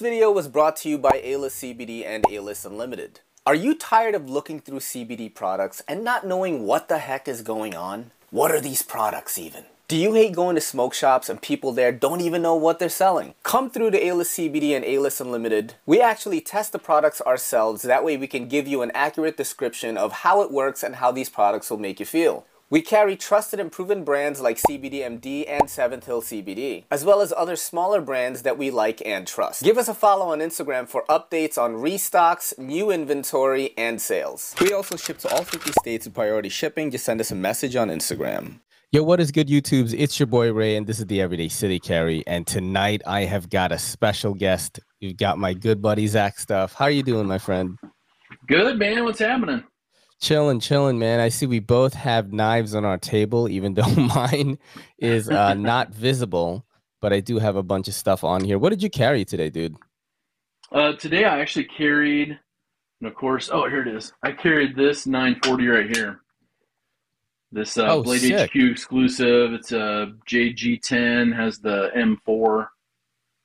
video 0.00 0.32
was 0.32 0.48
brought 0.48 0.76
to 0.76 0.88
you 0.88 0.98
by 0.98 1.20
A-List 1.22 1.62
CBD 1.62 2.04
and 2.06 2.24
A-List 2.30 2.64
Unlimited. 2.64 3.20
Are 3.46 3.54
you 3.54 3.74
tired 3.74 4.14
of 4.14 4.28
looking 4.28 4.58
through 4.58 4.80
CBD 4.80 5.32
products 5.32 5.82
and 5.86 6.02
not 6.02 6.26
knowing 6.26 6.64
what 6.64 6.88
the 6.88 6.98
heck 6.98 7.28
is 7.28 7.42
going 7.42 7.74
on? 7.74 8.10
What 8.30 8.50
are 8.50 8.60
these 8.60 8.82
products 8.82 9.38
even? 9.38 9.64
Do 9.88 9.96
you 9.96 10.14
hate 10.14 10.34
going 10.34 10.54
to 10.54 10.60
smoke 10.60 10.94
shops 10.94 11.28
and 11.28 11.42
people 11.42 11.72
there 11.72 11.92
don't 11.92 12.20
even 12.20 12.42
know 12.42 12.54
what 12.54 12.78
they're 12.78 12.88
selling? 12.88 13.34
Come 13.42 13.70
through 13.70 13.90
to 13.90 14.06
A-List 14.06 14.38
CBD 14.38 14.74
and 14.74 14.84
A-List 14.84 15.20
Unlimited. 15.20 15.74
We 15.84 16.00
actually 16.00 16.40
test 16.40 16.72
the 16.72 16.78
products 16.78 17.20
ourselves, 17.20 17.82
that 17.82 18.04
way 18.04 18.16
we 18.16 18.26
can 18.26 18.48
give 18.48 18.66
you 18.66 18.82
an 18.82 18.92
accurate 18.94 19.36
description 19.36 19.98
of 19.98 20.12
how 20.12 20.42
it 20.42 20.50
works 20.50 20.82
and 20.82 20.96
how 20.96 21.12
these 21.12 21.28
products 21.28 21.70
will 21.70 21.78
make 21.78 22.00
you 22.00 22.06
feel. 22.06 22.46
We 22.72 22.82
carry 22.82 23.16
trusted 23.16 23.58
and 23.58 23.72
proven 23.72 24.04
brands 24.04 24.40
like 24.40 24.56
CBDMD 24.56 25.44
and 25.48 25.68
Seventh 25.68 26.06
Hill 26.06 26.22
CBD, 26.22 26.84
as 26.88 27.04
well 27.04 27.20
as 27.20 27.32
other 27.36 27.56
smaller 27.56 28.00
brands 28.00 28.42
that 28.42 28.56
we 28.56 28.70
like 28.70 29.02
and 29.04 29.26
trust. 29.26 29.64
Give 29.64 29.76
us 29.76 29.88
a 29.88 29.94
follow 29.94 30.28
on 30.28 30.38
Instagram 30.38 30.88
for 30.88 31.04
updates 31.08 31.58
on 31.58 31.74
restocks, 31.74 32.56
new 32.60 32.92
inventory, 32.92 33.74
and 33.76 34.00
sales. 34.00 34.54
We 34.60 34.72
also 34.72 34.96
ship 34.96 35.18
to 35.18 35.28
all 35.34 35.42
50 35.42 35.72
states 35.80 36.06
with 36.06 36.14
priority 36.14 36.48
shipping. 36.48 36.92
Just 36.92 37.04
send 37.04 37.20
us 37.20 37.32
a 37.32 37.34
message 37.34 37.74
on 37.74 37.88
Instagram. 37.88 38.60
Yo, 38.92 39.02
what 39.02 39.18
is 39.18 39.32
good, 39.32 39.48
YouTubes? 39.48 39.92
It's 39.98 40.20
your 40.20 40.28
boy 40.28 40.52
Ray, 40.52 40.76
and 40.76 40.86
this 40.86 41.00
is 41.00 41.06
the 41.06 41.20
Everyday 41.20 41.48
City 41.48 41.80
Carry. 41.80 42.24
And 42.28 42.46
tonight 42.46 43.02
I 43.04 43.22
have 43.22 43.50
got 43.50 43.72
a 43.72 43.80
special 43.80 44.32
guest. 44.32 44.78
You've 45.00 45.16
got 45.16 45.38
my 45.38 45.54
good 45.54 45.82
buddy 45.82 46.06
Zach 46.06 46.38
Stuff. 46.38 46.74
How 46.74 46.84
are 46.84 46.90
you 46.92 47.02
doing, 47.02 47.26
my 47.26 47.38
friend? 47.38 47.78
Good, 48.46 48.78
man. 48.78 49.02
What's 49.02 49.18
happening? 49.18 49.64
Chilling, 50.20 50.60
chilling, 50.60 50.98
man. 50.98 51.18
I 51.18 51.30
see 51.30 51.46
we 51.46 51.60
both 51.60 51.94
have 51.94 52.32
knives 52.32 52.74
on 52.74 52.84
our 52.84 52.98
table, 52.98 53.48
even 53.48 53.74
though 53.74 53.88
mine 53.94 54.58
is 54.98 55.30
uh, 55.30 55.54
not 55.58 55.94
visible, 55.94 56.66
but 57.00 57.12
I 57.12 57.20
do 57.20 57.38
have 57.38 57.56
a 57.56 57.62
bunch 57.62 57.88
of 57.88 57.94
stuff 57.94 58.22
on 58.22 58.44
here. 58.44 58.58
What 58.58 58.70
did 58.70 58.82
you 58.82 58.90
carry 58.90 59.24
today, 59.24 59.48
dude? 59.48 59.76
Uh, 60.70 60.92
today 60.92 61.24
I 61.24 61.40
actually 61.40 61.64
carried, 61.64 62.38
and 63.00 63.08
of 63.08 63.14
course, 63.14 63.50
oh, 63.52 63.68
here 63.68 63.82
it 63.82 63.88
is. 63.88 64.12
I 64.22 64.32
carried 64.32 64.76
this 64.76 65.06
940 65.06 65.66
right 65.66 65.96
here. 65.96 66.20
This 67.52 67.76
uh, 67.76 67.86
oh, 67.88 68.02
Blade 68.02 68.20
sick. 68.20 68.50
HQ 68.50 68.56
exclusive. 68.56 69.52
It's 69.54 69.72
a 69.72 70.12
JG10, 70.28 71.34
has 71.34 71.58
the 71.58 71.90
M4 71.96 72.68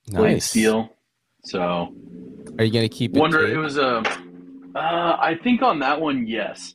nice. 0.10 0.20
blade 0.20 0.44
steel. 0.44 0.90
So, 1.44 1.96
are 2.60 2.64
you 2.64 2.72
gonna 2.72 2.90
keep? 2.90 3.16
it? 3.16 3.20
Wonder 3.20 3.46
it, 3.46 3.54
it 3.54 3.58
was 3.58 3.78
a. 3.78 4.04
Uh, 4.76 5.18
I 5.20 5.40
think 5.42 5.62
on 5.62 5.80
that 5.80 6.02
one, 6.02 6.28
yes. 6.28 6.75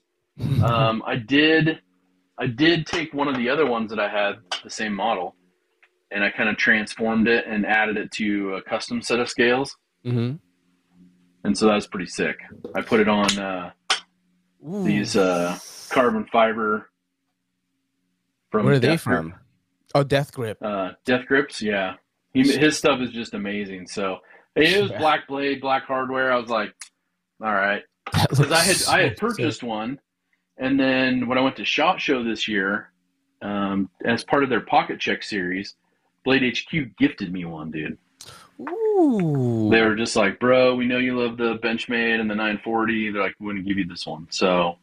Um, 0.62 1.02
I 1.06 1.16
did. 1.16 1.80
I 2.38 2.46
did 2.46 2.86
take 2.86 3.12
one 3.12 3.28
of 3.28 3.36
the 3.36 3.50
other 3.50 3.66
ones 3.66 3.90
that 3.90 3.98
I 4.00 4.08
had, 4.08 4.36
the 4.64 4.70
same 4.70 4.94
model, 4.94 5.36
and 6.10 6.24
I 6.24 6.30
kind 6.30 6.48
of 6.48 6.56
transformed 6.56 7.28
it 7.28 7.44
and 7.46 7.66
added 7.66 7.98
it 7.98 8.10
to 8.12 8.54
a 8.54 8.62
custom 8.62 9.02
set 9.02 9.20
of 9.20 9.28
scales. 9.28 9.76
Mm-hmm. 10.06 10.36
And 11.44 11.58
so 11.58 11.66
that 11.66 11.74
was 11.74 11.86
pretty 11.86 12.06
sick. 12.06 12.36
I 12.74 12.80
put 12.80 13.00
it 13.00 13.08
on 13.08 13.38
uh, 13.38 13.70
these 14.62 15.16
uh, 15.16 15.58
carbon 15.90 16.26
fiber 16.32 16.90
from 18.50 18.66
Where 18.66 18.74
are 18.74 18.78
they 18.78 18.96
from? 18.96 19.28
Grip. 19.28 19.40
Oh, 19.94 20.02
Death 20.02 20.32
Grip. 20.32 20.58
Uh, 20.62 20.92
Death 21.04 21.26
Grips, 21.26 21.62
yeah. 21.62 21.94
He, 22.32 22.42
his 22.42 22.78
stuff 22.78 23.00
is 23.00 23.10
just 23.10 23.34
amazing. 23.34 23.88
So 23.88 24.18
it 24.54 24.80
was 24.80 24.92
black 24.92 25.26
blade, 25.26 25.60
black 25.60 25.84
hardware. 25.84 26.32
I 26.32 26.36
was 26.36 26.48
like, 26.48 26.72
all 27.42 27.52
right, 27.52 27.82
because 28.12 28.52
I 28.52 28.58
had 28.58 28.76
so 28.76 28.92
I 28.92 29.02
had 29.02 29.16
purchased 29.16 29.60
sick. 29.60 29.68
one, 29.68 29.98
and 30.60 30.78
then 30.78 31.26
when 31.26 31.36
I 31.36 31.40
went 31.40 31.56
to 31.56 31.64
Shot 31.64 32.00
Show 32.00 32.22
this 32.22 32.46
year, 32.46 32.90
um, 33.42 33.90
as 34.04 34.22
part 34.22 34.44
of 34.44 34.50
their 34.50 34.60
Pocket 34.60 35.00
Check 35.00 35.22
series, 35.22 35.74
Blade 36.24 36.56
HQ 36.56 36.96
gifted 36.98 37.32
me 37.32 37.44
one, 37.44 37.72
dude. 37.72 37.98
Ooh. 38.60 39.68
They 39.70 39.80
were 39.80 39.96
just 39.96 40.14
like, 40.14 40.38
bro, 40.38 40.74
we 40.74 40.86
know 40.86 40.98
you 40.98 41.18
love 41.18 41.38
the 41.38 41.58
Benchmade 41.58 42.20
and 42.20 42.30
the 42.30 42.34
940. 42.34 43.10
They're 43.10 43.22
like, 43.22 43.34
we 43.40 43.54
to 43.54 43.62
give 43.62 43.78
you 43.78 43.86
this 43.86 44.06
one. 44.06 44.26
So 44.30 44.76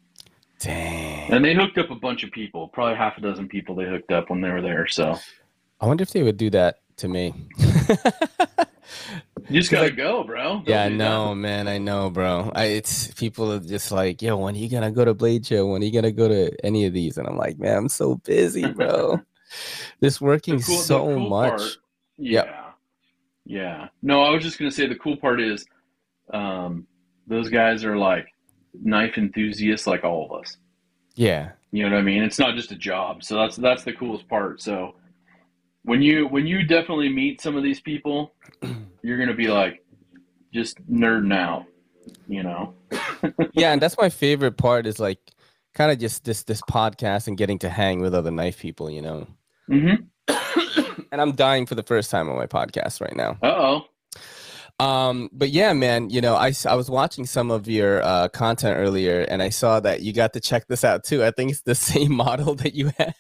Dang. 0.60 1.32
And 1.32 1.46
they 1.46 1.54
hooked 1.54 1.78
up 1.78 1.92
a 1.92 1.96
bunch 1.96 2.24
of 2.24 2.32
people, 2.32 2.68
probably 2.70 2.96
half 2.96 3.18
a 3.18 3.22
dozen 3.22 3.48
people 3.48 3.76
they 3.76 3.86
hooked 3.86 4.12
up 4.12 4.30
when 4.30 4.42
they 4.42 4.50
were 4.50 4.62
there. 4.62 4.88
So 4.88 5.18
I 5.80 5.86
wonder 5.86 6.02
if 6.02 6.12
they 6.12 6.24
would 6.24 6.38
do 6.38 6.50
that 6.52 6.80
to 6.98 7.08
me. 7.08 7.34
you 9.50 9.60
just 9.60 9.72
gotta 9.72 9.86
like, 9.86 9.98
go, 9.98 10.24
bro. 10.24 10.44
Don't 10.44 10.68
yeah, 10.68 10.84
I 10.84 10.90
know, 10.90 11.30
that. 11.30 11.36
man. 11.36 11.68
I 11.68 11.78
know, 11.78 12.10
bro. 12.10 12.52
I, 12.54 12.66
it's 12.66 13.08
people 13.14 13.52
are 13.54 13.60
just 13.60 13.92
like, 13.92 14.22
yo, 14.22 14.38
when 14.38 14.56
are 14.56 14.58
you 14.58 14.70
gonna 14.70 14.92
go 14.92 15.06
to 15.06 15.14
Blade 15.14 15.46
Show? 15.46 15.68
When 15.68 15.82
are 15.82 15.86
you 15.86 15.92
gonna 15.92 16.12
go 16.12 16.28
to 16.28 16.66
any 16.66 16.86
of 16.86 16.94
these? 16.94 17.18
And 17.18 17.28
I'm 17.28 17.38
like, 17.38 17.58
man, 17.58 17.78
I'm 17.78 17.90
so 17.90 18.16
busy, 18.16 18.66
bro. 18.66 19.22
this 20.00 20.20
working 20.20 20.62
cool, 20.62 20.78
so 20.78 21.06
cool 21.06 21.30
much. 21.30 21.58
Part, 21.58 21.78
yeah. 22.18 22.44
Yep. 22.44 22.56
Yeah. 23.46 23.88
No, 24.02 24.24
I 24.24 24.32
was 24.32 24.44
just 24.44 24.60
gonna 24.60 24.72
say 24.72 24.88
the 24.88 24.96
cool 24.96 25.18
part 25.18 25.40
is 25.40 25.66
um, 26.34 26.86
those 27.28 27.50
guys 27.50 27.86
are 27.86 27.98
like 27.98 28.28
knife 28.74 29.18
enthusiasts 29.18 29.88
like 29.88 30.04
all 30.04 30.26
of 30.26 30.40
us. 30.40 30.58
Yeah. 31.16 31.52
You 31.72 31.84
know 31.84 31.96
what 31.96 32.00
I 32.00 32.04
mean? 32.04 32.24
It's 32.24 32.40
not 32.40 32.56
just 32.56 32.72
a 32.72 32.76
job. 32.76 33.24
So 33.24 33.36
that's 33.36 33.56
that's 33.56 33.84
the 33.84 33.94
coolest 33.94 34.28
part. 34.28 34.62
So 34.62 34.96
when 35.88 36.02
you 36.02 36.28
when 36.28 36.46
you 36.46 36.64
definitely 36.64 37.08
meet 37.08 37.40
some 37.40 37.56
of 37.56 37.64
these 37.64 37.80
people, 37.80 38.34
you're 39.02 39.18
gonna 39.18 39.34
be 39.34 39.48
like 39.48 39.86
just 40.54 40.86
nerding 40.92 41.34
out, 41.34 41.66
you 42.28 42.44
know. 42.44 42.74
yeah, 43.54 43.72
and 43.72 43.82
that's 43.82 43.98
my 43.98 44.10
favorite 44.10 44.58
part 44.58 44.86
is 44.86 45.00
like 45.00 45.20
kind 45.74 45.90
of 45.90 45.98
just 45.98 46.26
this 46.26 46.44
this 46.44 46.62
podcast 46.70 47.30
and 47.30 47.38
getting 47.38 47.58
to 47.60 47.70
hang 47.70 48.02
with 48.02 48.14
other 48.14 48.32
knife 48.32 48.60
people, 48.60 48.90
you 48.90 49.02
know. 49.02 49.28
Mm-hmm. 49.72 50.92
and 51.12 51.22
I'm 51.22 51.32
dying 51.32 51.66
for 51.66 51.76
the 51.76 51.84
first 51.84 52.12
time 52.12 52.30
on 52.30 52.36
my 52.36 52.48
podcast 52.48 53.00
right 53.00 53.16
now. 53.16 53.38
Uh 53.42 53.56
oh. 53.56 54.86
Um, 54.86 55.30
but 55.32 55.50
yeah, 55.50 55.72
man, 55.72 56.10
you 56.10 56.20
know, 56.20 56.36
I, 56.36 56.52
I 56.68 56.76
was 56.76 56.90
watching 56.90 57.26
some 57.26 57.50
of 57.50 57.68
your 57.68 58.04
uh, 58.04 58.28
content 58.28 58.78
earlier 58.78 59.22
and 59.22 59.42
I 59.42 59.50
saw 59.50 59.80
that 59.80 60.02
you 60.02 60.14
got 60.14 60.34
to 60.34 60.40
check 60.40 60.68
this 60.68 60.84
out 60.84 61.04
too. 61.04 61.24
I 61.24 61.32
think 61.32 61.50
it's 61.50 61.62
the 61.62 61.74
same 61.94 62.14
model 62.14 62.56
that 62.56 62.76
you 62.76 62.92
had. 62.98 63.16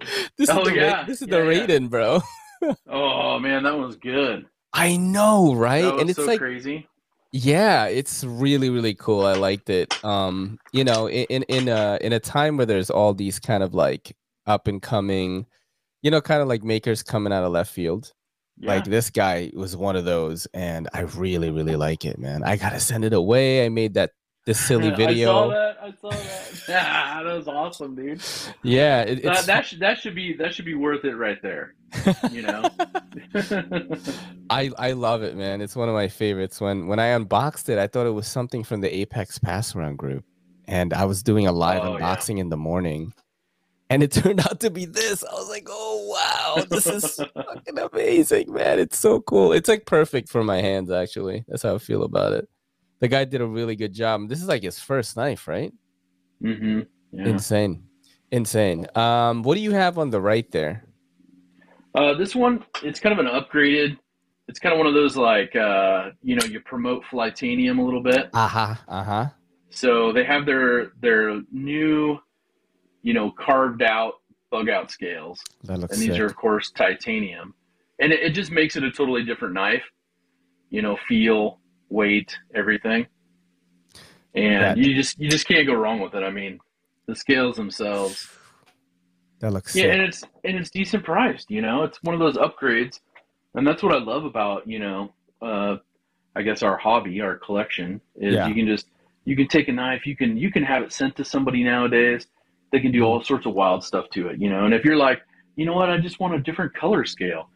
this 0.36 0.50
oh, 0.50 0.62
is 0.62 0.68
the, 0.68 0.74
yeah. 0.74 1.04
This 1.04 1.22
is 1.22 1.28
yeah, 1.28 1.36
the 1.36 1.42
Raiden, 1.42 1.82
yeah. 1.82 1.88
bro. 1.88 2.20
oh 2.88 3.38
man, 3.38 3.62
that 3.64 3.76
was 3.78 3.96
good. 3.96 4.46
I 4.72 4.96
know, 4.96 5.54
right? 5.54 5.84
and 5.84 6.08
it's 6.08 6.18
so 6.18 6.26
like 6.26 6.38
crazy. 6.38 6.86
Yeah, 7.32 7.86
it's 7.86 8.24
really 8.24 8.70
really 8.70 8.94
cool. 8.94 9.24
I 9.24 9.34
liked 9.34 9.70
it. 9.70 10.04
Um, 10.04 10.58
you 10.72 10.84
know, 10.84 11.08
in 11.08 11.42
in 11.44 11.68
a 11.68 11.98
in 12.00 12.12
a 12.12 12.20
time 12.20 12.56
where 12.56 12.66
there's 12.66 12.90
all 12.90 13.14
these 13.14 13.38
kind 13.38 13.62
of 13.62 13.74
like 13.74 14.16
up 14.46 14.66
and 14.66 14.82
coming, 14.82 15.46
you 16.02 16.10
know, 16.10 16.20
kind 16.20 16.42
of 16.42 16.48
like 16.48 16.64
makers 16.64 17.02
coming 17.02 17.32
out 17.32 17.44
of 17.44 17.52
left 17.52 17.72
field. 17.72 18.12
Yeah. 18.58 18.74
Like 18.74 18.84
this 18.84 19.10
guy 19.10 19.50
was 19.54 19.76
one 19.76 19.96
of 19.96 20.04
those, 20.04 20.46
and 20.52 20.88
I 20.92 21.00
really, 21.00 21.50
really 21.50 21.76
like 21.76 22.04
it, 22.04 22.18
man. 22.18 22.42
I 22.42 22.56
gotta 22.56 22.80
send 22.80 23.04
it 23.04 23.12
away. 23.12 23.64
I 23.64 23.68
made 23.68 23.94
that 23.94 24.10
this 24.50 24.66
silly 24.66 24.90
video. 24.90 25.30
I 25.30 25.32
saw 25.32 25.48
that. 25.48 25.78
I 25.80 25.92
saw 26.00 26.10
that. 26.10 26.62
Yeah, 26.68 27.22
that 27.24 27.36
was 27.36 27.48
awesome, 27.48 27.94
dude. 27.94 28.20
Yeah, 28.62 29.02
it, 29.02 29.22
that, 29.22 29.46
that 29.46 29.66
should 29.66 29.78
that 29.78 29.98
should 29.98 30.14
be 30.14 30.34
that 30.34 30.54
should 30.54 30.64
be 30.64 30.74
worth 30.74 31.04
it 31.04 31.14
right 31.14 31.40
there. 31.40 31.74
You 32.32 32.42
know. 32.42 32.68
I 34.50 34.70
I 34.76 34.92
love 34.92 35.22
it, 35.22 35.36
man. 35.36 35.60
It's 35.60 35.76
one 35.76 35.88
of 35.88 35.94
my 35.94 36.08
favorites. 36.08 36.60
When 36.60 36.88
when 36.88 36.98
I 36.98 37.06
unboxed 37.06 37.68
it, 37.68 37.78
I 37.78 37.86
thought 37.86 38.06
it 38.06 38.10
was 38.10 38.26
something 38.26 38.64
from 38.64 38.80
the 38.80 38.92
Apex 38.92 39.38
Pass 39.38 39.76
Around 39.76 39.98
group, 39.98 40.24
and 40.66 40.92
I 40.92 41.04
was 41.04 41.22
doing 41.22 41.46
a 41.46 41.52
live 41.52 41.84
oh, 41.84 41.96
unboxing 41.96 42.36
yeah. 42.36 42.42
in 42.42 42.48
the 42.48 42.56
morning 42.56 43.12
and 43.88 44.02
it 44.04 44.12
turned 44.12 44.40
out 44.40 44.60
to 44.60 44.70
be 44.70 44.84
this. 44.84 45.24
I 45.24 45.32
was 45.34 45.48
like, 45.48 45.66
oh 45.68 46.56
wow, 46.56 46.64
this 46.70 46.86
is 46.86 47.16
fucking 47.34 47.78
amazing, 47.78 48.52
man. 48.52 48.80
It's 48.80 48.98
so 48.98 49.20
cool. 49.20 49.52
It's 49.52 49.68
like 49.68 49.86
perfect 49.86 50.28
for 50.28 50.42
my 50.42 50.60
hands, 50.60 50.90
actually. 50.90 51.44
That's 51.46 51.62
how 51.62 51.76
I 51.76 51.78
feel 51.78 52.02
about 52.02 52.32
it. 52.32 52.48
The 53.00 53.08
guy 53.08 53.24
did 53.24 53.40
a 53.40 53.46
really 53.46 53.76
good 53.76 53.92
job. 53.92 54.28
This 54.28 54.40
is 54.40 54.48
like 54.48 54.62
his 54.62 54.78
first 54.78 55.16
knife, 55.16 55.48
right? 55.48 55.72
Mm-hmm. 56.42 56.80
Yeah. 57.12 57.26
Insane. 57.26 57.84
Insane. 58.30 58.86
Um, 58.94 59.42
what 59.42 59.56
do 59.56 59.60
you 59.60 59.72
have 59.72 59.98
on 59.98 60.10
the 60.10 60.20
right 60.20 60.50
there? 60.50 60.84
Uh, 61.94 62.14
this 62.14 62.36
one, 62.36 62.64
it's 62.82 63.00
kind 63.00 63.18
of 63.18 63.24
an 63.24 63.32
upgraded. 63.32 63.98
It's 64.46 64.58
kind 64.58 64.72
of 64.72 64.78
one 64.78 64.86
of 64.86 64.94
those 64.94 65.16
like 65.16 65.54
uh, 65.56 66.10
you 66.22 66.36
know, 66.36 66.44
you 66.46 66.60
promote 66.60 67.04
Flytanium 67.10 67.78
a 67.78 67.82
little 67.82 68.02
bit. 68.02 68.30
Uh-huh. 68.32 68.74
Uh-huh. 68.88 69.26
So 69.70 70.12
they 70.12 70.24
have 70.24 70.46
their 70.46 70.92
their 71.00 71.40
new 71.52 72.18
you 73.02 73.14
know, 73.14 73.30
carved 73.30 73.82
out 73.82 74.14
bug 74.50 74.68
out 74.68 74.90
scales. 74.90 75.40
and 75.68 75.82
these 75.90 76.10
sick. 76.10 76.20
are 76.20 76.26
of 76.26 76.36
course 76.36 76.70
titanium. 76.70 77.54
And 78.00 78.12
it, 78.12 78.20
it, 78.20 78.30
just 78.30 78.50
makes 78.50 78.76
it 78.76 78.82
a 78.82 78.90
totally 78.90 79.22
different 79.24 79.54
knife. 79.54 79.84
You 80.70 80.82
know, 80.82 80.96
feel, 81.08 81.59
weight, 81.90 82.36
everything. 82.54 83.06
And 84.34 84.62
that, 84.62 84.76
you 84.78 84.94
just 84.94 85.18
you 85.18 85.28
just 85.28 85.46
can't 85.46 85.66
go 85.66 85.74
wrong 85.74 86.00
with 86.00 86.14
it. 86.14 86.22
I 86.22 86.30
mean, 86.30 86.60
the 87.06 87.16
scales 87.16 87.56
themselves. 87.56 88.28
That 89.40 89.52
looks 89.52 89.74
Yeah, 89.74 89.84
sick. 89.84 89.92
and 89.92 90.02
it's 90.02 90.24
and 90.44 90.56
it's 90.56 90.70
decent 90.70 91.04
priced, 91.04 91.50
you 91.50 91.62
know. 91.62 91.82
It's 91.82 91.98
one 92.02 92.14
of 92.14 92.20
those 92.20 92.36
upgrades. 92.36 93.00
And 93.54 93.66
that's 93.66 93.82
what 93.82 93.92
I 93.92 93.98
love 93.98 94.24
about, 94.24 94.66
you 94.68 94.78
know, 94.78 95.12
uh 95.42 95.76
I 96.36 96.42
guess 96.42 96.62
our 96.62 96.76
hobby, 96.76 97.20
our 97.20 97.36
collection, 97.36 98.00
is 98.14 98.34
yeah. 98.34 98.46
you 98.46 98.54
can 98.54 98.66
just 98.66 98.86
you 99.24 99.34
can 99.36 99.48
take 99.48 99.68
a 99.68 99.72
knife, 99.72 100.06
you 100.06 100.16
can 100.16 100.36
you 100.36 100.52
can 100.52 100.62
have 100.62 100.82
it 100.82 100.92
sent 100.92 101.16
to 101.16 101.24
somebody 101.24 101.64
nowadays 101.64 102.26
they 102.72 102.80
can 102.80 102.92
do 102.92 103.02
all 103.02 103.22
sorts 103.22 103.46
of 103.46 103.54
wild 103.54 103.84
stuff 103.84 104.06
to 104.10 104.28
it, 104.28 104.40
you 104.40 104.48
know. 104.48 104.64
And 104.64 104.74
if 104.74 104.84
you're 104.84 104.96
like, 104.96 105.20
you 105.56 105.66
know 105.66 105.74
what, 105.74 105.90
I 105.90 105.98
just 105.98 106.20
want 106.20 106.34
a 106.34 106.38
different 106.38 106.74
color 106.74 107.04
scale, 107.04 107.48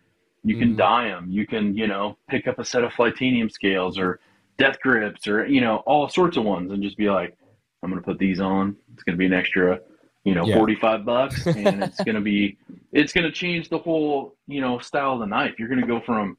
You 0.45 0.57
can 0.57 0.75
Mhm. 0.75 0.77
dye 0.77 1.09
them. 1.09 1.27
You 1.31 1.47
can, 1.47 1.75
you 1.77 1.87
know, 1.87 2.17
pick 2.29 2.47
up 2.47 2.59
a 2.59 2.65
set 2.65 2.85
of 2.85 2.93
Flytanium 2.93 3.51
scales 3.51 3.99
or 3.99 4.21
death 4.59 4.79
grips 4.81 5.27
or, 5.27 5.47
you 5.47 5.61
know, 5.61 5.77
all 5.79 6.09
sorts 6.09 6.37
of 6.37 6.45
ones 6.45 6.71
and 6.71 6.83
just 6.83 6.97
be 6.99 7.11
like, 7.11 7.37
I'm 7.83 7.91
going 7.91 8.01
to 8.01 8.07
put 8.07 8.19
these 8.19 8.41
on. 8.41 8.77
It's 8.93 9.03
going 9.03 9.15
to 9.15 9.19
be 9.19 9.27
an 9.27 9.33
extra, 9.33 9.81
you 10.25 10.35
know, 10.35 10.47
Yeah. 10.47 10.57
45 10.57 11.05
bucks 11.05 11.47
and 11.57 11.83
it's 11.83 12.03
going 12.03 12.15
to 12.15 12.21
be, 12.21 12.57
it's 12.93 13.13
going 13.13 13.25
to 13.25 13.33
change 13.33 13.71
the 13.71 13.79
whole, 13.79 14.37
you 14.47 14.61
know, 14.61 14.79
style 14.79 15.15
of 15.15 15.21
the 15.21 15.27
knife. 15.27 15.55
You're 15.59 15.69
going 15.69 15.81
to 15.81 15.87
go 15.87 16.01
from, 16.01 16.37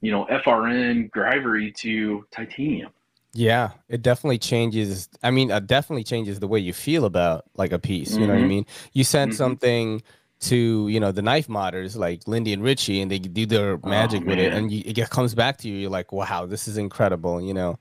you 0.00 0.12
know, 0.12 0.24
FRN 0.26 1.10
Grivory 1.10 1.74
to 1.78 2.24
titanium. 2.30 2.92
Yeah, 3.34 3.72
it 3.88 4.02
definitely 4.02 4.38
changes. 4.38 5.08
I 5.22 5.30
mean, 5.30 5.50
it 5.50 5.66
definitely 5.66 6.04
changes 6.04 6.40
the 6.40 6.48
way 6.48 6.60
you 6.60 6.72
feel 6.72 7.04
about 7.04 7.44
like 7.56 7.72
a 7.72 7.78
piece. 7.78 8.16
You 8.16 8.26
know 8.26 8.32
what 8.34 8.40
I 8.40 8.44
Mhm. 8.44 8.48
mean? 8.48 8.66
You 8.92 9.04
send 9.04 9.32
Mhm. 9.32 9.34
something 9.34 10.02
to 10.40 10.88
you 10.88 11.00
know 11.00 11.12
the 11.12 11.22
knife 11.22 11.48
modders 11.48 11.96
like 11.96 12.26
Lindy 12.26 12.52
and 12.52 12.62
Richie, 12.62 13.00
and 13.00 13.10
they 13.10 13.18
do 13.18 13.46
their 13.46 13.78
magic 13.78 14.24
with 14.24 14.38
it, 14.38 14.52
and 14.52 14.70
you, 14.70 14.82
it 14.84 15.10
comes 15.10 15.34
back 15.34 15.58
to 15.58 15.68
you. 15.68 15.76
You're 15.76 15.90
like, 15.90 16.12
wow, 16.12 16.46
this 16.46 16.68
is 16.68 16.76
incredible. 16.76 17.40
You 17.40 17.54
know. 17.54 17.78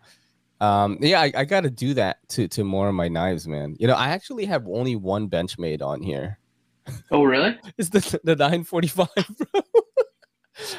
Um, 0.59 0.97
yeah, 1.01 1.21
I, 1.21 1.31
I 1.35 1.45
got 1.45 1.61
to 1.61 1.69
do 1.69 1.93
that 1.93 2.17
to 2.29 2.47
to 2.47 2.63
more 2.63 2.89
of 2.89 2.95
my 2.95 3.07
knives, 3.07 3.47
man. 3.47 3.75
You 3.79 3.87
know, 3.87 3.93
I 3.93 4.09
actually 4.09 4.45
have 4.45 4.67
only 4.67 4.95
one 4.95 5.29
Benchmade 5.29 5.81
on 5.81 6.01
here. 6.01 6.39
Oh, 7.11 7.23
really? 7.23 7.59
It's 7.77 7.89
the 7.89 7.99
the 8.23 8.35
945, 8.35 9.07
bro. 9.15 9.61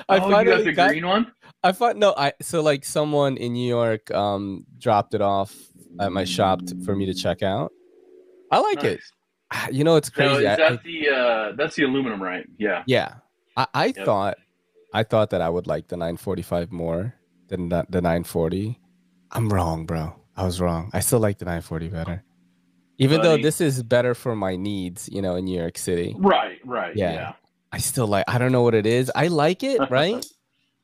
I 0.09 0.19
oh, 0.19 0.31
finally 0.31 0.65
the 0.65 0.73
got 0.73 0.91
green 0.91 1.07
one? 1.07 1.33
I 1.63 1.73
thought 1.73 1.97
no, 1.97 2.15
I 2.17 2.33
so 2.41 2.63
like 2.63 2.85
someone 2.85 3.37
in 3.37 3.53
New 3.53 3.69
York 3.69 4.11
um 4.13 4.65
dropped 4.79 5.15
it 5.15 5.21
off 5.21 5.55
at 6.01 6.13
my 6.13 6.25
shop 6.25 6.61
t- 6.67 6.83
for 6.85 6.97
me 6.97 7.07
to 7.07 7.15
check 7.15 7.43
out. 7.43 7.73
I 8.51 8.61
like 8.61 8.85
it. 8.85 9.01
Nice. 9.01 9.13
Ah, 9.13 9.18
You 9.73 9.85
know, 9.85 9.97
it's 9.97 10.11
crazy. 10.11 10.37
is 10.37 10.43
that 10.57 10.61
I- 10.61 10.77
the 10.85 11.09
uh, 11.09 11.53
that's 11.57 11.77
the 11.77 11.85
aluminum, 11.85 12.23
right? 12.23 12.47
Yeah. 12.59 12.83
yeah, 12.87 13.15
I, 13.57 13.67
I 13.75 13.85
Yep. 13.87 14.05
thought 14.05 14.37
I 14.93 15.03
thought 15.03 15.31
that 15.31 15.41
I 15.43 15.49
would 15.49 15.67
like 15.67 15.89
the 15.89 15.97
945 15.97 16.73
more 16.73 17.15
than 17.49 17.69
the, 17.69 17.85
the 17.91 18.01
940. 18.01 18.79
I'm 19.33 19.49
wrong, 19.53 19.85
bro. 19.87 20.15
I 20.37 20.45
was 20.45 20.61
wrong. 20.61 20.91
I 20.95 21.01
still 21.01 21.19
like 21.21 21.39
the 21.39 21.45
940 21.45 21.89
better, 21.89 22.25
even 22.99 23.21
though 23.23 23.37
this 23.37 23.61
is 23.61 23.83
better 23.83 24.15
for 24.15 24.35
my 24.37 24.57
needs. 24.57 25.09
You 25.13 25.21
know, 25.23 25.37
in 25.37 25.45
New 25.45 25.59
York 25.59 25.77
City. 25.79 26.15
Right. 26.19 26.59
Right. 26.65 26.95
Yeah. 26.97 27.13
Yeah. 27.13 27.33
I 27.73 27.79
still 27.79 28.07
like 28.07 28.25
I 28.29 28.39
don't 28.39 28.53
know 28.53 28.63
what 28.63 28.75
it 28.75 28.87
is. 28.87 29.11
I 29.15 29.29
like 29.29 29.63
it, 29.63 29.81
right? 29.91 30.25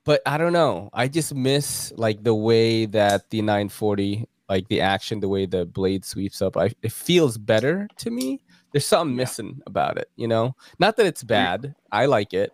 but 0.04 0.20
I 0.26 0.36
don't 0.36 0.52
know. 0.52 0.90
I 0.92 1.08
just 1.08 1.34
miss 1.34 1.90
like 1.96 2.22
the 2.22 2.34
way 2.34 2.84
that 2.86 3.30
the 3.30 3.40
940 3.40 4.28
like 4.50 4.68
the 4.68 4.82
action, 4.82 5.20
the 5.20 5.28
way 5.28 5.46
the 5.46 5.64
blade 5.64 6.04
sweeps 6.04 6.42
up. 6.42 6.56
I 6.58 6.72
it 6.82 6.92
feels 6.92 7.38
better 7.38 7.88
to 7.98 8.10
me. 8.10 8.42
There's 8.74 8.84
something 8.84 9.14
Yeah. 9.14 9.22
missing 9.22 9.62
about 9.68 9.98
it, 9.98 10.10
you 10.16 10.26
know? 10.26 10.56
Not 10.80 10.96
that 10.96 11.06
it's 11.06 11.22
bad. 11.22 11.76
I 11.92 12.06
like 12.06 12.34
it. 12.34 12.52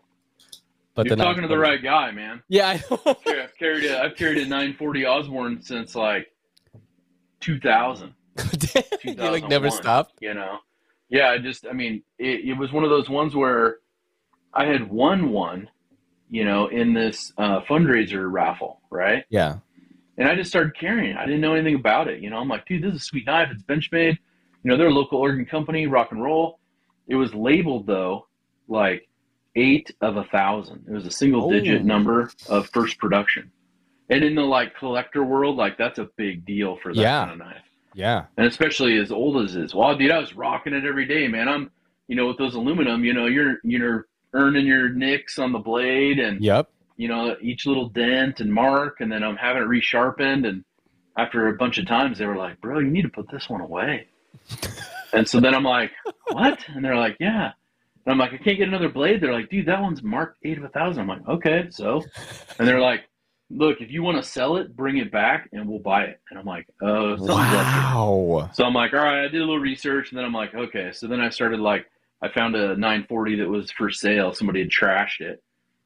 But 0.95 1.07
You're 1.07 1.17
talking 1.17 1.41
to 1.41 1.49
the 1.49 1.57
right 1.57 1.83
guy, 1.83 2.11
man. 2.11 2.43
Yeah, 2.47 2.69
I 2.69 2.83
know. 2.91 3.01
I've 3.07 3.57
carried 3.59 3.85
a 3.85 4.03
I've 4.03 4.17
carried 4.17 4.37
a 4.37 4.43
940 4.43 5.07
Osborne 5.07 5.63
since 5.63 5.95
like 5.95 6.27
2000. 7.41 8.13
you 9.05 9.15
like 9.15 9.49
never 9.49 9.71
stopped. 9.71 10.13
You 10.21 10.35
know. 10.35 10.59
Yeah. 11.09 11.31
I 11.31 11.39
just 11.39 11.65
I 11.67 11.73
mean 11.73 12.03
it, 12.19 12.51
it 12.51 12.53
was 12.59 12.71
one 12.71 12.85
of 12.85 12.91
those 12.91 13.09
ones 13.09 13.35
where 13.35 13.79
I 14.53 14.67
had 14.67 14.91
won 14.91 15.31
one, 15.31 15.71
you 16.29 16.45
know, 16.45 16.67
in 16.67 16.93
this 16.93 17.33
uh, 17.39 17.63
fundraiser 17.63 18.31
raffle, 18.31 18.83
right? 18.91 19.25
Yeah. 19.31 19.57
And 20.19 20.29
I 20.29 20.35
just 20.35 20.51
started 20.51 20.77
carrying 20.79 21.13
it. 21.13 21.17
I 21.17 21.25
didn't 21.25 21.41
know 21.41 21.55
anything 21.55 21.77
about 21.77 22.09
it. 22.09 22.21
You 22.21 22.29
know, 22.29 22.37
I'm 22.37 22.49
like, 22.49 22.67
dude, 22.67 22.83
this 22.83 22.93
is 22.95 23.01
a 23.01 23.05
sweet 23.05 23.25
knife. 23.25 23.49
It's 23.53 23.63
Benchmade. 23.63 24.19
You 24.63 24.71
know, 24.71 24.77
they're 24.77 24.89
a 24.89 24.93
local 24.95 25.19
Oregon 25.19 25.47
company, 25.47 25.87
rock 25.87 26.13
and 26.13 26.23
roll. 26.23 26.59
It 27.09 27.17
was 27.17 27.35
labeled 27.35 27.87
though, 27.87 28.27
like 28.69 29.09
eight 29.57 29.91
of 30.01 30.17
a 30.17 30.25
thousand. 30.25 30.85
It 30.89 30.93
was 30.93 31.07
a 31.07 31.11
single 31.11 31.51
digit 31.51 31.81
Oh. 31.81 31.85
number 31.85 32.31
of 32.49 32.69
first 32.69 32.99
production. 32.99 33.51
And 34.11 34.23
in 34.25 34.35
the 34.35 34.43
like 34.43 34.77
collector 34.77 35.25
world, 35.25 35.57
like 35.57 35.77
that's 35.79 35.99
a 35.99 36.09
big 36.17 36.45
deal 36.45 36.77
for 36.83 36.93
that 36.95 37.01
Yeah. 37.01 37.21
kind 37.27 37.33
of 37.33 37.39
knife. 37.47 37.63
Yeah. 37.95 38.27
And 38.37 38.47
especially 38.47 38.99
as 38.99 39.11
old 39.11 39.43
as 39.45 39.57
it 39.57 39.65
is. 39.65 39.75
Well, 39.75 39.97
dude, 39.97 40.11
I 40.13 40.19
was 40.19 40.35
rocking 40.37 40.73
it 40.75 40.85
every 40.85 41.07
day, 41.07 41.27
man. 41.27 41.49
I'm, 41.49 41.71
you 42.07 42.15
know, 42.17 42.29
with 42.29 42.39
those 42.39 42.55
aluminum, 42.55 43.05
you 43.05 43.13
know, 43.13 43.27
you're 43.27 43.57
you're 43.65 44.07
earning 44.33 44.67
your 44.67 44.89
nicks 44.91 45.39
on 45.41 45.51
the 45.53 45.59
blade 45.59 46.19
and 46.21 46.41
Yep. 46.41 46.71
you 46.97 47.09
know, 47.09 47.35
each 47.41 47.67
little 47.67 47.89
dent 47.89 48.41
and 48.41 48.53
mark, 48.53 49.01
and 49.01 49.11
then 49.11 49.25
I'm 49.25 49.37
having 49.37 49.63
it 49.63 49.67
resharpened. 49.67 50.47
And 50.47 50.65
after 51.17 51.49
a 51.49 51.55
bunch 51.57 51.79
of 51.79 51.87
times, 51.87 52.19
they 52.19 52.27
were 52.27 52.37
like, 52.37 52.61
"Bro, 52.61 52.81
you 52.81 52.91
need 52.91 53.03
to 53.03 53.09
put 53.09 53.29
this 53.31 53.49
one 53.49 53.61
away." 53.61 54.07
And 55.13 55.29
so 55.29 55.41
then 55.41 55.55
I'm 55.55 55.65
like, 55.65 55.91
"What?" 56.29 56.65
And 56.69 56.85
they're 56.85 56.97
like, 56.97 57.17
"Yeah." 57.19 57.53
And 58.07 58.13
I'm 58.13 58.19
like, 58.19 58.33
"I 58.33 58.37
can't 58.39 58.57
get 58.59 58.69
another 58.69 58.89
blade." 58.89 59.21
They're 59.21 59.33
like, 59.33 59.49
"Dude, 59.51 59.67
that 59.67 59.81
one's 59.81 60.03
marked 60.03 60.39
eight 60.45 60.57
of 60.59 60.65
a 60.65 60.69
thousand. 60.69 61.03
I'm 61.03 61.09
like, 61.09 61.29
"Okay, 61.29 61.67
so." 61.71 62.03
And 62.59 62.67
they're 62.69 62.81
like, 62.81 63.03
"Look, 63.51 63.81
if 63.81 63.91
you 63.91 64.03
want 64.03 64.23
to 64.23 64.29
sell 64.29 64.57
it, 64.57 64.77
bring 64.77 64.99
it 64.99 65.11
back, 65.11 65.49
and 65.53 65.69
we'll 65.69 65.81
buy 65.81 66.05
it." 66.05 66.21
And 66.31 66.39
I'm 66.39 66.47
like, 66.47 66.67
"Oh. 66.81 67.17
Wow. 67.27 68.51
So 68.55 68.65
I'm 68.65 68.75
like, 68.75 68.93
all 68.95 69.01
right, 69.01 69.25
I 69.25 69.29
did 69.29 69.37
a 69.41 69.45
little 69.45 69.59
research, 69.59 70.11
and 70.11 70.19
then 70.19 70.25
I'm 70.25 70.33
like, 70.33 70.55
okay. 70.55 70.93
So 70.93 71.07
then 71.09 71.21
I 71.21 71.29
started 71.29 71.59
like, 71.61 71.87
I 72.23 72.29
found 72.29 72.55
a 72.55 72.77
940 72.77 73.37
that 73.37 73.49
was 73.49 73.71
for 73.73 73.91
sale. 73.91 74.33
Somebody 74.33 74.61
had 74.61 74.69
trashed 74.71 75.21
it. 75.21 75.43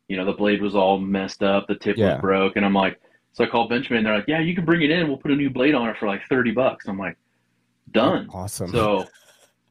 You 0.08 0.16
know, 0.18 0.24
the 0.26 0.32
blade 0.32 0.60
was 0.60 0.74
all 0.74 0.98
messed 0.98 1.42
up, 1.42 1.66
the 1.66 1.76
tip 1.76 1.96
Yeah. 1.96 2.14
was 2.14 2.20
broke, 2.20 2.56
and 2.56 2.64
I'm 2.66 2.74
like, 2.74 3.00
so 3.32 3.42
I 3.44 3.46
called 3.48 3.70
Benchmade. 3.70 3.96
And 3.98 4.06
they're 4.06 4.16
like, 4.16 4.28
yeah, 4.28 4.40
you 4.40 4.54
can 4.54 4.64
bring 4.66 4.82
it 4.82 4.90
in. 4.90 5.08
We'll 5.08 5.16
put 5.16 5.30
a 5.30 5.36
new 5.36 5.48
blade 5.50 5.74
on 5.74 5.88
it 5.88 5.96
for 5.96 6.06
like 6.06 6.20
30 6.28 6.50
bucks. 6.52 6.86
I'm 6.88 6.98
like, 6.98 7.16
done. 7.94 8.28
Awesome. 8.32 8.70
So 8.70 9.06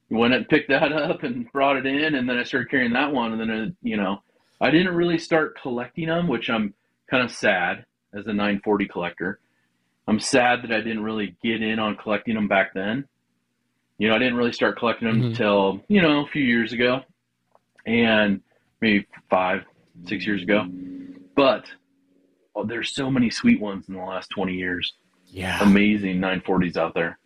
went 0.09 0.33
and 0.33 0.47
picked 0.49 0.69
that 0.69 0.91
up 0.91 1.23
and 1.23 1.51
brought 1.51 1.77
it 1.77 1.85
in, 1.85 2.15
and 2.15 2.27
then 2.27 2.37
I 2.37 2.43
started 2.43 2.69
carrying 2.71 2.93
that 2.93 3.11
one. 3.11 3.33
And 3.33 3.41
then, 3.41 3.49
uh, 3.51 3.65
you 3.83 3.97
know, 3.97 4.23
I 4.59 4.71
didn't 4.71 4.95
really 4.95 5.17
start 5.19 5.59
collecting 5.61 6.07
them, 6.07 6.27
which 6.27 6.49
I'm 6.49 6.73
kind 7.09 7.23
of 7.23 7.31
sad 7.31 7.85
as 8.13 8.25
a 8.25 8.33
940 8.33 8.87
collector. 8.87 9.39
I'm 10.07 10.19
sad 10.19 10.63
that 10.63 10.71
I 10.71 10.81
didn't 10.81 11.03
really 11.03 11.35
get 11.43 11.61
in 11.61 11.79
on 11.79 11.95
collecting 11.97 12.35
them 12.35 12.47
back 12.47 12.73
then. 12.73 13.05
You 13.97 14.09
know, 14.09 14.15
I 14.15 14.19
didn't 14.19 14.35
really 14.35 14.51
start 14.51 14.77
collecting 14.77 15.07
them 15.07 15.21
Mhm. 15.21 15.25
until, 15.27 15.83
you 15.87 16.01
know, 16.01 16.25
a 16.25 16.27
few 16.27 16.43
years 16.43 16.73
ago 16.73 17.01
and 17.85 18.41
maybe 18.81 19.05
five, 19.29 19.63
six 20.05 20.25
years 20.25 20.41
ago. 20.43 20.65
But 21.35 21.71
oh, 22.55 22.65
there's 22.65 22.93
so 22.93 23.09
many 23.09 23.29
sweet 23.29 23.59
ones 23.61 23.87
in 23.87 23.95
the 23.95 24.01
last 24.01 24.29
20 24.29 24.53
years. 24.55 24.93
yeah. 25.27 25.57
Amazing 25.63 26.19
940s 26.19 26.77
out 26.77 26.93
there. 26.93 27.17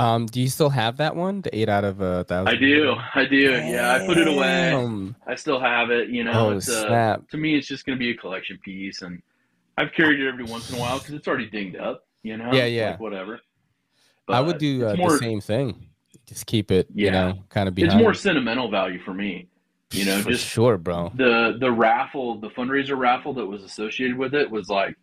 Um, 0.00 0.24
do 0.26 0.40
you 0.40 0.48
still 0.48 0.70
have 0.70 0.96
that 0.96 1.14
one? 1.14 1.42
The 1.42 1.54
eight 1.56 1.68
out 1.68 1.84
of 1.84 2.00
a 2.00 2.24
thousand? 2.24 2.48
I 2.54 2.56
do. 2.58 2.94
I 3.14 3.24
do. 3.26 3.36
Yeah, 3.38 3.92
I 4.00 4.06
put 4.06 4.16
it 4.16 4.28
away. 4.28 5.12
I 5.26 5.34
still 5.34 5.60
have 5.60 5.90
it. 5.90 6.08
You 6.08 6.24
know, 6.24 6.32
Oh, 6.48 6.50
it's 6.56 6.68
uh, 6.70 6.86
snap. 6.86 7.28
to 7.30 7.36
me, 7.36 7.56
it's 7.56 7.66
just 7.66 7.84
going 7.84 7.98
to 7.98 8.00
be 8.00 8.10
a 8.10 8.16
collection 8.16 8.58
piece, 8.64 9.02
and 9.02 9.20
I've 9.76 9.92
carried 9.92 10.20
it 10.20 10.28
every 10.28 10.44
once 10.44 10.70
in 10.70 10.76
a 10.76 10.80
while 10.80 10.98
because 10.98 11.14
it's 11.14 11.28
already 11.28 11.50
dinged 11.50 11.76
up. 11.76 12.04
You 12.22 12.38
know, 12.38 12.50
Yeah, 12.52 12.64
yeah. 12.64 12.90
like, 12.92 13.00
whatever. 13.00 13.40
I 14.28 14.40
would 14.40 14.58
do 14.58 14.86
uh, 14.86 14.92
it's 14.92 15.02
the 15.02 15.18
same 15.18 15.40
thing. 15.40 15.88
Just 16.26 16.46
keep 16.46 16.70
it, 16.70 16.86
you 16.94 17.06
Yeah. 17.06 17.12
know, 17.12 17.44
kind 17.50 17.68
of 17.68 17.74
be. 17.74 17.82
It's 17.82 17.94
more 17.94 18.14
sentimental 18.14 18.70
value 18.70 19.00
for 19.04 19.12
me. 19.12 19.48
You 19.92 20.04
know, 20.04 20.22
For 20.22 20.30
just 20.30 20.46
sure, 20.46 20.78
bro. 20.78 21.10
the 21.16 21.56
the 21.60 21.70
raffle, 21.70 22.38
the 22.40 22.48
fundraiser 22.50 22.96
raffle 22.96 23.34
that 23.34 23.44
was 23.44 23.64
associated 23.64 24.16
with 24.16 24.34
it 24.34 24.48
was 24.48 24.68
like 24.68 24.94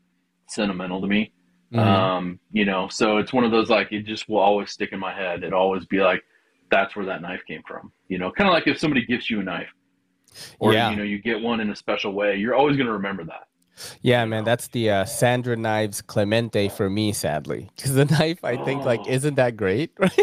sentimental 0.47 1.01
to 1.01 1.07
me. 1.07 1.33
Mhm. 1.73 1.79
Um, 1.79 2.39
you 2.51 2.63
know, 2.65 2.87
so 2.87 3.17
it's 3.17 3.33
one 3.33 3.43
of 3.43 3.51
those 3.51 3.69
like 3.69 3.91
it 3.91 4.03
just 4.05 4.29
will 4.29 4.39
always 4.39 4.71
stick 4.71 4.89
in 4.93 4.99
my 4.99 5.13
head. 5.13 5.43
It 5.43 5.53
always 5.53 5.85
be 5.85 5.99
like, 5.99 6.23
that's 6.71 6.95
where 6.95 7.05
that 7.05 7.21
knife 7.21 7.41
came 7.47 7.61
from. 7.67 7.91
You 8.07 8.17
know, 8.19 8.31
kind 8.31 8.47
of 8.49 8.53
like 8.53 8.67
if 8.67 8.77
somebody 8.79 9.05
gifts 9.05 9.29
you 9.29 9.39
a 9.41 9.43
knife, 9.43 9.67
or 10.59 10.73
Yeah. 10.73 10.89
you 10.91 10.95
know, 10.95 11.03
you 11.03 11.19
get 11.21 11.41
one 11.41 11.59
in 11.59 11.69
a 11.69 11.75
special 11.75 12.13
way, 12.13 12.35
you're 12.37 12.55
always 12.55 12.77
going 12.77 12.87
to 12.87 12.93
remember 12.93 13.23
that. 13.25 13.47
yeah, 14.01 14.23
man, 14.25 14.43
that's 14.43 14.69
the 14.69 14.89
uh, 14.89 15.05
Sandra 15.05 15.55
Knives 15.55 16.01
Clemente 16.01 16.67
for 16.69 16.89
me, 16.89 17.11
sadly, 17.11 17.69
because 17.75 17.93
the 17.93 18.05
knife 18.05 18.43
I 18.43 18.57
think 18.63 18.83
like 18.85 19.01
Oh. 19.01 19.09
isn't 19.09 19.35
that 19.35 19.55
great, 19.57 19.91
right? 19.99 20.17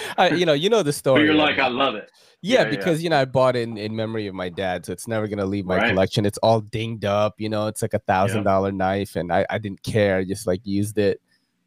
I, 0.18 0.30
you 0.30 0.46
know, 0.46 0.52
you 0.52 0.68
know 0.70 0.78
the 0.82 0.84
But 0.90 0.94
story. 0.94 1.22
you're 1.24 1.30
right? 1.36 1.56
like, 1.56 1.58
I 1.58 1.68
love 1.68 1.94
it. 1.94 2.10
Yeah, 2.42 2.62
Yeah, 2.62 2.64
yeah. 2.64 2.70
because 2.70 3.02
you 3.02 3.10
know 3.10 3.20
I 3.20 3.24
bought 3.24 3.56
it 3.56 3.62
in, 3.62 3.76
in 3.76 3.94
memory 3.96 4.26
of 4.26 4.34
my 4.34 4.48
dad, 4.48 4.84
so 4.86 4.92
it's 4.92 5.08
never 5.08 5.26
gonna 5.26 5.44
leave 5.46 5.64
my 5.66 5.76
Right. 5.78 5.88
collection. 5.88 6.26
It's 6.26 6.38
all 6.38 6.60
dinged 6.60 7.04
up, 7.04 7.34
you 7.38 7.48
know. 7.48 7.66
It's 7.66 7.82
like 7.82 7.94
a 7.94 7.98
thousand 8.00 8.44
dollar 8.44 8.72
knife, 8.72 9.16
and 9.16 9.32
I, 9.32 9.46
I 9.50 9.58
didn't 9.58 9.82
care, 9.82 10.18
I 10.18 10.24
just 10.24 10.46
like 10.46 10.60
used 10.64 10.98
it. 10.98 11.20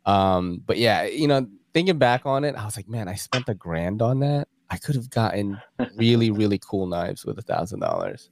Um, 0.05 0.62
but 0.65 0.77
yeah, 0.77 1.03
you 1.05 1.27
know, 1.27 1.48
thinking 1.74 1.98
back 1.98 2.25
on 2.25 2.43
it, 2.43 2.55
I 2.55 2.65
was 2.65 2.75
like, 2.77 2.88
man, 2.88 3.07
I 3.07 3.15
spent 3.15 3.50
a 3.50 3.53
grand 3.53 4.01
on 4.01 4.19
that. 4.21 4.48
I 4.69 4.77
could 4.77 4.95
have 4.95 5.09
gotten 5.09 5.59
really 5.95 6.29
really 6.41 6.59
cool 6.59 6.86
knives 6.88 7.25
with 7.25 7.38
a 7.39 7.41
thousand 7.43 7.79
dollars. 7.79 8.29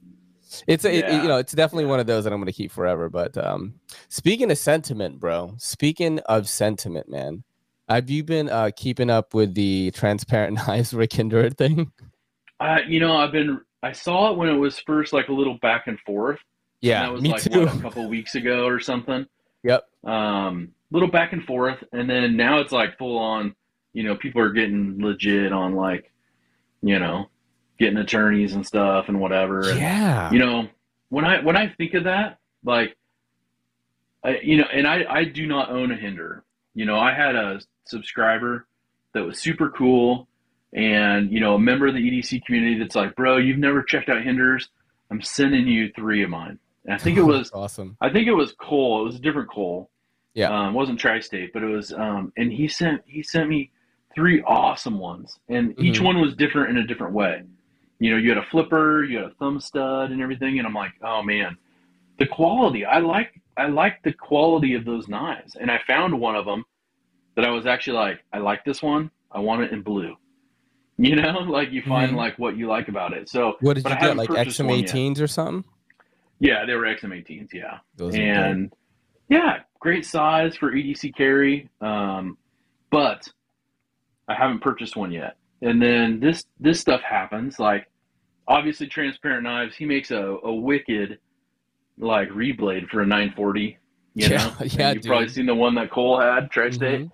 It's 0.66 0.84
a, 0.86 0.96
it- 0.96 1.22
you 1.22 1.28
know, 1.28 1.36
it's 1.36 1.52
definitely 1.52 1.84
one 1.86 2.00
of 2.00 2.06
those 2.06 2.24
that 2.24 2.32
I'm 2.32 2.40
gonna 2.40 2.52
keep 2.52 2.72
forever. 2.72 3.08
But 3.10 3.36
um, 3.36 3.74
speaking 4.08 4.50
of 4.50 4.56
sentiment, 4.58 5.20
bro. 5.20 5.54
Speaking 5.58 6.20
of 6.20 6.48
sentiment, 6.48 7.08
man. 7.10 7.42
Have 7.88 8.10
you 8.10 8.22
been 8.22 8.48
uh, 8.48 8.70
keeping 8.76 9.10
up 9.10 9.34
with 9.34 9.54
the 9.54 9.90
transparent 9.92 10.54
knives 10.66 10.92
Rick 10.92 11.10
Hinderer 11.12 11.50
thing? 11.56 11.90
Uh, 12.60 12.78
you 12.86 13.00
know, 13.00 13.16
I've 13.16 13.32
been. 13.32 13.60
I 13.82 13.92
saw 13.92 14.32
it 14.32 14.36
when 14.36 14.48
it 14.48 14.56
was 14.56 14.78
first 14.80 15.12
like 15.12 15.28
a 15.28 15.32
little 15.32 15.58
back 15.58 15.86
and 15.86 15.98
forth. 16.00 16.40
Yeah, 16.80 16.98
and 17.00 17.06
that 17.08 17.12
was 17.12 17.22
me 17.22 17.30
like 17.32 17.42
too. 17.42 17.60
What, 17.66 17.76
a 17.76 17.80
couple 17.80 18.08
weeks 18.08 18.34
ago 18.34 18.66
or 18.66 18.80
something. 18.80 19.26
Yep. 19.62 19.88
Um, 20.04 20.70
little 20.90 21.08
back 21.08 21.32
and 21.32 21.44
forth, 21.44 21.82
and 21.92 22.08
then 22.10 22.36
now 22.36 22.58
it's 22.60 22.72
like 22.72 22.98
full 22.98 23.16
on. 23.18 23.54
You 23.94 24.02
know, 24.04 24.16
people 24.16 24.40
are 24.42 24.50
getting 24.52 25.00
legit 25.00 25.52
on 25.52 25.74
like, 25.74 26.12
you 26.82 26.98
know, 26.98 27.30
getting 27.78 27.96
attorneys 27.96 28.54
and 28.54 28.64
stuff 28.66 29.08
and 29.08 29.20
whatever. 29.20 29.68
And, 29.70 29.78
Yeah. 29.80 30.30
you 30.30 30.38
know, 30.38 30.68
when 31.08 31.24
I 31.24 31.40
when 31.40 31.56
I 31.56 31.68
think 31.78 31.94
of 31.94 32.04
that, 32.04 32.38
like, 32.64 32.96
I, 34.22 34.38
you 34.42 34.58
know, 34.58 34.66
and 34.72 34.86
I 34.86 35.04
I 35.08 35.24
do 35.24 35.46
not 35.46 35.70
own 35.70 35.90
a 35.90 35.96
Hinder. 35.96 36.44
You 36.74 36.84
know, 36.84 36.98
I 36.98 37.12
had 37.12 37.34
a 37.34 37.60
subscriber 37.88 38.66
that 39.14 39.24
was 39.24 39.38
super 39.38 39.70
cool, 39.70 40.28
and 40.72 41.30
you 41.32 41.40
know, 41.40 41.54
a 41.54 41.58
member 41.58 41.86
of 41.86 41.94
the 41.94 42.00
EDC 42.00 42.44
community 42.44 42.78
that's 42.78 42.94
like, 42.94 43.14
bro, 43.16 43.36
you've 43.38 43.58
never 43.58 43.82
checked 43.82 44.08
out 44.08 44.22
Hinders. 44.22 44.68
I'm 45.10 45.22
sending 45.22 45.66
you 45.66 45.90
three 45.96 46.22
of 46.22 46.30
mine. 46.30 46.58
And 46.84 46.94
I 46.94 46.98
think 46.98 47.16
it 47.18 47.22
was 47.36 47.50
awesome. 47.52 47.96
I 48.00 48.10
think 48.10 48.28
it 48.28 48.34
was 48.34 48.52
Cole. 48.52 49.00
It 49.00 49.04
was 49.04 49.16
a 49.16 49.20
different 49.20 49.50
Cole. 49.50 49.90
Yeah. 50.34 50.50
Um, 50.50 50.68
it 50.74 50.76
wasn't 50.76 51.00
Tri-State, 51.00 51.52
but 51.52 51.62
it 51.62 51.66
was. 51.66 51.92
Um, 51.92 52.32
and 52.36 52.52
he 52.52 52.68
sent 52.68 53.02
he 53.06 53.22
sent 53.22 53.48
me 53.48 53.70
three 54.14 54.42
awesome 54.42 54.98
ones, 54.98 55.38
and 55.48 55.74
each 55.80 56.00
Mhm. 56.00 56.04
one 56.04 56.20
was 56.20 56.34
different 56.34 56.70
in 56.70 56.78
a 56.78 56.86
different 56.86 57.14
way. 57.14 57.42
You 58.00 58.10
know, 58.12 58.16
you 58.16 58.28
had 58.28 58.38
a 58.38 58.46
flipper, 58.50 59.02
you 59.04 59.16
had 59.18 59.26
a 59.26 59.34
thumb 59.34 59.58
stud, 59.60 60.10
and 60.12 60.20
everything. 60.22 60.58
And 60.58 60.66
I'm 60.68 60.74
like, 60.74 60.92
oh 61.02 61.22
man, 61.22 61.56
the 62.18 62.26
quality. 62.26 62.84
I 62.84 62.98
like 62.98 63.40
I 63.56 63.66
like 63.66 64.02
the 64.04 64.12
quality 64.12 64.74
of 64.74 64.84
those 64.84 65.08
knives. 65.08 65.56
And 65.56 65.68
I 65.70 65.80
found 65.86 66.20
one 66.20 66.36
of 66.36 66.44
them 66.44 66.64
that 67.38 67.46
I 67.46 67.50
was 67.50 67.66
actually 67.66 67.92
like, 67.96 68.24
I 68.32 68.38
like 68.38 68.64
this 68.64 68.82
one. 68.82 69.12
I 69.30 69.38
want 69.38 69.62
it 69.62 69.70
in 69.72 69.82
blue. 69.82 70.16
You 71.00 71.14
know, 71.14 71.38
like 71.46 71.70
you 71.70 71.80
find 71.82 72.10
Mhm. 72.14 72.16
like 72.16 72.36
what 72.40 72.56
you 72.56 72.66
like 72.66 72.88
about 72.88 73.12
it. 73.12 73.28
So 73.28 73.52
What 73.60 73.74
did 73.74 73.84
you 73.88 73.96
get? 74.00 74.16
Like 74.16 74.30
purchased 74.30 74.58
one 74.60 74.80
yet. 74.80 74.88
XM18s 74.88 75.20
or 75.20 75.28
something? 75.28 75.62
Yeah, 76.40 76.64
they 76.66 76.74
were 76.74 76.82
XM18s. 76.86 77.50
Yeah 77.54 77.78
Those 77.94 78.16
and 78.16 78.72
yeah, 79.28 79.58
great 79.78 80.04
size 80.04 80.56
for 80.56 80.72
EDC 80.72 81.14
carry. 81.16 81.68
Um, 81.80 82.36
but 82.90 83.28
I 84.26 84.34
haven't 84.34 84.58
purchased 84.60 84.96
one 84.96 85.12
yet. 85.12 85.36
And 85.62 85.80
then 85.80 86.18
this 86.18 86.44
this 86.58 86.80
stuff 86.80 87.02
happens. 87.02 87.60
Like 87.60 87.86
obviously, 88.48 88.88
transparent 88.88 89.44
knives. 89.44 89.76
He 89.76 89.84
makes 89.84 90.10
a, 90.10 90.38
a 90.42 90.52
wicked 90.52 91.20
like 91.96 92.28
reblade 92.30 92.88
for 92.88 93.02
a 93.02 93.06
940. 93.06 93.78
You 94.16 94.26
Yeah, 94.26 94.28
know, 94.38 94.52
And 94.58 94.74
yeah, 94.74 94.92
You've 94.94 95.04
probably 95.04 95.28
seen 95.28 95.46
the 95.46 95.54
one 95.54 95.76
that 95.76 95.92
Cole 95.92 96.18
had, 96.20 96.50
Tri-State. 96.50 97.02
Mhm. 97.02 97.10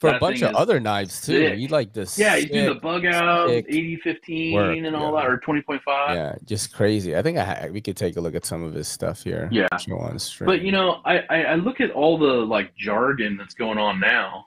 For 0.00 0.10
a 0.14 0.18
bunch 0.18 0.42
of 0.42 0.50
is 0.50 0.56
other 0.56 0.80
knives 0.80 1.24
too. 1.24 1.32
sick. 1.32 1.58
You 1.58 1.68
like 1.68 1.92
this? 1.94 2.18
Yeah, 2.18 2.36
you 2.36 2.46
do 2.48 2.74
the 2.74 2.80
bug 2.80 3.06
out, 3.06 3.48
8015 3.48 4.52
work, 4.54 4.76
and 4.76 4.94
all 4.96 5.14
yeah. 5.14 5.20
that, 5.22 5.30
or 5.30 5.38
20.5. 5.38 5.80
Yeah, 6.14 6.34
just 6.44 6.74
crazy. 6.74 7.16
I 7.16 7.22
think 7.22 7.38
I 7.38 7.44
ha- 7.44 7.66
we 7.70 7.80
could 7.80 7.96
take 7.96 8.16
a 8.16 8.20
look 8.20 8.34
at 8.34 8.44
some 8.44 8.62
of 8.62 8.74
his 8.74 8.86
stuff 8.88 9.22
here. 9.22 9.48
Yeah. 9.50 9.68
if 9.72 9.86
you 9.86 9.96
want 9.96 10.12
to 10.12 10.18
stream. 10.18 10.46
But 10.46 10.60
you 10.62 10.72
know, 10.72 11.00
I, 11.06 11.20
I, 11.30 11.42
I 11.44 11.54
look 11.54 11.80
at 11.80 11.90
all 11.92 12.18
the 12.18 12.26
like 12.26 12.74
jargon 12.76 13.36
that's 13.38 13.54
going 13.54 13.78
on 13.78 13.98
now, 14.00 14.46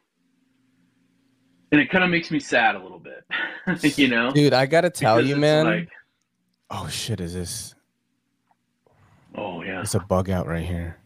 and 1.71 1.81
it 1.81 1.89
kind 1.89 2.03
of 2.03 2.09
makes 2.11 2.29
me 2.29 2.39
sad 2.39 2.75
a 2.75 2.79
little 2.83 2.99
bit. 2.99 3.25
you 3.97 4.09
know, 4.09 4.29
dude, 4.31 4.53
I 4.53 4.65
gotta 4.67 4.89
tell 4.91 5.15
Because 5.15 5.29
you, 5.29 5.37
man. 5.37 5.65
like, 5.65 5.89
oh 6.69 6.87
shit, 6.87 7.19
is 7.19 7.33
this? 7.33 7.73
oh 9.35 9.63
yeah, 9.63 9.81
It's 9.81 9.95
a 9.95 9.99
bug 10.01 10.29
out 10.29 10.45
right 10.45 10.65
here. 10.65 10.97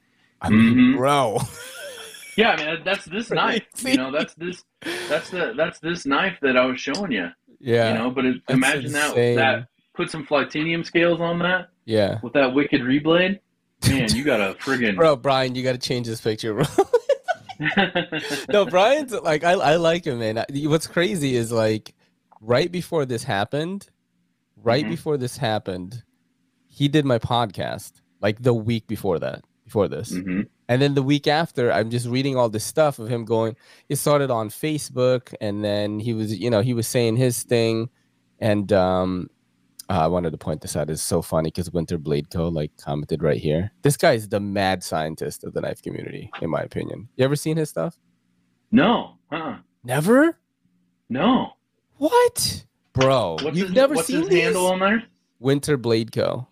I 0.41 0.49
mean, 0.49 0.73
Mhm. 0.75 0.97
bro. 0.97 1.39
yeah, 2.41 2.55
man. 2.55 2.81
That's 2.83 3.05
this 3.05 3.29
knife. 3.29 3.63
You 3.83 3.97
know, 3.97 4.11
that's 4.11 4.33
this. 4.43 4.63
That's 5.09 5.29
the 5.29 5.53
that's 5.55 5.79
this 5.79 6.05
knife 6.05 6.37
that 6.41 6.57
I 6.57 6.65
was 6.65 6.79
showing 6.79 7.11
you. 7.11 7.29
yeah, 7.59 7.93
You 7.93 7.99
know, 7.99 8.11
but 8.11 8.25
it, 8.25 8.37
imagine 8.49 8.91
that 8.93 9.09
insane. 9.09 9.35
that 9.37 9.67
put 9.93 10.09
some 10.09 10.25
Flytanium 10.25 10.85
scales 10.85 11.19
on 11.21 11.39
that 11.39 11.69
yeah. 11.85 12.19
with 12.23 12.33
that 12.33 12.53
wicked 12.53 12.81
reblade. 12.81 13.39
Man, 13.87 14.09
you 14.15 14.23
got 14.23 14.39
a 14.39 14.53
friggin' 14.59 14.95
Bro, 14.95 15.17
Brian, 15.17 15.55
you 15.55 15.63
got 15.63 15.71
to 15.73 15.77
change 15.77 16.07
this 16.07 16.21
picture, 16.21 16.53
bro. 16.53 16.65
no, 18.49 18.65
Brian's 18.65 19.11
like 19.11 19.43
I, 19.43 19.51
I 19.53 19.75
like 19.75 20.05
him, 20.05 20.19
man. 20.19 20.43
What's 20.65 20.87
crazy 20.87 21.35
is 21.35 21.51
like 21.51 21.93
right 22.41 22.71
before 22.71 23.05
this 23.05 23.23
happened, 23.23 23.87
right 24.57 24.85
Mhm. 24.85 24.89
before 24.89 25.17
this 25.17 25.37
happened, 25.37 26.03
he 26.67 26.87
did 26.87 27.05
my 27.05 27.19
podcast 27.19 27.93
like 28.21 28.41
the 28.41 28.53
week 28.53 28.87
before 28.87 29.19
that, 29.19 29.43
before 29.63 29.87
this. 29.87 30.11
Mhm. 30.11 30.47
And 30.71 30.81
then 30.81 30.93
the 30.93 31.03
week 31.03 31.27
after, 31.27 31.69
I'm 31.69 31.89
just 31.89 32.07
reading 32.07 32.37
all 32.37 32.47
this 32.47 32.63
stuff 32.63 32.97
of 32.97 33.09
him 33.09 33.25
going. 33.25 33.57
It 33.89 33.97
started 33.97 34.31
on 34.31 34.47
Facebook, 34.47 35.33
and 35.41 35.65
then 35.65 35.99
he 35.99 36.13
was, 36.13 36.39
you 36.39 36.49
know, 36.49 36.61
he 36.61 36.73
was 36.73 36.87
saying 36.87 37.17
his 37.17 37.43
thing, 37.43 37.89
and 38.39 38.71
um, 38.71 39.29
uh, 39.89 39.99
I 39.99 40.07
wanted 40.07 40.31
to 40.31 40.37
point 40.37 40.61
this 40.61 40.77
out. 40.77 40.89
It's 40.89 41.01
so 41.01 41.21
funny 41.21 41.49
because 41.49 41.69
Winter 41.71 41.97
Blade 41.97 42.29
Co. 42.29 42.47
like 42.47 42.71
commented 42.77 43.21
right 43.21 43.35
here. 43.37 43.69
This 43.81 43.97
guy 43.97 44.13
is 44.13 44.29
the 44.29 44.39
mad 44.39 44.81
scientist 44.81 45.43
of 45.43 45.51
the 45.51 45.59
knife 45.59 45.81
community, 45.81 46.31
in 46.41 46.49
my 46.49 46.61
opinion. 46.61 47.09
You 47.17 47.25
ever 47.25 47.35
seen 47.35 47.57
his 47.57 47.69
stuff? 47.69 47.99
No, 48.71 49.17
uh-huh 49.29 49.57
Never. 49.83 50.39
No. 51.09 51.49
What, 51.97 52.65
bro? 52.93 53.35
What's 53.41 53.57
You've 53.57 53.67
his, 53.67 53.75
never 53.75 53.95
what's 53.95 54.07
seen 54.07 54.21
his 54.21 54.29
this? 54.29 54.43
handle 54.45 54.67
on 54.67 54.79
there? 54.79 55.03
Winter 55.39 55.75
Blade 55.75 56.13
Co. 56.13 56.47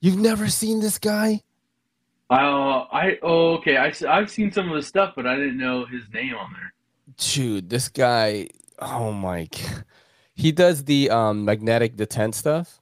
You've 0.00 0.20
never 0.20 0.46
seen 0.46 0.78
this 0.78 1.00
guy? 1.00 1.42
Uh, 2.30 2.86
I 2.92 3.18
oh 3.22 3.54
okay. 3.54 3.76
I 3.76 3.92
I've 4.08 4.30
seen 4.30 4.52
some 4.52 4.68
of 4.70 4.76
his 4.76 4.86
stuff, 4.86 5.14
but 5.16 5.26
I 5.26 5.34
didn't 5.36 5.58
know 5.58 5.84
his 5.84 6.02
name 6.12 6.34
on 6.36 6.52
there. 6.52 6.72
dude 7.16 7.68
this 7.68 7.88
guy 7.88 8.48
oh 8.78 9.12
my 9.12 9.48
he 10.34 10.52
does 10.52 10.84
the 10.84 11.10
um 11.10 11.44
magnetic 11.44 11.96
detent 11.96 12.34
stuff 12.34 12.79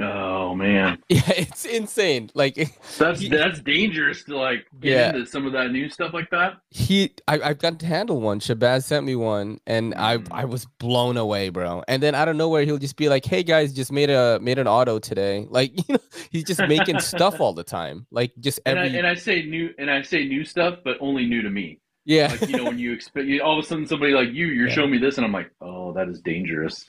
Oh 0.00 0.54
man, 0.54 0.98
yeah 1.08 1.20
it's 1.36 1.64
insane 1.64 2.30
like 2.34 2.54
that's 2.98 3.20
He- 3.20 3.28
that's 3.28 3.60
dangerous 3.60 4.22
to 4.24 4.36
like 4.36 4.64
get 4.80 4.90
Yeah. 4.92 5.08
into 5.16 5.26
some 5.26 5.44
of 5.44 5.52
that 5.54 5.72
new 5.72 5.88
stuff 5.88 6.14
like 6.14 6.30
that. 6.30 6.58
he 6.70 7.10
I, 7.26 7.40
i've 7.40 7.58
got 7.58 7.80
to 7.80 7.86
handle 7.86 8.20
one 8.20 8.38
shabazz 8.38 8.84
sent 8.84 9.04
me 9.04 9.16
one 9.16 9.58
and 9.66 9.94
i 9.96 10.18
Mm. 10.18 10.28
i 10.30 10.44
was 10.44 10.66
blown 10.78 11.16
away 11.16 11.48
bro 11.48 11.82
and 11.88 12.00
then 12.00 12.14
out 12.14 12.28
of 12.28 12.36
nowhere 12.36 12.64
he'll 12.64 12.78
just 12.78 12.96
be 12.96 13.08
like 13.08 13.24
hey 13.24 13.42
guys 13.42 13.72
just 13.72 13.90
made 13.90 14.08
a 14.10 14.38
made 14.40 14.58
an 14.60 14.68
auto 14.68 15.00
today 15.00 15.46
like 15.50 15.72
you 15.88 15.94
know 15.94 16.00
he's 16.30 16.44
just 16.44 16.60
making 16.68 17.00
stuff 17.00 17.40
all 17.40 17.52
the 17.52 17.64
time 17.64 18.06
like 18.12 18.32
just 18.38 18.60
And 18.66 18.78
every 18.78 18.90
I, 18.94 18.98
and 18.98 19.06
I 19.06 19.14
say 19.14 19.42
new 19.42 19.74
and 19.78 19.90
I 19.90 20.02
say 20.02 20.24
new 20.28 20.44
stuff, 20.44 20.78
but 20.84 20.96
only 21.00 21.26
new 21.26 21.42
to 21.42 21.50
me. 21.50 21.80
yeah 22.04 22.28
Like 22.40 22.48
you 22.48 22.56
know 22.56 22.64
when 22.64 22.78
you 22.78 22.92
expect 22.92 23.26
all 23.42 23.58
of 23.58 23.64
a 23.64 23.68
sudden 23.68 23.84
somebody 23.86 24.12
like 24.12 24.28
you, 24.32 24.46
you're 24.46 24.68
Yeah. 24.68 24.74
showing 24.74 24.90
me 24.92 24.98
this, 24.98 25.16
and 25.18 25.26
I'm 25.26 25.32
like, 25.32 25.50
oh, 25.60 25.92
that 25.94 26.08
is 26.08 26.20
dangerous. 26.20 26.84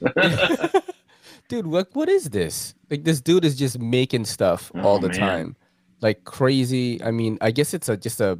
Dude 1.50 1.68
what 1.68 1.90
what 1.94 2.08
is 2.08 2.30
this 2.30 2.74
like 2.90 3.04
this 3.04 3.20
dude 3.22 3.44
is 3.44 3.56
just 3.58 3.78
making 3.80 4.24
stuff 4.24 4.72
all 4.84 4.96
Oh, 4.96 5.00
the 5.00 5.10
man. 5.10 5.20
time 5.20 5.56
like 6.02 6.24
crazy 6.24 7.04
i 7.04 7.12
mean 7.12 7.38
i 7.42 7.52
guess 7.52 7.74
it's 7.74 7.90
a 7.90 7.98
just 7.98 8.22
a 8.22 8.40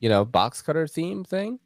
you 0.00 0.08
know 0.08 0.24
box 0.24 0.62
cutter 0.62 0.86
theme 0.86 1.24
thing 1.24 1.58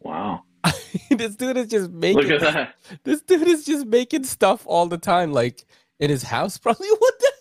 wow, 0.00 0.42
this 1.10 1.34
dude 1.36 1.56
is 1.56 1.68
just 1.68 1.90
making 1.90 2.22
look 2.22 2.42
at 2.42 2.54
that. 2.54 2.74
this 3.04 3.22
dude 3.22 3.48
is 3.48 3.64
just 3.64 3.86
making 3.86 4.24
stuff 4.24 4.62
all 4.66 4.86
the 4.86 4.98
time 4.98 5.32
like 5.32 5.64
in 6.00 6.10
his 6.10 6.22
house 6.22 6.58
probably 6.66 6.88
what 6.98 7.14
the 7.18 7.32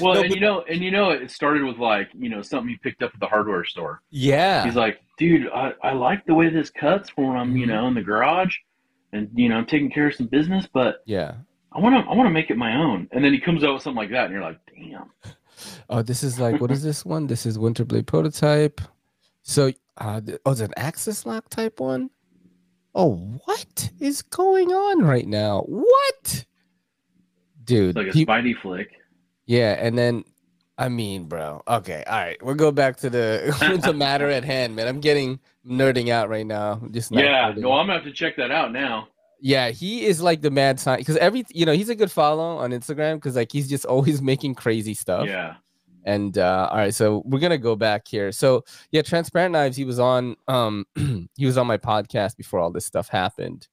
Well, 0.00 0.14
No, 0.14 0.22
and 0.22 0.34
you 0.34 0.40
know, 0.40 0.62
and 0.68 0.82
you 0.82 0.90
know, 0.90 1.10
it 1.10 1.30
started 1.30 1.64
with 1.64 1.78
like 1.78 2.08
you 2.14 2.28
know 2.28 2.42
something 2.42 2.68
he 2.68 2.76
picked 2.76 3.02
up 3.02 3.10
at 3.14 3.20
the 3.20 3.26
hardware 3.26 3.64
store. 3.64 4.00
yeah 4.10 4.64
He's 4.64 4.76
like, 4.76 5.00
dude, 5.18 5.48
I, 5.52 5.72
I 5.82 5.92
like 5.92 6.24
the 6.26 6.34
way 6.34 6.48
this 6.48 6.70
cuts 6.70 7.10
for 7.10 7.36
him, 7.36 7.56
you 7.56 7.66
Mhm. 7.66 7.68
know, 7.68 7.86
in 7.88 7.94
the 7.94 8.02
garage, 8.02 8.56
and 9.12 9.28
you 9.34 9.48
know, 9.48 9.56
I'm 9.56 9.66
taking 9.66 9.90
care 9.90 10.06
of 10.08 10.14
some 10.14 10.26
business, 10.28 10.66
but 10.72 10.96
yeah 11.06 11.34
I 11.74 11.80
want 11.80 11.94
to, 12.04 12.10
I 12.10 12.14
want 12.14 12.26
to 12.26 12.30
make 12.32 12.50
it 12.50 12.56
my 12.56 12.76
own. 12.76 13.08
And 13.12 13.24
then 13.24 13.32
he 13.32 13.40
comes 13.40 13.64
out 13.64 13.74
with 13.74 13.82
something 13.82 13.96
like 13.96 14.10
that, 14.10 14.24
and 14.26 14.32
you're 14.32 14.42
like, 14.42 14.58
damn. 14.66 15.10
oh 15.90 16.02
this 16.02 16.24
is 16.24 16.40
like 16.40 16.60
what 16.60 16.70
is 16.72 16.82
this 16.82 17.04
one 17.04 17.26
this 17.28 17.46
is 17.46 17.56
winterblade 17.56 18.04
prototype 18.06 18.80
so 19.42 19.70
uh 19.98 20.20
oh 20.44 20.50
it's 20.50 20.60
an 20.60 20.72
axis 20.76 21.24
lock 21.24 21.48
type 21.50 21.78
one 21.78 22.10
oh 22.96 23.14
what 23.44 23.90
is 24.00 24.22
going 24.22 24.72
on 24.72 25.02
right 25.04 25.28
now 25.28 25.60
what 25.68 26.44
dude 27.64 27.90
It's 27.90 27.96
like 27.96 28.08
a 28.08 28.12
he- 28.12 28.26
Spidey 28.26 28.60
flick. 28.60 28.90
Yeah, 29.46 29.72
and 29.78 29.96
then 29.96 30.24
I 30.78 30.88
mean, 30.88 31.24
bro. 31.24 31.62
Okay, 31.68 32.02
all 32.06 32.18
right. 32.18 32.42
We'll 32.42 32.54
go 32.54 32.72
back 32.72 32.96
to 32.98 33.10
the 33.10 33.80
the 33.84 33.92
matter 33.92 34.28
at 34.30 34.42
hand, 34.44 34.74
man. 34.74 34.88
I'm 34.88 35.00
getting 35.00 35.38
nerding 35.66 36.08
out 36.08 36.28
right 36.28 36.46
now. 36.46 36.80
I'm 36.82 36.92
Just 36.92 37.12
Yeah, 37.12 37.52
no, 37.56 37.72
I'm 37.72 37.86
gonna 37.86 37.94
have 37.98 38.04
to 38.04 38.12
check 38.12 38.36
that 38.36 38.50
out 38.50 38.72
now. 38.72 39.08
Yeah. 39.42 39.70
He 39.70 40.06
is 40.06 40.22
like 40.22 40.40
the 40.40 40.50
mad 40.50 40.78
scientist 40.80 41.06
because 41.08 41.16
every 41.20 41.44
you 41.50 41.66
know 41.66 41.72
he's 41.72 41.88
a 41.88 41.94
good 41.94 42.10
follow 42.10 42.56
on 42.58 42.70
Instagram 42.70 43.16
because 43.16 43.36
like 43.36 43.50
he's 43.52 43.68
just 43.68 43.84
always 43.84 44.22
making 44.32 44.54
crazy 44.54 44.94
stuff. 44.94 45.26
Yeah, 45.26 45.56
And 46.04 46.38
uh, 46.38 46.68
all 46.70 46.76
right, 46.78 46.94
so 46.94 47.22
we're 47.26 47.40
gonna 47.40 47.58
go 47.58 47.76
back 47.76 48.06
here. 48.08 48.32
So 48.32 48.64
yeah, 48.92 49.02
transparent 49.02 49.52
knives. 49.52 49.76
He 49.76 49.84
was 49.84 49.98
on 49.98 50.36
um 50.48 50.86
he 51.36 51.44
was 51.46 51.58
on 51.58 51.66
my 51.66 51.76
podcast 51.76 52.36
before 52.36 52.60
all 52.60 52.70
this 52.70 52.86
stuff 52.86 53.08
happened, 53.08 53.68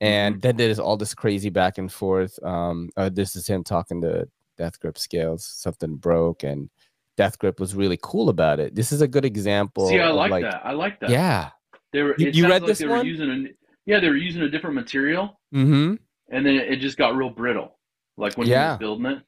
and 0.00 0.40
then 0.40 0.56
there's 0.56 0.78
all 0.78 0.96
this 0.96 1.14
crazy 1.14 1.50
back 1.50 1.78
and 1.78 1.92
forth. 1.92 2.42
Um, 2.42 2.88
uh, 2.96 3.10
this 3.10 3.36
is 3.36 3.46
him 3.46 3.62
talking 3.62 4.00
to 4.00 4.26
Death 4.56 4.80
Grip 4.80 4.96
Scales. 4.98 5.44
Something 5.44 5.96
broke, 5.96 6.42
and 6.42 6.70
Death 7.16 7.38
Grip 7.38 7.60
was 7.60 7.74
really 7.74 7.98
cool 8.02 8.30
about 8.30 8.60
it. 8.60 8.74
This 8.74 8.92
is 8.92 9.02
a 9.02 9.08
good 9.08 9.26
example. 9.26 9.88
see, 9.88 10.00
I 10.00 10.08
of, 10.08 10.16
like, 10.16 10.42
that. 10.42 10.62
I 10.64 10.72
like 10.72 11.00
that. 11.00 11.10
Yeah. 11.10 11.50
they 11.92 12.02
were. 12.02 12.14
You- 12.16 12.30
you 12.30 12.44
read 12.44 12.62
like 12.62 12.68
this 12.68 12.78
they 12.78 12.86
one? 12.86 13.00
were 13.00 13.04
using 13.04 13.30
a. 13.30 13.48
Yeah, 13.86 14.00
they 14.00 14.08
were 14.08 14.16
using 14.16 14.42
a 14.42 14.48
different 14.48 14.76
material, 14.76 15.40
Mm-hmm. 15.54 15.94
and 16.30 16.46
then 16.46 16.54
it 16.54 16.76
just 16.76 16.96
got 16.96 17.16
real 17.16 17.30
brittle, 17.30 17.76
like 18.16 18.36
when 18.36 18.46
he 18.46 18.52
Yeah. 18.52 18.70
was 18.72 18.78
building 18.78 19.06
it. 19.06 19.18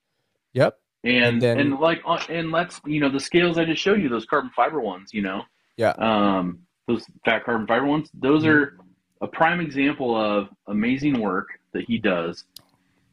Yep. 0.54 0.78
and 1.04 1.24
And 1.24 1.42
then- 1.42 1.58
and 1.58 1.80
like 1.80 2.00
and 2.28 2.52
let's 2.52 2.80
you 2.86 3.00
know 3.00 3.08
the 3.08 3.18
scales 3.18 3.58
I 3.58 3.64
just 3.64 3.82
showed 3.82 4.00
you 4.00 4.08
those 4.08 4.24
carbon 4.24 4.50
fiber 4.54 4.78
ones 4.80 5.12
you 5.12 5.20
know 5.22 5.42
Yeah. 5.76 5.94
um 5.98 6.60
those 6.86 7.04
fat 7.24 7.42
carbon 7.44 7.66
fiber 7.66 7.86
ones 7.86 8.08
those 8.14 8.44
Mhm. 8.44 8.48
are 8.50 8.78
a 9.20 9.26
prime 9.26 9.58
example 9.60 10.14
of 10.14 10.48
amazing 10.68 11.18
work 11.20 11.48
that 11.72 11.84
he 11.86 11.98
does 11.98 12.44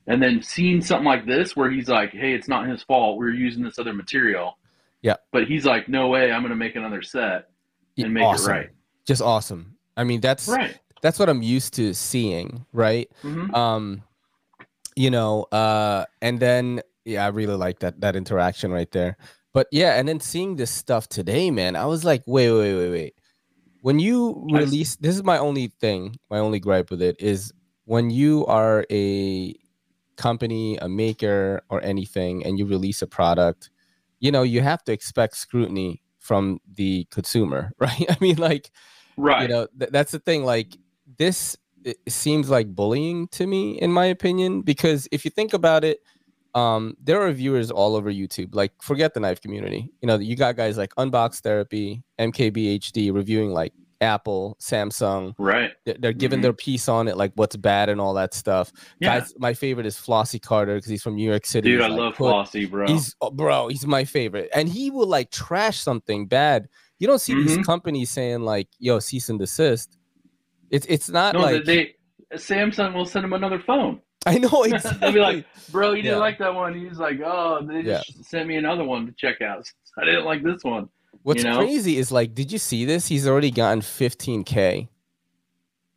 and 0.05 0.21
then 0.21 0.41
seeing 0.43 0.81
something 0.81 1.05
like 1.05 1.25
this 1.25 1.55
where 1.55 1.69
he's 1.71 1.87
like, 1.89 2.11
"Hey, 2.11 2.33
it's 2.33 2.47
not 2.47 2.67
his 2.67 2.83
fault. 2.83 3.17
We 3.19 3.25
are 3.27 3.31
using 3.31 3.63
this 3.63 3.79
other 3.79 3.93
material." 3.93 4.57
Yeah. 5.01 5.15
But 5.31 5.47
he's 5.47 5.65
like, 5.65 5.87
"No 5.89 6.09
way, 6.09 6.31
I'm 6.31 6.41
going 6.41 6.49
to 6.51 6.55
make 6.55 6.75
another 6.75 7.01
set 7.03 7.49
and 7.97 8.13
make 8.13 8.23
awesome. 8.23 8.51
it 8.51 8.55
right." 8.55 8.69
Just 9.05 9.21
awesome. 9.21 9.77
I 9.97 10.03
mean, 10.03 10.19
that's 10.21 10.47
Right. 10.47 10.77
That's 11.01 11.19
what 11.19 11.29
I'm 11.29 11.41
used 11.41 11.73
to 11.75 11.93
seeing, 11.93 12.65
right? 12.73 13.09
hmm 13.21 13.53
Um, 13.53 14.03
you 14.95 15.09
know, 15.09 15.43
uh, 15.51 16.05
and 16.21 16.39
then 16.39 16.81
yeah, 17.05 17.25
I 17.25 17.29
really 17.29 17.55
like 17.55 17.79
that 17.79 18.01
that 18.01 18.15
interaction 18.15 18.71
right 18.71 18.91
there. 18.91 19.17
But 19.53 19.67
yeah, 19.71 19.95
and 19.99 20.07
then 20.07 20.19
seeing 20.19 20.55
this 20.57 20.71
stuff 20.71 21.07
today, 21.09 21.49
man, 21.51 21.75
I 21.75 21.85
was 21.85 22.03
like, 22.05 22.23
wait, 22.27 22.51
wait, 22.51 22.75
wait, 22.75 22.89
wait. 22.91 23.13
When 23.81 23.99
you 23.99 24.41
release, 24.51 24.95
this 24.97 25.15
is 25.15 25.23
my 25.23 25.37
only 25.37 25.67
thing, 25.79 26.17
my 26.29 26.39
only 26.39 26.59
gripe 26.59 26.91
with 26.91 27.01
it 27.01 27.15
is 27.19 27.53
when 27.85 28.09
you 28.09 28.45
are 28.47 28.85
a 28.91 29.55
company, 30.17 30.77
a 30.77 30.89
maker, 30.89 31.61
or 31.69 31.81
anything, 31.83 32.45
and 32.45 32.59
you 32.59 32.65
release 32.65 33.01
a 33.01 33.07
product, 33.07 33.69
you 34.19 34.31
know, 34.31 34.43
you 34.43 34.61
have 34.61 34.83
to 34.83 34.91
expect 34.91 35.37
scrutiny 35.37 36.03
from 36.19 36.59
the 36.75 37.05
consumer, 37.09 37.71
right? 37.79 38.05
I 38.09 38.17
mean, 38.21 38.37
like, 38.37 38.71
Right. 39.17 39.41
you 39.43 39.47
know 39.49 39.67
th- 39.77 39.91
that's 39.91 40.11
the 40.11 40.19
thing 40.19 40.45
like 40.45 40.77
this 41.19 41.55
seems 42.07 42.49
like 42.49 42.67
bullying 42.75 43.27
to 43.29 43.45
me 43.45 43.79
in 43.79 43.91
my 43.91 44.05
opinion 44.05 44.61
because 44.61 45.07
if 45.11 45.23
you 45.23 45.31
think 45.31 45.53
about 45.53 45.83
it 45.83 45.99
um 46.55 46.95
there 47.01 47.21
are 47.21 47.31
viewers 47.31 47.69
all 47.71 47.95
over 47.95 48.11
youtube 48.11 48.49
like 48.53 48.71
forget 48.81 49.13
the 49.13 49.19
knife 49.19 49.39
community 49.39 49.89
you 50.01 50.07
know 50.07 50.17
you 50.17 50.35
got 50.35 50.55
guys 50.57 50.77
like 50.77 50.93
unbox 50.95 51.39
therapy 51.41 52.03
mkbhd 52.19 53.13
reviewing 53.13 53.51
like 53.51 53.71
apple 54.01 54.55
samsung 54.61 55.33
right. 55.37 55.71
they're, 55.85 56.13
giving 56.13 56.39
Mhm. 56.39 56.43
their 56.43 56.53
piece 56.53 56.87
on 56.87 57.07
it 57.09 57.17
like 57.17 57.33
what's 57.35 57.55
bad 57.57 57.89
and 57.89 57.99
all 58.01 58.13
that 58.13 58.33
stuff 58.33 58.71
Yeah. 58.99 59.19
guys 59.19 59.33
my 59.37 59.53
favorite 59.53 59.85
is 59.85 59.97
flossy 59.97 60.39
carter 60.39 60.75
because 60.75 60.89
he's 60.89 61.03
from 61.03 61.15
new 61.15 61.29
york 61.29 61.45
city 61.45 61.69
Dude, 61.69 61.81
He's 61.81 61.85
I 61.85 61.89
like, 61.89 61.99
love 61.99 62.15
put- 62.15 62.29
Flossy, 62.31 62.65
bro. 62.65 62.87
He's 62.87 63.13
oh, 63.21 63.29
bro, 63.29 63.67
he's 63.67 63.85
my 63.85 64.05
favorite. 64.05 64.49
And 64.55 64.69
he 64.69 64.89
will 64.89 65.05
like 65.07 65.31
trash 65.31 65.79
something 65.79 66.27
bad. 66.27 66.69
You 66.99 67.07
don't 67.07 67.19
see 67.19 67.33
these 67.33 67.57
Mhm. 67.57 67.65
companies 67.65 68.09
saying 68.09 68.39
like, 68.41 68.69
yo, 68.79 68.99
cease 68.99 69.27
and 69.29 69.37
desist. 69.37 69.97
It's 70.69 70.85
it's 70.87 71.09
not 71.09 71.33
no, 71.35 71.41
like 71.41 71.65
they, 71.65 71.95
they 72.31 72.37
Samsung 72.37 72.93
will 72.93 73.05
send 73.05 73.25
him 73.25 73.33
another 73.33 73.59
phone. 73.65 74.01
I 74.25 74.37
know 74.37 74.65
They'll 75.01 75.13
be 75.13 75.19
like, 75.19 75.45
"Bro, 75.69 75.93
you 75.93 76.01
didn't 76.03 76.17
Yeah. 76.17 76.19
like 76.19 76.37
that 76.39 76.53
one." 76.53 76.73
He's 76.73 76.97
like, 76.99 77.19
"Oh, 77.23 77.61
they 77.65 77.81
Yeah. 77.81 78.03
just 78.05 78.25
sent 78.25 78.47
me 78.47 78.57
another 78.57 78.83
one 78.83 79.05
to 79.07 79.13
check 79.17 79.41
out. 79.41 79.65
I 79.97 80.05
didn't 80.05 80.25
like 80.25 80.43
this 80.43 80.63
one." 80.63 80.89
What's 81.23 81.43
you 81.43 81.49
know? 81.49 81.57
crazy 81.57 81.97
is 81.97 82.11
like, 82.11 82.33
did 82.33 82.51
you 82.51 82.57
see 82.57 82.85
this? 82.85 83.07
He's 83.07 83.27
already 83.27 83.51
gotten 83.51 83.81
15k. 83.81 84.87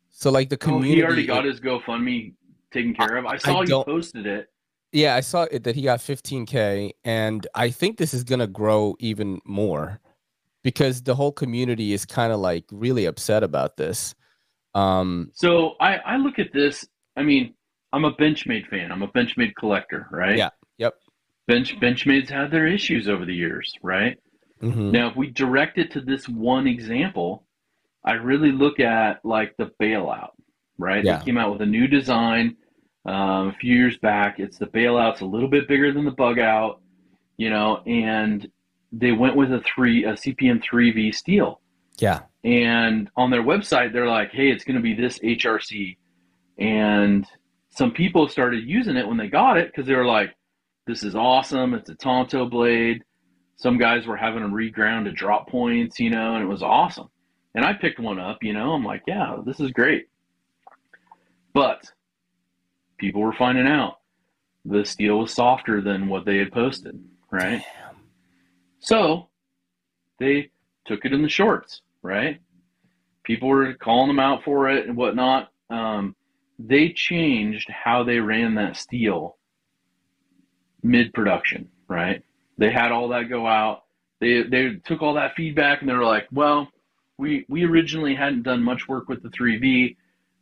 So 0.09 0.31
like 0.31 0.49
the 0.49 0.55
Oh, 0.55 0.57
community 0.57 0.95
he 0.95 1.03
already 1.03 1.25
got 1.25 1.45
his 1.45 1.59
GoFundMe 1.59 2.33
taken 2.71 2.93
care 2.93 3.17
of. 3.17 3.25
I 3.25 3.37
saw 3.37 3.61
you 3.61 3.83
posted 3.83 4.25
it. 4.25 4.47
Yeah, 4.91 5.15
I 5.15 5.21
saw 5.21 5.43
it 5.49 5.63
that 5.63 5.75
he 5.75 5.81
got 5.81 5.99
15k, 5.99 6.91
and 7.03 7.47
I 7.55 7.71
think 7.71 7.97
this 7.97 8.13
is 8.13 8.23
gonna 8.23 8.47
grow 8.47 8.95
even 8.99 9.39
more 9.43 9.99
because 10.63 11.01
the 11.01 11.15
whole 11.15 11.31
community 11.31 11.93
is 11.93 12.05
kind 12.05 12.31
of 12.31 12.39
like 12.39 12.65
really 12.71 13.05
upset 13.05 13.43
about 13.43 13.77
this. 13.77 14.13
Um, 14.75 15.31
So 15.33 15.75
I, 15.79 15.97
I 15.97 16.17
look 16.17 16.39
at 16.39 16.51
this. 16.53 16.85
I 17.15 17.23
mean, 17.23 17.53
I'm 17.91 18.05
a 18.05 18.13
Benchmade 18.13 18.67
fan. 18.67 18.91
I'm 18.91 19.03
a 19.03 19.07
Benchmade 19.07 19.53
collector, 19.55 20.07
right? 20.11 20.37
Yeah, 20.37 20.49
yep. 20.77 20.95
Bench 21.47 21.75
Benchmade's 21.79 22.29
had 22.29 22.51
their 22.51 22.67
issues 22.67 23.07
over 23.07 23.25
the 23.25 23.35
years, 23.35 23.73
right? 23.83 24.17
mhm. 24.61 24.91
Now, 24.91 25.09
if 25.09 25.15
we 25.15 25.29
direct 25.29 25.77
it 25.77 25.91
to 25.91 26.01
this 26.01 26.27
one 26.29 26.67
example, 26.67 27.45
I 28.05 28.13
really 28.13 28.51
look 28.51 28.79
at 28.79 29.23
like 29.25 29.55
the 29.57 29.71
bailout, 29.81 30.31
right? 30.77 31.03
Yeah. 31.03 31.17
They 31.19 31.25
came 31.25 31.37
out 31.37 31.51
with 31.51 31.61
a 31.61 31.65
new 31.65 31.87
design 31.87 32.55
um, 33.05 33.49
a 33.49 33.53
few 33.59 33.75
years 33.75 33.97
back. 33.97 34.39
It's 34.39 34.57
the 34.57 34.67
bailout's 34.67 35.21
a 35.21 35.25
little 35.25 35.49
bit 35.49 35.67
bigger 35.67 35.91
than 35.91 36.05
the 36.05 36.11
bug 36.11 36.39
out, 36.39 36.81
you 37.37 37.49
know, 37.49 37.81
and 37.85 38.49
they 38.91 39.11
went 39.11 39.35
with 39.35 39.51
a 39.51 39.59
three 39.61 40.05
a 40.05 40.13
CPM 40.13 40.61
three 40.63 40.91
V 40.91 41.11
steel. 41.11 41.61
yeah, 41.99 42.21
And 42.43 43.09
on 43.15 43.31
their 43.31 43.43
website, 43.43 43.93
they're 43.93 44.07
like, 44.07 44.31
"Hey, 44.31 44.49
it's 44.51 44.63
going 44.63 44.75
to 44.75 44.81
be 44.81 44.93
this 44.93 45.19
HRC," 45.19 45.97
and 46.57 47.25
some 47.69 47.91
people 47.91 48.27
started 48.27 48.67
using 48.67 48.97
it 48.97 49.07
when 49.07 49.17
they 49.17 49.27
got 49.27 49.57
it 49.57 49.67
because 49.67 49.87
they 49.87 49.95
were 49.95 50.05
like, 50.05 50.35
"This 50.85 51.03
is 51.03 51.15
awesome! 51.15 51.73
It's 51.73 51.89
a 51.89 51.95
Tonto 51.95 52.47
blade." 52.47 53.03
Some 53.55 53.77
guys 53.77 54.05
were 54.05 54.17
having 54.17 54.41
them 54.41 54.51
reground 54.51 55.05
to 55.05 55.11
drop 55.11 55.47
points, 55.47 55.99
you 55.99 56.09
know, 56.09 56.35
and 56.35 56.43
it 56.43 56.47
was 56.47 56.63
awesome. 56.63 57.09
And 57.55 57.63
I 57.63 57.73
picked 57.73 57.99
one 57.99 58.19
up, 58.19 58.43
you 58.43 58.51
know. 58.51 58.73
I'm 58.73 58.83
like, 58.83 59.03
"Yeah, 59.07 59.37
this 59.45 59.59
is 59.59 59.71
great." 59.71 60.07
But 61.53 61.91
people 62.97 63.21
were 63.21 63.33
finding 63.33 63.67
out 63.67 63.99
the 64.65 64.85
steel 64.85 65.19
was 65.19 65.33
softer 65.33 65.81
than 65.81 66.07
what 66.07 66.25
they 66.25 66.37
had 66.37 66.51
posted, 66.51 67.01
right? 67.31 67.63
So 68.79 69.29
they 70.19 70.51
took 70.85 71.05
it 71.05 71.13
in 71.13 71.21
the 71.21 71.29
shorts, 71.29 71.81
right? 72.03 72.39
People 73.23 73.49
were 73.49 73.73
calling 73.73 74.07
them 74.09 74.19
out 74.19 74.43
for 74.43 74.69
it 74.69 74.85
and 74.87 74.95
whatnot. 74.97 75.49
Um, 75.69 76.15
they 76.59 76.89
changed 76.89 77.69
how 77.69 78.03
they 78.03 78.19
ran 78.19 78.55
that 78.55 78.75
steel 78.77 79.37
mid 80.83 81.13
production, 81.13 81.69
right? 81.87 82.23
They 82.57 82.71
had 82.71 82.91
all 82.91 83.09
that 83.09 83.29
go 83.29 83.47
out. 83.47 83.83
They 84.19 84.43
they 84.43 84.75
took 84.85 85.01
all 85.01 85.15
that 85.15 85.35
feedback 85.35 85.81
and 85.81 85.89
they 85.89 85.93
were 85.93 86.05
like, 86.05 86.27
well, 86.31 86.69
we 87.17 87.45
we 87.49 87.63
originally 87.63 88.15
hadn't 88.15 88.43
done 88.43 88.61
much 88.63 88.87
work 88.87 89.09
with 89.09 89.23
the 89.23 89.29
3V. 89.29 89.95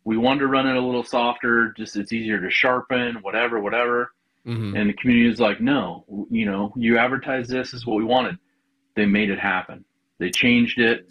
We 0.04 0.18
wanted 0.18 0.40
to 0.40 0.48
run 0.48 0.68
it 0.68 0.76
a 0.76 0.82
little 0.82 1.04
softer, 1.04 1.74
just 1.78 1.96
it's 1.96 2.12
easier 2.12 2.40
to 2.42 2.50
sharpen, 2.50 3.18
whatever, 3.22 3.60
whatever. 3.60 4.12
mhm. 4.46 4.76
And 4.80 4.90
the 4.90 4.94
community 4.94 5.30
was 5.30 5.40
like, 5.40 5.62
no, 5.62 6.06
you 6.32 6.46
know, 6.46 6.74
you 6.76 6.98
advertise 6.98 7.48
this 7.48 7.74
is 7.74 7.86
what 7.86 7.98
we 7.98 8.04
wanted. 8.04 8.38
They 8.96 9.06
made 9.06 9.30
it 9.30 9.40
happen. 9.40 9.86
They 10.18 10.32
changed 10.32 10.80
it. 10.80 11.08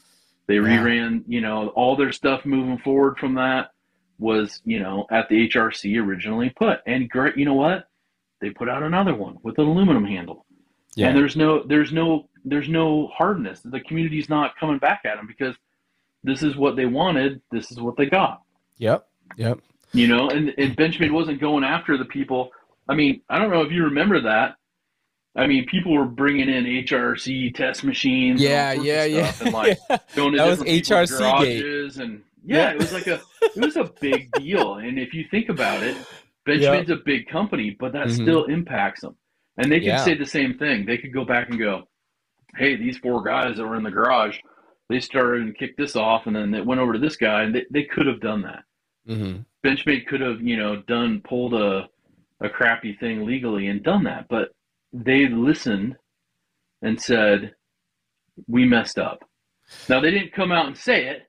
They 0.50 0.56
Yeah. 0.56 0.78
reran, 0.82 1.22
you 1.28 1.40
know, 1.40 1.68
all 1.68 1.94
their 1.94 2.10
stuff 2.10 2.44
moving 2.44 2.78
forward 2.78 3.18
from 3.18 3.34
that 3.34 3.70
was, 4.18 4.60
you 4.64 4.80
know, 4.80 5.06
at 5.08 5.28
the 5.28 5.46
HRC 5.48 5.96
originally 5.96 6.50
put. 6.50 6.80
And 6.88 7.08
great, 7.08 7.36
you 7.36 7.44
know 7.44 7.54
what? 7.54 7.86
They 8.40 8.50
put 8.50 8.68
out 8.68 8.82
another 8.82 9.14
one 9.14 9.38
with 9.44 9.58
an 9.60 9.66
aluminum 9.66 10.04
handle. 10.04 10.44
yeah. 10.96 11.06
And 11.06 11.16
there's 11.16 11.36
no, 11.36 11.62
there's 11.62 11.92
no, 11.92 12.28
there's 12.44 12.68
no 12.68 13.06
hardness. 13.14 13.60
The 13.60 13.78
community's 13.78 14.28
not 14.28 14.56
coming 14.58 14.78
back 14.78 15.02
at 15.04 15.16
them 15.18 15.28
because 15.28 15.54
this 16.24 16.42
is 16.42 16.56
what 16.56 16.74
they 16.74 16.86
wanted. 16.86 17.40
This 17.52 17.70
is 17.70 17.78
what 17.80 17.96
they 17.96 18.06
got 18.06 18.42
Yep. 18.78 19.06
Yep. 19.36 19.60
you 19.92 20.08
know, 20.08 20.30
and, 20.30 20.52
and 20.58 20.76
Benchmade 20.76 21.12
wasn't 21.12 21.40
going 21.40 21.62
after 21.62 21.96
the 21.96 22.06
people. 22.06 22.50
I 22.88 22.94
mean, 22.96 23.22
I 23.30 23.38
don't 23.38 23.50
know 23.50 23.62
if 23.62 23.70
you 23.70 23.84
remember 23.84 24.20
that. 24.22 24.56
I 25.36 25.46
mean, 25.46 25.66
people 25.66 25.92
were 25.94 26.06
bringing 26.06 26.48
in 26.48 26.64
HRC 26.64 27.54
test 27.54 27.84
machines. 27.84 28.40
and 28.40 28.50
Yeah. 28.50 28.72
Yeah. 28.72 29.04
Yeah. 29.04 29.32
And 29.40 29.52
like 29.54 29.78
going 30.16 30.32
to 30.32 30.38
That 30.38 30.46
was 30.48 30.60
HRC 30.62 31.18
gate. 31.40 31.62
garages 31.62 31.98
and 31.98 32.22
yeah, 32.44 32.56
Yeah. 32.56 32.70
it 32.72 32.78
was 32.78 32.92
like 32.92 33.06
a 33.06 33.20
it 33.56 33.64
was 33.64 33.76
a 33.76 33.90
big 34.00 34.30
deal. 34.38 34.74
And 34.76 34.98
if 34.98 35.14
you 35.14 35.24
think 35.30 35.48
about 35.48 35.82
it, 35.82 35.96
Benchmade's 36.46 36.90
a 36.90 36.96
big 36.96 37.28
company, 37.28 37.76
but 37.78 37.92
that 37.92 38.08
Mhm. 38.08 38.14
still 38.22 38.44
impacts 38.46 39.02
them. 39.02 39.14
And 39.56 39.70
they 39.70 39.78
could 39.78 39.86
Yeah. 39.86 40.04
say 40.04 40.14
the 40.14 40.26
same 40.26 40.54
thing. 40.54 40.84
They 40.86 40.98
could 40.98 41.12
go 41.12 41.24
back 41.24 41.48
and 41.50 41.58
go, 41.58 41.86
"Hey, 42.56 42.76
these 42.76 42.98
four 42.98 43.22
guys 43.22 43.56
that 43.58 43.66
were 43.66 43.76
in 43.76 43.82
the 43.84 43.90
garage, 43.90 44.38
they 44.88 44.98
started 45.00 45.42
and 45.42 45.56
kicked 45.56 45.76
this 45.76 45.94
off, 45.96 46.26
and 46.26 46.34
then 46.34 46.54
it 46.54 46.64
went 46.66 46.80
over 46.80 46.94
to 46.94 46.98
this 46.98 47.16
guy, 47.16 47.42
and 47.44 47.54
they, 47.54 47.66
they 47.70 47.84
could 47.84 48.06
have 48.06 48.20
done 48.20 48.42
that." 48.42 48.64
Mhm. 49.08 49.44
Benchmade 49.64 50.06
could 50.06 50.20
have, 50.22 50.40
you 50.40 50.56
know, 50.56 50.76
done 50.76 51.20
pulled 51.20 51.54
a 51.54 51.88
a 52.40 52.48
crappy 52.48 52.94
thing 52.94 53.26
legally 53.26 53.66
and 53.68 53.82
done 53.82 54.04
that, 54.04 54.26
but 54.30 54.50
they 54.92 55.28
listened 55.28 55.96
and 56.82 57.00
said, 57.00 57.54
"We 58.46 58.64
messed 58.64 58.98
up." 58.98 59.22
Now 59.88 60.00
they 60.00 60.10
didn't 60.10 60.32
come 60.32 60.52
out 60.52 60.66
and 60.66 60.76
say 60.76 61.06
it, 61.06 61.22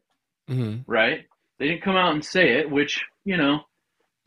Mhm. 0.50 0.84
right? 0.88 1.26
They 1.60 1.68
didn't 1.68 1.84
come 1.84 1.96
out 1.96 2.14
and 2.14 2.24
say 2.26 2.60
it, 2.60 2.70
which 2.70 3.04
you 3.24 3.38
know, 3.38 3.62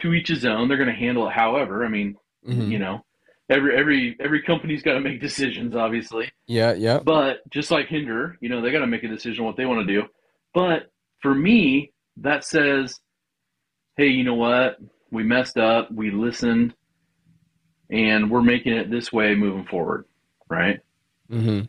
to 0.02 0.12
each 0.14 0.28
his 0.28 0.44
own. 0.46 0.68
They're 0.68 0.76
going 0.76 0.88
to 0.88 0.94
handle 0.94 1.26
it 1.26 1.32
however. 1.32 1.84
I 1.84 1.88
mean, 1.88 2.16
Mhm. 2.46 2.70
you 2.70 2.78
know, 2.78 3.04
every 3.50 3.76
every 3.76 4.16
every 4.20 4.42
company's 4.42 4.82
got 4.82 4.94
to 4.94 5.00
make 5.00 5.20
decisions, 5.20 5.74
obviously. 5.74 6.30
Yeah. 6.46 6.74
Yeah. 6.74 7.00
But 7.04 7.40
just 7.50 7.70
like 7.72 7.88
Hinder, 7.88 8.36
you 8.40 8.48
know, 8.48 8.60
they 8.60 8.70
got 8.70 8.80
to 8.80 8.86
make 8.86 9.02
a 9.02 9.08
decision 9.08 9.44
what 9.44 9.56
they 9.56 9.66
want 9.66 9.86
to 9.86 9.92
do. 10.00 10.06
But 10.52 10.92
for 11.20 11.34
me, 11.34 11.90
that 12.18 12.44
says, 12.44 13.00
hey, 13.96 14.06
you 14.08 14.22
know 14.22 14.34
what? 14.36 14.78
We 15.10 15.24
messed 15.24 15.56
up. 15.58 15.90
We 15.90 16.10
listened, 16.12 16.74
and 17.90 18.30
we're 18.30 18.42
making 18.42 18.72
it 18.72 18.90
this 18.90 19.12
way 19.12 19.34
moving 19.34 19.64
forward, 19.66 20.06
right? 20.48 20.80
Mm-hmm. 21.30 21.62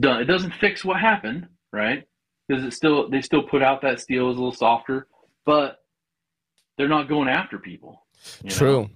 Done. 0.00 0.20
It 0.20 0.24
doesn't 0.26 0.54
fix 0.54 0.84
what 0.84 1.00
happened, 1.00 1.46
right? 1.72 2.06
Because 2.48 2.64
it 2.64 2.72
still 2.72 3.08
they 3.08 3.20
still 3.22 3.42
put 3.42 3.62
out 3.62 3.82
that 3.82 4.00
steel 4.00 4.30
is 4.30 4.36
a 4.36 4.40
little 4.40 4.52
softer, 4.52 5.06
but 5.46 5.82
they're 6.76 6.88
not 6.88 7.08
going 7.08 7.28
after 7.28 7.58
people. 7.58 8.04
you 8.42 8.50
know? 8.50 8.56
True. 8.56 8.90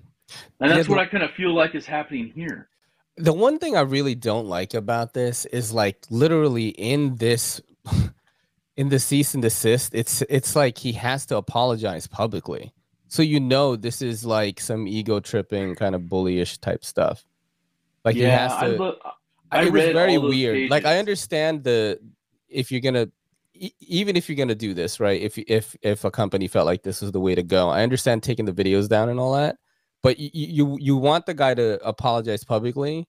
And 0.61 0.71
that's 0.71 0.89
Yeah, 0.89 0.97
what 0.97 0.99
I 1.01 1.07
kind 1.07 1.25
of 1.25 1.31
feel 1.33 1.55
like 1.55 1.75
is 1.75 1.87
happening 1.87 2.33
here. 2.35 2.69
The 3.17 3.33
one 3.33 3.59
thing 3.59 3.77
I 3.77 3.81
really 3.81 4.15
don't 4.15 4.47
like 4.47 4.75
about 4.75 5.15
this 5.15 5.45
is 5.47 5.73
like 5.73 6.05
literally 6.11 6.69
in 6.69 7.17
this 7.17 7.61
in 8.77 8.89
the 8.91 8.99
cease 8.99 9.35
and 9.35 9.43
desist, 9.43 9.95
it's 9.95 10.23
it's 10.29 10.55
like 10.57 10.79
he 10.79 10.93
has 10.93 11.27
to 11.27 11.37
apologize 11.37 12.07
publicly. 12.07 12.73
So 13.09 13.23
you 13.23 13.41
know 13.41 13.75
this 13.75 14.03
is 14.03 14.25
like 14.25 14.61
some 14.61 14.87
ego 14.87 15.19
tripping 15.21 15.75
kind 15.75 15.95
of 15.95 16.03
bullyish 16.03 16.61
type 16.61 16.85
stuff. 16.85 17.25
Like 18.05 18.17
yeah, 18.17 18.25
he 18.25 18.31
has 18.31 18.53
to. 18.53 18.59
I, 18.59 18.67
look, 18.69 19.01
I 19.51 19.63
it 19.65 19.73
was 19.73 19.85
very 19.87 20.19
weird. 20.19 20.55
Pages. 20.55 20.71
Like 20.71 20.85
I 20.85 20.99
understand 20.99 21.65
the 21.65 21.99
if 22.49 22.71
you're 22.71 22.81
gonna 22.81 23.09
even 23.55 24.17
if 24.17 24.29
you're 24.29 24.37
gonna 24.37 24.55
do 24.55 24.75
this 24.75 25.01
right, 25.01 25.21
if 25.21 25.39
if 25.39 25.77
if 25.83 26.05
a 26.05 26.11
company 26.11 26.49
felt 26.49 26.67
like 26.67 26.83
this 26.83 27.01
was 27.01 27.13
the 27.13 27.21
way 27.21 27.35
to 27.35 27.43
go, 27.43 27.69
I 27.69 27.83
understand 27.83 28.23
taking 28.23 28.45
the 28.45 28.53
videos 28.53 28.89
down 28.89 29.09
and 29.09 29.19
all 29.19 29.33
that. 29.35 29.57
But 30.03 30.19
you 30.19 30.31
you, 30.33 30.79
you 30.81 30.97
want 30.97 31.27
the 31.27 31.35
guy 31.35 31.55
to 31.55 31.85
apologize 31.87 32.45
publicly 32.45 33.09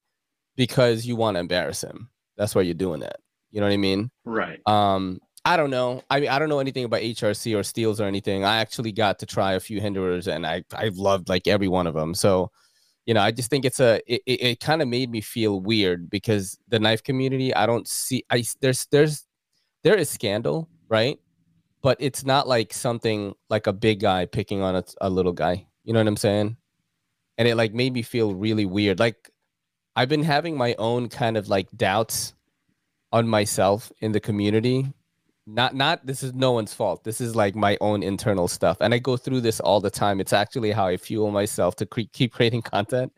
because 0.55 1.05
you 1.05 1.15
want 1.15 1.35
to 1.35 1.39
embarrass 1.39 1.83
him. 1.83 2.09
That's 2.37 2.55
why 2.55 2.61
you're 2.61 2.73
doing 2.73 3.01
that. 3.01 3.17
You 3.51 3.59
know 3.59 3.67
what 3.67 3.73
I 3.73 3.77
mean? 3.77 4.11
Right. 4.25 4.59
Um, 4.65 5.19
I 5.49 5.57
don't 5.57 5.71
know. 5.71 6.03
I 6.11 6.19
mean, 6.19 6.29
I 6.29 6.37
don't 6.37 6.47
know 6.47 6.59
anything 6.59 6.83
about 6.83 7.01
HRC 7.01 7.57
or 7.57 7.63
steels 7.63 7.99
or 7.99 8.03
anything. 8.03 8.45
I 8.45 8.57
actually 8.57 8.91
got 8.91 9.17
to 9.17 9.25
try 9.25 9.53
a 9.53 9.59
few 9.59 9.81
hinderers, 9.81 10.27
and 10.27 10.45
I 10.45 10.63
I 10.71 10.91
loved 10.93 11.27
like 11.27 11.47
every 11.47 11.67
one 11.67 11.87
of 11.87 11.95
them. 11.95 12.13
So, 12.13 12.51
you 13.07 13.15
know, 13.15 13.21
I 13.21 13.31
just 13.31 13.49
think 13.49 13.65
it's 13.65 13.79
a 13.79 13.95
it, 14.05 14.21
it, 14.27 14.43
it 14.43 14.59
kind 14.59 14.83
of 14.83 14.87
made 14.87 15.09
me 15.09 15.21
feel 15.21 15.59
weird 15.59 16.07
because 16.07 16.59
the 16.67 16.77
knife 16.77 17.01
community. 17.01 17.51
I 17.55 17.65
don't 17.65 17.87
see. 17.87 18.23
I 18.29 18.43
there's 18.61 18.85
there's 18.91 19.25
there 19.83 19.95
is 19.95 20.07
scandal, 20.07 20.69
right? 20.87 21.17
But 21.81 21.97
it's 21.99 22.23
not 22.23 22.47
like 22.47 22.71
something 22.71 23.33
like 23.49 23.65
a 23.65 23.73
big 23.73 24.01
guy 24.01 24.27
picking 24.27 24.61
on 24.61 24.75
a, 24.75 24.83
a 25.01 25.09
little 25.09 25.33
guy. 25.33 25.65
You 25.83 25.93
know 25.93 25.99
what 25.99 26.07
I'm 26.07 26.17
saying? 26.17 26.57
And 27.39 27.47
it 27.47 27.55
like 27.55 27.73
made 27.73 27.93
me 27.93 28.03
feel 28.03 28.35
really 28.35 28.67
weird. 28.67 28.99
Like 28.99 29.31
I've 29.95 30.09
been 30.09 30.21
having 30.21 30.55
my 30.55 30.75
own 30.77 31.09
kind 31.09 31.37
of 31.37 31.49
like 31.49 31.71
doubts 31.75 32.35
on 33.11 33.27
myself 33.27 33.91
in 33.99 34.11
the 34.11 34.19
community 34.19 34.93
not 35.53 35.75
not 35.75 36.05
this 36.05 36.23
is 36.23 36.33
no 36.33 36.51
one's 36.51 36.73
fault. 36.73 37.03
This 37.03 37.19
is 37.19 37.35
like 37.35 37.55
my 37.55 37.77
own 37.81 38.03
internal 38.03 38.47
stuff. 38.47 38.77
And 38.81 38.93
i 38.93 38.99
go 38.99 39.17
through 39.17 39.41
this 39.41 39.59
all 39.59 39.81
the 39.81 39.89
time. 39.89 40.19
It's 40.19 40.33
actually 40.33 40.71
how 40.71 40.87
i 40.87 40.97
fuel 40.97 41.31
myself 41.31 41.75
to 41.77 41.85
cre- 41.85 42.11
keep 42.13 42.33
creating 42.33 42.61
content. 42.61 43.11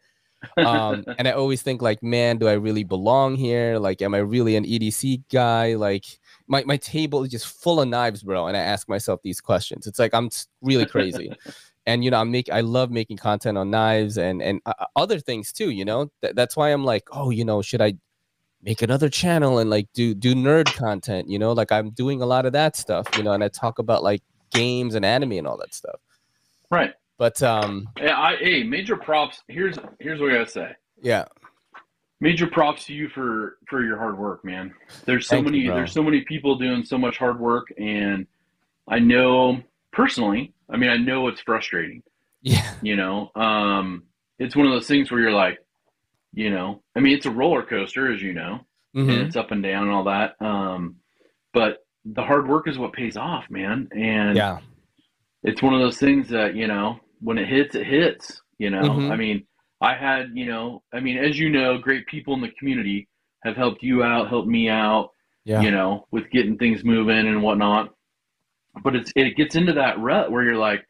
Um 0.57 1.03
and 1.17 1.27
i 1.27 1.31
always 1.31 1.61
think 1.61 1.81
like 1.81 2.01
man 2.01 2.37
do 2.37 2.47
i 2.47 2.53
really 2.53 2.83
belong 2.83 3.35
here? 3.35 3.77
Like 3.77 4.01
am 4.01 4.13
i 4.13 4.19
really 4.19 4.55
an 4.55 4.65
edc 4.65 5.23
guy? 5.31 5.75
Like 5.75 6.05
my, 6.47 6.63
my 6.65 6.77
table 6.77 7.23
is 7.23 7.31
just 7.31 7.47
full 7.47 7.81
of 7.81 7.87
knives 7.87 8.23
bro 8.23 8.47
and 8.47 8.57
i 8.57 8.61
ask 8.61 8.87
myself 8.89 9.21
these 9.23 9.41
questions. 9.41 9.87
It's 9.87 9.99
like 9.99 10.13
i'm 10.13 10.29
really 10.61 10.85
crazy. 10.85 11.31
And 11.87 12.03
you 12.03 12.11
know 12.11 12.21
i 12.21 12.23
make 12.23 12.47
i 12.51 12.61
love 12.61 12.91
making 12.91 13.17
content 13.17 13.57
on 13.57 13.71
knives 13.71 14.15
and 14.19 14.39
and 14.43 14.61
uh, 14.67 14.85
other 14.95 15.19
things 15.19 15.51
too 15.51 15.71
you 15.71 15.83
know? 15.83 16.11
Th- 16.21 16.35
that's 16.35 16.55
why 16.55 16.69
i'm 16.69 16.85
like 16.85 17.07
oh 17.11 17.31
you 17.31 17.43
know 17.43 17.63
should 17.63 17.81
i 17.81 17.95
make 18.63 18.81
another 18.81 19.09
channel 19.09 19.59
and 19.59 19.69
like 19.69 19.87
do 19.93 20.13
do 20.13 20.35
nerd 20.35 20.71
content 20.75 21.27
you 21.27 21.39
know 21.39 21.51
like 21.51 21.71
i'm 21.71 21.89
doing 21.91 22.21
a 22.21 22.25
lot 22.25 22.45
of 22.45 22.53
that 22.53 22.75
stuff 22.75 23.07
you 23.17 23.23
know 23.23 23.31
and 23.31 23.43
i 23.43 23.47
talk 23.47 23.79
about 23.79 24.03
like 24.03 24.21
games 24.51 24.95
and 24.95 25.03
anime 25.03 25.33
and 25.33 25.47
all 25.47 25.57
that 25.57 25.73
stuff. 25.73 25.99
Right. 26.69 26.93
But 27.17 27.41
um 27.41 27.89
yeah 27.97 28.19
i 28.19 28.35
hey 28.35 28.63
major 28.63 28.97
props 28.97 29.41
here's 29.47 29.77
here's 29.99 30.19
what 30.19 30.31
i 30.31 30.33
gotta 30.33 30.49
say. 30.49 30.75
Yeah. 31.01 31.25
Major 32.19 32.45
props 32.45 32.85
to 32.85 32.93
you 32.93 33.09
for 33.09 33.57
for 33.67 33.83
your 33.83 33.97
hard 33.97 34.17
work 34.17 34.45
man. 34.45 34.73
There's 35.05 35.27
so 35.27 35.37
Thank 35.37 35.45
many 35.45 35.59
you, 35.59 35.73
there's 35.73 35.91
so 35.91 36.03
many 36.03 36.21
people 36.21 36.55
doing 36.55 36.83
so 36.83 36.97
much 36.97 37.17
hard 37.17 37.39
work 37.39 37.67
and 37.77 38.27
i 38.87 38.99
know 38.99 39.61
personally 39.91 40.53
i 40.69 40.77
mean 40.77 40.89
i 40.89 40.97
know 40.97 41.27
it's 41.27 41.41
frustrating. 41.41 42.03
Yeah. 42.41 42.73
You 42.81 42.95
know 42.95 43.31
um 43.35 44.03
it's 44.39 44.55
one 44.55 44.65
of 44.65 44.73
those 44.73 44.87
things 44.87 45.11
where 45.11 45.19
you're 45.19 45.31
like 45.31 45.59
you 46.33 46.49
know, 46.49 46.81
I 46.95 46.99
mean, 46.99 47.15
it's 47.15 47.25
a 47.25 47.31
roller 47.31 47.63
coaster, 47.63 48.11
as 48.11 48.21
you 48.21 48.33
know, 48.33 48.59
mm-hmm. 48.95 49.09
and 49.09 49.21
it's 49.21 49.35
up 49.35 49.51
and 49.51 49.61
down 49.61 49.83
and 49.83 49.91
all 49.91 50.05
that. 50.05 50.35
Um, 50.39 50.97
but 51.53 51.79
the 52.05 52.23
hard 52.23 52.47
work 52.47 52.67
is 52.67 52.77
what 52.77 52.93
pays 52.93 53.17
off, 53.17 53.49
man. 53.49 53.89
And 53.91 54.37
yeah, 54.37 54.59
it's 55.43 55.61
one 55.61 55.73
of 55.73 55.81
those 55.81 55.97
things 55.97 56.29
that 56.29 56.55
you 56.55 56.67
know, 56.67 56.99
when 57.19 57.37
it 57.37 57.47
hits, 57.47 57.75
it 57.75 57.85
hits. 57.85 58.41
You 58.57 58.69
know, 58.69 58.81
mm-hmm. 58.81 59.11
I 59.11 59.15
mean, 59.15 59.45
I 59.81 59.95
had, 59.95 60.31
you 60.33 60.45
know, 60.45 60.83
I 60.93 60.99
mean, 60.99 61.17
as 61.17 61.37
you 61.37 61.49
know, 61.49 61.77
great 61.77 62.05
people 62.05 62.33
in 62.35 62.41
the 62.41 62.51
community 62.59 63.07
have 63.43 63.55
helped 63.55 63.81
you 63.81 64.03
out, 64.03 64.29
helped 64.29 64.47
me 64.47 64.69
out. 64.69 65.09
Yeah. 65.43 65.61
You 65.61 65.71
know, 65.71 66.05
with 66.11 66.29
getting 66.29 66.59
things 66.59 66.83
moving 66.83 67.27
and 67.27 67.41
whatnot. 67.41 67.95
But 68.83 68.95
it's 68.95 69.11
it 69.15 69.35
gets 69.35 69.55
into 69.55 69.73
that 69.73 69.99
rut 69.99 70.31
where 70.31 70.43
you're 70.43 70.57
like, 70.57 70.85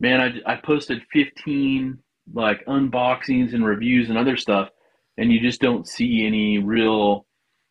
man, 0.00 0.20
I 0.46 0.52
I 0.52 0.56
posted 0.56 1.02
15 1.12 1.98
like 2.32 2.64
unboxings 2.66 3.54
and 3.54 3.64
reviews 3.64 4.08
and 4.08 4.18
other 4.18 4.36
stuff, 4.36 4.68
and 5.16 5.32
you 5.32 5.40
just 5.40 5.60
don't 5.60 5.86
see 5.86 6.26
any 6.26 6.58
real 6.58 7.26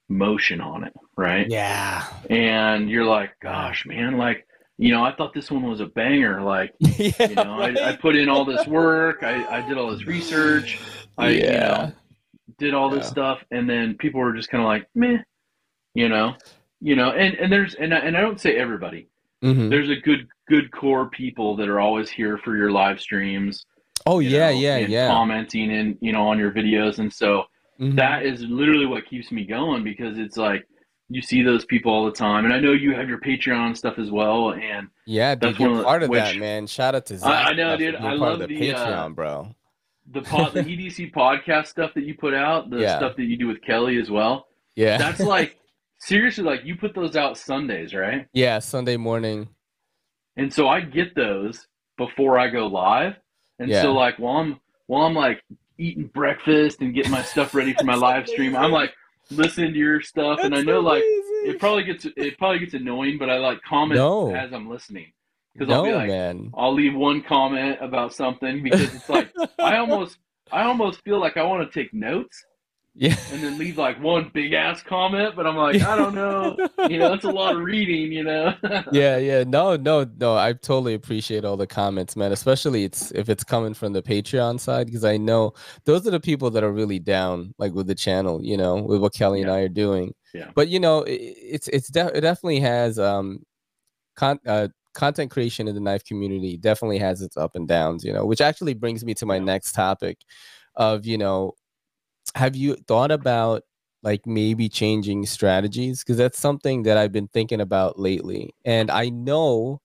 motion 0.10 0.62
on 0.62 0.84
it, 0.84 0.94
right? 1.16 1.48
Yeah. 1.50 2.06
And 2.30 2.90
you're 2.90 3.06
like, 3.06 3.32
gosh, 3.42 3.86
man, 3.86 4.18
like, 4.18 4.46
you 4.78 4.92
know, 4.92 5.04
I 5.04 5.14
thought 5.16 5.34
this 5.34 5.50
one 5.50 5.64
was 5.64 5.80
a 5.80 5.88
banger. 5.88 6.42
Like, 6.42 6.74
yeah, 6.80 7.12
you 7.30 7.36
know, 7.36 7.58
right? 7.58 7.78
I, 7.78 7.90
I, 7.90 7.96
put 7.96 8.16
in 8.16 8.30
all 8.30 8.46
this 8.46 8.66
work, 8.68 9.24
I, 9.24 9.58
I 9.58 9.68
did 9.68 9.78
all 9.78 9.92
this 9.92 10.06
research, 10.06 10.80
I, 11.18 11.30
yeah. 11.30 11.44
you 11.44 11.60
know, 11.60 11.92
did 12.60 12.74
all 12.74 12.90
this 12.90 13.06
yeah. 13.06 13.10
stuff, 13.10 13.44
and 13.52 13.70
then 13.70 13.96
people 13.96 14.20
were 14.20 14.34
just 14.34 14.50
kind 14.50 14.64
of 14.64 14.68
like, 14.68 14.88
meh, 14.96 15.18
you 15.94 16.10
know, 16.10 16.36
you 16.80 16.96
know, 16.96 17.12
and 17.12 17.34
and 17.36 17.52
there's 17.52 17.74
and 17.76 17.94
I, 17.94 17.98
and 18.00 18.16
I 18.16 18.22
don't 18.22 18.40
say 18.40 18.56
everybody. 18.56 19.08
Mm-hmm. 19.44 19.70
There's 19.70 19.90
a 19.90 19.96
good 19.96 20.28
good 20.48 20.72
core 20.72 21.10
people 21.10 21.56
that 21.58 21.70
are 21.70 21.80
always 21.80 22.10
here 22.10 22.38
for 22.38 22.56
your 22.56 22.72
live 22.72 23.00
streams 23.00 23.66
Oh 24.06 24.20
yeah, 24.20 24.52
know, 24.52 24.60
yeah, 24.60 24.78
yeah. 24.78 25.08
Commenting 25.08 25.72
and 25.72 25.98
you 26.02 26.12
know 26.12 26.28
on 26.28 26.38
your 26.38 26.52
videos, 26.52 27.00
and 27.00 27.12
so 27.12 27.44
mm-hmm. 27.80 27.96
that 27.96 28.26
is 28.26 28.42
literally 28.42 28.86
what 28.86 29.06
keeps 29.06 29.32
me 29.32 29.46
going 29.46 29.84
because 29.84 30.18
it's 30.18 30.38
like 30.38 30.68
you 31.10 31.22
see 31.22 31.42
those 31.42 31.66
people 31.66 31.92
all 31.92 32.06
the 32.06 32.12
time, 32.12 32.46
and 32.46 32.54
I 32.54 32.60
know 32.60 32.74
you 32.74 32.94
have 32.94 33.08
your 33.08 33.20
Patreon 33.20 33.78
stuff 33.78 33.98
as 33.98 34.12
well, 34.12 34.54
and 34.54 34.90
yeah, 35.06 35.36
dude, 35.36 35.56
that's 35.56 35.60
one 35.60 35.84
part 35.84 36.04
of 36.04 36.10
which, 36.10 36.20
that, 36.20 36.38
man. 36.38 36.68
Shout 36.68 36.96
out 36.96 37.06
to 37.08 37.18
Zach. 37.18 37.30
I, 37.30 37.52
I 37.52 37.54
know, 37.54 37.78
dude. 37.78 37.96
I 37.96 38.14
love 38.14 38.40
the, 38.40 38.48
the 38.48 38.74
uh, 38.74 38.78
Patreon, 38.78 39.06
uh, 39.06 39.10
bro. 39.10 39.56
The 40.12 40.22
pod, 40.22 40.54
the 40.54 40.64
EDC 40.64 41.14
podcast 41.14 41.68
stuff 41.68 41.94
that 41.96 42.04
you 42.04 42.16
put 42.16 42.34
out, 42.34 42.70
the 42.70 42.80
yeah. 42.80 42.98
stuff 42.98 43.16
that 43.16 43.24
you 43.24 43.38
do 43.38 43.48
with 43.48 43.62
Kelly 43.62 44.00
as 44.00 44.12
well. 44.12 44.48
Yeah, 44.76 44.98
that's 44.98 45.20
like 45.20 45.58
seriously, 46.00 46.44
like 46.44 46.66
you 46.66 46.76
put 46.76 46.94
those 46.94 47.16
out 47.16 47.38
Sundays, 47.38 47.94
right? 47.94 48.28
Yeah, 48.34 48.60
Sunday 48.60 48.98
morning. 48.98 49.50
And 50.36 50.54
so 50.54 50.68
I 50.68 50.82
get 50.82 51.16
those 51.16 51.68
before 51.98 52.38
I 52.38 52.50
go 52.50 52.68
live. 52.68 53.16
And 53.60 53.70
yeah. 53.70 53.82
so 53.82 53.94
like 53.94 54.18
while 54.20 54.38
I'm 54.38 54.60
while 54.88 55.04
I'm 55.04 55.14
like 55.14 55.44
eating 55.78 56.08
breakfast 56.08 56.82
and 56.82 56.94
getting 56.94 57.12
my 57.12 57.22
stuff 57.22 57.54
ready 57.54 57.74
for 57.74 57.84
my 57.84 57.96
live 57.96 58.28
stream, 58.28 58.56
I'm 58.56 58.72
like 58.72 58.94
listening 59.30 59.74
to 59.74 59.80
your 59.80 60.02
stuff, 60.02 60.38
That's 60.38 60.46
and 60.46 60.56
I 60.56 60.62
know 60.62 60.80
amazing. 60.80 60.86
like 60.86 61.56
it 61.56 61.60
probably 61.60 61.84
gets 61.84 62.06
it 62.06 62.38
probably 62.38 62.60
gets 62.60 62.74
annoying, 62.74 63.18
but 63.18 63.30
I 63.30 63.38
like 63.38 63.62
comment 63.64 64.00
no. 64.00 64.34
as 64.36 64.54
I'm 64.54 64.70
listening 64.70 65.12
because 65.54 65.70
no, 65.70 65.76
I'll 65.76 65.84
be 65.84 65.94
like, 65.94 66.08
man. 66.08 66.52
I'll 66.56 66.74
leave 66.74 66.96
one 66.96 67.22
comment 67.22 67.78
about 67.82 68.14
something 68.14 68.64
because 68.64 68.94
it's 68.94 69.10
like 69.10 69.32
I 69.60 69.78
almost 69.80 70.20
I 70.52 70.64
almost 70.64 71.04
feel 71.04 71.20
like 71.20 71.38
I 71.38 71.44
want 71.44 71.70
to 71.70 71.80
take 71.80 71.94
notes 71.94 72.46
yeah. 73.00 73.16
And 73.32 73.44
then 73.44 73.60
leave 73.60 73.78
like 73.78 74.02
one 74.02 74.32
big 74.34 74.54
ass 74.54 74.82
comment, 74.82 75.36
but 75.36 75.46
I'm 75.46 75.56
like, 75.56 75.84
I 75.84 75.96
don't 75.96 76.16
know. 76.16 76.58
you 76.90 76.98
know, 76.98 77.10
that's 77.10 77.26
a 77.26 77.30
lot 77.30 77.56
of 77.56 77.62
reading, 77.62 78.12
you 78.12 78.24
know. 78.24 78.56
yeah, 78.92 79.18
yeah. 79.18 79.44
No, 79.44 79.76
no, 79.76 80.10
no. 80.18 80.36
I 80.36 80.54
totally 80.54 80.96
appreciate 80.96 81.46
all 81.46 81.58
the 81.58 81.68
comments, 81.68 82.16
man. 82.16 82.32
Especially 82.32 82.86
it's 82.86 83.12
if 83.12 83.30
it's 83.30 83.44
coming 83.44 83.76
from 83.76 83.94
the 83.94 84.02
Patreon 84.02 84.60
side, 84.60 84.88
because 84.88 85.06
I 85.06 85.18
know 85.18 85.54
those 85.86 86.08
are 86.08 86.12
the 86.12 86.20
people 86.20 86.50
that 86.50 86.64
are 86.64 86.72
really 86.72 86.98
down, 86.98 87.54
like 87.60 87.74
with 87.74 87.86
the 87.86 87.94
channel, 87.94 88.44
you 88.44 88.58
know, 88.58 88.78
with 88.78 89.00
what 89.00 89.14
Kelly 89.14 89.42
yeah. 89.42 89.46
and 89.46 89.54
I 89.54 89.60
are 89.60 89.70
doing. 89.70 90.16
Yeah. 90.34 90.50
But 90.56 90.70
you 90.70 90.80
know, 90.80 91.04
it, 91.04 91.22
it's 91.22 91.68
it's 91.68 91.90
de- 91.90 92.18
it 92.18 92.22
definitely 92.22 92.62
has 92.62 92.98
um 92.98 93.44
con- 94.16 94.40
uh, 94.48 94.70
content 94.96 95.30
creation 95.30 95.68
in 95.68 95.76
the 95.76 95.82
knife 95.82 96.04
community 96.04 96.58
definitely 96.58 96.98
has 96.98 97.22
its 97.22 97.38
up 97.38 97.56
and 97.56 97.68
downs, 97.68 98.04
you 98.04 98.12
know, 98.12 98.26
which 98.26 98.42
actually 98.42 98.74
brings 98.74 99.06
me 99.06 99.14
to 99.14 99.28
my 99.28 99.36
yeah. 99.36 99.44
next 99.44 99.74
topic 99.74 100.18
of, 100.76 101.06
you 101.06 101.20
know, 101.20 101.54
have 102.36 102.56
you 102.56 102.76
thought 102.88 103.12
about 103.12 103.64
like 104.04 104.26
maybe 104.26 104.70
changing 104.70 105.26
strategies 105.26 106.04
because 106.04 106.18
that's 106.18 106.40
something 106.40 106.84
that 106.84 106.98
I've 106.98 107.12
been 107.12 107.28
thinking 107.28 107.62
about 107.62 108.00
lately 108.00 108.54
and 108.64 108.92
I 108.92 109.10
know 109.10 109.82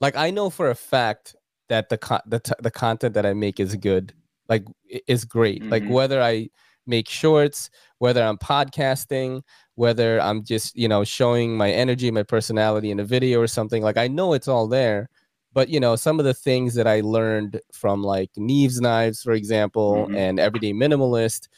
like 0.00 0.16
I 0.16 0.30
know 0.30 0.50
for 0.50 0.70
a 0.70 0.74
fact 0.74 1.36
that 1.68 1.88
the 1.88 2.22
the, 2.26 2.40
t- 2.40 2.52
the 2.60 2.70
content 2.70 3.14
that 3.14 3.26
I 3.26 3.34
make 3.34 3.60
is 3.60 3.76
good 3.76 4.14
like 4.48 4.64
is 5.06 5.24
great 5.24 5.60
mm-hmm. 5.60 5.70
like 5.70 5.86
whether 5.86 6.20
I 6.22 6.48
make 6.86 7.08
shorts 7.08 7.70
whether 7.98 8.22
I'm 8.22 8.38
podcasting 8.38 9.42
whether 9.74 10.20
I'm 10.20 10.44
just 10.44 10.76
you 10.76 10.88
know 10.88 11.04
showing 11.04 11.56
my 11.56 11.70
energy 11.70 12.10
my 12.10 12.22
personality 12.22 12.90
in 12.90 13.00
a 13.00 13.04
video 13.04 13.40
or 13.40 13.46
something 13.46 13.82
like 13.82 13.96
I 13.96 14.08
know 14.08 14.32
it's 14.32 14.48
all 14.48 14.66
there 14.66 15.08
but 15.56 15.70
you 15.70 15.80
know 15.80 15.96
some 15.96 16.18
of 16.20 16.26
the 16.26 16.34
things 16.34 16.74
that 16.74 16.86
i 16.86 17.00
learned 17.00 17.58
from 17.72 18.04
like 18.04 18.30
neeves 18.34 18.78
knives 18.78 19.22
for 19.22 19.32
example 19.32 20.04
mm-hmm. 20.04 20.14
and 20.14 20.38
everyday 20.38 20.72
minimalist 20.72 21.48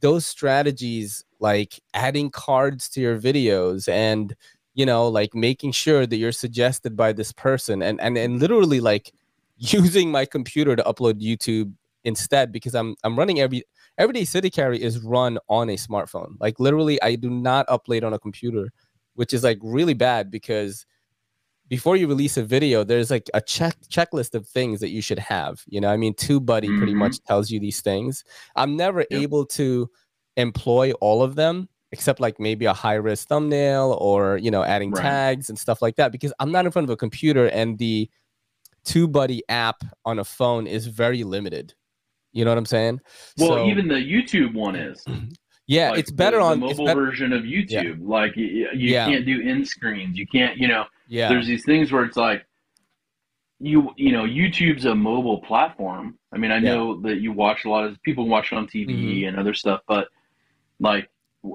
those 0.00 0.26
strategies 0.26 1.24
like 1.38 1.80
adding 1.94 2.28
cards 2.28 2.88
to 2.88 3.00
your 3.00 3.18
videos 3.18 3.88
and 3.88 4.34
you 4.74 4.84
know 4.84 5.06
like 5.08 5.32
making 5.32 5.70
sure 5.70 6.06
that 6.06 6.16
you're 6.16 6.32
suggested 6.32 6.96
by 6.96 7.12
this 7.12 7.32
person 7.32 7.82
and 7.82 8.00
and, 8.00 8.18
and 8.18 8.40
literally 8.40 8.80
like 8.80 9.12
using 9.58 10.10
my 10.10 10.26
computer 10.26 10.74
to 10.74 10.82
upload 10.82 11.22
youtube 11.22 11.72
instead 12.02 12.50
because 12.50 12.74
i'm 12.74 12.96
i'm 13.04 13.16
running 13.16 13.38
every 13.38 13.62
everyday 13.96 14.24
city 14.24 14.50
carry 14.50 14.82
is 14.82 14.98
run 14.98 15.38
on 15.48 15.70
a 15.70 15.76
smartphone 15.76 16.34
like 16.40 16.58
literally 16.58 17.00
i 17.00 17.14
do 17.14 17.30
not 17.30 17.66
upload 17.68 18.02
on 18.02 18.12
a 18.12 18.18
computer 18.18 18.72
which 19.14 19.32
is 19.32 19.44
like 19.44 19.58
really 19.62 19.94
bad 19.94 20.32
because 20.32 20.84
before 21.68 21.96
you 21.96 22.06
release 22.06 22.36
a 22.36 22.42
video, 22.42 22.84
there's 22.84 23.10
like 23.10 23.28
a 23.34 23.40
check 23.40 23.76
checklist 23.88 24.34
of 24.34 24.48
things 24.48 24.80
that 24.80 24.90
you 24.90 25.02
should 25.02 25.18
have. 25.18 25.62
You 25.66 25.80
know, 25.80 25.88
I 25.88 25.96
mean, 25.96 26.14
TubeBuddy 26.14 26.64
mm-hmm. 26.64 26.78
pretty 26.78 26.94
much 26.94 27.22
tells 27.24 27.50
you 27.50 27.60
these 27.60 27.80
things. 27.80 28.24
I'm 28.54 28.76
never 28.76 29.00
yep. 29.00 29.20
able 29.22 29.46
to 29.46 29.90
employ 30.36 30.92
all 31.00 31.22
of 31.22 31.34
them 31.34 31.68
except 31.92 32.20
like 32.20 32.38
maybe 32.40 32.66
a 32.66 32.72
high 32.72 32.94
risk 32.94 33.28
thumbnail 33.28 33.96
or 34.00 34.36
you 34.38 34.50
know 34.50 34.62
adding 34.62 34.90
right. 34.90 35.02
tags 35.02 35.48
and 35.48 35.58
stuff 35.58 35.80
like 35.80 35.96
that 35.96 36.12
because 36.12 36.32
I'm 36.38 36.52
not 36.52 36.66
in 36.66 36.72
front 36.72 36.84
of 36.84 36.90
a 36.90 36.96
computer 36.96 37.46
and 37.46 37.78
the 37.78 38.10
TubeBuddy 38.86 39.40
app 39.48 39.82
on 40.04 40.18
a 40.18 40.24
phone 40.24 40.66
is 40.66 40.86
very 40.86 41.24
limited. 41.24 41.74
You 42.32 42.44
know 42.44 42.50
what 42.50 42.58
I'm 42.58 42.66
saying? 42.66 43.00
Well, 43.38 43.48
so, 43.48 43.66
even 43.66 43.88
the 43.88 43.94
YouTube 43.94 44.54
one 44.54 44.76
is. 44.76 45.04
Yeah, 45.68 45.90
like 45.90 45.98
it's 45.98 46.12
better 46.12 46.36
the, 46.36 46.44
on 46.44 46.60
the 46.60 46.66
mobile 46.66 46.94
version 46.94 47.32
of 47.32 47.42
YouTube. 47.42 47.68
Yeah. 47.70 47.94
Like 47.98 48.36
you, 48.36 48.46
you 48.46 48.92
yeah. 48.92 49.06
can't 49.06 49.26
do 49.26 49.42
end 49.42 49.66
screens. 49.66 50.16
You 50.16 50.24
can't, 50.24 50.56
you 50.56 50.68
know. 50.68 50.84
Yeah. 51.08 51.28
There's 51.28 51.46
these 51.46 51.64
things 51.64 51.92
where 51.92 52.04
it's 52.04 52.16
like 52.16 52.46
you 53.58 53.90
you 53.96 54.12
know 54.12 54.24
YouTube's 54.24 54.84
a 54.84 54.94
mobile 54.94 55.40
platform. 55.40 56.18
I 56.32 56.38
mean, 56.38 56.50
I 56.50 56.58
know 56.58 57.00
that 57.02 57.20
you 57.20 57.32
watch 57.32 57.64
a 57.64 57.70
lot 57.70 57.84
of 57.84 58.00
people 58.02 58.28
watch 58.28 58.52
it 58.52 58.56
on 58.56 58.66
TV 58.66 58.88
mm-hmm. 58.88 59.28
and 59.28 59.38
other 59.38 59.54
stuff, 59.54 59.80
but 59.88 60.08
like 60.80 61.08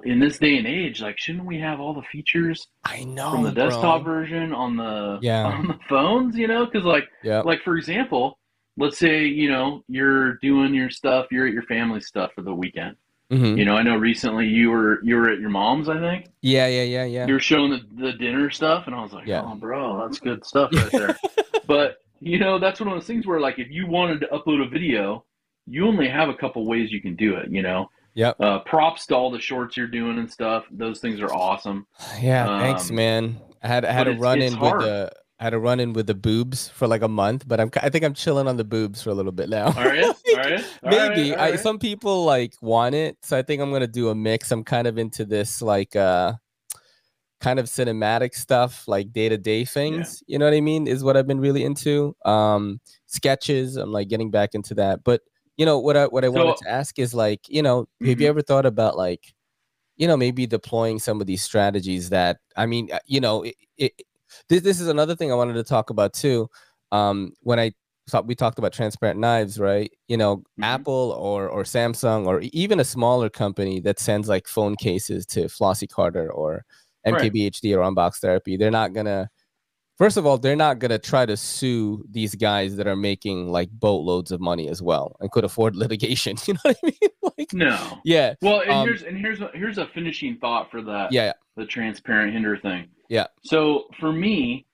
in 0.03 0.19
this 0.19 0.37
day 0.39 0.57
and 0.57 0.67
age, 0.67 1.01
like 1.01 1.17
shouldn't 1.17 1.45
we 1.45 1.59
have 1.59 1.79
all 1.79 1.93
the 1.93 2.01
features? 2.03 2.67
I 2.83 3.03
know 3.03 3.31
from 3.31 3.43
the 3.43 3.51
desktop 3.51 4.03
bro. 4.03 4.13
version 4.13 4.53
on 4.53 4.77
the 4.77 5.19
yeah. 5.21 5.45
on 5.45 5.67
the 5.67 5.79
phones, 5.89 6.35
you 6.35 6.47
know, 6.47 6.65
because 6.65 6.85
like 6.85 7.07
yeah. 7.23 7.41
like 7.41 7.61
for 7.63 7.77
example, 7.77 8.39
let's 8.77 8.97
say 8.97 9.25
you 9.25 9.49
know 9.49 9.83
you're 9.87 10.35
doing 10.35 10.73
your 10.73 10.89
stuff, 10.89 11.27
you're 11.31 11.47
at 11.47 11.53
your 11.53 11.63
family 11.63 12.01
stuff 12.01 12.31
for 12.33 12.41
the 12.41 12.53
weekend. 12.53 12.95
Mm-hmm. 13.31 13.57
You 13.57 13.65
know, 13.65 13.75
I 13.75 13.83
know 13.83 13.95
recently 13.95 14.47
you 14.47 14.69
were 14.69 15.01
you 15.03 15.15
were 15.15 15.29
at 15.29 15.39
your 15.39 15.49
mom's, 15.49 15.87
I 15.87 15.99
think. 15.99 16.27
Yeah, 16.41 16.67
yeah, 16.67 16.83
yeah, 16.83 17.05
yeah. 17.05 17.27
You 17.27 17.33
were 17.33 17.39
showing 17.39 17.71
the, 17.71 17.81
the 17.95 18.13
dinner 18.13 18.49
stuff, 18.49 18.87
and 18.87 18.95
I 18.95 19.01
was 19.01 19.13
like, 19.13 19.25
yeah. 19.25 19.43
"Oh, 19.45 19.55
bro, 19.55 20.05
that's 20.05 20.19
good 20.19 20.45
stuff 20.45 20.69
right 20.73 20.91
there." 20.91 21.17
but 21.67 21.99
you 22.19 22.39
know, 22.39 22.59
that's 22.59 22.79
one 22.79 22.89
of 22.89 22.95
those 22.95 23.07
things 23.07 23.25
where, 23.25 23.39
like, 23.39 23.57
if 23.57 23.69
you 23.71 23.87
wanted 23.87 24.19
to 24.21 24.27
upload 24.27 24.65
a 24.65 24.69
video, 24.69 25.23
you 25.65 25.87
only 25.87 26.07
have 26.07 26.29
a 26.29 26.33
couple 26.33 26.67
ways 26.67 26.91
you 26.91 27.01
can 27.01 27.15
do 27.15 27.35
it. 27.35 27.49
You 27.49 27.61
know, 27.61 27.89
Yep. 28.13 28.41
Uh, 28.41 28.59
props 28.59 29.05
to 29.07 29.15
all 29.15 29.31
the 29.31 29.39
shorts 29.39 29.77
you're 29.77 29.87
doing 29.87 30.19
and 30.19 30.29
stuff. 30.29 30.65
Those 30.71 30.99
things 30.99 31.21
are 31.21 31.33
awesome. 31.33 31.87
Yeah, 32.21 32.47
um, 32.47 32.59
thanks, 32.59 32.91
man. 32.91 33.39
I 33.63 33.67
had 33.67 33.85
I 33.85 33.91
had 33.91 34.07
a 34.07 34.13
run 34.13 34.41
in 34.41 34.53
hard. 34.53 34.77
with 34.77 34.85
the 34.85 35.11
I 35.41 35.45
had 35.45 35.55
a 35.55 35.59
run 35.59 35.79
in 35.79 35.93
with 35.93 36.05
the 36.05 36.13
boobs 36.13 36.69
for 36.69 36.87
like 36.87 37.01
a 37.01 37.07
month, 37.07 37.47
but 37.47 37.59
I'm 37.59 37.71
I 37.81 37.89
think 37.89 38.05
I'm 38.05 38.13
chilling 38.13 38.47
on 38.47 38.57
the 38.57 38.63
boobs 38.63 39.01
for 39.01 39.09
a 39.09 39.15
little 39.15 39.31
bit 39.31 39.49
now. 39.49 39.65
All 39.65 39.73
right, 39.73 40.03
all 40.03 40.13
right. 40.35 40.63
All 40.83 40.89
Maybe 40.91 41.31
right, 41.31 41.31
all 41.39 41.45
right. 41.45 41.53
I, 41.53 41.55
some 41.55 41.79
people 41.79 42.25
like 42.25 42.53
want 42.61 42.93
it, 42.93 43.17
so 43.23 43.35
I 43.35 43.41
think 43.41 43.59
I'm 43.59 43.71
gonna 43.71 43.87
do 43.87 44.09
a 44.09 44.15
mix. 44.15 44.51
I'm 44.51 44.63
kind 44.63 44.85
of 44.85 44.99
into 44.99 45.25
this 45.25 45.59
like 45.59 45.95
uh 45.95 46.33
kind 47.39 47.57
of 47.57 47.65
cinematic 47.65 48.35
stuff, 48.35 48.87
like 48.87 49.11
day 49.11 49.29
to 49.29 49.37
day 49.39 49.65
things. 49.65 50.21
Yeah. 50.27 50.33
You 50.33 50.39
know 50.39 50.45
what 50.45 50.53
I 50.53 50.61
mean? 50.61 50.85
Is 50.85 51.03
what 51.03 51.17
I've 51.17 51.25
been 51.25 51.39
really 51.39 51.63
into. 51.63 52.15
Um, 52.23 52.79
sketches. 53.07 53.77
I'm 53.77 53.91
like 53.91 54.09
getting 54.09 54.29
back 54.29 54.53
into 54.53 54.75
that, 54.75 55.03
but 55.03 55.21
you 55.57 55.65
know 55.65 55.79
what 55.79 55.97
I 55.97 56.05
what 56.05 56.23
I 56.23 56.27
so, 56.27 56.33
wanted 56.33 56.57
to 56.57 56.69
ask 56.69 56.99
is 56.99 57.15
like, 57.15 57.41
you 57.49 57.63
know, 57.63 57.83
mm-hmm. 57.83 58.09
have 58.09 58.21
you 58.21 58.25
mm-hmm. 58.25 58.29
ever 58.29 58.41
thought 58.43 58.67
about 58.67 58.95
like, 58.95 59.33
you 59.97 60.07
know, 60.07 60.17
maybe 60.17 60.45
deploying 60.45 60.99
some 60.99 61.19
of 61.19 61.25
these 61.25 61.43
strategies 61.43 62.11
that 62.11 62.37
I 62.55 62.67
mean, 62.67 62.89
uh, 62.93 62.99
you 63.07 63.19
know, 63.19 63.41
it, 63.41 63.55
it, 63.77 63.93
this 64.49 64.61
this 64.61 64.79
is 64.79 64.87
another 64.87 65.15
thing 65.15 65.31
I 65.31 65.35
wanted 65.35 65.53
to 65.53 65.63
talk 65.63 65.89
about 65.89 66.13
too. 66.13 66.49
Um, 66.91 67.33
when 67.41 67.59
I 67.59 67.71
thought 68.09 68.27
we 68.27 68.35
talked 68.35 68.59
about 68.59 68.73
transparent 68.73 69.19
knives, 69.19 69.59
right? 69.59 69.91
You 70.07 70.17
know, 70.17 70.37
mm-hmm. 70.37 70.63
Apple 70.63 71.15
or 71.17 71.47
or 71.47 71.63
Samsung 71.63 72.25
or 72.25 72.41
even 72.41 72.79
a 72.79 72.85
smaller 72.85 73.29
company 73.29 73.79
that 73.81 73.99
sends 73.99 74.27
like 74.27 74.47
phone 74.47 74.75
cases 74.75 75.25
to 75.27 75.47
Flossy 75.49 75.87
Carter 75.87 76.31
or 76.31 76.65
MKBHD 77.07 77.75
right. 77.75 77.83
or 77.83 77.91
Unbox 77.91 78.17
Therapy, 78.17 78.57
they're 78.57 78.71
not 78.71 78.93
gonna 78.93 79.29
First 80.01 80.17
of 80.17 80.25
all, 80.25 80.39
they're 80.39 80.55
not 80.55 80.79
gonna 80.79 80.97
try 80.97 81.27
to 81.27 81.37
sue 81.37 82.03
these 82.09 82.33
guys 82.33 82.75
that 82.77 82.87
are 82.87 82.95
making 82.95 83.49
like 83.51 83.69
boatloads 83.69 84.31
of 84.31 84.41
money 84.41 84.67
as 84.67 84.81
well 84.81 85.15
and 85.19 85.29
could 85.29 85.43
afford 85.43 85.75
litigation. 85.75 86.37
You 86.47 86.55
know 86.55 86.59
what 86.63 86.77
I 86.83 86.87
mean? 86.87 87.11
like, 87.37 87.53
no. 87.53 87.99
Yeah. 88.03 88.33
Well, 88.41 88.61
and 88.61 88.71
um, 88.71 88.87
here's 88.87 89.03
and 89.03 89.15
here's 89.15 89.41
a, 89.41 89.51
here's 89.53 89.77
a 89.77 89.85
finishing 89.85 90.37
thought 90.37 90.71
for 90.71 90.81
that. 90.81 91.11
Yeah. 91.11 91.33
The 91.55 91.67
transparent 91.67 92.33
hinder 92.33 92.57
thing. 92.57 92.87
Yeah. 93.11 93.27
So 93.43 93.87
for 93.99 94.13
me, 94.13 94.65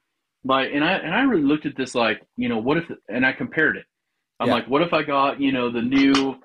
like, 0.43 0.69
and 0.71 0.86
I 0.86 0.93
and 0.93 1.13
I 1.13 1.23
really 1.23 1.41
looked 1.41 1.65
at 1.65 1.76
this 1.76 1.95
like, 1.95 2.21
you 2.36 2.47
know, 2.47 2.60
what 2.60 2.78
if, 2.78 2.84
and 3.10 3.26
I 3.26 3.34
compared 3.34 3.78
it. 3.78 3.86
I'm 4.39 4.47
yeah. 4.47 4.54
like, 4.54 4.67
what 4.67 4.84
if 4.84 4.93
I 4.93 5.02
got, 5.02 5.41
you 5.41 5.52
know, 5.52 5.71
the 5.71 5.82
new, 5.82 6.38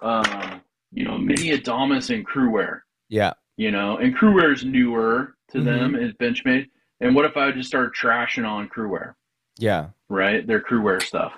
um, 0.00 0.62
you 0.90 1.04
know, 1.04 1.18
mini 1.18 1.50
Adamas 1.50 2.14
and 2.14 2.26
Crewwear. 2.26 2.80
Yeah. 3.10 3.34
You 3.58 3.70
know, 3.70 3.98
and 3.98 4.16
Crewwear 4.16 4.54
is 4.54 4.64
newer 4.64 5.34
to 5.50 5.58
mm-hmm. 5.58 5.66
them. 5.66 5.94
It's 5.96 6.16
Benchmade 6.16 6.68
and 7.00 7.14
what 7.14 7.26
if 7.26 7.36
I 7.36 7.52
just 7.52 7.68
started 7.68 7.92
trashing 7.92 8.48
on 8.48 8.70
Crewwear? 8.70 9.14
Yeah. 9.58 9.88
Right? 10.08 10.46
Their 10.46 10.62
Crewwear 10.62 11.02
stuff. 11.02 11.34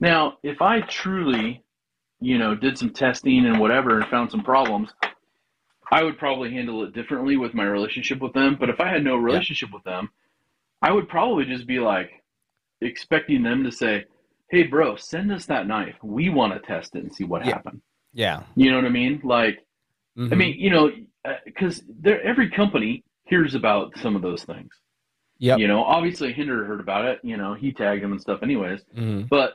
Now, 0.00 0.38
if 0.42 0.60
I 0.60 0.80
truly, 0.80 1.62
you 2.20 2.38
know, 2.38 2.56
did 2.56 2.76
some 2.76 2.90
testing 2.90 3.46
and 3.46 3.60
whatever 3.60 4.00
and 4.00 4.10
found 4.10 4.32
some 4.32 4.42
problems, 4.42 4.90
I 5.90 6.02
would 6.02 6.18
probably 6.18 6.50
handle 6.50 6.84
it 6.84 6.94
differently 6.94 7.36
with 7.36 7.54
my 7.54 7.64
relationship 7.64 8.20
with 8.20 8.32
them. 8.32 8.56
But 8.58 8.70
if 8.70 8.80
I 8.80 8.88
had 8.88 9.04
no 9.04 9.16
relationship 9.16 9.70
yeah. 9.70 9.74
with 9.74 9.84
them, 9.84 10.10
I 10.82 10.92
would 10.92 11.08
probably 11.08 11.44
just 11.44 11.66
be 11.66 11.78
like 11.78 12.10
expecting 12.80 13.42
them 13.42 13.64
to 13.64 13.72
say, 13.72 14.04
Hey 14.48 14.64
bro, 14.64 14.96
send 14.96 15.32
us 15.32 15.46
that 15.46 15.66
knife. 15.66 15.96
We 16.02 16.28
want 16.28 16.52
to 16.52 16.66
test 16.66 16.94
it 16.96 17.02
and 17.02 17.14
see 17.14 17.24
what 17.24 17.44
yeah. 17.44 17.52
happened. 17.52 17.80
Yeah. 18.12 18.42
You 18.54 18.70
know 18.70 18.76
what 18.76 18.86
I 18.86 18.90
mean? 18.90 19.20
Like, 19.24 19.66
mm-hmm. 20.16 20.32
I 20.32 20.36
mean, 20.36 20.56
you 20.58 20.70
know, 20.70 20.90
because 21.44 21.82
uh, 22.06 22.10
every 22.22 22.50
company 22.50 23.02
hears 23.24 23.54
about 23.54 23.98
some 23.98 24.14
of 24.14 24.22
those 24.22 24.44
things. 24.44 24.70
Yeah. 25.38 25.56
You 25.56 25.66
know, 25.66 25.82
obviously 25.82 26.32
Hinder 26.32 26.64
heard 26.64 26.80
about 26.80 27.06
it. 27.06 27.20
You 27.22 27.36
know, 27.36 27.54
he 27.54 27.72
tagged 27.72 28.02
them 28.02 28.12
and 28.12 28.20
stuff, 28.20 28.42
anyways. 28.42 28.80
Mm-hmm. 28.96 29.22
But 29.28 29.54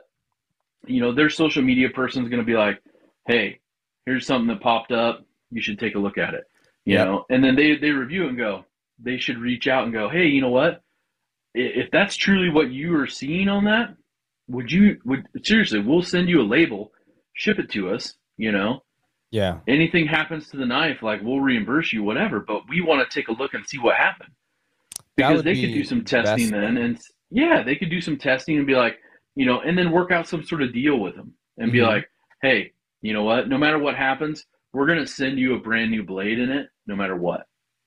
you 0.86 1.00
know, 1.00 1.12
their 1.12 1.30
social 1.30 1.62
media 1.62 1.88
person 1.90 2.22
is 2.22 2.28
going 2.28 2.40
to 2.40 2.46
be 2.46 2.56
like, 2.56 2.82
"Hey, 3.26 3.60
here's 4.06 4.26
something 4.26 4.48
that 4.48 4.60
popped 4.60 4.92
up. 4.92 5.24
You 5.50 5.62
should 5.62 5.78
take 5.78 5.94
a 5.94 5.98
look 5.98 6.18
at 6.18 6.34
it." 6.34 6.44
You 6.84 6.94
yep. 6.94 7.06
know, 7.06 7.24
and 7.30 7.42
then 7.44 7.56
they 7.56 7.76
they 7.76 7.90
review 7.90 8.28
and 8.28 8.36
go. 8.36 8.64
They 8.98 9.18
should 9.18 9.38
reach 9.38 9.68
out 9.68 9.84
and 9.84 9.92
go, 9.92 10.08
"Hey, 10.08 10.26
you 10.26 10.40
know 10.40 10.50
what? 10.50 10.82
If 11.54 11.90
that's 11.90 12.16
truly 12.16 12.48
what 12.48 12.70
you 12.70 12.96
are 12.96 13.06
seeing 13.06 13.48
on 13.48 13.64
that, 13.64 13.96
would 14.48 14.70
you 14.70 14.98
would 15.04 15.26
seriously? 15.42 15.80
We'll 15.80 16.02
send 16.02 16.28
you 16.28 16.40
a 16.40 16.42
label, 16.42 16.92
ship 17.34 17.58
it 17.58 17.70
to 17.72 17.90
us. 17.90 18.14
You 18.36 18.52
know, 18.52 18.82
yeah. 19.30 19.58
Anything 19.68 20.06
happens 20.06 20.48
to 20.48 20.56
the 20.56 20.66
knife, 20.66 21.02
like 21.02 21.22
we'll 21.22 21.40
reimburse 21.40 21.92
you, 21.92 22.02
whatever. 22.02 22.40
But 22.40 22.68
we 22.68 22.80
want 22.80 23.08
to 23.08 23.14
take 23.14 23.28
a 23.28 23.32
look 23.32 23.54
and 23.54 23.64
see 23.66 23.78
what 23.78 23.96
happened 23.96 24.32
because 25.16 25.42
they 25.42 25.54
be 25.54 25.60
could 25.62 25.74
do 25.74 25.84
some 25.84 26.04
testing 26.04 26.50
then, 26.50 26.76
and 26.76 26.98
yeah, 27.30 27.62
they 27.62 27.76
could 27.76 27.90
do 27.90 28.00
some 28.00 28.18
testing 28.18 28.58
and 28.58 28.66
be 28.66 28.74
like, 28.74 28.98
you 29.36 29.46
know, 29.46 29.60
and 29.60 29.78
then 29.78 29.92
work 29.92 30.10
out 30.10 30.26
some 30.26 30.44
sort 30.44 30.62
of 30.62 30.72
deal 30.72 30.98
with 30.98 31.14
them 31.14 31.32
and 31.58 31.68
mm-hmm. 31.68 31.72
be 31.72 31.82
like, 31.82 32.08
hey, 32.42 32.72
you 33.02 33.12
know 33.12 33.22
what? 33.22 33.48
No 33.48 33.56
matter 33.56 33.78
what 33.78 33.94
happens, 33.94 34.44
we're 34.72 34.86
gonna 34.86 35.06
send 35.06 35.38
you 35.38 35.54
a 35.54 35.58
brand 35.58 35.90
new 35.90 36.02
blade 36.02 36.38
in 36.38 36.50
it, 36.50 36.68
no 36.86 36.96
matter 36.96 37.16
what. 37.16 37.46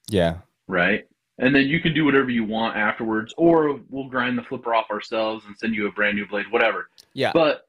Yeah. 0.10 0.39
Right. 0.67 1.08
And 1.39 1.54
then 1.56 1.67
you 1.67 1.80
can 1.80 1.93
do 1.93 2.06
whatever 2.06 2.30
you 2.30 2.43
want 2.43 2.78
afterwards, 2.78 3.34
or 3.38 3.80
we'll 3.89 4.10
grind 4.10 4.38
the 4.38 4.43
flipper 4.43 4.76
off 4.76 4.91
ourselves 4.91 5.46
and 5.48 5.58
send 5.58 5.74
you 5.74 5.88
a 5.88 5.91
brand 5.91 6.15
new 6.15 6.28
blade, 6.28 6.46
whatever. 6.52 6.89
Yeah. 7.13 7.32
But 7.34 7.67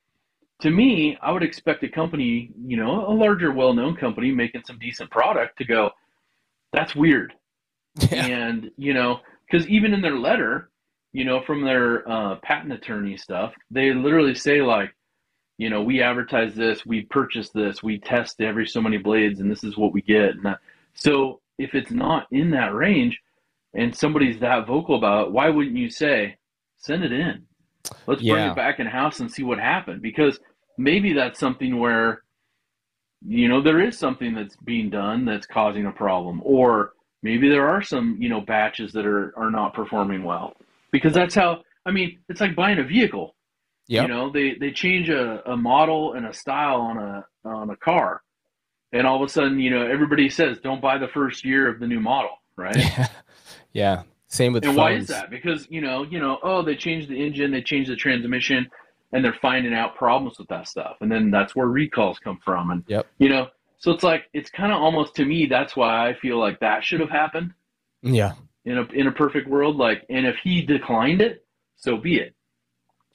to 0.61 0.71
me, 0.71 1.17
I 1.23 1.33
would 1.33 1.43
expect 1.43 1.83
a 1.83 1.89
company, 1.89 2.51
you 2.65 2.77
know, 2.77 3.07
a 3.07 3.15
larger, 3.15 3.53
well-known 3.53 3.97
company 3.97 4.31
making 4.33 4.63
some 4.67 4.79
decent 4.79 5.11
product 5.11 5.59
to 5.59 5.65
go, 5.65 5.91
that's 6.73 6.95
weird. 6.95 7.35
Yeah. 8.11 8.27
And 8.27 8.71
you 8.77 8.93
know, 8.93 9.21
because 9.51 9.69
even 9.69 9.95
in 9.95 10.03
their 10.03 10.19
letter, 10.19 10.71
you 11.13 11.25
know, 11.25 11.43
from 11.43 11.65
their 11.65 12.09
uh, 12.09 12.37
patent 12.43 12.73
attorney 12.73 13.17
stuff, 13.17 13.55
they 13.71 13.93
literally 13.95 14.35
say 14.35 14.61
like, 14.61 14.95
you 15.59 15.71
know, 15.71 15.83
we 15.83 16.03
advertise 16.03 16.55
this, 16.55 16.85
we 16.85 17.03
purchase 17.03 17.51
this, 17.51 17.83
we 17.83 17.99
test 17.99 18.41
every 18.41 18.67
so 18.67 18.81
many 18.81 18.99
blades, 18.99 19.41
and 19.41 19.51
this 19.51 19.65
is 19.65 19.77
what 19.77 19.93
we 19.93 20.03
get. 20.03 20.31
And 20.31 20.45
that, 20.45 20.59
so 20.95 21.41
if 21.59 21.75
it's 21.75 21.91
not 21.91 22.27
in 22.31 22.51
that 22.51 22.75
range, 22.75 23.21
and 23.75 23.95
somebody's 23.95 24.41
that 24.41 24.67
vocal 24.67 24.97
about 24.97 25.27
it, 25.27 25.33
why 25.33 25.49
wouldn't 25.49 25.77
you 25.77 25.91
say, 25.91 26.37
send 26.77 27.05
it 27.05 27.13
in? 27.13 27.45
Let's 28.07 28.23
yeah. 28.23 28.35
bring 28.35 28.51
it 28.51 28.57
back 28.57 28.81
in 28.81 28.87
house 28.87 29.21
and 29.21 29.31
see 29.31 29.43
what 29.43 29.59
happened 29.59 30.01
because 30.01 30.39
maybe 30.79 31.13
that's 31.13 31.39
something 31.39 31.79
where 31.79 32.23
you 33.27 33.49
know 33.49 33.63
there 33.63 33.81
is 33.81 33.99
something 33.99 34.35
that's 34.35 34.57
being 34.57 34.91
done 34.91 35.25
that's 35.25 35.47
causing 35.47 35.87
a 35.87 35.93
problem 35.93 36.43
or 36.45 36.93
maybe 37.23 37.49
there 37.49 37.67
are 37.67 37.83
some 37.83 38.17
you 38.21 38.29
know 38.29 38.41
batches 38.41 38.93
that 38.93 39.07
are 39.07 39.33
are 39.37 39.51
not 39.51 39.73
performing 39.73 40.23
well 40.25 40.55
because 40.91 41.15
that's 41.15 41.35
how 41.35 41.63
i 41.87 41.91
mean 41.91 42.19
it's 42.29 42.41
like 42.41 42.55
buying 42.55 42.79
a 42.79 42.85
vehicle 42.85 43.34
yep. 43.87 44.03
you 44.03 44.09
know 44.09 44.31
they 44.31 44.55
they 44.55 44.71
change 44.71 45.09
a, 45.09 45.43
a 45.51 45.57
model 45.57 46.15
and 46.15 46.27
a 46.27 46.33
style 46.33 46.81
on 46.81 46.99
a 46.99 47.25
on 47.45 47.71
a 47.71 47.77
car 47.77 48.23
and 48.93 49.07
all 49.07 49.17
of 49.23 49.29
a 49.29 49.31
sudden 49.31 49.59
you 49.59 49.71
know 49.71 49.87
everybody 49.87 50.29
says 50.29 50.59
don't 50.63 50.81
buy 50.81 50.99
the 50.99 51.09
first 51.09 51.45
year 51.45 51.69
of 51.69 51.81
the 51.81 51.87
new 51.87 52.01
model 52.01 52.31
right 52.57 52.77
yeah, 52.77 53.09
yeah. 53.73 54.03
same 54.29 54.53
with 54.53 54.65
and 54.65 54.75
phones. 54.75 54.79
why 54.79 54.93
is 54.93 55.09
that 55.09 55.31
because 55.31 55.67
you 55.71 55.81
know 55.81 56.03
you 56.05 56.19
know 56.19 56.39
oh 56.43 56.63
they 56.63 56.77
changed 56.77 57.09
the 57.09 57.25
engine 57.25 57.51
they 57.51 57.63
changed 57.63 57.91
the 57.91 57.97
transmission 57.97 58.69
and 59.13 59.25
they're 59.25 59.37
finding 59.41 59.75
out 59.75 59.95
problems 59.95 60.39
with 60.39 60.49
that 60.49 60.67
stuff 60.67 60.97
and 61.01 61.11
then 61.11 61.31
that's 61.31 61.55
where 61.55 61.67
recalls 61.67 62.19
come 62.19 62.39
from 62.45 62.71
and 62.71 62.85
yep. 62.87 63.07
you 63.19 63.29
know 63.29 63.47
so 63.79 63.91
it's 63.91 64.03
like 64.03 64.25
it's 64.33 64.51
kind 64.51 64.73
of 64.73 64.81
almost 64.81 65.15
to 65.15 65.25
me 65.25 65.47
that's 65.47 65.77
why 65.77 66.09
i 66.09 66.15
feel 66.15 66.39
like 66.39 66.59
that 66.61 66.83
should 66.83 67.01
have 67.01 67.11
happened 67.11 67.53
yeah 68.03 68.33
in 68.65 68.79
a 68.79 68.83
in 68.93 69.07
a 69.07 69.13
perfect 69.13 69.49
world, 69.49 69.77
like, 69.77 70.05
and 70.09 70.27
if 70.27 70.37
he 70.43 70.63
declined 70.63 71.21
it, 71.21 71.45
so 71.77 71.97
be 71.97 72.17
it, 72.17 72.34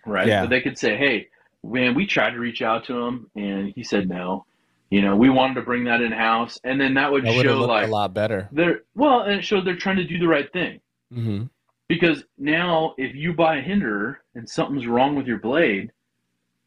right? 0.06 0.28
Yeah. 0.28 0.42
But 0.42 0.50
they 0.50 0.62
could 0.62 0.78
say, 0.78 0.98
hey, 0.98 1.28
man, 1.64 1.96
we 1.96 2.06
tried 2.06 2.32
to 2.32 2.40
reach 2.40 2.62
out 2.62 2.86
to 2.86 2.98
him, 2.98 3.30
and 3.36 3.72
he 3.76 3.84
said 3.84 4.10
no. 4.10 4.46
You 4.90 5.04
know, 5.04 5.16
we 5.16 5.30
wanted 5.30 5.54
to 5.56 5.62
bring 5.62 5.84
that 5.84 6.02
in 6.02 6.12
house, 6.12 6.60
and 6.64 6.82
then 6.82 6.96
that 6.96 7.12
would 7.12 7.24
That 7.24 7.44
show 7.44 7.60
like 7.60 7.88
a 7.88 7.92
lot 7.92 8.14
better. 8.14 8.50
they're 8.52 8.82
well, 8.96 9.22
and 9.22 9.34
it 9.40 9.44
showed 9.46 9.66
they're 9.66 9.76
trying 9.76 9.98
to 9.98 10.04
do 10.04 10.18
the 10.18 10.28
right 10.28 10.52
thing. 10.52 10.80
hmm 11.14 11.44
Because 11.88 12.24
now, 12.40 12.96
if 12.98 13.16
you 13.16 13.34
buy 13.34 13.58
a 13.58 13.62
hinderer 13.62 14.22
and 14.34 14.50
something's 14.50 14.88
wrong 14.88 15.16
with 15.16 15.28
your 15.28 15.38
blade, 15.38 15.92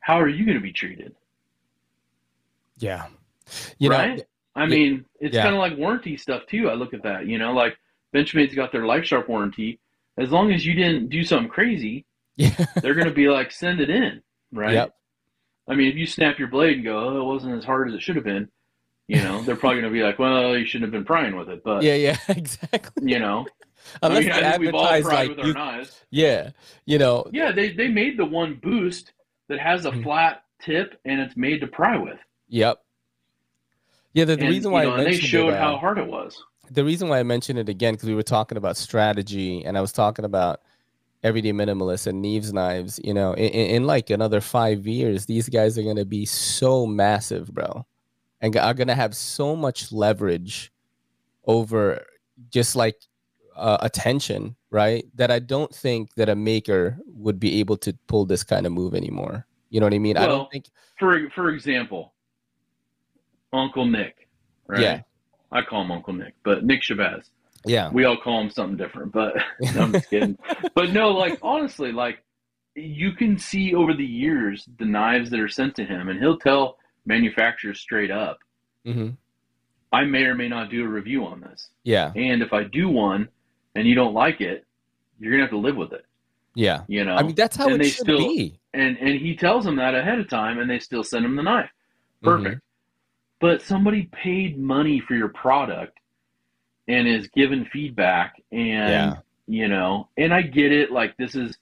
how 0.00 0.20
are 0.20 0.28
you 0.28 0.44
going 0.44 0.56
to 0.56 0.62
be 0.62 0.72
treated? 0.72 1.14
Yeah. 2.78 3.06
You 3.78 3.88
know, 3.88 3.96
right? 3.96 4.22
I 4.54 4.66
mean, 4.66 5.04
it's 5.20 5.34
yeah. 5.34 5.42
kind 5.42 5.54
of 5.54 5.60
like 5.60 5.76
warranty 5.78 6.16
stuff 6.16 6.42
too. 6.46 6.68
I 6.68 6.74
look 6.74 6.94
at 6.94 7.02
that, 7.04 7.26
you 7.26 7.38
know, 7.38 7.52
like 7.52 7.76
Benchmade's 8.12 8.54
got 8.54 8.70
their 8.72 8.86
Life 8.86 9.04
Sharp 9.04 9.28
warranty. 9.28 9.78
As 10.18 10.30
long 10.30 10.52
as 10.52 10.64
you 10.66 10.74
didn't 10.74 11.08
do 11.08 11.24
something 11.24 11.48
crazy, 11.48 12.04
yeah. 12.36 12.64
they're 12.82 12.94
going 12.94 13.06
to 13.08 13.14
be 13.14 13.28
like, 13.28 13.50
send 13.52 13.80
it 13.80 13.90
in, 13.90 14.22
right? 14.52 14.74
Yep. 14.74 14.94
I 15.68 15.74
mean, 15.74 15.88
if 15.90 15.96
you 15.96 16.06
snap 16.06 16.38
your 16.38 16.48
blade 16.48 16.76
and 16.76 16.84
go, 16.84 16.98
oh, 16.98 17.20
it 17.20 17.24
wasn't 17.24 17.56
as 17.56 17.64
hard 17.64 17.88
as 17.88 17.94
it 17.94 18.02
should 18.02 18.16
have 18.16 18.24
been, 18.24 18.48
you 19.08 19.16
know, 19.22 19.42
they're 19.42 19.56
probably 19.56 19.80
going 19.80 19.92
to 19.92 19.96
be 19.98 20.02
like, 20.02 20.18
well, 20.18 20.56
you 20.56 20.64
shouldn't 20.66 20.92
have 20.92 20.92
been 20.92 21.04
prying 21.04 21.36
with 21.36 21.48
it. 21.48 21.62
But, 21.64 21.82
Yeah, 21.82 21.94
yeah, 21.94 22.16
exactly. 22.28 23.10
you 23.12 23.18
know, 23.18 23.46
Unless 24.02 24.18
I 24.18 24.20
mean, 24.20 24.44
I 24.44 24.58
we've 24.58 24.74
all 24.74 24.86
pried 24.86 25.04
like 25.04 25.28
with 25.30 25.38
our 25.40 25.46
you, 25.46 25.54
knives. 25.54 26.00
yeah, 26.10 26.50
you 26.86 26.98
know, 26.98 27.26
Yeah, 27.32 27.52
they, 27.52 27.72
they 27.72 27.88
made 27.88 28.16
the 28.18 28.24
one 28.24 28.58
boost 28.62 29.12
that 29.48 29.58
has 29.60 29.84
a 29.84 29.90
Mhm. 29.90 30.02
flat 30.04 30.42
tip 30.62 31.00
and 31.04 31.20
it's 31.20 31.36
made 31.36 31.60
to 31.60 31.66
pry 31.66 31.96
with. 31.98 32.18
yep. 32.48 32.78
Yeah, 34.14 34.24
the, 34.26 34.36
the 34.36 34.42
and, 34.42 34.50
reason 34.50 34.70
you 34.70 34.74
why 34.74 34.84
know, 34.84 34.90
I 34.92 34.98
and 34.98 35.06
they 35.06 35.18
showed 35.18 35.54
it, 35.54 35.58
how 35.58 35.74
uh, 35.74 35.78
hard 35.78 35.98
it 35.98 36.06
was. 36.06 36.36
the 36.70 36.84
reason 36.84 37.08
why 37.08 37.18
I 37.18 37.22
mentioned 37.22 37.58
it 37.58 37.68
again 37.68 37.94
because 37.94 38.08
we 38.08 38.14
were 38.14 38.22
talking 38.22 38.58
about 38.58 38.76
strategy, 38.76 39.64
and 39.64 39.76
I 39.76 39.80
was 39.80 39.92
talking 39.92 40.24
about 40.24 40.60
everyday 41.22 41.52
minimalists 41.52 42.06
and 42.06 42.24
Neeves 42.24 42.52
knives. 42.52 43.00
You 43.02 43.14
know, 43.14 43.32
in, 43.34 43.48
in, 43.48 43.86
like 43.86 44.10
another 44.10 44.40
five 44.40 44.86
years, 44.86 45.26
these 45.26 45.48
guys 45.48 45.78
are 45.78 45.82
gonna 45.82 46.04
be 46.04 46.26
so 46.26 46.86
massive, 46.86 47.52
bro, 47.52 47.86
and 48.40 48.56
are 48.56 48.74
gonna 48.74 48.94
have 48.94 49.14
so 49.14 49.56
much 49.56 49.92
leverage 49.92 50.72
over 51.44 52.04
just 52.50 52.76
like 52.76 52.96
uh, 53.56 53.78
attention, 53.80 54.56
right? 54.70 55.04
That 55.14 55.30
I 55.30 55.38
don't 55.38 55.74
think 55.74 56.14
that 56.14 56.28
a 56.28 56.36
maker 56.36 56.98
would 57.06 57.38
be 57.38 57.60
able 57.60 57.76
to 57.78 57.92
pull 58.06 58.24
this 58.24 58.44
kind 58.44 58.66
of 58.66 58.72
move 58.72 58.94
anymore. 58.94 59.46
You 59.70 59.80
know 59.80 59.86
what 59.86 59.94
I 59.94 59.98
mean? 59.98 60.16
I 60.16 60.26
don't 60.26 60.50
think. 60.50 60.66
For 60.98 61.30
for 61.34 61.50
example, 61.50 62.12
Uncle 63.52 63.86
Nick, 63.86 64.28
right? 64.66 64.80
Yeah. 64.80 65.00
I 65.50 65.60
call 65.62 65.82
him 65.82 65.90
Uncle 65.90 66.14
Nick, 66.14 66.34
but 66.44 66.64
Nick 66.64 66.80
Shabazz. 66.80 67.28
Yeah. 67.64 67.90
We 67.92 68.04
all 68.04 68.16
call 68.16 68.40
him 68.40 68.50
something 68.50 68.76
different, 68.76 69.12
but 69.12 69.34
no, 69.74 69.82
I'm 69.82 69.92
just 69.92 70.10
kidding. 70.10 70.38
but 70.74 70.90
no, 70.92 71.10
like 71.10 71.38
honestly, 71.42 71.92
like 71.92 72.22
you 72.74 73.12
can 73.12 73.38
see 73.38 73.74
over 73.74 73.92
the 73.94 74.04
years 74.04 74.66
the 74.78 74.84
knives 74.84 75.30
that 75.30 75.40
are 75.40 75.48
sent 75.48 75.74
to 75.76 75.84
him, 75.84 76.08
and 76.08 76.18
he'll 76.18 76.38
tell 76.38 76.78
manufacturers 77.06 77.80
straight 77.80 78.10
up, 78.10 78.38
hmm 78.84 79.10
I 79.94 80.04
may 80.04 80.22
or 80.24 80.34
may 80.34 80.48
not 80.48 80.70
do 80.70 80.82
a 80.84 80.88
review 80.88 81.26
on 81.26 81.42
this. 81.42 81.68
Yeah. 81.84 82.12
And 82.16 82.42
if 82.42 82.54
I 82.54 82.64
do 82.64 82.88
one 82.88 83.28
and 83.74 83.86
you 83.86 83.94
don't 83.94 84.14
like 84.14 84.40
it, 84.40 84.64
you're 85.20 85.32
gonna 85.32 85.42
have 85.42 85.50
to 85.50 85.58
live 85.58 85.76
with 85.76 85.92
it. 85.92 86.06
Yeah. 86.54 86.84
You 86.88 87.04
know? 87.04 87.14
I 87.14 87.22
mean, 87.22 87.34
that's 87.34 87.56
how 87.56 87.66
and 87.66 87.74
it 87.74 87.78
they 87.82 87.88
should 87.90 88.04
still- 88.06 88.16
be. 88.16 88.58
and 88.72 88.96
and 88.96 89.20
he 89.20 89.36
tells 89.36 89.64
them 89.66 89.76
that 89.76 89.94
ahead 89.94 90.18
of 90.18 90.30
time 90.30 90.58
and 90.60 90.70
they 90.70 90.78
still 90.78 91.04
send 91.04 91.26
him 91.26 91.36
the 91.36 91.42
knife 91.42 91.68
perfect 92.22 92.62
but 93.40 93.60
somebody 93.60 94.04
paid 94.12 94.58
money 94.58 94.98
for 95.00 95.14
your 95.14 95.28
product 95.28 95.98
and 96.88 97.06
is 97.08 97.28
given 97.28 97.64
feedback 97.66 98.42
and 98.50 98.90
Yeah. 98.90 99.16
you 99.46 99.68
know 99.68 100.08
and 100.16 100.32
i 100.34 100.42
get 100.42 100.72
it 100.72 100.90
like 100.90 101.16
this 101.16 101.34
is 101.34 101.56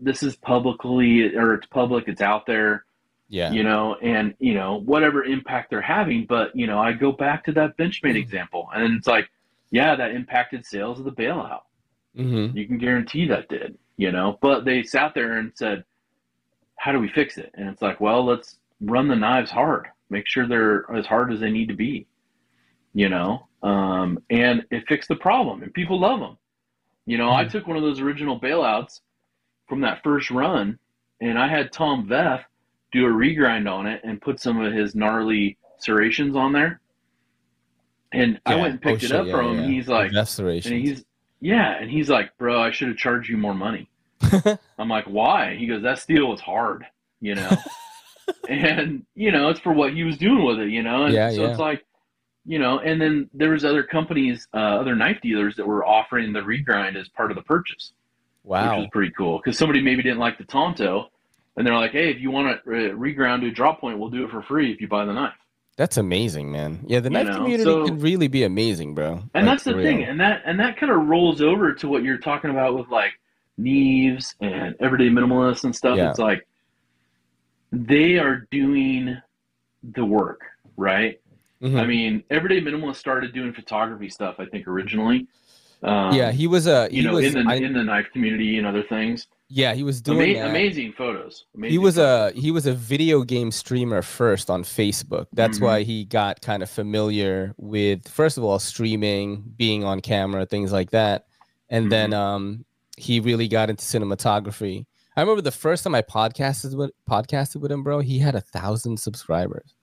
this 0.00 0.22
is 0.22 0.36
publicly 0.36 1.34
or 1.36 1.54
it's 1.54 1.66
public 1.66 2.04
it's 2.08 2.20
out 2.20 2.46
there 2.46 2.84
Yeah. 3.28 3.52
you 3.52 3.62
know 3.62 3.96
and 4.02 4.34
you 4.38 4.54
know 4.54 4.80
whatever 4.80 5.24
impact 5.24 5.70
they're 5.70 5.80
having 5.80 6.26
but 6.26 6.54
you 6.54 6.66
know 6.66 6.78
i 6.78 6.92
go 6.92 7.12
back 7.12 7.44
to 7.44 7.52
that 7.52 7.76
benchmade 7.76 8.16
example 8.16 8.68
and 8.74 8.96
it's 8.96 9.06
like 9.06 9.28
yeah 9.70 9.96
that 9.96 10.12
impacted 10.12 10.64
sales 10.64 10.98
of 10.98 11.04
the 11.04 11.12
bailout 11.12 11.62
hmm 12.16 12.46
you 12.56 12.66
can 12.66 12.78
guarantee 12.78 13.26
that 13.28 13.48
did, 13.50 13.76
you 13.98 14.10
know. 14.10 14.38
But 14.40 14.64
they 14.64 14.82
sat 14.82 15.12
there 15.14 15.36
and 15.36 15.52
said, 15.54 15.84
"How 16.76 16.92
do 16.92 16.98
we 16.98 17.08
fix 17.08 17.36
it?" 17.36 17.50
And 17.54 17.68
it's 17.68 17.82
like, 17.82 18.00
well, 18.00 18.24
let's 18.24 18.56
run 18.80 19.06
the 19.08 19.16
knives 19.16 19.50
hard, 19.50 19.88
make 20.08 20.26
sure 20.26 20.46
they're 20.46 20.90
as 20.94 21.04
hard 21.04 21.30
as 21.30 21.40
they 21.40 21.50
need 21.50 21.68
to 21.68 21.74
be, 21.74 22.06
you 22.94 23.10
know. 23.10 23.45
Um, 23.62 24.18
and 24.30 24.64
it 24.70 24.86
fixed 24.86 25.08
the 25.08 25.16
problem, 25.16 25.62
and 25.62 25.72
people 25.74 25.98
love 25.98 26.20
them. 26.20 26.36
You 27.06 27.18
know, 27.18 27.30
I 27.32 27.44
Mhm. 27.44 27.50
took 27.50 27.66
one 27.66 27.76
of 27.76 27.82
those 27.82 28.00
original 28.00 28.38
bailouts 28.38 29.00
from 29.68 29.80
that 29.80 30.02
first 30.02 30.30
run, 30.30 30.78
and 31.20 31.38
I 31.38 31.48
had 31.48 31.72
Tom 31.72 32.06
Veff 32.06 32.44
do 32.92 33.06
a 33.06 33.10
regrind 33.10 33.70
on 33.70 33.86
it 33.86 34.00
and 34.04 34.20
put 34.20 34.40
some 34.40 34.60
of 34.60 34.72
his 34.72 34.94
gnarly 34.94 35.56
serrations 35.78 36.36
on 36.36 36.52
there. 36.52 36.80
And 38.12 38.40
I 38.46 38.54
went 38.54 38.74
and 38.74 38.80
Oh, 38.84 38.90
picked 38.90 39.02
it 39.02 39.08
shit, 39.08 39.16
up 39.16 39.26
yeah, 39.26 39.32
from 39.32 39.58
him. 39.58 39.64
yeah. 39.64 39.70
He's 39.76 39.88
like, 39.88 40.12
and 40.12 40.62
he's 40.80 41.04
yeah, 41.40 41.76
and 41.78 41.90
he's 41.90 42.08
like, 42.08 42.36
bro, 42.38 42.60
I 42.60 42.70
should 42.70 42.88
have 42.88 42.96
charged 42.96 43.28
you 43.28 43.36
more 43.36 43.54
money. 43.54 43.88
I'm 44.78 44.88
like, 44.88 45.04
why? 45.04 45.54
He 45.56 45.66
goes, 45.66 45.82
that 45.82 45.98
steel 45.98 46.28
was 46.28 46.40
hard, 46.40 46.86
you 47.20 47.34
know, 47.34 47.62
and 48.48 49.04
you 49.14 49.32
know, 49.32 49.48
it's 49.50 49.60
for 49.60 49.72
what 49.72 49.92
he 49.92 50.04
was 50.04 50.16
doing 50.16 50.44
with 50.44 50.60
it, 50.60 50.70
you 50.70 50.82
know, 50.82 51.04
and 51.04 51.14
Yeah, 51.14 51.30
so 51.30 51.42
yeah. 51.42 51.50
it's 51.50 51.58
like, 51.58 51.84
you 52.46 52.58
know, 52.58 52.78
and 52.78 53.00
then 53.00 53.28
there 53.34 53.50
was 53.50 53.64
other 53.64 53.82
companies, 53.82 54.46
uh, 54.54 54.56
other 54.58 54.94
knife 54.94 55.20
dealers 55.20 55.56
that 55.56 55.66
were 55.66 55.84
offering 55.84 56.32
the 56.32 56.40
regrind 56.40 56.94
as 56.96 57.08
part 57.08 57.30
of 57.30 57.36
the 57.36 57.42
purchase, 57.42 57.92
Wow, 58.44 58.76
which 58.76 58.84
was 58.84 58.88
pretty 58.92 59.12
cool 59.16 59.38
because 59.38 59.58
somebody 59.58 59.82
maybe 59.82 60.02
didn't 60.02 60.18
like 60.20 60.38
the 60.38 60.44
Tonto, 60.44 61.10
and 61.56 61.66
they're 61.66 61.74
like, 61.74 61.92
hey, 61.92 62.10
if 62.10 62.20
you 62.20 62.30
want 62.30 62.62
to 62.64 62.70
uh, 62.70 62.74
regrind 62.94 63.40
to 63.40 63.48
a 63.48 63.50
drop 63.50 63.80
point, 63.80 63.98
we'll 63.98 64.10
do 64.10 64.24
it 64.24 64.30
for 64.30 64.42
free 64.42 64.72
if 64.72 64.80
you 64.80 64.86
buy 64.88 65.04
the 65.04 65.12
knife. 65.12 65.34
That's 65.76 65.96
amazing, 65.98 66.50
man. 66.52 66.84
Yeah, 66.86 67.00
the 67.00 67.10
You 67.10 67.14
knife 67.14 67.26
know, 67.26 67.36
community 67.36 67.64
so- 67.64 67.86
can 67.86 67.98
really 68.00 68.28
be 68.28 68.44
amazing, 68.44 68.94
bro. 68.94 69.22
And 69.34 69.44
Like, 69.44 69.44
that's 69.44 69.64
the 69.64 69.72
for 69.72 69.82
thing, 69.82 69.98
real. 69.98 70.08
and 70.10 70.20
that 70.20 70.42
and 70.46 70.58
that 70.60 70.76
kind 70.78 70.90
of 70.92 71.06
rolls 71.06 71.42
over 71.42 71.74
to 71.74 71.88
what 71.88 72.02
you're 72.02 72.16
talking 72.18 72.50
about 72.50 72.78
with 72.78 72.88
like 72.88 73.12
Neeves 73.60 74.34
and 74.40 74.74
everyday 74.80 75.08
minimalists 75.08 75.64
and 75.64 75.74
stuff. 75.74 75.96
Yeah. 75.98 76.10
It's 76.10 76.18
like 76.18 76.46
they 77.72 78.18
are 78.18 78.46
doing 78.50 79.16
the 79.82 80.04
work, 80.04 80.40
right? 80.76 81.20
Mhm. 81.66 81.80
I 81.80 81.86
mean, 81.86 82.22
everyday 82.30 82.60
minimalist 82.60 82.96
started 82.96 83.32
doing 83.34 83.52
photography 83.52 84.08
stuff, 84.08 84.36
I 84.38 84.46
think, 84.46 84.66
originally. 84.68 85.26
Um, 85.82 86.14
yeah, 86.14 86.32
he 86.32 86.46
was 86.46 86.66
a 86.66 86.88
he 86.88 86.98
you 86.98 87.02
know, 87.04 87.14
was 87.14 87.34
in 87.34 87.44
the 87.44 87.50
I- 87.52 87.56
in 87.56 87.72
the 87.74 87.84
knife 87.84 88.06
community 88.12 88.58
and 88.58 88.66
other 88.66 88.82
things. 88.82 89.26
yeah 89.48 89.74
he 89.74 89.84
was 89.84 90.00
doing 90.00 90.36
Ama- 90.36 90.48
amazing 90.50 90.92
photos. 90.92 91.44
Amazing 91.54 91.70
he 91.72 91.78
was 91.78 91.96
photos. 91.96 92.36
a 92.36 92.40
he 92.40 92.50
was 92.50 92.66
a 92.66 92.72
video 92.72 93.22
game 93.22 93.50
streamer 93.52 94.02
first 94.02 94.48
on 94.50 94.64
Facebook. 94.64 95.26
That's 95.34 95.58
Mhm. 95.58 95.62
why 95.62 95.82
he 95.82 96.04
got 96.06 96.40
kind 96.40 96.62
of 96.62 96.70
familiar 96.70 97.54
with 97.58 98.08
first 98.08 98.38
of 98.38 98.42
all 98.44 98.58
streaming, 98.58 99.44
being 99.56 99.84
on 99.84 100.00
camera, 100.00 100.46
things 100.46 100.72
like 100.72 100.90
that, 100.90 101.26
and 101.68 101.92
then 101.92 102.10
Mm-hmm. 102.10 102.20
um 102.20 102.64
he 102.96 103.20
really 103.20 103.46
got 103.46 103.68
into 103.70 103.84
cinematography. 103.84 104.86
I 105.16 105.20
remember 105.20 105.42
the 105.42 105.50
first 105.52 105.84
time 105.84 105.94
I 105.94 106.02
podcasted 106.02 106.74
with 106.74 106.90
podcasted 107.08 107.56
with 107.60 107.70
him, 107.70 107.82
bro. 107.82 108.00
He 108.00 108.18
had 108.18 108.34
a 108.34 108.40
thousand 108.40 108.98
subscribers. 108.98 109.74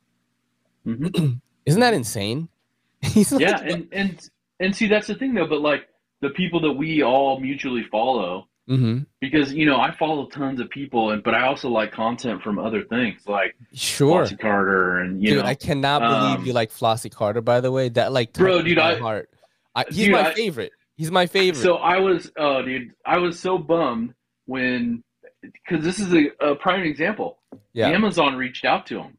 Mhm. 0.88 1.40
Isn't 1.66 1.82
that 1.82 1.94
insane? 1.94 2.50
He's 3.02 3.32
like, 3.32 3.42
yeah, 3.42 3.60
and 3.62 3.88
and 3.92 4.30
and 4.60 4.76
see 4.76 4.88
that's 4.88 5.08
the 5.08 5.16
thing 5.16 5.34
though. 5.34 5.48
But 5.48 5.62
like 5.62 5.88
the 6.22 6.30
people 6.30 6.60
that 6.62 6.72
we 6.74 7.04
all 7.04 7.40
mutually 7.40 7.84
follow, 7.92 8.48
Mhm. 8.70 9.06
because 9.20 9.54
you 9.54 9.66
know 9.66 9.78
I 9.78 9.92
follow 9.92 10.28
tons 10.28 10.60
of 10.62 10.70
people, 10.70 11.12
and 11.12 11.22
but 11.22 11.34
I 11.34 11.46
also 11.48 11.70
like 11.70 11.92
content 11.92 12.42
from 12.42 12.60
other 12.60 12.84
things 12.84 13.28
like 13.28 13.56
sure. 13.74 14.20
Flossy 14.26 14.38
Carter 14.38 15.00
and 15.00 15.22
you 15.22 15.32
dude, 15.32 15.40
know 15.44 15.46
I 15.50 15.56
cannot 15.56 16.00
believe 16.02 16.40
um, 16.40 16.46
you 16.46 16.54
like 16.54 16.72
Flossy 16.72 17.10
Carter. 17.10 17.42
By 17.42 17.60
the 17.60 17.72
way, 17.72 17.90
that 17.90 18.14
like 18.14 18.32
Bro, 18.34 18.62
dude, 18.62 18.78
my 18.78 18.94
I- 18.96 19.00
heart. 19.00 19.30
I, 19.76 19.86
he's 19.90 19.98
dude, 20.06 20.12
my 20.12 20.30
I- 20.30 20.34
favorite. 20.34 20.72
He's 20.96 21.10
my 21.12 21.26
favorite. 21.26 21.62
So 21.62 21.78
I 21.78 21.98
was, 21.98 22.32
oh, 22.38 22.62
dude, 22.62 22.94
I 23.04 23.18
was 23.18 23.40
so 23.40 23.58
bummed 23.58 24.14
when, 24.46 25.04
because 25.42 25.84
this 25.84 25.98
is 26.00 26.14
a, 26.14 26.28
a 26.52 26.56
prime 26.56 26.84
example. 26.84 27.40
yeah, 27.74 27.90
Amazon 27.90 28.36
reached 28.36 28.64
out 28.64 28.86
to 28.88 29.00
him. 29.02 29.18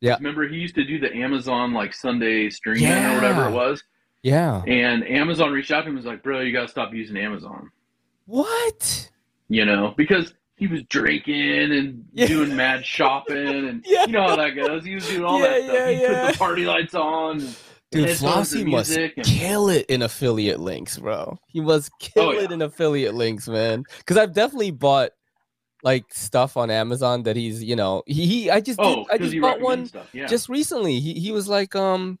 Yeah. 0.00 0.16
Remember, 0.16 0.46
he 0.46 0.56
used 0.56 0.74
to 0.76 0.84
do 0.84 0.98
the 0.98 1.14
Amazon 1.14 1.72
like 1.72 1.94
Sunday 1.94 2.50
streaming 2.50 2.92
or 2.92 3.14
whatever 3.14 3.48
it 3.48 3.52
was, 3.52 3.82
yeah. 4.22 4.62
and 4.66 5.06
Amazon 5.08 5.52
reached 5.52 5.70
out 5.70 5.82
to 5.82 5.84
him 5.84 5.88
and 5.90 5.96
was 5.96 6.04
like, 6.06 6.22
"Bro, 6.22 6.40
you 6.40 6.52
gotta 6.52 6.68
stop 6.68 6.92
using 6.92 7.16
Amazon." 7.16 7.70
What? 8.26 9.10
You 9.48 9.64
know, 9.64 9.94
because 9.96 10.34
he 10.56 10.66
was 10.66 10.82
drinking 10.84 11.72
and 11.72 12.04
Yeah. 12.12 12.26
doing 12.26 12.56
mad 12.56 12.84
shopping, 12.84 13.36
and 13.68 13.84
Yeah. 13.88 14.06
you 14.06 14.12
know 14.12 14.22
how 14.28 14.36
that 14.36 14.50
goes. 14.50 14.84
He 14.84 14.94
was 14.94 15.06
doing 15.08 15.24
all 15.24 15.38
Yeah, 15.40 15.48
that 15.48 15.62
stuff. 15.62 15.74
yeah, 15.74 15.90
he 15.90 16.00
yeah. 16.02 16.24
put 16.26 16.32
the 16.32 16.38
party 16.38 16.64
lights 16.66 16.94
on. 16.94 17.38
Dude, 17.92 18.10
Flossy 18.18 18.64
must 18.64 18.96
and- 18.96 19.12
kill 19.22 19.68
it 19.68 19.86
in 19.88 20.02
affiliate 20.02 20.58
links, 20.58 20.98
bro. 20.98 21.38
He 21.46 21.60
must 21.60 21.90
oh, 21.92 21.96
kill 22.00 22.22
Oh, 22.24 22.32
yeah. 22.32 22.40
it 22.42 22.52
in 22.52 22.60
affiliate 22.62 23.14
links, 23.14 23.46
man. 23.48 23.84
Because 23.98 24.16
I've 24.16 24.32
definitely 24.34 24.72
bought 24.72 25.10
like 25.86 26.12
stuff 26.12 26.56
on 26.56 26.68
Amazon 26.68 27.22
that 27.22 27.36
he's, 27.36 27.62
you 27.62 27.76
know, 27.76 28.02
he, 28.06 28.26
he 28.26 28.50
I 28.50 28.60
just 28.60 28.80
Oh, 28.82 28.96
did, 28.96 29.06
I 29.12 29.18
just 29.18 29.40
bought 29.40 29.60
one. 29.60 29.88
Yeah. 30.12 30.26
just 30.26 30.48
recently. 30.48 30.98
He 30.98 31.14
he 31.14 31.30
was 31.30 31.48
like, 31.48 31.76
um, 31.76 32.18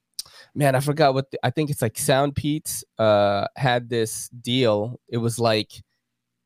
man, 0.54 0.76
I 0.76 0.80
forgot 0.80 1.14
what 1.14 1.32
the, 1.32 1.44
I 1.44 1.50
think 1.50 1.70
it's 1.70 1.82
like 1.82 1.94
SoundPEATS 1.94 2.84
uh 2.96 3.48
had 3.56 3.88
this 3.90 4.28
deal. 4.28 5.00
It 5.08 5.16
was 5.16 5.40
like 5.40 5.82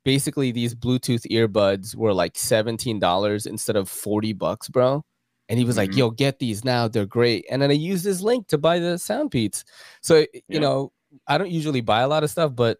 basically 0.02 0.50
these 0.50 0.74
Bluetooth 0.74 1.26
earbuds 1.30 1.94
were 1.94 2.14
like 2.14 2.32
$17 2.32 3.46
instead 3.46 3.76
of 3.76 3.90
40 3.90 4.32
bucks, 4.32 4.68
bro. 4.70 5.04
And 5.50 5.58
he 5.58 5.66
was 5.66 5.76
mm-hmm. 5.76 5.90
like, 5.90 5.96
yo, 5.98 6.10
get 6.10 6.38
these 6.38 6.64
now. 6.64 6.88
They're 6.88 7.04
great. 7.04 7.44
And 7.50 7.60
then 7.60 7.70
I 7.70 7.74
used 7.74 8.06
his 8.06 8.22
link 8.22 8.48
to 8.48 8.56
buy 8.56 8.78
the 8.78 8.96
SoundPEATS. 8.96 9.64
So, 10.00 10.24
you 10.48 10.58
know, 10.58 10.92
I 11.26 11.36
don't 11.36 11.50
usually 11.50 11.82
buy 11.82 12.00
a 12.00 12.08
lot 12.08 12.24
of 12.24 12.30
stuff, 12.30 12.54
but 12.54 12.78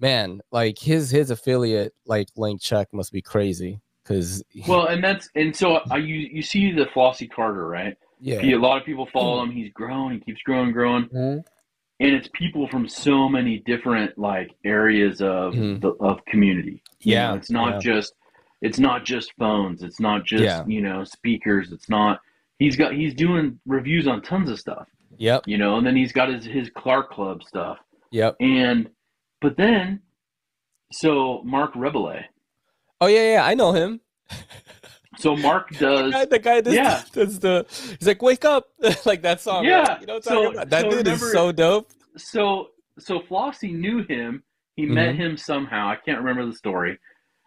man, 0.00 0.40
like 0.50 0.78
his 0.78 1.10
his 1.10 1.30
affiliate 1.30 1.94
like 2.06 2.28
link 2.36 2.60
check 2.60 2.88
must 2.92 3.12
be 3.12 3.22
crazy. 3.22 3.80
Cause 4.04 4.42
well, 4.66 4.86
and 4.86 5.04
that's 5.04 5.28
and 5.36 5.54
so 5.54 5.80
I 5.90 5.98
you 5.98 6.16
you 6.16 6.42
see 6.42 6.72
the 6.72 6.86
Flossy 6.86 7.28
Carter, 7.28 7.68
right? 7.68 7.96
Yeah. 8.18 8.40
He, 8.40 8.52
a 8.52 8.58
lot 8.58 8.78
of 8.78 8.84
people 8.84 9.06
follow 9.12 9.42
him. 9.42 9.50
He's 9.50 9.72
growing, 9.72 10.14
He 10.14 10.20
keeps 10.20 10.42
growing, 10.42 10.72
growing. 10.72 11.04
Mm-hmm 11.04 11.38
and 12.00 12.14
it's 12.14 12.28
people 12.32 12.66
from 12.68 12.88
so 12.88 13.28
many 13.28 13.58
different 13.58 14.16
like 14.18 14.50
areas 14.64 15.20
of 15.20 15.52
mm-hmm. 15.52 15.80
the 15.80 15.90
of 16.00 16.24
community. 16.24 16.82
You 17.00 17.12
yeah, 17.12 17.28
know, 17.28 17.34
it's 17.34 17.50
not 17.50 17.74
yeah. 17.74 17.78
just 17.78 18.14
it's 18.62 18.78
not 18.78 19.04
just 19.04 19.32
phones. 19.38 19.82
It's 19.82 20.00
not 20.00 20.24
just 20.24 20.42
yeah. 20.42 20.64
you 20.66 20.80
know 20.80 21.04
speakers. 21.04 21.72
It's 21.72 21.88
not. 21.88 22.20
He's 22.58 22.74
got 22.74 22.94
he's 22.94 23.14
doing 23.14 23.60
reviews 23.66 24.08
on 24.08 24.22
tons 24.22 24.50
of 24.50 24.58
stuff. 24.58 24.88
Yep. 25.18 25.42
You 25.46 25.58
know, 25.58 25.76
and 25.76 25.86
then 25.86 25.94
he's 25.94 26.12
got 26.12 26.30
his 26.30 26.44
his 26.44 26.70
Clark 26.74 27.10
Club 27.10 27.42
stuff. 27.44 27.78
Yep. 28.10 28.36
And 28.40 28.88
but 29.40 29.56
then, 29.56 30.00
so 30.92 31.42
Marc 31.44 31.74
Rebillet. 31.74 32.24
Oh 33.00 33.06
yeah, 33.06 33.34
yeah, 33.34 33.44
I 33.44 33.54
know 33.54 33.72
him. 33.72 34.00
So 35.18 35.36
Marc 35.36 35.70
does 35.78 36.12
the 36.12 36.18
guy, 36.18 36.24
the 36.24 36.38
guy 36.38 36.60
does, 36.60 36.74
yeah. 36.74 37.02
does 37.12 37.38
the 37.40 37.66
he's 37.98 38.06
like 38.06 38.22
wake 38.22 38.44
up 38.44 38.68
like 39.04 39.22
that 39.22 39.40
song. 39.40 39.64
Yeah, 39.64 39.82
right? 39.82 40.00
you 40.00 40.06
know 40.06 40.20
so, 40.20 40.52
that 40.52 40.70
so 40.70 40.90
dude 40.90 41.06
remember, 41.06 41.26
is 41.26 41.32
so 41.32 41.52
dope. 41.52 41.90
So 42.16 42.68
so 42.98 43.20
Flossy 43.28 43.72
knew 43.72 44.04
him. 44.04 44.42
He 44.76 44.84
mm-hmm. 44.84 44.94
met 44.94 45.14
him 45.14 45.36
somehow. 45.36 45.88
I 45.88 45.96
can't 45.96 46.18
remember 46.18 46.46
the 46.46 46.56
story. 46.56 46.98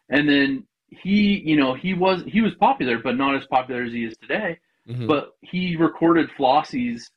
And 0.10 0.28
then 0.28 0.66
he, 0.90 1.42
you 1.46 1.56
know, 1.56 1.74
he 1.74 1.94
was 1.94 2.24
he 2.28 2.42
was 2.42 2.54
popular, 2.56 3.00
but 3.00 3.18
not 3.18 3.36
as 3.36 3.46
popular 3.48 3.84
as 3.84 3.94
he 3.94 4.06
is 4.06 4.16
today. 4.18 4.60
Mm-hmm. 4.88 5.08
But 5.08 5.32
he 5.42 5.76
recorded 5.78 6.30
Flossy's, 6.38 7.10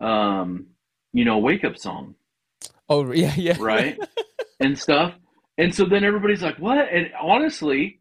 um, 0.00 0.66
you 1.12 1.24
know, 1.24 1.38
wake 1.38 1.64
up 1.64 1.76
song. 1.76 2.14
Oh 2.90 3.10
yeah, 3.12 3.32
yeah, 3.36 3.56
right, 3.58 3.98
and 4.58 4.78
stuff. 4.78 5.14
And 5.56 5.74
so 5.74 5.86
then 5.86 6.04
everybody's 6.04 6.42
like, 6.42 6.58
"What?" 6.58 6.88
And 6.92 7.10
honestly, 7.20 8.00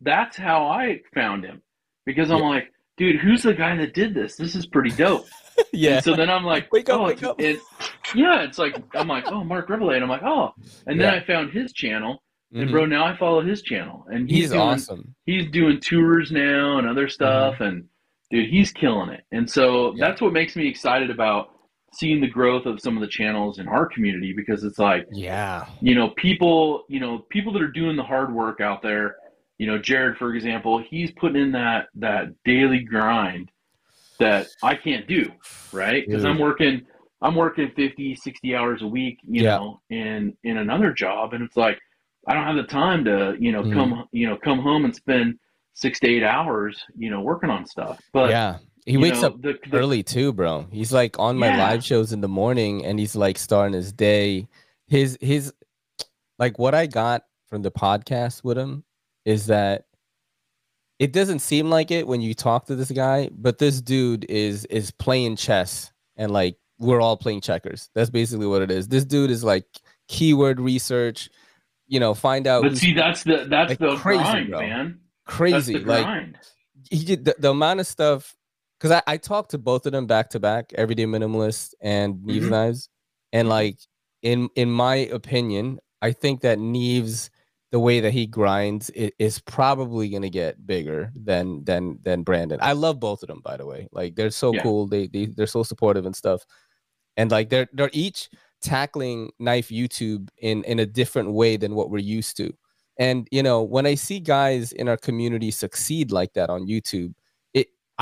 that's 0.00 0.36
how 0.36 0.66
I 0.66 1.00
found 1.14 1.44
him 1.44 1.62
because 2.06 2.30
I'm 2.30 2.38
yeah. 2.38 2.48
like, 2.48 2.72
dude, 2.96 3.20
who's 3.20 3.42
the 3.42 3.54
guy 3.54 3.76
that 3.76 3.94
did 3.94 4.14
this? 4.14 4.36
This 4.36 4.56
is 4.56 4.66
pretty 4.66 4.90
dope. 4.90 5.26
yeah. 5.72 5.96
And 5.96 6.04
so 6.04 6.16
then 6.16 6.30
I'm 6.30 6.44
like, 6.44 6.72
wake 6.72 6.88
up, 6.88 7.00
oh, 7.00 7.04
wake 7.04 7.22
up. 7.22 7.40
Yeah, 7.40 8.42
it's 8.42 8.58
like 8.58 8.82
I'm 8.94 9.08
like, 9.08 9.26
oh, 9.26 9.44
Marc 9.44 9.68
Rebillet, 9.68 9.96
and 9.96 10.04
I'm 10.04 10.10
like, 10.10 10.22
oh, 10.22 10.54
and 10.86 11.00
then 11.00 11.12
yeah. 11.12 11.20
I 11.20 11.24
found 11.24 11.50
his 11.52 11.72
channel, 11.72 12.22
and 12.52 12.64
mm-hmm. 12.64 12.72
bro, 12.72 12.86
now 12.86 13.04
I 13.04 13.16
follow 13.16 13.42
his 13.42 13.62
channel, 13.62 14.06
and 14.10 14.28
he's, 14.28 14.40
he's 14.40 14.50
doing, 14.50 14.60
awesome. 14.60 15.14
He's 15.26 15.50
doing 15.50 15.78
tours 15.80 16.32
now 16.32 16.78
and 16.78 16.88
other 16.88 17.08
stuff, 17.08 17.54
mm-hmm. 17.54 17.64
and 17.64 17.84
dude, 18.30 18.48
he's 18.48 18.72
killing 18.72 19.10
it. 19.10 19.24
And 19.30 19.48
so 19.48 19.94
yeah. 19.94 20.06
that's 20.06 20.20
what 20.22 20.32
makes 20.32 20.56
me 20.56 20.68
excited 20.68 21.10
about 21.10 21.51
seeing 21.94 22.20
the 22.20 22.28
growth 22.28 22.66
of 22.66 22.80
some 22.80 22.96
of 22.96 23.00
the 23.00 23.08
channels 23.08 23.58
in 23.58 23.68
our 23.68 23.86
community 23.86 24.32
because 24.34 24.64
it's 24.64 24.78
like, 24.78 25.06
yeah, 25.10 25.66
you 25.80 25.94
know, 25.94 26.10
people, 26.10 26.84
you 26.88 27.00
know, 27.00 27.24
people 27.30 27.52
that 27.52 27.62
are 27.62 27.70
doing 27.70 27.96
the 27.96 28.02
hard 28.02 28.32
work 28.32 28.60
out 28.60 28.82
there 28.82 29.16
you 29.62 29.68
know, 29.68 29.78
Jared, 29.78 30.16
for 30.16 30.34
example, 30.34 30.82
he's 30.90 31.12
putting 31.12 31.40
in 31.40 31.52
that 31.52 31.86
that 31.94 32.34
daily 32.44 32.80
grind 32.80 33.48
that 34.18 34.48
I 34.60 34.74
can't 34.74 35.06
do, 35.06 35.30
right? 35.72 36.04
Because 36.04 36.24
I'm 36.24 36.40
working 36.40 36.82
I'm 37.20 37.36
working 37.36 37.70
50, 37.76 38.16
60 38.16 38.56
hours 38.56 38.82
a 38.82 38.88
week, 38.88 39.18
you 39.22 39.44
yeah. 39.44 39.58
know, 39.58 39.80
in 39.88 40.36
in 40.42 40.56
another 40.56 40.92
job 40.92 41.32
and 41.32 41.44
it's 41.44 41.56
like 41.56 41.78
I 42.26 42.34
don't 42.34 42.44
have 42.44 42.56
the 42.56 42.64
time 42.64 43.04
to, 43.04 43.36
you 43.38 43.52
know, 43.52 43.62
mm. 43.62 43.72
come 43.72 44.08
you 44.10 44.28
know, 44.28 44.36
come 44.36 44.58
home 44.58 44.84
and 44.84 44.92
spend 44.96 45.38
6 45.74 46.00
to 46.00 46.08
8 46.08 46.24
hours, 46.24 46.84
you 46.96 47.10
know, 47.10 47.20
working 47.20 47.48
on 47.48 47.64
stuff. 47.64 48.00
But 48.12 48.30
Yeah. 48.30 48.58
He 48.84 48.96
wakes 48.96 49.20
know, 49.20 49.28
up 49.28 49.42
the, 49.42 49.58
the, 49.70 49.78
early 49.78 50.02
too, 50.02 50.32
bro. 50.32 50.66
He's 50.72 50.92
like 50.92 51.18
on 51.18 51.38
my 51.38 51.48
yeah. 51.48 51.68
live 51.68 51.84
shows 51.84 52.12
in 52.12 52.20
the 52.20 52.28
morning 52.28 52.84
and 52.84 52.98
he's 52.98 53.14
like 53.14 53.38
starting 53.38 53.74
his 53.74 53.92
day. 53.92 54.48
His 54.88 55.16
his 55.20 55.52
like 56.38 56.58
what 56.58 56.74
I 56.74 56.86
got 56.86 57.24
from 57.48 57.62
the 57.62 57.70
podcast 57.70 58.42
with 58.42 58.58
him 58.58 58.82
is 59.24 59.46
that 59.46 59.86
it 60.98 61.12
doesn't 61.12 61.40
seem 61.40 61.70
like 61.70 61.90
it 61.90 62.06
when 62.06 62.20
you 62.20 62.34
talk 62.34 62.66
to 62.66 62.74
this 62.74 62.90
guy, 62.90 63.28
but 63.32 63.58
this 63.58 63.80
dude 63.80 64.24
is 64.28 64.64
is 64.66 64.90
playing 64.90 65.36
chess 65.36 65.92
and 66.16 66.32
like 66.32 66.56
we're 66.78 67.00
all 67.00 67.16
playing 67.16 67.40
checkers. 67.40 67.88
That's 67.94 68.10
basically 68.10 68.46
what 68.46 68.62
it 68.62 68.70
is. 68.70 68.88
This 68.88 69.04
dude 69.04 69.30
is 69.30 69.44
like 69.44 69.64
keyword 70.08 70.60
research, 70.60 71.30
you 71.86 72.00
know, 72.00 72.14
find 72.14 72.46
out. 72.46 72.62
But 72.62 72.76
see, 72.76 72.92
that's 72.92 73.22
the 73.22 73.46
that's 73.48 73.70
like 73.70 73.78
the 73.78 73.96
crazy, 73.96 74.22
grind, 74.22 74.50
man. 74.50 75.00
Crazy, 75.26 75.78
like 75.78 76.36
he, 76.90 77.16
the, 77.16 77.34
the 77.38 77.50
amount 77.50 77.80
of 77.80 77.86
stuff. 77.86 78.36
Because 78.82 79.00
I, 79.06 79.12
I 79.12 79.16
talked 79.16 79.52
to 79.52 79.58
both 79.58 79.86
of 79.86 79.92
them 79.92 80.06
back 80.06 80.30
to 80.30 80.40
back, 80.40 80.72
Everyday 80.74 81.04
Minimalist 81.04 81.74
and 81.80 82.16
Neeves 82.16 82.40
mm-hmm. 82.40 82.50
Knives, 82.50 82.88
and 83.32 83.48
like 83.48 83.78
in 84.22 84.48
in 84.56 84.72
my 84.72 84.96
opinion, 84.96 85.78
I 86.00 86.10
think 86.10 86.40
that 86.40 86.58
Neeves 86.58 87.30
the 87.70 87.78
way 87.78 88.00
that 88.00 88.12
he 88.12 88.26
grinds 88.26 88.90
is 88.90 89.38
probably 89.38 90.08
going 90.08 90.22
to 90.22 90.30
get 90.30 90.66
bigger 90.66 91.12
than 91.14 91.62
than 91.62 92.00
than 92.02 92.24
Brandon. 92.24 92.58
I 92.60 92.72
love 92.72 92.98
both 92.98 93.22
of 93.22 93.28
them 93.28 93.40
by 93.44 93.56
the 93.56 93.66
way. 93.66 93.88
Like 93.92 94.16
they're 94.16 94.30
so 94.30 94.52
yeah. 94.52 94.62
cool. 94.62 94.88
They, 94.88 95.06
they 95.06 95.26
they're 95.26 95.46
so 95.46 95.62
supportive 95.62 96.04
and 96.04 96.16
stuff. 96.16 96.44
And 97.16 97.30
like 97.30 97.50
they're 97.50 97.68
they're 97.72 97.90
each 97.92 98.30
tackling 98.62 99.30
knife 99.38 99.68
YouTube 99.68 100.28
in 100.38 100.64
in 100.64 100.80
a 100.80 100.86
different 100.86 101.32
way 101.32 101.56
than 101.56 101.76
what 101.76 101.88
we're 101.88 101.98
used 101.98 102.36
to. 102.38 102.52
And 102.98 103.28
you 103.30 103.44
know, 103.44 103.62
when 103.62 103.86
I 103.86 103.94
see 103.94 104.18
guys 104.18 104.72
in 104.72 104.88
our 104.88 104.96
community 104.96 105.52
succeed 105.52 106.10
like 106.10 106.32
that 106.32 106.50
on 106.50 106.66
YouTube, 106.66 107.14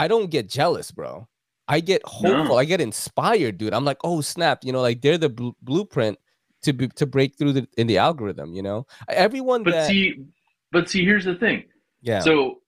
I 0.01 0.09
don't 0.09 0.31
get 0.31 0.49
jealous, 0.49 0.91
bro. 0.91 1.29
I 1.69 1.81
get 1.81 2.01
hopeful. 2.07 2.45
No. 2.45 2.57
I 2.57 2.65
get 2.65 2.81
inspired, 2.81 3.59
dude. 3.59 3.75
I'm 3.75 3.85
like, 3.85 3.99
"Oh, 4.03 4.23
snap, 4.23 4.65
you 4.65 4.73
know, 4.73 4.81
like 4.81 5.03
they're 5.03 5.19
the 5.19 5.29
bl- 5.29 5.51
blueprint 5.61 6.19
to 6.63 6.73
be, 6.73 6.89
to 6.89 7.05
break 7.05 7.37
through 7.37 7.53
the, 7.53 7.69
in 7.77 7.87
the 7.87 7.99
algorithm. 7.99 8.55
You 8.55 8.63
know, 8.63 8.87
everyone. 9.09 9.63
But 9.63 9.73
that, 9.73 9.89
see, 9.89 10.25
but 10.73 10.89
see, 10.89 11.05
here's 11.05 11.27
the 11.27 11.35
thing. 11.35 11.65
Yeah. 12.01 12.21
So, 12.21 12.61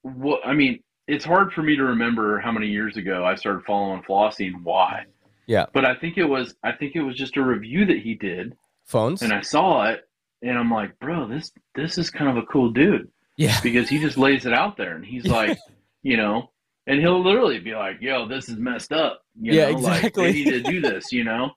what 0.00 0.40
I 0.46 0.54
mean, 0.54 0.82
it's 1.06 1.26
hard 1.26 1.52
for 1.52 1.62
me 1.62 1.76
to 1.76 1.84
remember 1.84 2.40
how 2.40 2.50
many 2.50 2.68
years 2.68 2.96
ago 2.96 3.22
I 3.22 3.34
started 3.34 3.64
following 3.66 4.02
Flossy 4.02 4.46
and 4.46 4.64
why. 4.64 5.04
Yeah. 5.46 5.66
But 5.74 5.84
I 5.84 5.94
think 5.94 6.16
it 6.16 6.24
was 6.24 6.54
I 6.64 6.72
think 6.72 6.96
it 6.96 7.02
was 7.02 7.16
just 7.16 7.36
a 7.36 7.42
review 7.42 7.84
that 7.84 7.98
he 7.98 8.14
did. 8.14 8.56
Phones. 8.86 9.20
And 9.20 9.32
I 9.34 9.42
saw 9.42 9.90
it, 9.90 10.08
and 10.40 10.58
I'm 10.58 10.70
like, 10.70 10.98
bro, 11.00 11.28
this 11.28 11.52
this 11.74 11.98
is 11.98 12.08
kind 12.08 12.30
of 12.30 12.42
a 12.42 12.46
cool 12.46 12.70
dude. 12.70 13.10
Yeah. 13.36 13.60
Because 13.62 13.90
he 13.90 13.98
just 13.98 14.16
lays 14.16 14.46
it 14.46 14.54
out 14.54 14.76
there, 14.78 14.96
and 14.96 15.04
he's 15.04 15.26
like, 15.38 15.58
you 16.02 16.16
know, 16.16 16.50
and 16.88 16.98
he'll 17.00 17.22
literally 17.22 17.60
be 17.60 17.74
like, 17.74 17.98
"Yo, 18.00 18.26
this 18.26 18.48
is 18.48 18.56
messed 18.56 18.92
up." 18.92 19.22
You 19.40 19.52
yeah, 19.52 19.70
know? 19.70 19.78
exactly. 19.78 20.24
Like, 20.24 20.34
they 20.34 20.44
need 20.44 20.64
to 20.64 20.70
do 20.70 20.80
this, 20.80 21.12
you 21.12 21.22
know 21.22 21.52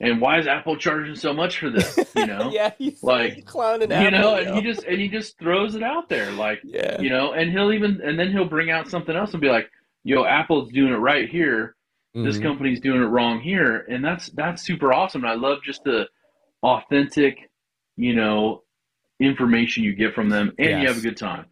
and 0.00 0.20
why 0.20 0.38
is 0.38 0.46
Apple 0.46 0.76
charging 0.76 1.14
so 1.14 1.32
much 1.32 1.58
for 1.58 1.70
this? 1.70 1.98
You 2.14 2.26
know, 2.26 2.50
yeah, 2.52 2.72
he's 2.76 3.02
like 3.02 3.46
clowning 3.46 3.90
you 3.90 4.10
know, 4.10 4.36
and 4.36 4.54
he 4.54 4.62
just 4.62 4.84
and 4.84 5.00
he 5.00 5.08
just 5.08 5.38
throws 5.38 5.74
it 5.74 5.82
out 5.82 6.08
there, 6.08 6.30
like 6.32 6.60
yeah, 6.64 7.00
you 7.00 7.08
know, 7.08 7.32
and 7.32 7.50
he'll 7.50 7.72
even 7.72 8.00
and 8.02 8.18
then 8.18 8.30
he'll 8.30 8.48
bring 8.48 8.70
out 8.70 8.88
something 8.88 9.16
else 9.16 9.32
and 9.32 9.40
be 9.40 9.48
like, 9.48 9.70
"Yo, 10.04 10.24
Apple's 10.24 10.70
doing 10.70 10.92
it 10.92 10.96
right 10.96 11.28
here. 11.28 11.76
Mm-hmm. 12.14 12.26
This 12.26 12.38
company's 12.38 12.80
doing 12.80 13.02
it 13.02 13.06
wrong 13.06 13.40
here," 13.40 13.86
and 13.88 14.04
that's 14.04 14.28
that's 14.30 14.62
super 14.62 14.92
awesome. 14.92 15.24
And 15.24 15.30
I 15.30 15.34
love 15.34 15.58
just 15.62 15.82
the 15.84 16.08
authentic, 16.62 17.50
you 17.96 18.14
know, 18.14 18.64
information 19.18 19.82
you 19.82 19.94
get 19.94 20.14
from 20.14 20.28
them, 20.28 20.52
and 20.58 20.68
yes. 20.68 20.82
you 20.82 20.88
have 20.88 20.98
a 20.98 21.02
good 21.02 21.16
time. 21.16 21.46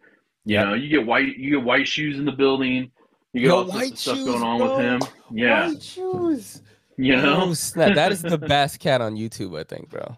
You 0.45 0.55
yep. 0.57 0.67
know, 0.67 0.73
you 0.75 0.89
get 0.89 1.07
white 1.07 1.35
you 1.37 1.57
get 1.57 1.65
white 1.65 1.87
shoes 1.87 2.19
in 2.19 2.25
the 2.25 2.31
building. 2.31 2.91
You 3.35 3.41
get 3.41 3.47
Yo, 3.47 3.55
all 3.57 3.67
sorts 3.69 3.91
of 3.91 3.97
stuff 3.97 4.17
going 4.17 4.43
on 4.43 4.57
bro. 4.59 4.77
with 4.77 4.85
him. 4.85 5.01
Yeah, 5.29 5.67
white 5.67 5.83
shoes. 5.83 6.61
You 6.95 7.17
know, 7.17 7.47
oh, 7.47 7.53
snap. 7.53 7.95
that 7.95 8.13
is 8.13 8.21
the 8.21 8.37
best 8.37 8.79
cat 8.79 9.01
on 9.01 9.17
YouTube, 9.17 9.59
I 9.59 9.65
think, 9.65 9.89
bro. 9.89 10.17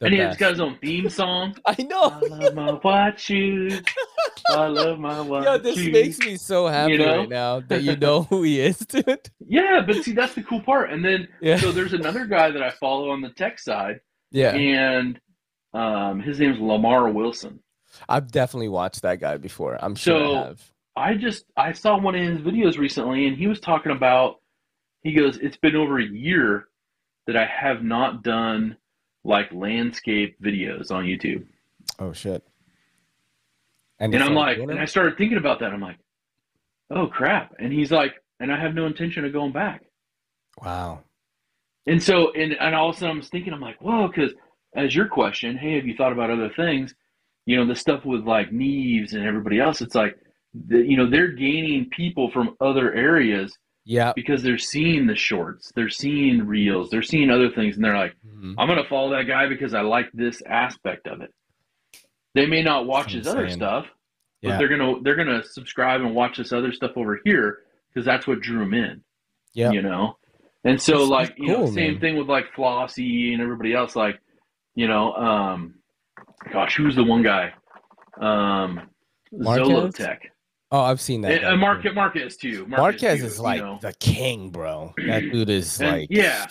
The 0.00 0.06
and 0.06 0.14
he's 0.14 0.38
got 0.38 0.52
his 0.52 0.60
own 0.60 0.78
theme 0.80 1.10
song. 1.10 1.54
I 1.66 1.82
know. 1.82 2.04
I 2.04 2.20
love 2.20 2.54
my 2.54 2.70
white 2.72 3.20
shoes. 3.20 3.82
I 4.48 4.68
love 4.68 4.98
my 4.98 5.20
white 5.22 5.44
Yo, 5.44 5.58
this 5.58 5.76
shoes. 5.76 5.92
makes 5.92 6.18
me 6.20 6.38
so 6.38 6.66
happy 6.66 6.92
you 6.92 6.98
know? 6.98 7.18
right 7.18 7.28
now 7.28 7.60
that 7.60 7.82
you 7.82 7.94
know 7.94 8.22
who 8.22 8.42
he 8.42 8.58
is, 8.58 8.78
dude. 8.78 9.28
Yeah, 9.46 9.82
but 9.86 9.96
see, 9.96 10.12
that's 10.12 10.34
the 10.34 10.42
cool 10.42 10.62
part. 10.62 10.90
And 10.90 11.04
then, 11.04 11.28
yeah. 11.42 11.58
so 11.58 11.72
there's 11.72 11.92
another 11.92 12.24
guy 12.24 12.50
that 12.50 12.62
I 12.62 12.70
follow 12.70 13.10
on 13.10 13.20
the 13.20 13.30
tech 13.30 13.58
side. 13.58 14.00
Yeah. 14.30 14.54
And 14.54 15.20
um, 15.74 16.20
his 16.20 16.40
name's 16.40 16.58
Lamar 16.58 17.10
Wilson. 17.10 17.60
I've 18.08 18.32
definitely 18.32 18.68
watched 18.68 19.02
that 19.02 19.20
guy 19.20 19.36
before. 19.36 19.76
I'm 19.78 19.94
sure 19.94 20.18
so 20.18 20.34
I 20.34 20.46
have. 20.46 20.72
I 20.96 21.14
just 21.14 21.44
I 21.56 21.72
saw 21.72 21.98
one 21.98 22.14
of 22.14 22.22
his 22.22 22.40
videos 22.40 22.78
recently, 22.78 23.26
and 23.26 23.36
he 23.36 23.46
was 23.46 23.60
talking 23.60 23.92
about 23.92 24.40
he 25.02 25.12
goes, 25.12 25.36
It's 25.38 25.56
been 25.56 25.76
over 25.76 25.98
a 25.98 26.04
year 26.04 26.66
that 27.26 27.36
I 27.36 27.46
have 27.46 27.82
not 27.82 28.22
done 28.22 28.76
like 29.24 29.52
landscape 29.52 30.36
videos 30.42 30.90
on 30.90 31.04
YouTube. 31.04 31.46
Oh 31.98 32.12
shit. 32.12 32.42
And, 33.98 34.14
and 34.14 34.22
I'm 34.22 34.34
like, 34.34 34.58
and 34.58 34.78
I 34.78 34.84
started 34.84 35.16
thinking 35.16 35.38
about 35.38 35.60
that. 35.60 35.72
I'm 35.72 35.80
like, 35.80 35.98
oh 36.90 37.06
crap. 37.06 37.54
And 37.58 37.72
he's 37.72 37.90
like, 37.90 38.14
and 38.40 38.52
I 38.52 38.60
have 38.60 38.74
no 38.74 38.86
intention 38.86 39.24
of 39.24 39.32
going 39.32 39.52
back. 39.52 39.84
Wow. 40.62 41.02
and 41.86 42.02
so 42.02 42.32
and 42.32 42.54
and 42.54 42.74
all 42.74 42.90
of 42.90 42.96
a 42.96 42.98
sudden 42.98 43.16
I'm 43.16 43.22
thinking 43.22 43.52
I'm 43.52 43.60
like, 43.60 43.80
whoa, 43.80 44.08
because 44.08 44.32
as 44.74 44.94
your 44.94 45.06
question, 45.06 45.56
hey, 45.56 45.76
have 45.76 45.86
you 45.86 45.96
thought 45.96 46.12
about 46.12 46.30
other 46.30 46.50
things? 46.54 46.94
You 47.44 47.56
know, 47.56 47.66
the 47.66 47.76
stuff 47.76 48.04
with 48.04 48.26
like 48.26 48.50
Neeves 48.50 49.12
and 49.12 49.24
everybody 49.24 49.60
else. 49.60 49.80
It's 49.80 49.94
like, 49.94 50.18
the, 50.68 50.78
you 50.78 50.96
know, 50.96 51.08
they're 51.08 51.28
gaining 51.32 51.88
people 51.90 52.30
from 52.30 52.56
other 52.60 52.92
areas 52.94 53.56
Yeah. 53.84 54.12
because 54.14 54.42
they're 54.42 54.58
seeing 54.58 55.06
the 55.06 55.14
shorts, 55.16 55.72
they're 55.76 55.88
seeing 55.90 56.46
reels, 56.46 56.90
they're 56.90 57.02
seeing 57.02 57.30
other 57.30 57.50
things, 57.50 57.76
and 57.76 57.84
they're 57.84 57.96
like, 57.96 58.14
Mhm. 58.26 58.54
I'm 58.58 58.68
gonna 58.68 58.84
follow 58.88 59.10
that 59.10 59.24
guy 59.24 59.48
because 59.48 59.74
I 59.74 59.80
like 59.82 60.10
this 60.12 60.42
aspect 60.46 61.06
of 61.06 61.20
it. 61.20 61.32
They 62.34 62.46
may 62.46 62.62
not 62.62 62.86
watch 62.86 63.12
his 63.12 63.26
other 63.26 63.48
stuff, 63.48 63.86
but 64.42 64.48
Yeah. 64.50 64.58
they're 64.58 64.68
gonna 64.68 65.00
they're 65.02 65.16
gonna 65.16 65.42
subscribe 65.42 66.00
and 66.02 66.14
watch 66.14 66.36
this 66.36 66.52
other 66.52 66.72
stuff 66.72 66.92
over 66.96 67.20
here 67.24 67.60
because 67.88 68.04
that's 68.04 68.26
what 68.26 68.40
drew 68.40 68.58
them 68.60 68.74
in. 68.74 69.02
Yeah. 69.54 69.70
You 69.72 69.82
know? 69.82 70.18
And 70.64 70.80
so 70.80 70.92
That's- 70.92 71.10
like, 71.10 71.28
that's 71.28 71.38
you 71.40 71.46
know, 71.48 71.66
same 71.66 71.92
man. 71.92 72.00
thing 72.00 72.16
with 72.16 72.28
like 72.28 72.52
Flossy 72.54 73.32
and 73.32 73.40
everybody 73.40 73.72
else, 73.72 73.94
like, 73.96 74.20
you 74.74 74.86
know, 74.88 75.12
um 75.14 75.76
gosh, 76.52 76.76
who's 76.76 76.94
the 76.96 77.04
one 77.04 77.22
guy? 77.22 77.54
Um 78.20 78.90
Marques? 79.32 79.66
Zollotech. 79.68 80.18
Oh, 80.72 80.80
I've 80.80 81.00
seen 81.00 81.20
that. 81.22 81.32
And, 81.32 81.44
uh, 81.44 81.50
too. 81.52 81.56
Marques, 81.58 81.94
Marques 81.94 82.36
too. 82.36 82.66
Marques 82.66 83.00
too, 83.00 83.06
is 83.06 83.36
you 83.38 83.42
like 83.42 83.62
know. 83.62 83.78
the 83.80 83.92
king, 83.94 84.50
bro. 84.50 84.92
That 85.06 85.20
dude 85.32 85.50
is 85.50 85.80
And- 85.80 85.90
like 85.90 86.08
yeah. 86.10 86.46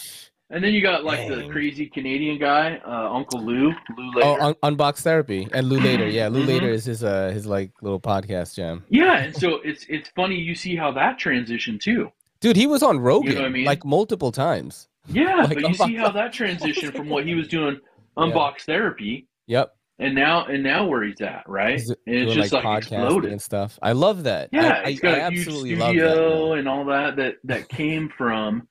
And 0.51 0.63
then 0.63 0.73
you 0.73 0.81
got 0.83 1.03
like 1.03 1.27
the 1.27 1.49
crazy 1.49 1.87
Canadian 1.87 2.37
guy, 2.39 2.79
uh, 2.85 3.09
Uncle 3.11 3.41
Lew, 3.43 3.73
Lew 3.97 4.11
Later. 4.13 4.27
Oh, 4.27 4.55
un- 4.63 4.75
unbox 4.77 5.01
therapy 5.01 5.47
and 5.51 5.67
Lew 5.67 5.79
later. 5.79 6.07
Yeah, 6.07 6.27
Lew 6.27 6.43
Mhm. 6.43 6.47
later 6.47 6.69
is 6.69 6.85
his 6.85 7.03
uh 7.03 7.31
his 7.33 7.47
like 7.47 7.71
little 7.81 7.99
podcast 7.99 8.55
jam. 8.55 8.83
Yeah, 8.89 9.17
and 9.23 9.35
so 9.35 9.55
it's 9.63 9.85
it's 9.89 10.07
funny 10.15 10.35
you 10.35 10.53
see 10.53 10.75
how 10.75 10.91
that 10.91 11.17
transition 11.17 11.79
too. 11.79 12.11
Dude, 12.41 12.55
he 12.57 12.67
was 12.67 12.83
on 12.83 12.99
Rogan 12.99 13.35
what 13.35 13.45
I 13.45 13.49
mean? 13.49 13.65
like 13.65 13.83
multiple 13.83 14.31
times. 14.31 14.87
Yeah, 15.07 15.35
Like, 15.49 15.55
but 15.61 15.67
you 15.67 15.73
see 15.73 15.95
how 15.95 16.11
that 16.11 16.31
transition 16.31 16.91
from 16.91 17.09
what 17.09 17.25
he 17.25 17.33
was 17.33 17.47
doing 17.57 17.79
unbox 18.15 18.61
therapy 18.61 19.27
Yep. 19.47 19.75
And 19.99 20.13
now 20.15 20.45
and 20.45 20.61
now 20.63 20.85
where 20.85 21.03
he's 21.03 21.21
at, 21.21 21.43
right? 21.47 21.79
He's 21.79 21.89
And 21.89 21.97
it's 22.05 22.33
just 22.33 22.51
like, 22.53 22.63
like, 22.63 22.77
exploded. 22.79 23.31
and 23.31 23.41
stuff. 23.41 23.79
I 23.81 23.93
love 23.93 24.23
that. 24.23 24.49
Yeah, 24.51 24.81
I, 24.83 24.91
he's 24.91 24.99
got 24.99 25.15
I 25.15 25.17
a 25.19 25.29
huge 25.31 25.47
absolutely 25.47 25.75
love 25.75 25.95
that. 25.95 25.99
studio 26.11 26.53
and 26.53 26.67
all 26.67 26.85
that 26.85 27.15
that 27.17 27.35
that 27.45 27.69
came 27.69 28.09
from 28.17 28.67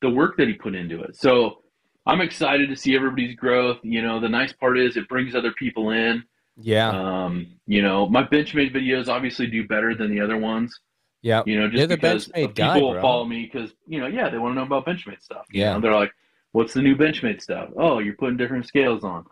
the 0.00 0.10
work 0.10 0.36
that 0.38 0.48
he 0.48 0.54
put 0.54 0.74
into 0.74 1.02
it. 1.02 1.16
So 1.16 1.62
I'm 2.06 2.20
excited 2.20 2.68
to 2.70 2.76
see 2.76 2.94
everybody's 2.94 3.34
growth. 3.36 3.78
You 3.82 4.02
know, 4.02 4.20
the 4.20 4.28
nice 4.28 4.52
part 4.52 4.78
is 4.78 4.96
it 4.96 5.08
brings 5.08 5.34
other 5.34 5.52
people 5.52 5.90
in. 5.90 6.22
Yeah, 6.58 6.88
Um, 6.88 7.48
you 7.66 7.82
know, 7.82 8.08
my 8.08 8.22
Benchmade 8.22 8.74
videos 8.74 9.08
obviously 9.08 9.46
do 9.46 9.66
better 9.68 9.94
than 9.94 10.10
the 10.10 10.20
other 10.22 10.38
ones. 10.38 10.80
yeah. 11.20 11.42
You 11.44 11.60
know, 11.60 11.68
just 11.68 11.88
because 11.90 12.28
people 12.28 12.52
guy, 12.54 12.80
will 12.80 12.98
follow 13.02 13.26
me 13.26 13.50
because 13.52 13.72
you 13.86 14.00
know, 14.00 14.06
yeah, 14.06 14.30
they 14.30 14.38
want 14.38 14.52
to 14.52 14.60
know 14.60 14.62
about 14.64 14.86
Benchmade 14.86 15.20
stuff. 15.22 15.44
You 15.50 15.60
Yeah. 15.62 15.74
know, 15.74 15.80
they're 15.80 15.94
like, 15.94 16.12
"What's 16.52 16.72
the 16.72 16.80
new 16.80 16.96
Benchmade 16.96 17.42
stuff? 17.42 17.68
Oh, 17.76 17.98
you're 17.98 18.14
putting 18.14 18.38
different 18.38 18.64
scales 18.66 19.04
on. 19.04 19.26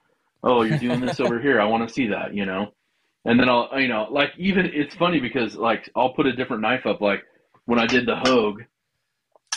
Oh, 0.45 0.63
you're 0.63 0.79
doing 0.79 1.01
this 1.01 1.19
over 1.21 1.41
here. 1.41 1.61
I 1.61 1.65
want 1.65 1.89
to 1.89 1.93
see 1.93 2.07
that." 2.09 2.35
You 2.35 2.47
know, 2.47 2.73
and 3.25 3.39
then 3.41 3.49
I'll, 3.49 3.69
you 3.81 3.89
know, 3.89 4.07
like 4.11 4.31
even 4.39 4.67
it's 4.67 4.95
funny 4.95 5.19
because 5.21 5.57
like 5.57 5.89
I'll 5.97 6.13
put 6.13 6.27
a 6.27 6.33
different 6.33 6.63
knife 6.63 6.87
up. 6.87 7.01
Like 7.01 7.23
when 7.65 7.79
I 7.79 7.87
did 7.87 8.07
the 8.07 8.17
Hogue, 8.17 8.61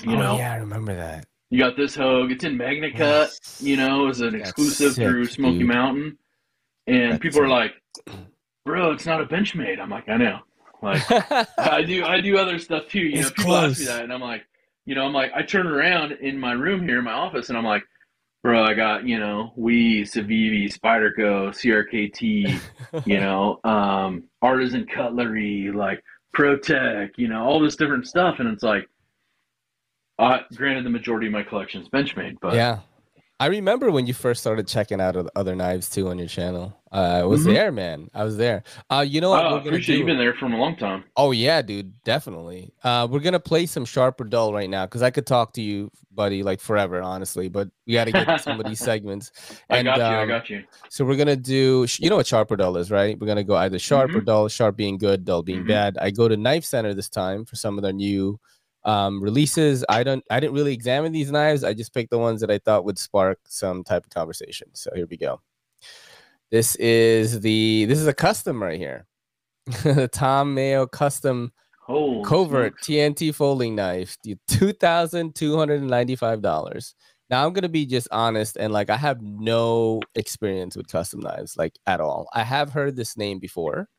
you 0.04 0.16
oh, 0.16 0.20
know, 0.20 0.38
yeah, 0.38 0.54
I 0.54 0.58
remember 0.58 0.96
that. 0.96 1.26
you 1.50 1.60
got 1.60 1.76
this 1.78 1.96
Hogue. 1.96 2.32
It's 2.32 2.44
in 2.44 2.58
MagnaCut. 2.58 3.62
You 3.62 3.78
know, 3.78 4.08
as 4.08 4.22
an 4.22 4.38
That's 4.38 4.50
exclusive 4.50 4.94
sick, 4.94 5.04
through 5.08 5.26
Smoky 5.28 5.60
dude. 5.60 5.68
Mountain, 5.68 6.18
and 6.88 7.14
That's 7.14 7.22
people 7.22 7.42
are 7.42 7.48
like, 7.50 7.74
"Bro, 8.66 8.92
it's 8.92 9.06
not 9.06 9.22
a 9.22 9.26
Benchmade." 9.26 9.80
I'm 9.80 9.90
like, 9.90 10.08
"I 10.10 10.18
know." 10.18 10.40
Like. 10.82 11.02
I 11.58 11.82
do 11.82 12.06
I 12.06 12.22
do 12.22 12.38
other 12.38 12.60
stuff 12.60 12.88
too. 12.88 13.00
You 13.00 13.20
It's 13.20 13.30
know, 13.30 13.34
people 13.36 13.56
ask 13.58 13.80
me 13.80 13.86
close. 13.86 13.88
that 13.88 14.04
and 14.04 14.14
I'm 14.14 14.22
like, 14.22 14.44
you 14.86 14.94
know, 14.96 15.06
I'm 15.06 15.14
like 15.14 15.32
I 15.34 15.42
turn 15.42 15.66
around 15.68 16.12
in 16.14 16.40
my 16.40 16.52
room 16.54 16.88
here 16.88 17.00
in 17.00 17.04
my 17.04 17.14
office 17.14 17.50
and 17.50 17.58
I'm 17.58 17.66
like, 17.66 17.84
bro, 18.44 18.64
I 18.64 18.74
got, 18.74 19.06
you 19.08 19.20
know, 19.20 19.54
we 19.56 20.04
Civivi, 20.04 20.72
Spyderco, 20.72 21.50
CRKT, 21.50 23.06
you 23.06 23.20
know, 23.20 23.60
um, 23.64 24.24
artisan 24.42 24.86
cutlery, 24.86 25.72
like 25.74 26.04
Pro-Tech, 26.34 27.12
you 27.18 27.28
know, 27.28 27.44
all 27.44 27.60
this 27.60 27.76
different 27.76 28.08
stuff 28.08 28.36
and 28.40 28.50
it's 28.50 28.64
like 28.64 28.88
uh 30.20 30.40
granted 30.56 30.84
the 30.84 30.90
majority 30.90 31.28
of 31.28 31.34
my 31.34 31.44
collection 31.44 31.82
is 31.82 31.90
benchmade, 31.90 32.38
but 32.42 32.54
yeah. 32.56 32.80
I 33.40 33.46
remember 33.48 33.92
when 33.92 34.08
you 34.08 34.16
first 34.16 34.42
started 34.42 34.68
checking 34.68 35.00
out 35.00 35.16
other 35.36 35.56
knives 35.56 35.90
too 35.92 36.08
on 36.08 36.18
your 36.18 36.28
channel. 36.28 36.76
Uh, 36.92 37.20
I 37.22 37.24
was 37.24 37.42
Mhm. 37.46 37.54
there, 37.54 37.72
man. 37.72 38.10
I 38.16 38.24
was 38.24 38.36
there. 38.36 38.64
Uh, 38.90 39.06
you 39.08 39.22
know 39.22 39.30
what 39.30 39.46
oh, 39.46 39.50
we're 39.50 39.56
I 39.56 39.58
gonna 39.60 39.70
appreciate 39.70 39.96
do? 39.96 40.00
you've 40.00 40.08
been 40.08 40.18
there 40.18 40.34
for 40.34 40.46
a 40.48 40.50
long 40.58 40.76
time. 40.76 41.04
Oh 41.16 41.30
yeah, 41.32 41.62
dude, 41.62 42.02
definitely. 42.04 42.74
Uh, 42.84 43.08
we're 43.10 43.20
gonna 43.20 43.40
play 43.40 43.68
some 43.68 43.86
sharp 43.86 44.20
or 44.20 44.24
dull 44.24 44.54
right 44.54 44.70
now 44.70 44.88
because 44.88 45.04
I 45.04 45.12
could 45.12 45.28
talk 45.28 45.54
to 45.54 45.62
you, 45.62 45.92
buddy, 46.12 46.42
like 46.42 46.60
forever, 46.60 47.00
honestly. 47.00 47.48
But 47.48 47.70
we 47.86 47.94
got 47.94 48.06
to 48.06 48.12
get 48.12 48.26
to 48.28 48.40
some 48.40 48.60
of 48.60 48.66
these 48.66 48.80
segments. 48.80 49.32
I 49.70 49.78
And, 49.78 49.86
got 49.86 49.98
you, 49.98 50.04
I 50.04 50.22
um, 50.24 50.28
got 50.30 50.50
you. 50.50 50.64
So 50.90 51.06
we're 51.06 51.18
gonna 51.18 51.36
do, 51.36 51.86
you 52.00 52.10
know 52.10 52.16
what 52.16 52.26
sharp 52.26 52.50
or 52.50 52.56
dull 52.56 52.76
is, 52.78 52.90
right? 52.90 53.20
We're 53.20 53.28
gonna 53.28 53.44
go 53.44 53.56
either 53.56 53.78
sharp 53.78 54.16
or 54.16 54.22
Mhm. 54.22 54.26
dull. 54.26 54.48
Sharp 54.48 54.76
being 54.76 54.98
good, 54.98 55.26
dull 55.26 55.44
being 55.44 55.64
Mhm. 55.64 55.68
bad. 55.68 55.98
I 56.02 56.10
go 56.10 56.28
to 56.28 56.38
Knife 56.38 56.66
Center 56.66 56.96
this 56.96 57.10
time 57.10 57.46
for 57.46 57.56
some 57.56 57.78
of 57.78 57.84
their 57.84 57.94
new 57.94 58.40
um, 58.88 59.22
releases. 59.22 59.86
I 59.90 60.04
don't, 60.04 60.24
I 60.32 60.40
didn't 60.40 60.56
really 60.56 60.74
examine 60.74 61.12
these 61.12 61.32
knives. 61.32 61.64
I 61.64 61.74
just 61.74 61.94
picked 61.94 62.10
the 62.10 62.18
ones 62.18 62.42
that 62.42 62.50
I 62.50 62.58
thought 62.58 62.86
would 62.86 62.98
spark 62.98 63.40
some 63.48 63.84
type 63.84 64.06
of 64.06 64.10
conversation. 64.10 64.70
So 64.74 64.90
here 64.96 65.06
we 65.08 65.18
go. 65.18 65.42
This 66.50 66.76
is 66.78 67.42
the, 67.42 67.86
this 67.86 68.00
is 68.00 68.08
a 68.08 68.14
custom 68.14 68.64
right 68.64 68.80
here. 68.80 69.06
the 69.84 70.08
Tom 70.08 70.54
Mayo 70.54 70.88
custom 70.88 71.52
Holy 71.82 72.24
covert 72.24 72.74
smokes. 72.84 72.88
TNT 72.88 73.36
folding 73.36 73.76
knife, 73.76 74.18
the 74.24 74.38
two 74.48 74.72
thousand 74.72 75.36
two 75.36 75.58
hundred 75.58 75.82
and 75.82 75.90
ninety-five 75.90 76.42
dollars. 76.42 76.96
Now 77.30 77.46
I'm 77.46 77.52
gonna 77.52 77.68
be 77.68 77.86
just 77.86 78.08
honest 78.12 78.56
and 78.56 78.72
like 78.72 78.90
I 78.90 78.96
have 78.96 79.22
no 79.22 80.02
experience 80.16 80.78
with 80.78 80.88
custom 80.88 81.20
knives, 81.20 81.58
like 81.58 81.78
at 81.86 82.00
all. 82.00 82.30
I 82.34 82.44
have 82.44 82.72
heard 82.72 82.96
this 82.96 83.18
name 83.18 83.40
before 83.40 83.90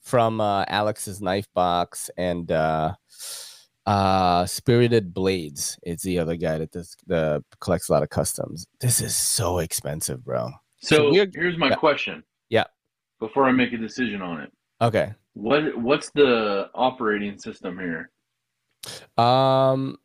from 0.00 0.40
uh, 0.40 0.64
Alex's 0.68 1.20
Knife 1.20 1.48
Box 1.54 2.10
and 2.16 2.50
uh, 2.50 2.94
uh, 3.86 4.46
Spirited 4.46 5.12
Blades. 5.14 5.78
It's 5.82 6.02
the 6.02 6.18
other 6.18 6.36
guy 6.36 6.58
that 6.58 6.72
does 6.72 6.96
the 7.06 7.44
collects 7.60 7.88
a 7.88 7.92
lot 7.92 8.02
of 8.02 8.10
customs. 8.10 8.66
This 8.80 9.00
is 9.00 9.14
so 9.14 9.58
expensive, 9.58 10.24
bro. 10.24 10.50
So 10.78 11.12
So 11.12 11.26
here's 11.34 11.58
my 11.58 11.68
yeah. 11.70 11.74
question. 11.76 12.22
Yeah. 12.48 12.64
Before 13.20 13.44
I 13.46 13.52
make 13.52 13.72
a 13.72 13.78
decision 13.78 14.20
on 14.22 14.40
it, 14.40 14.52
Okay. 14.82 15.14
what 15.34 15.76
what's 15.78 16.10
the 16.10 16.68
operating 16.74 17.38
system 17.38 17.78
here? 17.78 18.10
Um, 19.16 19.96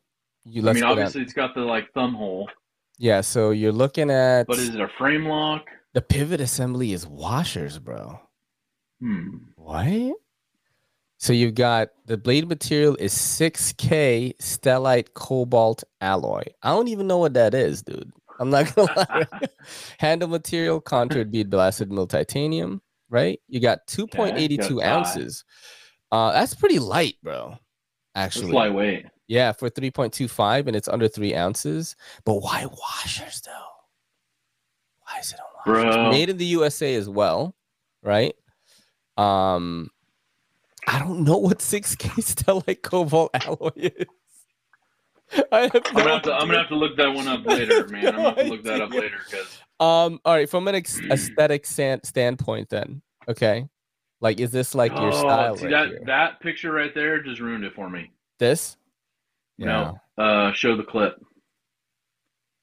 you 0.44 0.66
I 0.68 0.72
mean, 0.72 0.82
down. 0.82 0.92
obviously 0.92 1.22
it's 1.22 1.32
got 1.34 1.54
the 1.54 1.60
like 1.60 1.92
thumb 1.92 2.14
hole, 2.14 2.48
Yeah, 2.98 3.20
so 3.20 3.50
you're 3.50 3.72
looking 3.72 4.10
at 4.10 4.46
but 4.46 4.58
is 4.58 4.70
it 4.74 4.80
a 4.80 4.88
frame 4.96 5.26
lock? 5.26 5.66
the 5.92 6.00
pivot 6.00 6.40
assembly 6.40 6.92
is 6.92 7.06
washers, 7.06 7.78
bro. 7.78 8.20
Hmm. 9.00 9.38
What? 9.56 10.12
So 11.20 11.34
you've 11.34 11.54
got 11.54 11.90
the 12.06 12.16
blade 12.16 12.48
material 12.48 12.96
is 12.98 13.12
6K 13.12 14.38
stellite 14.38 15.12
cobalt 15.12 15.84
alloy. 16.00 16.44
I 16.62 16.70
don't 16.70 16.88
even 16.88 17.06
know 17.06 17.18
what 17.18 17.34
that 17.34 17.52
is, 17.52 17.82
dude. 17.82 18.10
I'm 18.38 18.48
not 18.48 18.74
gonna 18.74 18.90
lie. 18.96 19.26
Handle 19.98 20.28
material 20.28 20.80
contoured 20.80 21.30
bead 21.30 21.50
blasted 21.50 21.92
mill 21.92 22.06
titanium, 22.06 22.80
right? 23.10 23.38
You 23.48 23.60
got 23.60 23.86
2.82 23.86 24.76
got 24.78 24.82
ounces. 24.82 25.44
Uh, 26.10 26.32
that's 26.32 26.54
pretty 26.54 26.78
light, 26.78 27.16
bro. 27.22 27.50
It's 27.52 27.58
Actually, 28.14 28.52
lightweight. 28.52 29.04
yeah, 29.28 29.52
for 29.52 29.68
3.25 29.68 30.68
and 30.68 30.74
it's 30.74 30.88
under 30.88 31.06
three 31.06 31.34
ounces. 31.34 31.96
But 32.24 32.36
why 32.36 32.64
washers 32.64 33.42
though? 33.42 33.52
Why 35.06 35.18
is 35.20 35.34
it 35.34 35.38
on 35.38 35.74
washers? 35.74 35.94
Bro. 35.96 36.10
Made 36.12 36.30
in 36.30 36.38
the 36.38 36.46
USA 36.46 36.94
as 36.94 37.10
well, 37.10 37.54
right? 38.02 38.34
Um, 39.18 39.90
I 40.86 40.98
don't 40.98 41.24
know 41.24 41.36
what 41.38 41.58
6K 41.58 42.08
stellite 42.22 42.82
cobalt 42.82 43.30
alloy 43.34 43.70
is. 43.76 44.06
I 45.52 45.60
have 45.60 45.72
I'm 45.74 45.82
no 45.94 46.00
gonna 46.02 46.12
have 46.14 46.22
to 46.22 46.32
I'm 46.34 46.46
gonna 46.48 46.58
have 46.58 46.68
to 46.68 46.76
look 46.76 46.96
that 46.96 47.12
one 47.14 47.28
up 47.28 47.46
later, 47.46 47.86
man. 47.88 48.06
I'm 48.08 48.12
gonna 48.14 48.22
have 48.30 48.36
to 48.36 48.44
look 48.44 48.62
that 48.64 48.80
up 48.80 48.90
later 48.90 49.16
because 49.30 49.58
Um, 49.78 50.20
all 50.24 50.34
right, 50.34 50.48
from 50.50 50.66
an 50.68 50.74
ex- 50.74 51.00
aesthetic 51.10 51.64
san- 51.66 52.02
standpoint, 52.02 52.68
then, 52.68 53.00
okay, 53.28 53.68
like, 54.20 54.40
is 54.40 54.50
this 54.50 54.74
like 54.74 54.92
your 54.92 55.12
style 55.12 55.52
Oh, 55.52 55.56
see 55.56 55.66
right 55.66 55.70
that 55.70 55.88
here? 55.88 56.02
that 56.06 56.40
picture 56.40 56.72
right 56.72 56.92
there 56.94 57.22
just 57.22 57.40
ruined 57.40 57.64
it 57.64 57.74
for 57.74 57.88
me. 57.88 58.10
This? 58.38 58.76
No. 59.58 60.00
Uh, 60.18 60.52
show 60.52 60.76
the 60.76 60.82
clip, 60.82 61.22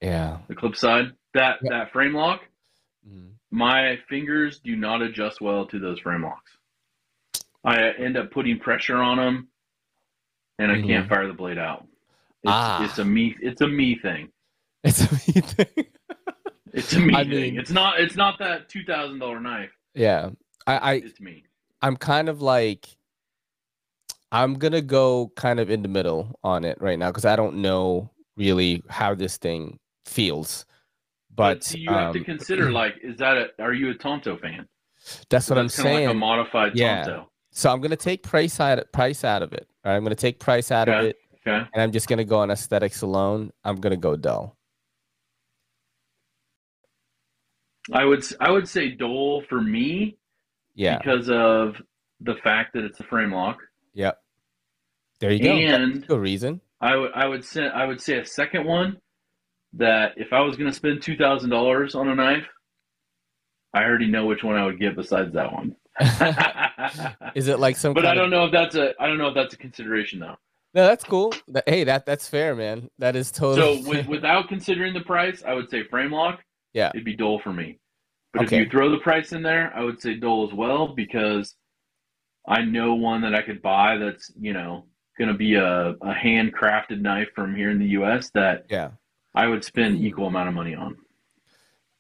Yeah. 0.01 0.39
the 0.47 0.55
clip 0.55 0.75
side. 0.75 1.13
That 1.33 1.59
Yeah. 1.63 1.69
that 1.71 1.91
frame 1.93 2.13
lock. 2.13 2.41
Mm-hmm. 3.07 3.27
My 3.51 3.97
fingers 4.09 4.59
do 4.59 4.75
not 4.75 5.01
adjust 5.01 5.39
well 5.39 5.65
to 5.67 5.79
those 5.79 5.99
frame 5.99 6.23
locks. 6.23 6.56
I 7.63 7.89
end 7.91 8.17
up 8.17 8.31
putting 8.31 8.59
pressure 8.59 8.97
on 8.97 9.17
them, 9.17 9.47
and 10.59 10.71
I 10.71 10.81
can't 10.81 11.07
fire 11.09 11.27
the 11.27 11.33
blade 11.33 11.57
out. 11.57 11.81
It's, 12.43 12.51
Ah. 12.53 12.83
it's 12.85 12.99
a 12.99 13.05
me. 13.05 13.35
It's 13.41 13.61
a 13.61 13.67
me 13.67 13.95
thing. 13.95 14.29
It's 14.83 15.01
a 15.01 15.13
me 15.13 15.41
thing. 15.41 15.85
It's 16.73 16.93
a 16.93 16.99
me 16.99 17.15
I 17.15 17.23
thing. 17.23 17.29
mean- 17.29 17.59
it's 17.59 17.71
not. 17.71 17.99
It's 17.99 18.15
not 18.15 18.37
that 18.39 18.69
two 18.69 18.83
thousand 18.83 19.19
dollar 19.19 19.39
knife. 19.39 19.71
yeah. 19.95 20.29
I, 20.67 20.77
I, 20.77 20.93
It's 20.95 21.19
me. 21.21 21.43
I'm 21.81 21.95
kind 21.95 22.27
of 22.29 22.41
like 22.41 22.87
I'm 24.31 24.55
gonna 24.55 24.81
go 24.81 25.31
kind 25.35 25.59
of 25.59 25.69
in 25.71 25.81
the 25.81 25.87
middle 25.87 26.37
on 26.43 26.65
it 26.65 26.77
right 26.81 26.99
now 26.99 27.07
because 27.09 27.23
I 27.25 27.35
don't 27.37 27.55
know 27.61 28.11
really 28.35 28.83
how 28.89 29.15
this 29.15 29.37
thing 29.37 29.79
feels. 30.05 30.65
But, 31.33 31.55
But, 31.55 31.63
see, 31.63 31.79
you 31.79 31.89
have 31.91 32.13
to 32.13 32.19
um, 32.19 32.25
consider 32.33 32.71
like, 32.71 32.95
is 33.01 33.17
that 33.17 33.37
a? 33.37 33.47
Are 33.63 33.73
you 33.73 33.89
a 33.91 33.93
Tonto 33.95 34.37
fan? 34.37 34.67
that's 35.29 35.49
what 35.49 35.57
I'm 35.57 35.69
saying. 35.69 36.07
Like 36.07 36.15
a 36.15 36.19
modified 36.19 36.75
Yeah. 36.75 37.03
Tonto. 37.05 37.31
So 37.57 37.71
I'm 37.71 37.81
gonna 37.81 37.95
take 37.95 38.21
price 38.21 38.59
out 38.59 38.79
price 38.91 39.23
out 39.23 39.41
of 39.41 39.51
it. 39.51 39.67
All 39.83 39.91
right, 39.91 39.97
I'm 39.97 40.03
gonna 40.03 40.13
take 40.13 40.39
price 40.39 40.69
out 40.71 40.87
of 40.87 41.03
it, 41.05 41.15
Okay. 41.47 41.67
and 41.73 41.81
I'm 41.81 41.91
just 41.91 42.07
gonna 42.07 42.23
go 42.23 42.37
on 42.37 42.51
aesthetics 42.51 43.01
alone. 43.01 43.51
I'm 43.63 43.77
gonna 43.77 43.97
go 43.97 44.15
dull. 44.15 44.55
I 47.91 48.05
would 48.05 48.23
I 48.39 48.51
would 48.51 48.67
say 48.67 48.89
Dole 48.91 49.43
for 49.49 49.59
me 49.61 50.17
Yeah. 50.75 50.97
because 50.99 51.29
of 51.31 51.81
the 52.19 52.35
fact 52.43 52.73
that 52.73 52.83
it's 52.83 52.99
a 52.99 53.03
frame 53.03 53.31
lock. 53.33 53.57
Yep. 53.93 54.21
There 55.19 55.31
you 55.31 55.43
go. 55.43 55.51
And- 55.51 56.01
That's 56.03 56.09
a 56.13 56.19
reason. 56.19 56.61
I 56.79 56.95
would 56.95 57.11
I 57.15 57.27
would 57.27 57.43
say 57.43 57.67
I 57.67 57.85
would 57.85 57.99
say 58.01 58.19
a 58.19 58.25
second 58.25 58.65
one 58.65 59.01
that 59.73 60.13
if 60.17 60.31
I 60.31 60.41
was 60.41 60.57
going 60.57 60.69
to 60.69 60.75
spend 60.75 61.01
two 61.01 61.17
thousand 61.17 61.49
dollars 61.49 61.95
on 61.95 62.07
a 62.07 62.13
knife, 62.15 62.47
I 63.73 63.83
already 63.83 64.07
know 64.07 64.25
which 64.27 64.43
one 64.43 64.55
I 64.57 64.65
would 64.65 64.79
get 64.79 64.95
besides 64.95 65.33
that 65.33 65.51
one. 65.51 65.75
Is 67.35 67.47
it 67.47 67.59
like 67.59 67.75
some? 67.77 67.93
but 67.93 68.05
I 68.05 68.13
don't 68.13 68.29
know 68.29 68.45
if 68.45 68.51
that's 68.51 68.75
a 68.75 68.93
I 68.99 69.07
don't 69.07 69.17
know 69.17 69.27
if 69.27 69.35
that's 69.35 69.53
a 69.53 69.57
consideration 69.57 70.19
though. 70.19 70.35
No, 70.73 70.85
that's 70.85 71.03
cool. 71.03 71.33
Hey, 71.65 71.83
that 71.85 72.05
that's 72.05 72.27
fair, 72.27 72.55
man. 72.55 72.89
That 72.99 73.15
is 73.15 73.31
totally. 73.31 73.81
So 73.83 73.89
with, 73.89 74.07
without 74.07 74.47
considering 74.47 74.93
the 74.93 75.01
price, 75.01 75.41
I 75.45 75.53
would 75.53 75.69
say 75.69 75.83
frame 75.83 76.11
lock. 76.11 76.43
Yeah. 76.73 76.91
it'd 76.93 77.05
be 77.05 77.15
Dole 77.15 77.39
for 77.39 77.51
me. 77.53 77.79
But 78.33 78.43
Okay. 78.43 78.57
if 78.57 78.65
you 78.65 78.69
throw 78.69 78.91
the 78.91 78.99
price 78.99 79.31
in 79.31 79.41
there, 79.41 79.71
I 79.75 79.81
would 79.83 79.99
say 80.01 80.13
Dole 80.15 80.47
as 80.47 80.53
well 80.53 80.89
because 80.89 81.55
I 82.47 82.61
know 82.63 82.93
one 82.93 83.21
that 83.21 83.33
I 83.33 83.41
could 83.41 83.61
buy 83.61 83.97
that's 83.97 84.31
you 84.39 84.53
know 84.53 84.85
going 85.17 85.29
to 85.29 85.33
be 85.37 85.55
a, 85.55 85.89
a 85.89 86.13
handcrafted 86.13 87.01
knife 87.01 87.29
from 87.33 87.55
here 87.55 87.71
in 87.71 87.79
the 87.79 87.87
U.S. 87.87 88.29
that 88.35 88.65
yeah, 88.69 88.91
I 89.33 89.47
would 89.47 89.63
spend 89.63 89.97
equal 90.05 90.27
amount 90.27 90.49
of 90.49 90.53
money 90.53 90.75
on. 90.75 90.95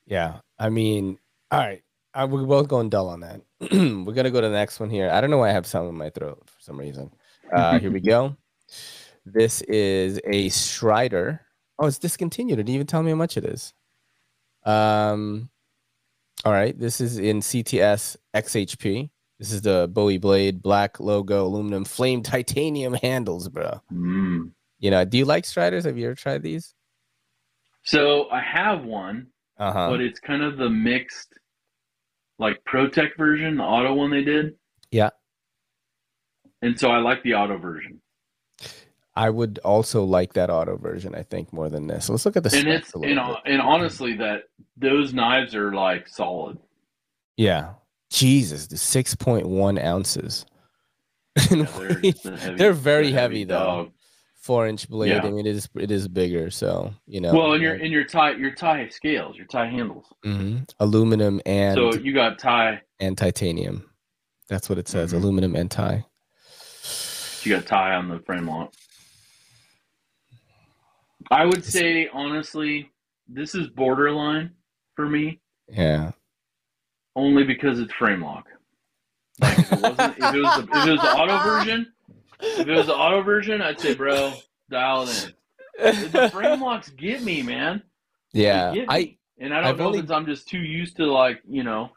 yeah. 0.05 0.39
I 0.59 0.69
mean, 0.69 1.17
all 1.51 1.59
right. 1.59 1.81
I, 2.17 2.25
we're 2.25 2.45
both 2.45 2.67
going 2.67 2.89
dull 2.89 3.09
on 3.09 3.19
that. 3.21 3.41
we're 3.71 4.13
gonna 4.13 4.31
go 4.31 4.41
to 4.41 4.47
the 4.49 4.53
next 4.53 4.79
one 4.79 4.89
here. 4.89 5.09
I 5.09 5.21
don't 5.21 5.29
know 5.29 5.37
why 5.37 5.49
I 5.49 5.53
have 5.53 5.67
something 5.67 5.89
in 5.89 5.97
my 5.97 6.09
throat 6.09 6.41
for 6.45 6.59
some 6.61 6.79
reason. 6.79 7.11
Uh, 7.53 7.77
here 7.79 7.91
we 7.91 7.99
go. 8.15 8.35
This 9.25 9.61
is 9.61 10.19
a 10.25 10.49
Strider. 10.49 11.41
Oh, 11.79 11.85
it's 11.85 11.99
discontinued. 11.99 12.57
It 12.59 12.63
didn't 12.63 12.75
even 12.75 12.87
tell 12.87 13.03
me 13.03 13.11
how 13.11 13.17
much 13.17 13.37
it 13.37 13.45
is. 13.45 13.73
Um, 14.65 15.49
all 16.43 16.51
right. 16.53 16.77
This 16.77 16.99
is 17.01 17.19
in 17.19 17.39
CTS 17.41 18.15
XHP. 18.35 19.09
This 19.37 19.51
is 19.51 19.61
the 19.61 19.87
Bowie 19.91 20.17
Blade 20.17 20.61
black 20.63 20.99
logo 20.99 21.45
aluminum 21.45 21.85
flame 21.85 22.23
titanium 22.23 22.93
handles, 22.93 23.47
bro. 23.49 23.79
Mm. 23.93 24.51
You 24.79 24.91
know, 24.91 25.05
do 25.05 25.17
you 25.19 25.25
like 25.25 25.45
Striders? 25.45 25.85
Have 25.85 25.97
you 25.97 26.07
ever 26.07 26.15
tried 26.15 26.41
these? 26.41 26.73
So 27.83 28.27
I 28.31 28.41
have 28.41 28.83
one, 28.83 29.27
Uh 29.59 29.71
huh. 29.71 29.89
but 29.91 30.01
it's 30.01 30.19
kind 30.19 30.41
of 30.43 30.57
the 30.57 30.69
mixed, 30.69 31.29
like 32.39 32.63
ProTech 32.65 33.17
version, 33.17 33.57
the 33.57 33.63
auto 33.63 33.93
one 33.93 34.11
they 34.11 34.23
did. 34.23 34.55
Yeah. 34.91 35.09
And 36.61 36.79
so 36.79 36.89
I 36.89 36.99
like 36.99 37.21
the 37.23 37.35
auto 37.35 37.57
version, 37.57 38.01
I 39.15 39.29
would 39.29 39.59
also 39.63 40.03
like 40.03 40.33
that 40.33 40.49
auto 40.49 40.77
version. 40.77 41.13
I 41.15 41.23
think 41.23 41.51
more 41.53 41.69
than 41.69 41.87
this. 41.87 42.09
Let's 42.09 42.25
look 42.25 42.35
at 42.37 42.43
the 42.43 42.55
and 42.55 42.67
it's 42.67 42.93
a 42.93 42.99
little 42.99 43.37
and, 43.45 43.53
and 43.53 43.61
honestly 43.61 44.13
that 44.17 44.43
those 44.75 45.13
knives 45.13 45.53
are 45.55 45.73
like 45.73 46.07
solid. 46.07 46.57
Yeah. 47.35 47.73
Jesus, 48.09 48.67
the 48.67 48.77
six 48.77 49.13
point 49.15 49.47
one 49.47 49.77
ounces. 49.77 50.45
Yeah, 51.51 51.65
they're, 51.65 52.37
heavy- 52.37 52.55
They're 52.55 52.73
very 52.73 53.09
a 53.09 53.13
heavy, 53.13 53.43
though. 53.43 53.53
dog. 53.59 53.91
Four 54.47 54.65
inch 54.65 54.87
blade. 54.87 55.09
Yeah. 55.09 55.25
I 55.25 55.29
mean, 55.29 55.45
it 55.45 55.55
is 55.55 55.67
it 55.75 55.91
is 55.91 56.07
bigger. 56.07 56.49
So 56.49 56.93
you 57.05 57.19
know. 57.19 57.33
Well, 57.33 57.51
and 57.51 57.61
your 57.61 57.73
and 57.73 57.91
your 57.91 58.05
tie 58.05 58.31
your 58.31 58.51
tie 58.55 58.87
scales, 58.87 59.35
your 59.35 59.45
tie 59.45 59.67
handles. 59.67 60.05
Mhm. 60.25 60.69
aluminum 60.79 61.41
and 61.45 61.75
so 61.75 61.93
you 61.95 62.13
got 62.13 62.39
tie, 62.39 62.81
and 63.01 63.17
titanium. 63.17 63.89
That's 64.47 64.69
what 64.69 64.77
it 64.77 64.87
says. 64.87 65.11
Mhm. 65.11 65.17
Aluminum 65.17 65.55
and 65.57 65.69
tie. 65.69 66.05
you 67.43 67.55
got 67.57 67.65
tie 67.65 67.93
on 67.95 68.07
the 68.07 68.19
frame 68.19 68.47
lock. 68.47 68.73
I 71.29 71.45
would 71.45 71.65
say 71.65 72.07
honestly, 72.13 72.89
this 73.27 73.53
is 73.53 73.67
borderline 73.67 74.51
for 74.95 75.09
me. 75.09 75.41
Yeah. 75.67 76.11
only 77.17 77.43
because 77.43 77.79
it's 77.81 77.91
frame 77.95 78.23
lock. 78.23 78.45
Like 79.41 79.59
if 79.59 79.71
it 79.73 79.81
wasn't, 79.81 80.17
if 80.17 80.33
it 80.35 80.41
was, 80.41 80.55
the, 80.57 80.63
if 80.63 80.87
it 80.87 80.91
was 80.91 81.01
the 81.01 81.11
auto 81.17 81.37
version, 81.43 81.93
if 82.39 82.67
it 82.67 82.71
was 82.71 82.87
the 82.87 82.95
auto 82.95 83.21
version, 83.21 83.61
I'd 83.61 83.79
say, 83.79 83.93
bro, 83.95 84.33
dial 84.69 85.03
it 85.07 85.33
in. 85.79 86.11
The 86.11 86.29
frame 86.31 86.61
locks 86.63 86.89
get 86.89 87.21
me, 87.23 87.41
man. 87.43 87.81
Yeah. 88.33 88.73
get 88.73 88.85
I 88.89 89.17
and 89.39 89.53
I 89.53 89.57
don't 89.61 89.65
I've 89.69 89.77
know 89.77 89.85
only- 89.87 89.99
if 89.99 90.03
it's, 90.05 90.11
I'm 90.11 90.25
just 90.25 90.47
too 90.47 90.57
used 90.59 90.97
to 90.97 91.05
like 91.05 91.41
you 91.47 91.63
know, 91.63 91.91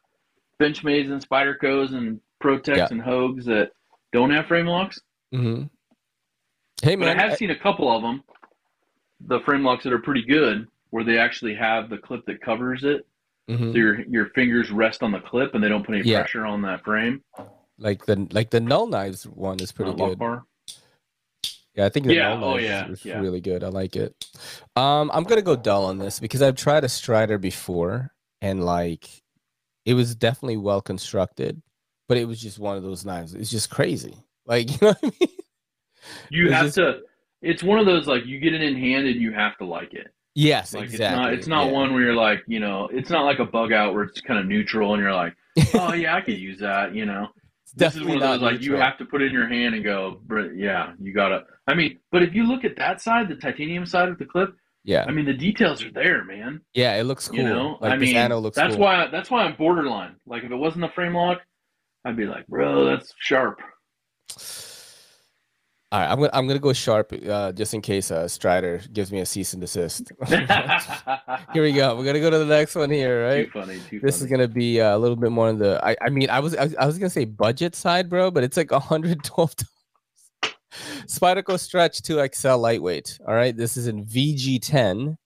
Benchmades 0.60 1.10
and 1.10 1.26
Spydercos 1.26 1.94
and 1.94 2.20
Pro-Techs 2.40 2.76
Yeah. 2.78 2.88
and 2.90 3.02
Hogues 3.02 3.44
that 3.44 3.72
don't 4.12 4.30
have 4.30 4.46
frame 4.46 4.66
locks. 4.66 5.00
mhm. 5.34 5.70
Hey 6.82 6.94
But 6.96 7.06
man. 7.06 7.18
I 7.18 7.22
have 7.22 7.32
I- 7.32 7.36
seen 7.36 7.50
a 7.50 7.58
couple 7.58 7.90
of 7.94 8.02
them, 8.02 8.22
the 9.20 9.40
frame 9.40 9.64
locks 9.64 9.84
that 9.84 9.92
are 9.92 9.98
pretty 9.98 10.22
good, 10.24 10.66
where 10.90 11.04
they 11.04 11.18
actually 11.18 11.54
have 11.54 11.88
the 11.90 11.98
clip 11.98 12.24
that 12.26 12.40
covers 12.40 12.84
it, 12.84 13.06
mhm. 13.48 13.72
so 13.72 13.78
your 13.78 14.00
your 14.02 14.26
fingers 14.30 14.70
rest 14.70 15.02
on 15.02 15.12
the 15.12 15.20
clip 15.20 15.54
and 15.54 15.62
they 15.64 15.68
don't 15.68 15.84
put 15.84 15.94
any 15.94 16.08
Yeah. 16.08 16.20
pressure 16.20 16.44
on 16.46 16.62
that 16.62 16.82
frame. 16.84 17.22
Like 17.80 18.06
the 18.06 18.28
like 18.30 18.50
the 18.50 18.60
null 18.60 18.86
knives 18.86 19.24
one 19.26 19.58
is 19.60 19.72
pretty 19.72 19.94
good. 19.94 20.18
bar. 20.18 20.44
Yeah, 21.74 21.86
I 21.86 21.88
think 21.88 22.06
the 22.06 22.14
Yeah, 22.14 22.34
null 22.36 22.44
oh, 22.54 22.56
yeah, 22.58 22.88
is, 22.88 23.04
yeah. 23.04 23.20
really 23.20 23.40
good. 23.40 23.62
I 23.64 23.68
like 23.68 23.96
it. 23.96 24.14
Um, 24.76 25.10
I'm 25.14 25.24
gonna 25.24 25.42
go 25.42 25.56
dull 25.56 25.86
on 25.86 25.98
this 25.98 26.20
because 26.20 26.42
I've 26.42 26.56
tried 26.56 26.84
a 26.84 26.88
Strider 26.88 27.38
before, 27.38 28.12
and 28.42 28.64
like, 28.64 29.08
it 29.86 29.94
was 29.94 30.14
definitely 30.14 30.56
well 30.58 30.80
constructed, 30.80 31.62
but 32.08 32.18
it 32.18 32.26
was 32.26 32.40
just 32.40 32.58
one 32.58 32.76
of 32.76 32.82
those 32.82 33.04
knives. 33.04 33.34
It's 33.34 33.50
just 33.50 33.70
crazy. 33.70 34.14
Like, 34.46 34.70
you 34.80 34.88
know 34.88 34.88
what 34.88 34.98
I 35.02 35.06
mean? 35.20 35.28
You 36.30 36.44
It's 36.46 36.54
have 36.54 36.64
just- 36.66 36.76
to. 36.76 37.00
It's 37.42 37.62
one 37.62 37.78
of 37.78 37.86
those 37.86 38.06
like 38.06 38.26
you 38.26 38.38
get 38.38 38.52
it 38.52 38.60
in 38.62 38.76
hand 38.76 39.06
and 39.06 39.18
you 39.18 39.32
have 39.32 39.56
to 39.58 39.64
like 39.64 39.94
it. 39.94 40.08
Yes, 40.34 40.74
Like 40.74 40.84
exactly. 40.84 41.06
it's 41.06 41.16
not. 41.16 41.32
It's 41.32 41.46
not 41.46 41.66
yeah. 41.66 41.72
one 41.72 41.94
where 41.94 42.02
you're 42.02 42.14
like 42.14 42.42
you 42.46 42.60
know. 42.60 42.88
It's 42.92 43.08
not 43.08 43.24
like 43.24 43.38
a 43.38 43.46
bug 43.46 43.72
out 43.72 43.94
where 43.94 44.02
it's 44.02 44.20
kind 44.20 44.38
of 44.38 44.44
neutral 44.46 44.92
and 44.92 45.02
you're 45.02 45.14
like, 45.14 45.34
oh 45.74 45.94
yeah, 45.94 46.14
I 46.16 46.20
could 46.20 46.36
use 46.36 46.58
that. 46.60 46.94
You 46.94 47.06
know. 47.06 47.28
This 47.74 47.94
is 47.96 48.02
one 48.02 48.16
of 48.16 48.20
those 48.22 48.40
like 48.40 48.62
you 48.62 48.74
have 48.74 48.98
to 48.98 49.04
put 49.04 49.22
it 49.22 49.26
in 49.26 49.32
your 49.32 49.48
hand 49.48 49.74
and 49.74 49.84
go. 49.84 50.20
"Br- 50.24 50.52
Yeah, 50.52 50.92
you 51.00 51.12
gotta. 51.14 51.44
I 51.66 51.74
mean, 51.74 51.98
but 52.10 52.22
if 52.22 52.34
you 52.34 52.44
look 52.44 52.64
at 52.64 52.76
that 52.76 53.00
side, 53.00 53.28
the 53.28 53.36
titanium 53.36 53.86
side 53.86 54.08
of 54.08 54.18
the 54.18 54.24
clip, 54.24 54.54
Yeah, 54.84 55.04
I 55.06 55.12
mean 55.12 55.24
the 55.24 55.34
details 55.34 55.82
are 55.84 55.92
there, 55.92 56.24
man. 56.24 56.60
yeah, 56.74 56.96
it 56.96 57.04
looks 57.04 57.28
cool. 57.28 57.38
You 57.38 57.44
know, 57.44 57.78
like 57.80 57.92
I 57.92 57.96
mean, 57.96 58.14
that's 58.54 58.74
cool. 58.74 58.78
why 58.78 59.06
that's 59.08 59.30
why 59.30 59.44
I'm 59.44 59.56
borderline. 59.56 60.16
Like 60.26 60.42
if 60.42 60.50
it 60.50 60.56
wasn't 60.56 60.84
a 60.84 60.88
frame 60.90 61.14
lock, 61.14 61.38
I'd 62.04 62.16
be 62.16 62.26
like, 62.26 62.46
bro, 62.48 62.84
that's 62.86 63.14
sharp. 63.18 63.60
All 65.92 65.98
right, 65.98 66.08
I'm 66.08 66.18
gonna 66.18 66.30
I'm 66.32 66.46
gonna 66.46 66.60
go 66.60 66.72
sharp 66.72 67.12
uh, 67.28 67.50
just 67.50 67.74
in 67.74 67.80
case 67.80 68.12
uh, 68.12 68.28
Strider 68.28 68.80
gives 68.92 69.10
me 69.10 69.18
a 69.20 69.26
cease 69.26 69.54
and 69.54 69.60
desist. 69.60 70.12
here 70.28 71.62
we 71.64 71.72
go. 71.72 71.96
We're 71.96 72.04
gonna 72.04 72.20
go 72.20 72.30
to 72.30 72.38
the 72.38 72.44
next 72.46 72.76
one 72.76 72.90
here, 72.90 73.24
right? 73.26 73.46
Too 73.52 73.60
funny. 73.60 73.80
Too 73.88 73.98
This 73.98 74.20
is 74.20 74.28
gonna 74.28 74.46
be 74.46 74.80
uh, 74.80 74.96
a 74.96 74.98
little 74.98 75.16
bit 75.16 75.32
more 75.32 75.48
on 75.48 75.58
the. 75.58 75.84
I, 75.84 75.96
I 76.00 76.08
mean, 76.10 76.30
I 76.30 76.38
was, 76.38 76.54
I 76.54 76.62
was 76.62 76.74
I 76.76 76.86
was 76.86 76.96
gonna 76.96 77.10
say 77.10 77.24
budget 77.24 77.74
side, 77.74 78.08
bro, 78.08 78.30
but 78.30 78.44
it's 78.44 78.56
like 78.56 78.70
112 78.70 79.54
dollars. 79.56 80.54
Spyderco 81.06 81.58
Stretch 81.58 82.02
2 82.02 82.28
XL 82.32 82.56
lightweight. 82.58 83.18
All 83.26 83.34
right, 83.34 83.56
this 83.56 83.76
is 83.76 83.88
in 83.88 84.04
VG10, 84.06 85.16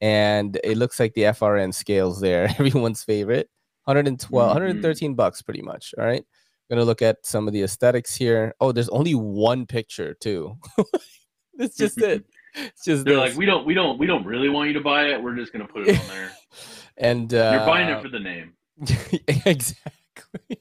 and 0.00 0.58
it 0.64 0.76
looks 0.78 0.98
like 0.98 1.14
the 1.14 1.22
FRN 1.22 1.72
scales 1.72 2.20
there. 2.20 2.44
Everyone's 2.58 3.04
favorite. 3.04 3.48
112, 3.84 4.48
Mhm. 4.50 4.52
113 4.52 5.14
bucks, 5.14 5.42
pretty 5.42 5.62
much. 5.62 5.94
All 5.96 6.04
right. 6.04 6.24
Gonna 6.70 6.84
look 6.84 7.02
at 7.02 7.24
some 7.26 7.46
of 7.46 7.52
the 7.52 7.62
aesthetics 7.62 8.14
here. 8.14 8.54
Oh, 8.60 8.72
there's 8.72 8.88
only 8.88 9.14
one 9.14 9.66
picture 9.66 10.14
too. 10.14 10.56
That's 11.56 11.76
just 11.76 11.98
it. 11.98 12.24
It's 12.54 12.84
just 12.84 13.06
They're 13.06 13.14
this. 13.14 13.30
like, 13.30 13.36
we 13.38 13.46
don't, 13.46 13.64
we 13.64 13.72
don't, 13.72 13.98
we 13.98 14.06
don't 14.06 14.26
really 14.26 14.50
want 14.50 14.68
you 14.68 14.74
to 14.74 14.82
buy 14.82 15.06
it. 15.06 15.22
We're 15.22 15.34
just 15.36 15.54
gonna 15.54 15.66
put 15.66 15.88
it 15.88 15.98
on 15.98 16.06
there. 16.08 16.32
and 16.98 17.32
uh, 17.32 17.52
You're 17.56 17.64
buying 17.66 17.88
it 17.88 18.02
for 18.02 18.10
the 18.10 18.18
name. 18.20 18.52
exactly. 19.46 20.58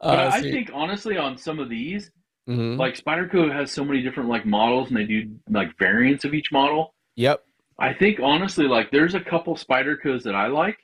But 0.00 0.18
Uh, 0.18 0.30
I 0.32 0.40
so- 0.40 0.50
think 0.50 0.70
honestly, 0.72 1.18
on 1.18 1.36
some 1.36 1.58
of 1.58 1.68
these, 1.68 2.10
Mhm. 2.48 2.78
like 2.78 2.94
Spyderco 2.96 3.52
has 3.52 3.70
so 3.70 3.84
many 3.84 4.00
different 4.02 4.30
like 4.30 4.46
models, 4.46 4.88
and 4.88 4.96
they 4.96 5.04
do 5.04 5.30
like 5.50 5.76
variants 5.78 6.24
of 6.24 6.32
each 6.32 6.50
model. 6.52 6.94
Yep. 7.16 7.44
I 7.78 7.92
think 7.92 8.18
honestly, 8.22 8.66
like 8.66 8.90
there's 8.90 9.14
a 9.14 9.20
couple 9.20 9.54
Spydercos 9.56 10.22
that 10.22 10.34
I 10.34 10.46
like, 10.46 10.78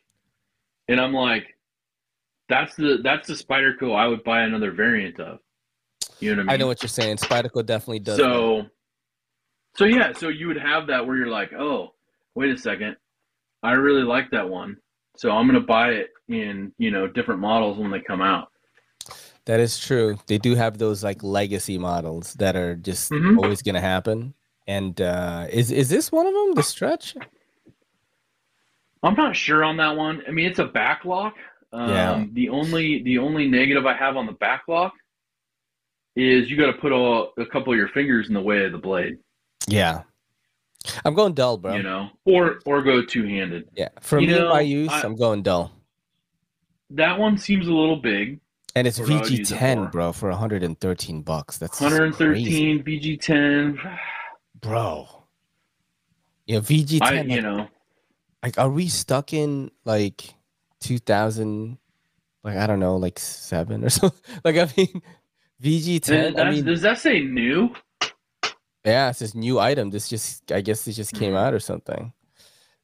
and 0.89 1.01
I'm 1.01 1.15
like, 1.15 1.47
that's 2.51 2.75
the 2.77 2.99
that's 3.03 3.29
the 3.29 3.35
Spyderco 3.35 3.97
I 3.97 4.07
would 4.07 4.23
buy 4.25 4.43
another 4.43 4.71
variant 4.73 5.19
of. 5.21 5.39
You 6.19 6.33
know 6.37 6.37
what 6.37 6.41
I 6.41 6.43
mean? 6.43 6.51
I 6.51 6.57
know 6.59 6.67
what 6.67 6.83
you're 6.83 6.89
saying. 6.91 7.17
Spyderco 7.17 7.65
definitely 7.65 8.01
does. 8.01 8.19
that. 8.19 8.23
so, 8.25 8.67
so 9.77 9.85
yeah, 9.87 10.13
so 10.13 10.29
you 10.29 10.49
would 10.49 10.59
have 10.59 10.87
that 10.89 11.07
where 11.07 11.17
you're 11.17 11.29
like, 11.29 11.53
oh, 11.55 11.95
wait 12.35 12.51
a 12.51 12.59
second, 12.59 12.97
I 13.63 13.73
really 13.73 14.03
like 14.03 14.31
that 14.33 14.47
one, 14.49 14.77
so 15.17 15.31
I'm 15.31 15.47
gonna 15.47 15.61
buy 15.61 15.93
it 15.93 16.11
in 16.29 16.73
you 16.77 16.91
know 16.91 17.07
different 17.07 17.41
models 17.41 17.79
when 17.79 17.91
they 17.91 18.01
come 18.01 18.21
out. 18.21 18.49
That 19.47 19.59
is 19.61 19.79
true. 19.79 20.19
They 20.27 20.37
do 20.39 20.55
have 20.55 20.77
those 20.77 21.03
like 21.03 21.23
legacy 21.23 21.79
models 21.79 22.35
that 22.35 22.55
are 22.57 22.77
just 22.77 23.11
Mhm. 23.11 23.39
always 23.43 23.63
gonna 23.63 23.81
happen. 23.81 24.35
And 24.67 25.01
uh, 25.01 25.47
is 25.51 25.71
is 25.73 25.89
this 25.89 26.13
one 26.13 26.27
of 26.27 26.35
them? 26.35 26.53
The 26.55 26.63
stretch? 26.63 27.17
I'm 29.03 29.15
not 29.15 29.35
sure 29.35 29.65
on 29.65 29.79
that 29.79 29.97
one. 29.97 30.23
I 30.29 30.31
mean, 30.31 30.47
it's 30.47 30.59
a 30.59 30.67
backlock. 30.69 31.33
Um, 31.73 31.91
yeah. 31.91 32.25
The 32.33 32.49
only 32.49 33.03
the 33.03 33.19
only 33.19 33.49
negative 33.49 33.87
I 33.87 33.95
have 33.95 34.17
on 34.17 34.27
the 34.27 34.33
backlock 34.33 34.91
is 36.17 36.51
you 36.51 36.57
got 36.57 36.67
to 36.67 36.75
put 36.75 36.93
a, 36.93 37.43
a 37.43 37.47
couple 37.47 37.73
of 37.73 37.79
your 37.79 37.89
fingers 37.89 38.29
in 38.29 38.35
the 38.35 38.43
way 38.43 38.65
of 38.65 38.73
the 38.73 38.79
blade. 38.79 39.19
Yeah. 39.67 40.03
I'm 41.05 41.15
going 41.15 41.35
dull, 41.35 41.59
bro. 41.59 41.75
You 41.75 41.83
know, 41.83 42.09
or 42.25 42.61
or 42.65 42.83
go 42.83 43.05
two 43.05 43.27
handed. 43.27 43.69
Yeah, 43.75 43.89
for 44.01 44.19
you 44.19 44.29
me, 44.29 44.33
know, 44.35 44.49
my 44.49 44.63
use, 44.63 44.91
I, 44.91 45.05
am 45.05 45.15
going 45.15 45.43
dull. 45.43 45.73
That 46.91 47.19
one 47.19 47.37
seems 47.37 47.69
a 47.69 47.73
little 47.73 47.97
big, 47.97 48.41
and 48.75 48.87
it's 48.87 48.99
VG10, 48.99 49.87
it 49.87 49.93
bro, 49.93 50.13
for 50.13 50.31
113 50.31 51.23
bucks. 51.23 51.59
That's 51.59 51.81
113 51.81 52.83
VG10, 52.83 53.99
bro. 54.61 55.07
Yeah, 56.47 56.61
VG10. 56.61 57.03
I, 57.03 57.21
you 57.23 57.43
know, 57.43 57.69
like, 58.43 58.59
are 58.59 58.71
we 58.71 58.89
stuck 58.89 59.35
in 59.35 59.71
like 59.85 60.35
2000? 60.81 61.79
Like 62.43 62.57
I 62.57 62.67
don't 62.67 62.81
know, 62.81 62.97
like 62.97 63.19
seven 63.19 63.85
or 63.85 63.91
something. 63.91 64.21
Like 64.45 64.57
I 64.57 64.69
mean, 64.77 65.03
VG10. 65.63 66.39
I 66.39 66.51
mean, 66.51 66.65
does 66.65 66.83
that 66.83 66.99
say 66.99 67.21
new? 67.21 67.71
Yeah, 68.85 69.11
it's 69.11 69.19
this 69.19 69.35
new 69.35 69.59
item. 69.59 69.91
This 69.91 70.09
just, 70.09 70.51
I 70.51 70.63
guess, 70.63 70.85
this 70.85 70.97
just 70.97 71.13
came 71.13 71.35
mm-hmm. 71.35 71.37
out 71.45 71.55
or 71.55 71.61
something. 71.61 72.13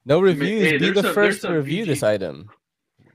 No 0.05 0.20
reviews. 0.20 0.70
Hey, 0.70 0.78
Be 0.78 0.90
the 0.90 1.03
first 1.14 1.42
to 1.42 1.53
review 1.53 1.84
VG. 1.84 1.86
this 1.86 2.03
item. 2.03 2.51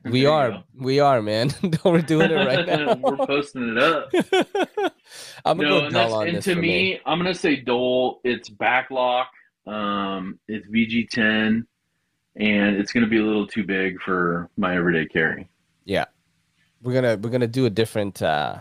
We 0.04 0.26
are, 0.26 0.64
we 0.76 1.00
are, 1.00 1.22
man. 1.22 1.52
We're 1.86 2.02
doing 2.02 2.32
it 2.32 2.36
right 2.36 2.66
now. 2.68 2.96
We're 2.96 3.18
posting 3.18 3.78
it 3.78 3.84
up. 3.84 4.10
I'm 5.46 5.58
gonna 5.58 5.70
no, 5.70 5.80
go 5.80 5.86
and, 5.86 5.96
on 5.96 6.28
and 6.28 6.44
to 6.44 6.56
me, 6.56 6.62
me, 6.62 7.00
I'm 7.06 7.20
gonna 7.20 7.36
say 7.36 7.58
Dole. 7.58 8.20
It's 8.24 8.50
backlock. 8.50 9.26
Um, 9.68 10.40
it's 10.48 10.68
VG10, 10.68 11.66
and 12.36 12.76
it's 12.78 12.92
gonna 12.92 13.08
be 13.08 13.20
a 13.20 13.24
little 13.24 13.48
too 13.48 13.64
big 13.64 14.02
for 14.02 14.50
my 14.58 14.76
everyday 14.76 15.06
carry. 15.06 15.48
Yeah, 15.86 16.06
we're 16.82 16.94
gonna 16.94 17.18
we're 17.18 17.30
gonna 17.30 17.48
do 17.48 17.66
a 17.66 17.70
different 17.70 18.22
uh 18.22 18.58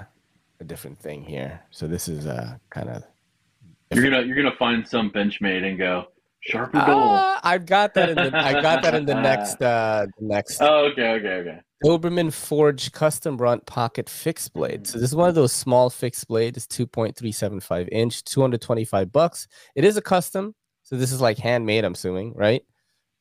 a 0.60 0.64
different 0.64 0.98
thing 0.98 1.22
here. 1.22 1.60
So 1.70 1.86
this 1.86 2.08
is 2.08 2.26
uh 2.26 2.56
kind 2.70 2.88
of 2.88 3.04
you're 3.92 4.04
gonna 4.04 4.22
you're 4.22 4.36
gonna 4.36 4.56
find 4.56 4.86
some 4.86 5.10
Benchmade 5.10 5.64
and 5.64 5.78
go 5.78 6.06
sharper. 6.40 6.78
Uh, 6.78 7.40
I've 7.42 7.66
got 7.66 7.94
that 7.94 8.10
in 8.10 8.16
the 8.16 8.36
I 8.36 8.60
got 8.60 8.82
that 8.82 8.94
in 8.94 9.04
the 9.04 9.14
next 9.20 9.62
uh 9.62 10.06
next. 10.20 10.60
Oh, 10.60 10.90
okay, 10.92 11.10
okay, 11.12 11.34
okay. 11.34 11.60
Doberman 11.84 12.30
Forge 12.30 12.92
custom 12.92 13.38
brunt 13.38 13.64
pocket 13.64 14.08
fixed 14.08 14.52
blade. 14.52 14.86
So 14.86 14.98
this 14.98 15.08
is 15.10 15.16
one 15.16 15.30
of 15.30 15.34
those 15.34 15.52
small 15.52 15.88
fixed 15.88 16.28
blades. 16.28 16.58
It's 16.58 16.66
2.375 16.76 17.88
inch, 17.90 18.22
225 18.24 19.10
bucks. 19.10 19.48
It 19.74 19.84
is 19.86 19.96
a 19.96 20.02
custom, 20.02 20.54
so 20.82 20.96
this 20.96 21.10
is 21.10 21.22
like 21.22 21.38
handmade. 21.38 21.84
I'm 21.84 21.94
assuming, 21.94 22.34
right? 22.34 22.62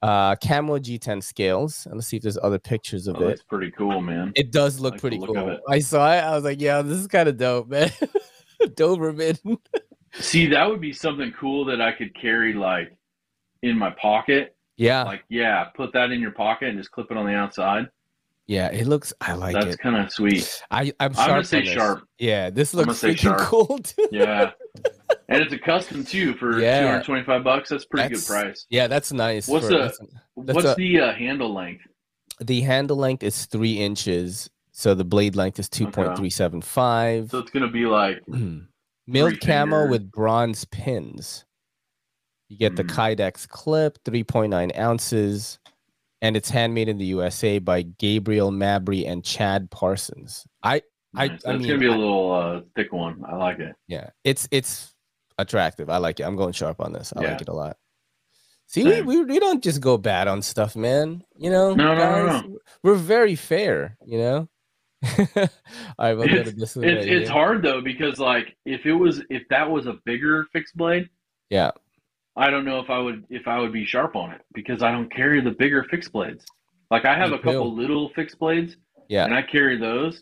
Uh, 0.01 0.35
Camel 0.37 0.79
G10 0.79 1.21
scales. 1.21 1.85
And 1.85 1.95
let's 1.95 2.07
see 2.07 2.17
if 2.17 2.23
there's 2.23 2.37
other 2.41 2.59
pictures 2.59 3.07
of 3.07 3.17
oh, 3.17 3.27
it. 3.27 3.31
It's 3.31 3.43
pretty 3.43 3.71
cool, 3.71 4.01
man. 4.01 4.31
It 4.35 4.51
does 4.51 4.79
look 4.79 4.93
like 4.93 5.01
pretty 5.01 5.19
cool. 5.19 5.59
I 5.67 5.79
saw 5.79 6.11
it. 6.13 6.19
I 6.19 6.35
was 6.35 6.43
like, 6.43 6.61
yeah, 6.61 6.81
this 6.81 6.97
is 6.97 7.07
kind 7.07 7.27
of 7.27 7.37
dope, 7.37 7.67
man. 7.67 7.91
Doberman. 8.61 9.57
See, 10.13 10.47
that 10.47 10.67
would 10.67 10.81
be 10.81 10.93
something 10.93 11.33
cool 11.39 11.65
that 11.65 11.81
I 11.81 11.91
could 11.91 12.15
carry 12.15 12.53
like 12.53 12.95
in 13.61 13.77
my 13.77 13.91
pocket. 13.91 14.55
Yeah. 14.77 15.03
Like, 15.03 15.23
yeah, 15.29 15.65
put 15.75 15.91
that 15.93 16.11
in 16.11 16.21
your 16.21 16.31
pocket 16.31 16.69
and 16.69 16.77
just 16.77 16.91
clip 16.91 17.07
it 17.11 17.17
on 17.17 17.25
the 17.25 17.33
outside. 17.33 17.89
Yeah, 18.49 18.69
it 18.69 18.87
looks. 18.87 19.13
I 19.21 19.33
like 19.33 19.53
That's 19.53 19.65
it. 19.65 19.69
That's 19.69 19.81
kind 19.81 19.95
of 19.97 20.11
sweet. 20.11 20.63
I 20.71 20.91
I'm, 20.99 21.15
I'm 21.17 21.29
gonna 21.29 21.43
say 21.43 21.65
sharp. 21.65 22.07
Yeah, 22.17 22.49
this 22.49 22.73
looks 22.73 22.99
freaking 22.99 23.37
cool. 23.37 23.77
Too. 23.77 24.09
yeah, 24.11 24.51
and 25.29 25.41
it's 25.41 25.53
a 25.53 25.57
custom 25.57 26.03
too 26.03 26.33
for 26.35 26.59
yeah. 26.59 26.81
225 26.81 27.43
bucks. 27.43 27.69
That's 27.69 27.85
pretty 27.85 28.09
that's, 28.09 28.27
good 28.27 28.33
price. 28.33 28.65
Yeah, 28.69 28.87
that's 28.87 29.11
nice. 29.11 29.47
What's 29.47 29.67
for, 29.67 29.73
the 29.73 29.77
that's, 29.77 29.99
that's 29.99 30.55
What's 30.55 30.67
a, 30.67 30.75
the 30.75 30.99
uh, 31.01 31.13
handle 31.13 31.53
length? 31.53 31.83
The 32.41 32.61
handle 32.61 32.97
length 32.97 33.23
is 33.23 33.45
three 33.45 33.73
inches, 33.73 34.49
so 34.71 34.93
the 34.93 35.03
blade 35.03 35.35
length 35.35 35.59
is 35.59 35.69
2.375. 35.69 37.17
Okay. 37.17 37.27
So 37.27 37.39
it's 37.39 37.51
gonna 37.51 37.69
be 37.69 37.85
like 37.85 38.21
Milled 39.07 39.41
camo 39.41 39.87
with 39.87 40.11
bronze 40.11 40.65
pins. 40.65 41.45
You 42.47 42.57
get 42.57 42.73
mm. 42.73 42.77
the 42.77 42.83
Kydex 42.83 43.47
clip, 43.47 43.97
3.9 44.03 44.77
ounces, 44.77 45.59
and 46.21 46.37
it's 46.37 46.49
handmade 46.49 46.89
in 46.89 46.97
the 46.97 47.05
USA 47.05 47.59
by 47.59 47.81
Gabriel 47.81 48.51
Mabry 48.51 49.05
and 49.05 49.23
Chad 49.23 49.71
Parsons. 49.71 50.45
I, 50.63 50.81
nice. 51.13 51.13
I, 51.13 51.23
I 51.23 51.25
it's 51.25 51.45
mean, 51.45 51.61
gonna 51.67 51.79
be 51.79 51.87
a 51.87 51.91
little 51.91 52.31
uh, 52.31 52.61
thick 52.75 52.93
one. 52.93 53.23
I 53.27 53.35
like 53.35 53.59
it. 53.59 53.75
Yeah, 53.87 54.09
it's 54.23 54.47
it's 54.51 54.93
attractive. 55.39 55.89
I 55.89 55.97
like 55.97 56.19
it. 56.19 56.23
I'm 56.23 56.35
going 56.35 56.53
sharp 56.53 56.81
on 56.81 56.93
this. 56.93 57.13
I 57.15 57.21
yeah. 57.21 57.31
like 57.31 57.41
it 57.41 57.49
a 57.49 57.53
lot. 57.53 57.77
See, 58.67 58.83
we, 58.83 59.01
we, 59.01 59.23
we 59.23 59.39
don't 59.39 59.63
just 59.63 59.81
go 59.81 59.97
bad 59.97 60.27
on 60.27 60.43
stuff, 60.43 60.75
man. 60.75 61.23
You 61.35 61.49
know, 61.49 61.73
no, 61.73 61.95
guys, 61.95 62.43
no, 62.43 62.49
no, 62.49 62.57
we're 62.83 62.93
very 62.93 63.35
fair. 63.35 63.97
You 64.05 64.19
know, 64.19 64.49
All 65.17 65.47
right, 65.97 66.13
we'll 66.13 66.29
it's, 66.29 66.49
it's, 66.51 66.77
it's 66.77 67.29
hard 67.29 67.63
though 67.63 67.81
because 67.81 68.19
like 68.19 68.57
if 68.65 68.85
it 68.85 68.93
was 68.93 69.23
if 69.29 69.47
that 69.49 69.69
was 69.69 69.87
a 69.87 69.93
bigger 70.05 70.45
fixed 70.51 70.75
blade, 70.75 71.09
yeah, 71.49 71.71
I 72.35 72.49
don't 72.49 72.65
know 72.65 72.79
if 72.79 72.89
I 72.89 72.99
would 72.99 73.23
if 73.29 73.47
I 73.47 73.59
would 73.59 73.71
be 73.71 73.85
sharp 73.85 74.17
on 74.17 74.31
it 74.31 74.41
because 74.53 74.83
I 74.83 74.91
don't 74.91 75.11
carry 75.11 75.41
the 75.41 75.51
bigger 75.51 75.85
fixed 75.85 76.11
blades. 76.11 76.45
Like 76.91 77.05
I 77.05 77.15
have 77.15 77.29
you 77.29 77.35
a 77.35 77.39
couple 77.39 77.73
little 77.73 78.09
fixed 78.09 78.37
blades, 78.39 78.75
yeah, 79.07 79.23
and 79.23 79.33
I 79.33 79.41
carry 79.41 79.79
those, 79.79 80.21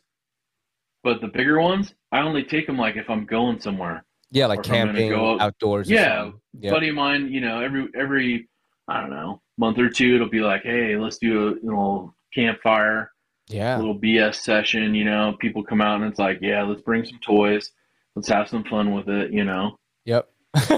but 1.04 1.22
the 1.22 1.28
bigger 1.28 1.60
ones 1.60 1.94
I 2.12 2.20
only 2.20 2.44
take 2.44 2.68
them 2.68 2.78
like 2.78 2.96
if 2.96 3.10
I'm 3.10 3.26
going 3.26 3.60
somewhere. 3.60 4.06
Yeah, 4.32 4.48
like 4.48 4.64
camping, 4.64 5.10
go 5.10 5.40
outdoors. 5.40 5.90
Yeah, 5.90 6.32
yep. 6.60 6.74
buddy 6.74 6.90
of 6.90 6.96
mine, 6.96 7.32
you 7.32 7.42
know, 7.42 7.62
every 7.62 7.88
every 7.96 8.50
I 8.88 9.02
don't 9.02 9.10
know 9.10 9.42
month 9.58 9.80
or 9.80 9.90
two, 9.90 10.16
it'll 10.16 10.30
be 10.30 10.42
like, 10.42 10.64
hey, 10.64 10.98
let's 10.98 11.18
do 11.18 11.48
a 11.48 11.52
you 11.52 11.72
know 11.72 12.14
campfire 12.34 13.12
yeah. 13.50 13.78
little 13.78 13.98
bs 13.98 14.36
session 14.36 14.94
you 14.94 15.06
know 15.06 15.36
people 15.40 15.64
come 15.64 15.82
out 15.82 16.02
and 16.02 16.10
it's 16.10 16.20
like 16.20 16.40
yeah 16.42 16.64
let's 16.64 16.82
bring 16.82 17.06
some 17.06 17.20
toys 17.20 17.72
let's 18.16 18.28
have 18.28 18.50
some 18.50 18.64
fun 18.66 18.94
with 18.94 19.08
it 19.08 19.32
you 19.32 19.44
know? 19.44 19.78
Yep. 20.06 20.30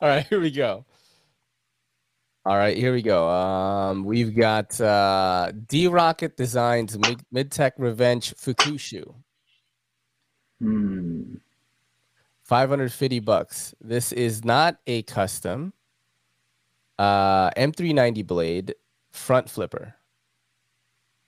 All 0.00 0.08
right 0.08 0.26
here 0.28 0.40
we 0.40 0.50
go. 0.50 0.84
All 2.44 2.56
right 2.56 2.76
here 2.76 2.92
we 2.92 3.02
go. 3.02 3.28
Um 3.28 4.04
we've 4.04 4.36
got 4.36 4.80
uh 4.80 5.52
d 5.66 5.88
rocket 5.88 6.36
designs 6.36 6.96
mid 7.30 7.50
tech 7.50 7.74
revenge 7.78 8.34
fukushu 8.34 9.14
hmm 10.62 11.34
550 12.44 13.20
bucks 13.20 13.74
this 13.80 14.12
is 14.12 14.44
not 14.44 14.78
a 14.86 15.02
custom 15.02 15.72
uh 16.98 17.50
m390 17.50 18.26
blade 18.26 18.74
front 19.10 19.50
flipper 19.50 19.96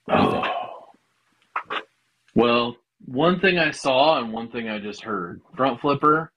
Oh. 0.07 0.43
Well, 2.35 2.77
one 3.05 3.39
thing 3.39 3.59
I 3.59 3.71
saw 3.71 4.19
and 4.19 4.31
one 4.31 4.49
thing 4.49 4.69
I 4.69 4.79
just 4.79 5.01
heard. 5.01 5.41
Front 5.55 5.81
flipper. 5.81 6.31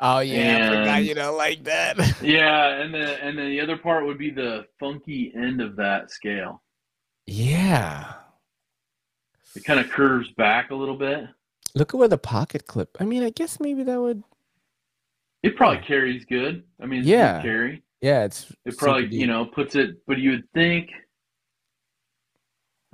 Oh 0.00 0.18
yeah, 0.18 0.72
and, 0.72 0.90
I 0.90 0.98
you 0.98 1.14
don't 1.14 1.36
like 1.36 1.64
that. 1.64 1.96
yeah, 2.22 2.80
and 2.80 2.92
then 2.92 3.18
and 3.20 3.38
then 3.38 3.48
the 3.48 3.60
other 3.60 3.76
part 3.76 4.04
would 4.04 4.18
be 4.18 4.30
the 4.30 4.66
funky 4.80 5.32
end 5.36 5.60
of 5.60 5.76
that 5.76 6.10
scale. 6.10 6.62
Yeah. 7.26 8.12
It 9.54 9.64
kind 9.64 9.78
of 9.78 9.88
curves 9.88 10.30
back 10.32 10.70
a 10.70 10.74
little 10.74 10.96
bit. 10.96 11.26
Look 11.74 11.94
at 11.94 11.98
where 11.98 12.08
the 12.08 12.18
pocket 12.18 12.66
clip. 12.66 12.96
I 13.00 13.04
mean, 13.04 13.22
I 13.22 13.30
guess 13.30 13.58
maybe 13.60 13.82
that 13.82 14.00
would. 14.00 14.22
It 15.42 15.56
probably 15.56 15.84
carries 15.84 16.24
good. 16.24 16.62
I 16.80 16.86
mean, 16.86 17.02
yeah, 17.04 17.42
carry. 17.42 17.82
Yeah, 18.00 18.24
it's. 18.24 18.52
It 18.64 18.78
probably 18.78 19.06
you 19.14 19.26
know 19.26 19.44
puts 19.46 19.74
it, 19.74 19.96
but 20.06 20.18
you 20.18 20.30
would 20.32 20.48
think 20.54 20.90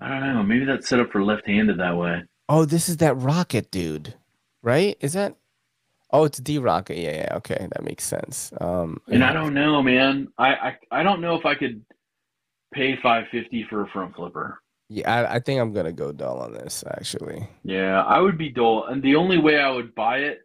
I 0.00 0.08
don't 0.08 0.34
know. 0.34 0.42
Maybe 0.42 0.64
that's 0.64 0.88
set 0.88 0.98
up 0.98 1.10
for 1.10 1.22
left-handed 1.22 1.78
that 1.78 1.96
way. 1.96 2.22
Oh, 2.48 2.64
this 2.64 2.88
is 2.88 2.96
that 2.98 3.14
rocket 3.14 3.70
dude, 3.70 4.14
right? 4.62 4.96
Is 5.00 5.12
that? 5.12 5.36
Oh, 6.10 6.24
it's 6.24 6.38
D 6.38 6.58
Rocket. 6.58 6.96
Yeah, 6.96 7.16
yeah. 7.16 7.34
Okay, 7.36 7.68
that 7.70 7.84
makes 7.84 8.04
sense. 8.04 8.52
Um, 8.60 9.00
and 9.08 9.22
I 9.22 9.32
don't 9.32 9.54
know, 9.54 9.82
man. 9.82 10.28
I, 10.38 10.54
I 10.54 10.76
I 10.90 11.02
don't 11.02 11.20
know 11.20 11.36
if 11.36 11.46
I 11.46 11.54
could 11.54 11.84
pay 12.72 12.96
five 13.00 13.26
fifty 13.30 13.64
for 13.68 13.82
a 13.82 13.88
front 13.88 14.16
flipper. 14.16 14.60
Yeah, 14.92 15.10
I, 15.10 15.36
I 15.36 15.38
think 15.38 15.60
I'm 15.60 15.72
gonna 15.72 15.92
go 15.92 16.10
dull 16.10 16.40
on 16.40 16.52
this 16.52 16.82
actually. 16.96 17.48
Yeah, 17.62 18.02
I 18.02 18.18
would 18.18 18.36
be 18.36 18.48
dull, 18.48 18.86
and 18.86 19.00
the 19.00 19.14
only 19.14 19.38
way 19.38 19.60
I 19.60 19.70
would 19.70 19.94
buy 19.94 20.18
it 20.18 20.40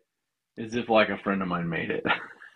is 0.55 0.75
if 0.75 0.87
like 0.87 1.09
a 1.09 1.17
friend 1.17 1.41
of 1.41 1.47
mine 1.47 1.67
made 1.67 1.89
it. 1.89 2.05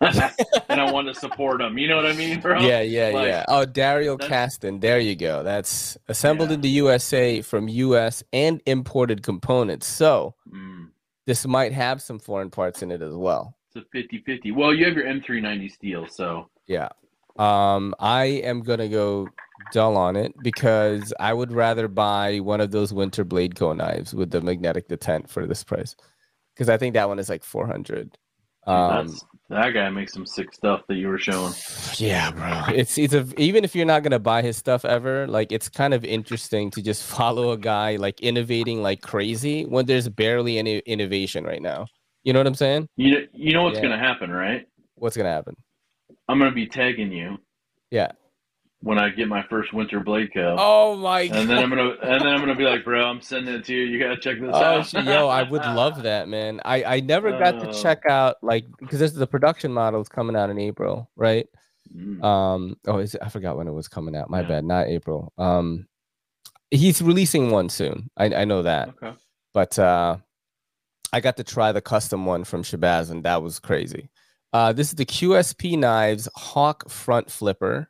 and 0.00 0.80
I 0.80 0.90
want 0.90 1.08
to 1.08 1.14
support 1.14 1.58
them. 1.58 1.76
You 1.76 1.88
know 1.88 1.96
what 1.96 2.06
I 2.06 2.14
mean, 2.14 2.40
bro? 2.40 2.60
Yeah, 2.60 2.80
yeah, 2.80 3.10
like, 3.12 3.26
yeah. 3.26 3.44
Oh, 3.48 3.66
Dario 3.66 4.16
Caston. 4.16 4.80
There 4.80 4.98
you 4.98 5.14
go. 5.14 5.42
That's 5.42 5.98
assembled 6.08 6.48
yeah. 6.50 6.54
in 6.54 6.60
the 6.62 6.70
USA 6.70 7.42
from 7.42 7.68
US 7.68 8.22
and 8.32 8.62
imported 8.64 9.22
components. 9.22 9.86
So 9.86 10.36
mm. 10.50 10.88
this 11.26 11.46
might 11.46 11.72
have 11.72 12.00
some 12.00 12.18
foreign 12.18 12.50
parts 12.50 12.82
in 12.82 12.90
it 12.90 13.02
as 13.02 13.14
well. 13.14 13.56
It's 13.74 13.84
a 13.92 13.96
50-50. 13.96 14.54
Well, 14.54 14.72
you 14.72 14.86
have 14.86 14.94
your 14.94 15.04
M390 15.04 15.70
steel, 15.70 16.06
so 16.08 16.48
yeah. 16.66 16.88
Um, 17.38 17.94
I 17.98 18.24
am 18.24 18.62
gonna 18.62 18.88
go 18.88 19.28
dull 19.70 19.96
on 19.96 20.16
it 20.16 20.40
because 20.42 21.12
I 21.20 21.32
would 21.32 21.52
rather 21.52 21.88
buy 21.88 22.38
one 22.38 22.60
of 22.60 22.70
those 22.70 22.92
winter 22.92 23.24
blade 23.24 23.54
co 23.54 23.72
knives 23.72 24.14
with 24.14 24.30
the 24.30 24.40
magnetic 24.40 24.88
detent 24.88 25.28
for 25.28 25.46
this 25.46 25.64
price. 25.64 25.96
Because 26.54 26.68
I 26.68 26.76
think 26.76 26.94
that 26.94 27.08
one 27.08 27.18
is 27.18 27.28
like 27.28 27.44
400 27.44 28.16
Um, 28.66 29.16
that 29.48 29.70
guy 29.70 29.88
makes 29.90 30.12
some 30.12 30.26
sick 30.26 30.52
stuff 30.54 30.82
that 30.88 30.96
you 30.96 31.08
were 31.08 31.18
showing. 31.18 31.54
yeah, 31.96 32.30
bro. 32.30 32.74
It's 32.74 32.98
it's 32.98 33.14
a, 33.14 33.26
even 33.36 33.64
if 33.64 33.74
you're 33.74 33.86
not 33.86 34.02
gonna 34.02 34.18
buy 34.18 34.42
his 34.42 34.56
stuff 34.56 34.84
ever, 34.84 35.26
like 35.26 35.52
it's 35.52 35.68
kind 35.68 35.94
of 35.94 36.04
interesting 36.04 36.70
to 36.72 36.82
just 36.82 37.02
follow 37.16 37.52
a 37.52 37.56
guy 37.58 37.96
like 37.96 38.20
innovating 38.20 38.82
like 38.82 39.00
crazy 39.00 39.64
when 39.64 39.86
there's 39.86 40.08
barely 40.08 40.58
any 40.58 40.78
innovation 40.80 41.44
right 41.44 41.62
now. 41.62 41.86
You 42.22 42.32
know 42.32 42.38
what 42.40 42.46
I'm 42.46 42.54
saying? 42.54 42.86
You 42.96 43.12
know, 43.12 43.26
you 43.32 43.52
know 43.52 43.62
what's 43.62 43.78
Yeah. 43.78 43.84
gonna 43.84 43.98
happen, 43.98 44.30
right? 44.30 44.66
What's 44.96 45.16
gonna 45.16 45.30
happen? 45.30 45.56
I'm 46.28 46.38
gonna 46.38 46.52
be 46.52 46.66
tagging 46.66 47.10
you. 47.10 47.38
Yeah. 47.90 48.12
When 48.82 48.98
I 48.98 49.10
get 49.10 49.28
my 49.28 49.42
first 49.50 49.74
winter 49.74 50.00
blade 50.00 50.32
co. 50.32 50.56
Oh 50.58 50.96
my 50.96 51.20
And 51.22 51.50
then 51.50 51.58
I'm 51.58 51.68
gonna 51.68 51.90
and 52.02 52.20
then 52.22 52.28
I'm 52.28 52.40
gonna 52.40 52.54
be 52.54 52.64
like, 52.64 52.82
bro, 52.82 53.04
I'm 53.04 53.20
sending 53.20 53.54
it 53.54 53.64
to 53.66 53.74
you. 53.74 53.82
You 53.84 53.98
gotta 53.98 54.16
check 54.18 54.40
this 54.40 54.50
Oh, 54.54 54.80
out. 54.80 54.92
yo, 55.04 55.28
I 55.28 55.42
would 55.42 55.62
love 55.66 56.02
that, 56.04 56.28
man. 56.28 56.62
I 56.64 56.84
I 56.84 57.00
never 57.00 57.30
got 57.38 57.60
to 57.60 57.68
Oh. 57.68 57.82
check 57.82 58.02
out 58.08 58.36
like 58.42 58.64
because 58.78 58.98
this 58.98 59.12
is 59.12 59.18
the 59.18 59.26
production 59.26 59.70
model 59.72 60.00
is 60.00 60.08
coming 60.08 60.34
out 60.34 60.48
in 60.48 60.58
April, 60.58 61.10
right? 61.14 61.46
Mm. 61.94 62.24
Um, 62.24 62.76
oh, 62.86 62.98
is 62.98 63.14
it, 63.14 63.20
I 63.22 63.28
forgot 63.28 63.58
when 63.58 63.68
it 63.68 63.72
was 63.72 63.86
coming 63.88 64.16
out. 64.16 64.30
My 64.30 64.40
Yeah. 64.40 64.48
bad, 64.48 64.64
not 64.64 64.86
April. 64.86 65.32
Um, 65.36 65.86
he's 66.70 67.02
releasing 67.02 67.50
one 67.50 67.68
soon. 67.68 68.10
I 68.16 68.26
I 68.34 68.44
know 68.46 68.62
that, 68.62 68.88
Okay. 68.90 69.12
but 69.52 69.78
uh, 69.78 70.16
I 71.12 71.20
got 71.20 71.36
to 71.36 71.44
try 71.44 71.72
the 71.72 71.82
custom 71.82 72.24
one 72.24 72.44
from 72.44 72.62
Shabazz, 72.62 73.10
and 73.10 73.24
that 73.24 73.42
was 73.42 73.58
crazy. 73.58 74.08
Uh, 74.54 74.72
this 74.72 74.88
is 74.88 74.94
the 74.94 75.04
QSP 75.04 75.76
Knives 75.78 76.28
Hawk 76.34 76.88
Front 76.88 77.30
Flipper 77.30 77.89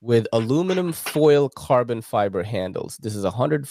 with 0.00 0.26
aluminum 0.32 0.92
foil 0.92 1.48
carbon 1.48 2.00
fiber 2.00 2.42
handles. 2.42 2.96
This 2.98 3.16
is 3.16 3.24
$143, 3.24 3.66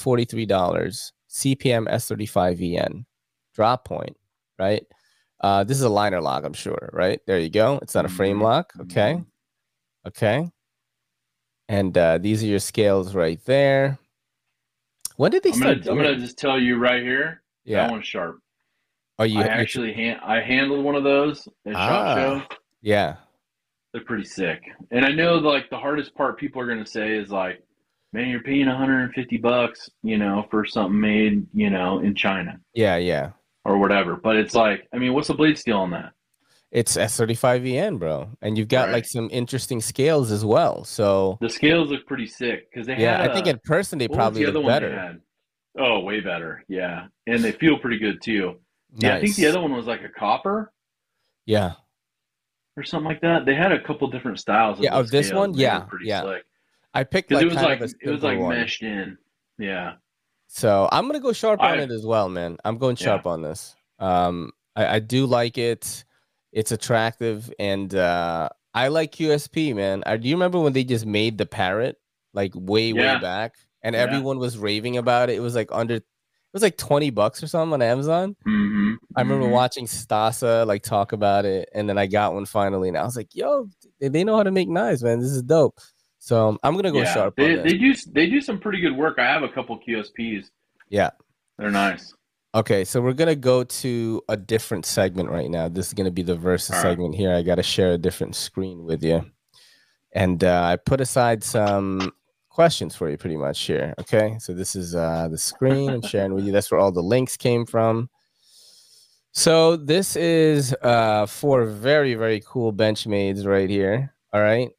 CPM 1.30 1.88
S35VN, 1.88 3.05
drop 3.53 3.86
point, 3.86 4.17
right? 4.59 4.84
Uh, 5.39 5.63
this 5.63 5.78
is 5.78 5.84
a 5.84 5.89
liner 5.89 6.19
lock, 6.21 6.43
I'm 6.43 6.53
sure, 6.53 6.89
right? 6.93 7.19
There 7.28 7.39
you 7.39 7.49
go. 7.49 7.80
It's 7.82 7.93
not 7.95 8.05
a 8.05 8.09
frame 8.09 8.39
Mhm. 8.39 8.43
lock. 8.43 8.73
Okay. 8.82 9.23
Okay. 10.07 10.49
And 11.69 11.97
uh, 11.97 12.17
these 12.17 12.43
are 12.43 12.47
your 12.47 12.59
scales 12.59 13.13
right 13.13 13.39
there. 13.45 13.99
When 15.17 15.32
did 15.32 15.43
they 15.43 15.51
I'm 15.51 15.59
gonna 15.59 15.82
start 15.84 15.88
I'm 15.97 16.03
gonna 16.03 16.17
just 16.17 16.38
tell 16.38 16.59
you 16.59 16.78
right 16.78 17.01
here. 17.03 17.43
yeah. 17.65 17.84
That 17.88 17.91
one's 17.91 18.07
sharp. 18.07 18.39
Are 19.19 19.25
you 19.25 19.39
I 19.41 19.43
actually 19.47 19.93
hand, 19.93 20.19
I 20.23 20.39
handled 20.41 20.84
one 20.86 20.95
of 20.95 21.03
those 21.03 21.47
at 21.65 21.75
Ah. 21.75 21.88
Shot 21.88 22.17
Show. 22.17 22.55
Yeah. 22.82 23.15
They're 23.97 24.05
pretty 24.05 24.25
sick. 24.25 24.61
And 24.91 25.03
I 25.03 25.11
know 25.11 25.37
like 25.37 25.71
the 25.71 25.77
hardest 25.79 26.13
part 26.13 26.37
people 26.37 26.61
are 26.61 26.67
gonna 26.67 26.85
say 26.85 27.17
is 27.17 27.31
like, 27.31 27.63
man, 28.13 28.29
you're 28.29 28.43
paying 28.43 28.67
150 28.67 29.37
bucks, 29.37 29.89
you 30.03 30.19
know, 30.19 30.45
for 30.51 30.65
something 30.65 30.99
made, 30.99 31.47
you 31.51 31.71
know, 31.71 31.97
in 32.01 32.13
China 32.13 32.59
Yeah. 32.75 32.97
Yeah. 32.97 33.31
or 33.65 33.79
whatever. 33.79 34.15
But 34.15 34.35
it's 34.35 34.53
like, 34.53 34.87
I 34.93 34.99
mean, 34.99 35.15
what's 35.15 35.29
the 35.29 35.33
blade 35.33 35.57
steel 35.57 35.79
on 35.79 35.89
that? 35.91 36.11
It's 36.71 36.95
S35VN, 36.95 37.97
bro. 37.97 38.29
And 38.43 38.55
you've 38.55 38.67
got 38.67 38.91
like 38.91 39.05
some 39.05 39.29
interesting 39.31 39.81
scales 39.81 40.31
as 40.31 40.45
well. 40.45 40.83
So 40.83 41.39
The 41.41 41.49
scales 41.49 41.89
look 41.89 42.05
pretty 42.05 42.27
sick 42.27 42.69
because 42.69 42.85
they 42.85 42.97
yeah, 42.97 43.23
had. 43.23 43.31
I 43.31 43.33
think 43.33 43.47
in 43.47 43.57
person 43.63 43.97
they 43.97 44.07
probably 44.07 44.45
the 44.45 44.51
look 44.51 44.67
better. 44.67 45.17
Oh, 45.79 46.01
way 46.01 46.19
better. 46.19 46.63
Yeah, 46.67 47.07
and 47.25 47.43
they 47.43 47.51
feel 47.51 47.79
pretty 47.79 47.97
good 47.97 48.21
too. 48.21 48.59
Yeah, 48.93 49.15
I 49.15 49.21
think 49.21 49.35
the 49.37 49.47
other 49.47 49.59
one 49.59 49.73
was 49.73 49.87
like 49.87 50.03
a 50.03 50.09
copper 50.09 50.71
Yeah. 51.47 51.73
Or 52.78 52.84
something 52.84 53.07
like 53.09 53.21
that. 53.21 53.45
They 53.45 53.55
had 53.55 53.71
a 53.73 53.82
couple 53.82 54.07
different 54.09 54.39
styles. 54.39 54.78
Of 54.78 54.84
Yeah, 54.86 54.93
of 54.95 55.09
this 55.09 55.28
scales, 55.28 55.39
one? 55.39 55.51
they 55.53 55.63
Yeah, 55.63 55.86
yeah. 56.03 56.21
slick. 56.21 56.43
I 56.93 57.03
picked 57.03 57.32
like 57.32 57.41
it 57.43 57.45
was 57.45 57.55
kind 57.55 57.67
like 57.67 57.82
of 57.82 57.91
a 57.91 58.07
it 58.07 58.11
was 58.11 58.23
like 58.23 58.39
one. 58.39 58.55
meshed 58.55 58.84
in. 58.84 59.17
Yeah, 59.59 59.93
So 60.47 60.88
I'm 60.91 61.07
gonna 61.07 61.19
go 61.19 61.34
sharp 61.34 61.59
on 61.61 61.80
it 61.80 61.89
as 61.91 62.05
well, 62.05 62.30
man. 62.30 62.57
I'm 62.63 62.78
going 62.78 62.95
Yeah. 62.99 63.05
sharp 63.05 63.25
on 63.25 63.41
this. 63.41 63.75
Um, 63.99 64.51
I, 64.75 64.95
I 64.95 64.99
do 64.99 65.25
like 65.25 65.57
it. 65.57 66.05
It's 66.53 66.71
attractive, 66.71 67.51
and 67.59 67.93
uh, 67.93 68.49
I 68.73 68.88
like 68.89 69.11
QSP, 69.11 69.75
man. 69.75 70.03
I, 70.05 70.17
do 70.17 70.28
you 70.30 70.36
remember 70.36 70.59
when 70.59 70.73
they 70.73 70.84
just 70.84 71.05
made 71.07 71.38
the 71.39 71.45
parrot 71.47 71.97
like 72.34 72.53
way, 72.55 72.91
Yeah. 72.91 73.15
way 73.15 73.19
back, 73.19 73.55
and 73.82 73.95
Yeah. 73.95 74.01
everyone 74.01 74.38
was 74.38 74.57
raving 74.59 74.97
about 74.97 75.30
it? 75.32 75.36
It 75.38 75.41
was 75.41 75.55
like 75.55 75.69
under, 75.71 76.01
was 76.53 76.63
like 76.63 76.77
twenty 76.77 77.09
bucks 77.09 77.43
or 77.43 77.47
something 77.47 77.73
on 77.73 77.81
Amazon. 77.81 78.35
hmm 78.43 78.93
I 79.15 79.21
remember 79.21 79.47
watching 79.47 79.85
Stasa 79.85 80.65
like 80.65 80.83
talk 80.83 81.11
about 81.11 81.45
it, 81.45 81.69
and 81.73 81.89
then 81.89 81.97
I 81.97 82.07
got 82.07 82.33
one 82.33 82.45
finally, 82.45 82.87
and 82.87 82.97
I 82.97 83.03
was 83.03 83.15
like, 83.15 83.33
"Yo, 83.33 83.67
they, 83.99 84.23
know 84.23 84.37
how 84.37 84.43
to 84.43 84.51
make 84.51 84.69
knives, 84.69 85.03
man. 85.03 85.19
This 85.19 85.31
is 85.31 85.43
dope." 85.43 85.77
So 86.19 86.57
I'm 86.63 86.75
gonna 86.75 86.91
go 86.91 86.99
yeah, 86.99 87.13
sharp 87.13 87.35
they, 87.37 87.55
they 87.55 87.73
do 87.73 87.93
they 88.11 88.27
do 88.27 88.41
some 88.41 88.59
pretty 88.59 88.81
good 88.81 88.95
work. 88.95 89.17
I 89.19 89.25
have 89.25 89.43
a 89.43 89.49
couple 89.49 89.79
QSPs. 89.79 90.45
Yeah. 90.89 91.11
they're 91.57 91.71
nice. 91.71 92.13
Okay, 92.55 92.85
so 92.85 93.01
we're 93.01 93.13
gonna 93.13 93.35
go 93.35 93.63
to 93.63 94.21
a 94.29 94.37
different 94.37 94.85
segment 94.85 95.29
right 95.29 95.49
now. 95.49 95.67
This 95.67 95.87
is 95.87 95.93
gonna 95.93 96.11
be 96.11 96.23
the 96.23 96.35
versus 96.35 96.71
right. 96.71 96.81
segment 96.81 97.15
here. 97.15 97.33
I 97.33 97.43
gotta 97.43 97.63
share 97.63 97.91
a 97.91 97.97
different 97.97 98.35
screen 98.35 98.83
with 98.83 99.03
you, 99.03 99.25
and 100.11 100.43
uh, 100.43 100.63
I 100.63 100.77
put 100.77 101.01
aside 101.01 101.43
some 101.43 102.13
questions 102.57 102.95
for 102.95 103.07
you, 103.07 103.17
pretty 103.17 103.37
much 103.37 103.61
here. 103.67 103.93
Okay, 103.99 104.35
so 104.39 104.51
this 104.51 104.75
is 104.75 104.95
uh, 104.95 105.27
the 105.29 105.37
screen 105.37 105.91
I'm 105.91 106.01
sharing 106.01 106.33
with 106.33 106.43
you. 106.43 106.51
That's 106.51 106.71
where 106.71 106.79
all 106.79 106.91
the 106.91 107.03
links 107.03 107.37
came 107.37 107.67
from. 107.67 108.09
So 109.31 109.75
this 109.77 110.15
is 110.15 110.75
uh, 110.81 111.27
four 111.27 111.65
very 111.65 112.15
very 112.15 112.41
cool 112.43 112.71
bench 112.71 113.05
Benchmades 113.05 113.45
right 113.45 113.69
here. 113.69 114.11
All 114.33 114.41
right, 114.41 114.71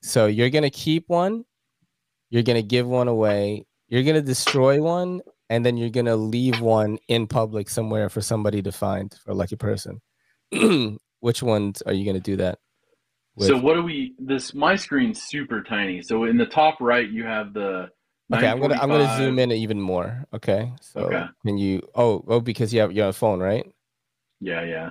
so 0.00 0.28
you're 0.28 0.48
gonna 0.48 0.70
keep 0.70 1.04
one, 1.08 1.44
you're 2.30 2.42
gonna 2.42 2.62
give 2.62 2.86
one 2.86 3.08
away, 3.08 3.66
you're 3.88 4.02
gonna 4.02 4.22
destroy 4.22 4.80
one, 4.80 5.20
and 5.50 5.60
then 5.62 5.76
you're 5.76 5.90
gonna 5.90 6.16
leave 6.16 6.62
one 6.62 6.96
in 7.08 7.26
public 7.26 7.68
somewhere 7.68 8.08
for 8.08 8.22
somebody 8.22 8.62
to 8.62 8.72
find 8.72 9.12
for 9.22 9.32
a 9.32 9.34
lucky 9.34 9.56
person. 9.56 10.00
Which 11.20 11.42
ones 11.42 11.82
are 11.82 11.92
you 11.92 12.06
gonna 12.06 12.18
do 12.18 12.36
that? 12.36 12.60
With? 13.36 13.48
So 13.48 13.56
what 13.56 13.74
do 13.74 13.82
we? 13.82 14.14
This 14.18 14.54
my 14.54 14.76
screen's 14.76 15.22
super 15.22 15.62
tiny. 15.62 16.02
So 16.02 16.24
in 16.24 16.36
the 16.36 16.46
top 16.46 16.78
right, 16.80 17.08
you 17.08 17.24
have 17.24 17.52
the. 17.52 17.88
okay, 18.32 18.48
I'm 18.48 18.60
gonna 18.60 18.74
I'm 18.74 18.88
gonna 18.88 19.16
zoom 19.16 19.38
in 19.38 19.52
even 19.52 19.80
more. 19.80 20.24
Okay, 20.32 20.72
so 20.80 21.00
Okay. 21.00 21.24
can 21.46 21.58
you? 21.58 21.82
Oh, 21.94 22.24
oh, 22.28 22.40
because 22.40 22.72
you 22.72 22.80
have 22.80 22.92
you're 22.92 23.08
a 23.08 23.12
phone, 23.12 23.40
right? 23.40 23.66
Yeah, 24.40 24.64
yeah. 24.64 24.90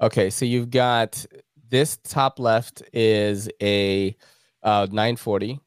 Okay, 0.00 0.30
so 0.30 0.44
you've 0.44 0.70
got 0.70 1.24
this 1.68 1.98
top 1.98 2.38
left 2.38 2.82
is 2.92 3.48
a 3.62 4.16
uh 4.62 4.86
940. 4.90 5.60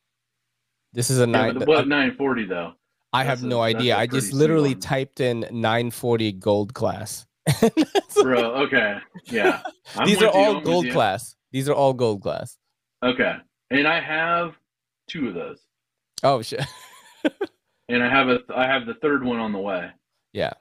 This 0.93 1.09
is 1.09 1.19
a 1.19 1.28
nine. 1.28 1.55
what 1.55 1.88
940 1.88 2.45
though? 2.45 2.74
I 3.13 3.24
that's 3.24 3.41
have 3.41 3.49
no 3.49 3.61
that's 3.61 3.76
idea. 3.76 3.97
I 3.97 4.07
just 4.07 4.34
literally 4.34 4.76
typed 4.76 5.19
in 5.19 5.41
940 5.51 6.32
gold 6.34 6.74
class. 6.74 7.26
Bro, 8.22 8.55
okay, 8.65 8.97
yeah. 9.26 9.61
I'm 9.97 10.07
These 10.07 10.22
are 10.22 10.30
all 10.30 10.61
gold 10.61 10.89
class. 10.89 11.36
These 11.52 11.68
are 11.70 11.74
all 11.74 11.93
gold 11.93 12.22
class. 12.22 12.58
Okay, 13.04 13.36
and 13.70 13.88
I 13.88 13.99
have 13.99 14.54
two 15.08 15.28
of 15.30 15.34
those, 15.34 15.60
Oh 16.24 16.41
shit. 16.41 16.64
and 17.89 18.04
I 18.04 18.10
have 18.10 18.30
a 18.30 18.39
I 18.56 18.66
have 18.68 18.86
the 18.86 18.93
third 18.95 19.24
one 19.24 19.39
on 19.39 19.52
the 19.52 19.60
way. 19.60 19.89
Yeah. 20.34 20.54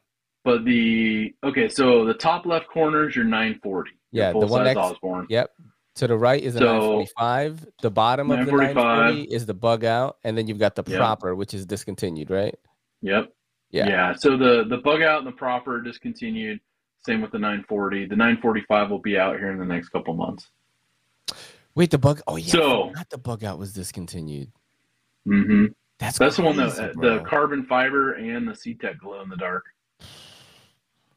But 0.45 0.65
the 0.65 1.35
okay, 1.45 1.69
so 1.69 2.05
the 2.05 2.15
top 2.15 2.47
left 2.47 2.69
corner 2.69 3.09
is 3.09 3.15
your 3.15 3.25
940. 3.27 3.91
your 4.13 4.25
Yeah, 4.25 4.33
the 4.33 4.47
one 4.47 4.65
next- 4.65 4.79
Osborne. 4.79 5.27
Yep. 5.29 5.51
To 5.97 6.07
the 6.07 6.17
right 6.17 6.43
is 6.43 6.57
a 6.57 6.61
So- 6.61 6.65
945. 6.65 7.67
The 7.83 7.91
bottom 7.91 8.31
of 8.31 8.39
the 8.39 8.45
945. 8.53 8.75
940 8.75 9.35
is 9.35 9.45
the 9.47 9.55
bug 9.55 9.85
out, 9.85 10.17
and 10.25 10.37
then 10.39 10.47
you've 10.49 10.59
got 10.59 10.75
the 10.77 10.85
Yep. 10.87 10.99
proper, 10.99 11.35
which 11.35 11.53
is 11.53 11.67
discontinued, 11.67 12.31
right? 12.31 12.55
Yep. 13.03 13.33
Yeah. 13.71 13.89
Yeah. 13.89 14.15
So 14.15 14.37
the 14.39 14.65
the 14.69 14.79
bug 14.79 15.03
out 15.03 15.19
and 15.19 15.27
the 15.27 15.33
proper 15.37 15.77
are 15.77 15.81
discontinued. 15.83 16.59
Same 17.07 17.21
with 17.21 17.33
the 17.33 17.39
940. 17.39 18.07
The 18.07 18.17
945 18.17 18.91
will 18.91 18.99
be 18.99 19.19
out 19.19 19.39
here 19.39 19.51
in 19.53 19.59
the 19.59 19.65
next 19.65 19.91
couple 19.91 20.15
months. 20.15 20.51
Wait, 21.81 21.91
the 21.91 21.97
bug. 21.97 22.21
Oh 22.27 22.37
yeah. 22.37 22.53
So- 22.53 22.91
not 22.91 23.09
the 23.09 23.17
bug 23.17 23.43
out 23.43 23.59
was 23.59 23.73
discontinued. 23.73 24.53
Mm-hmm. 25.27 25.67
That's 25.99 26.19
That's 26.19 26.37
the 26.37 26.43
one 26.43 26.57
that 26.59 26.93
bro. 26.95 27.19
the 27.19 27.25
carbon 27.25 27.65
fiber 27.65 28.13
and 28.13 28.47
the 28.47 28.55
C-Tech 28.55 28.99
glow 28.99 29.23
in 29.23 29.31
the 29.31 29.37
dark. 29.37 29.65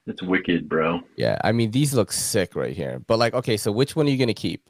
It's 0.08 0.24
wicked, 0.24 0.70
bro. 0.70 1.02
Yeah, 1.18 1.38
I 1.44 1.52
mean 1.52 1.72
these 1.72 1.94
look 1.94 2.14
sick 2.14 2.56
right 2.56 2.74
here. 2.74 3.02
But 3.08 3.20
like, 3.20 3.34
okay, 3.34 3.58
so 3.58 3.74
which 3.74 3.94
one 3.98 4.08
are 4.08 4.10
you 4.10 4.18
gonna 4.18 4.34
keep? 4.34 4.62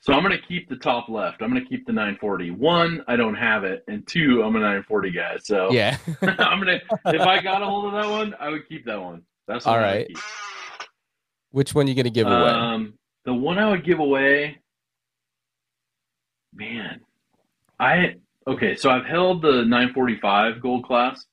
So 0.00 0.12
I'm 0.14 0.22
gonna 0.24 0.36
keep 0.48 0.68
the 0.68 0.76
top 0.76 1.08
left. 1.08 1.42
I'm 1.42 1.48
gonna 1.48 1.64
keep 1.64 1.86
the 1.86 1.92
940. 1.92 2.50
One, 2.50 3.04
I 3.06 3.14
don't 3.14 3.36
have 3.36 3.62
it, 3.62 3.84
and 3.86 4.04
two, 4.08 4.42
I'm 4.42 4.56
a 4.56 4.58
940 4.58 5.10
guy. 5.12 5.36
So 5.40 5.70
Yeah. 5.70 5.96
I'm 6.22 6.58
gonna. 6.58 6.80
If 7.06 7.20
I 7.22 7.40
got 7.40 7.62
a 7.62 7.66
hold 7.66 7.86
of 7.86 7.92
that 8.02 8.10
one, 8.10 8.34
I 8.40 8.48
would 8.48 8.68
keep 8.68 8.84
that 8.86 9.00
one. 9.00 9.22
That's 9.46 9.64
All 9.64 9.74
one 9.74 9.84
I 9.84 9.86
would 9.86 9.96
right. 10.08 10.16
which 11.52 11.72
one 11.72 11.86
you 11.86 11.94
gonna 11.94 12.10
give 12.10 12.26
away? 12.26 12.50
Um, 12.50 12.94
the 13.24 13.34
one 13.34 13.56
I 13.58 13.68
would 13.70 13.84
give 13.84 14.00
away, 14.00 14.58
man, 16.54 17.00
I 17.78 18.16
okay. 18.46 18.74
So 18.76 18.90
I've 18.90 19.04
held 19.06 19.42
the 19.42 19.64
945 19.64 20.60
gold 20.60 20.84
class. 20.84 21.24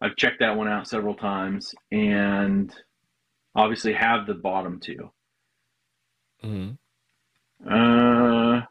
I've 0.00 0.16
checked 0.16 0.40
that 0.40 0.56
one 0.56 0.68
out 0.68 0.88
several 0.88 1.14
times, 1.14 1.74
and 1.92 2.74
obviously 3.54 3.92
have 3.92 4.26
the 4.26 4.34
bottom 4.34 4.80
two. 4.80 5.10
mm-hmm. 6.42 6.72
Uh, 7.68 8.62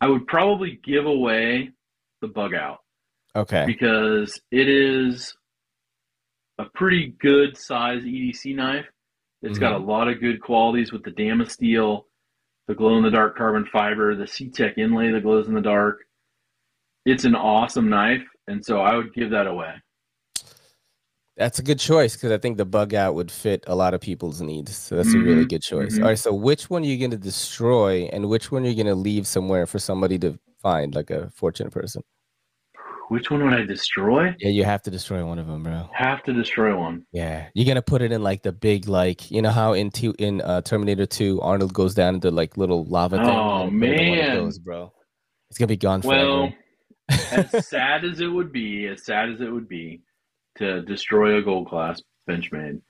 I 0.00 0.06
would 0.08 0.26
probably 0.26 0.80
give 0.82 1.06
away 1.06 1.70
the 2.20 2.26
bug 2.26 2.54
out 2.54 2.78
Okay. 3.36 3.64
because 3.66 4.40
it 4.50 4.68
is 4.68 5.36
a 6.58 6.64
pretty 6.74 7.14
good 7.20 7.56
size 7.56 8.02
EDC 8.02 8.56
knife, 8.56 8.86
It's 9.42 9.52
mm-hmm. 9.52 9.60
got 9.60 9.72
a 9.74 9.78
lot 9.84 10.08
of 10.08 10.20
good 10.20 10.40
qualities 10.40 10.92
with 10.92 11.04
the 11.04 11.12
Damasteel, 11.12 12.04
the 12.68 12.74
glow 12.74 12.96
in 12.96 13.02
the 13.02 13.10
dark 13.10 13.36
carbon 13.36 13.66
fiber, 13.72 14.14
the 14.14 14.26
C-Tech 14.26 14.78
inlay 14.78 15.10
that 15.10 15.22
glows 15.22 15.48
in 15.48 15.54
the 15.54 15.60
dark. 15.60 15.98
It's 17.04 17.24
an 17.24 17.34
awesome 17.34 17.88
knife, 17.88 18.24
and 18.46 18.64
so 18.64 18.80
I 18.80 18.94
would 18.94 19.12
give 19.14 19.30
that 19.30 19.46
away. 19.46 19.74
That's 21.36 21.58
a 21.58 21.62
good 21.62 21.78
choice 21.78 22.14
because 22.14 22.30
I 22.30 22.38
think 22.38 22.58
the 22.58 22.64
bug 22.64 22.94
out 22.94 23.14
would 23.14 23.30
fit 23.30 23.64
a 23.66 23.74
lot 23.74 23.94
of 23.94 24.00
people's 24.00 24.40
needs. 24.40 24.76
So 24.76 24.96
that's 24.96 25.08
mm-hmm. 25.08 25.20
a 25.20 25.24
really 25.24 25.40
mm-hmm. 25.40 25.48
good 25.48 25.62
choice. 25.62 25.94
Mm-hmm. 25.94 26.02
All 26.02 26.10
right, 26.10 26.18
so 26.18 26.32
which 26.32 26.70
one 26.70 26.82
are 26.82 26.86
you 26.86 26.98
going 26.98 27.10
to 27.10 27.16
destroy, 27.16 28.08
and 28.12 28.28
which 28.28 28.52
one 28.52 28.64
are 28.64 28.68
you 28.68 28.76
going 28.76 28.86
to 28.86 28.94
leave 28.94 29.26
somewhere 29.26 29.66
for 29.66 29.78
somebody 29.78 30.18
to 30.20 30.38
find, 30.60 30.94
like 30.94 31.10
a 31.10 31.30
fortunate 31.30 31.72
person? 31.72 32.02
Which 33.12 33.30
one 33.30 33.44
would 33.44 33.52
I 33.52 33.66
destroy? 33.66 34.34
Yeah, 34.38 34.48
you 34.48 34.64
have 34.64 34.80
to 34.84 34.90
destroy 34.90 35.22
one 35.22 35.38
of 35.38 35.46
them, 35.46 35.64
bro. 35.64 35.86
Have 35.92 36.22
to 36.22 36.32
destroy 36.32 36.74
one. 36.74 37.04
Yeah, 37.12 37.48
you're 37.52 37.66
gonna 37.66 37.82
put 37.82 38.00
it 38.00 38.10
in 38.10 38.22
like 38.22 38.42
the 38.42 38.52
big, 38.52 38.88
like 38.88 39.30
you 39.30 39.42
know 39.42 39.50
how 39.50 39.74
in 39.74 39.90
two 39.90 40.14
in 40.18 40.40
uh, 40.40 40.62
Terminator 40.62 41.04
Two, 41.04 41.38
Arnold 41.42 41.74
goes 41.74 41.94
down 41.94 42.14
into 42.14 42.30
like 42.30 42.56
little 42.56 42.86
lava 42.86 43.18
thing. 43.18 43.26
Oh 43.26 43.70
man, 43.70 44.36
those, 44.36 44.58
bro, 44.58 44.94
it's 45.50 45.58
gonna 45.58 45.66
be 45.66 45.76
gone 45.76 46.00
well, 46.02 46.54
as 47.10 47.68
sad 47.68 48.06
as 48.06 48.20
it 48.20 48.28
would 48.28 48.50
be, 48.50 48.86
as 48.86 49.04
sad 49.04 49.28
as 49.28 49.42
it 49.42 49.52
would 49.52 49.68
be 49.68 50.00
to 50.56 50.80
destroy 50.80 51.36
a 51.36 51.42
gold 51.42 51.68
class 51.68 52.00
Benchmade, 52.26 52.80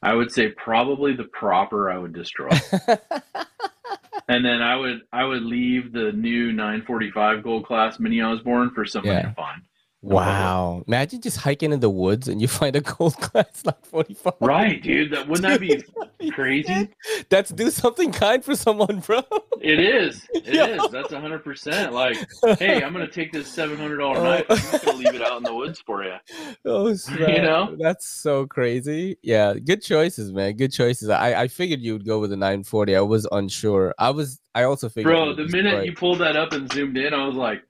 I 0.00 0.14
would 0.14 0.30
say 0.30 0.50
probably 0.50 1.16
the 1.16 1.24
proper 1.24 1.90
I 1.90 1.98
would 1.98 2.12
destroy. 2.12 2.50
and 4.28 4.44
then 4.44 4.62
I 4.62 4.76
would 4.76 5.00
I 5.12 5.24
would 5.24 5.42
leave 5.42 5.92
the 5.92 6.12
new 6.12 6.52
945 6.52 7.42
gold 7.42 7.66
class 7.66 7.98
mini 7.98 8.20
Osborne 8.20 8.70
for 8.70 8.84
somebody 8.84 9.16
yeah. 9.16 9.22
to 9.22 9.34
find. 9.34 9.62
Wow. 10.02 10.82
Imagine 10.88 11.20
just 11.20 11.36
hiking 11.36 11.72
in 11.72 11.78
the 11.78 11.88
woods 11.88 12.26
and 12.26 12.42
you 12.42 12.48
find 12.48 12.74
a 12.74 12.80
gold 12.80 13.16
class 13.20 13.64
like 13.64 13.84
45. 13.86 14.34
Right, 14.40 14.82
dude. 14.82 15.12
That 15.12 15.28
wouldn't 15.28 15.60
dude, 15.60 15.84
that 15.96 16.18
be 16.18 16.30
crazy? 16.32 16.88
That's 17.28 17.50
do 17.50 17.70
something 17.70 18.10
kind 18.10 18.44
for 18.44 18.56
someone, 18.56 18.98
bro. 19.00 19.22
It 19.60 19.78
is. 19.78 20.26
It 20.42 20.54
yeah. 20.54 20.84
is. 20.84 20.90
That's 20.90 21.12
hundred 21.12 21.44
percent. 21.44 21.92
Like, 21.92 22.16
hey, 22.58 22.82
I'm 22.82 22.92
gonna 22.92 23.06
take 23.06 23.30
this 23.30 23.46
seven 23.46 23.76
hundred 23.76 23.98
dollar 23.98 24.18
oh. 24.18 24.24
knife. 24.24 24.46
I'm 24.74 24.84
gonna 24.84 24.98
leave 24.98 25.14
it 25.14 25.22
out 25.22 25.36
in 25.36 25.44
the 25.44 25.54
woods 25.54 25.80
for 25.86 26.02
oh, 26.02 26.06
you. 26.06 26.56
Oh, 26.64 26.94
snap. 26.94 27.28
you 27.28 27.42
know, 27.42 27.76
that's 27.78 28.08
so 28.08 28.44
crazy. 28.46 29.18
Yeah, 29.22 29.54
good 29.54 29.80
choices, 29.80 30.32
man. 30.32 30.56
Good 30.56 30.72
choices. 30.72 31.10
I 31.10 31.42
I 31.42 31.48
figured 31.48 31.80
you 31.80 31.92
would 31.92 32.04
go 32.04 32.18
with 32.18 32.32
a 32.32 32.36
940. 32.36 32.96
I 32.96 33.00
was 33.02 33.28
unsure. 33.30 33.94
I 34.00 34.10
was. 34.10 34.40
I 34.52 34.64
also 34.64 34.88
figured. 34.88 35.12
Bro, 35.12 35.34
the 35.36 35.46
minute 35.46 35.86
you 35.86 35.92
pulled 35.92 36.18
that 36.18 36.36
up 36.36 36.52
and 36.52 36.70
zoomed 36.72 36.96
in, 36.96 37.14
I 37.14 37.24
was 37.24 37.36
like 37.36 37.62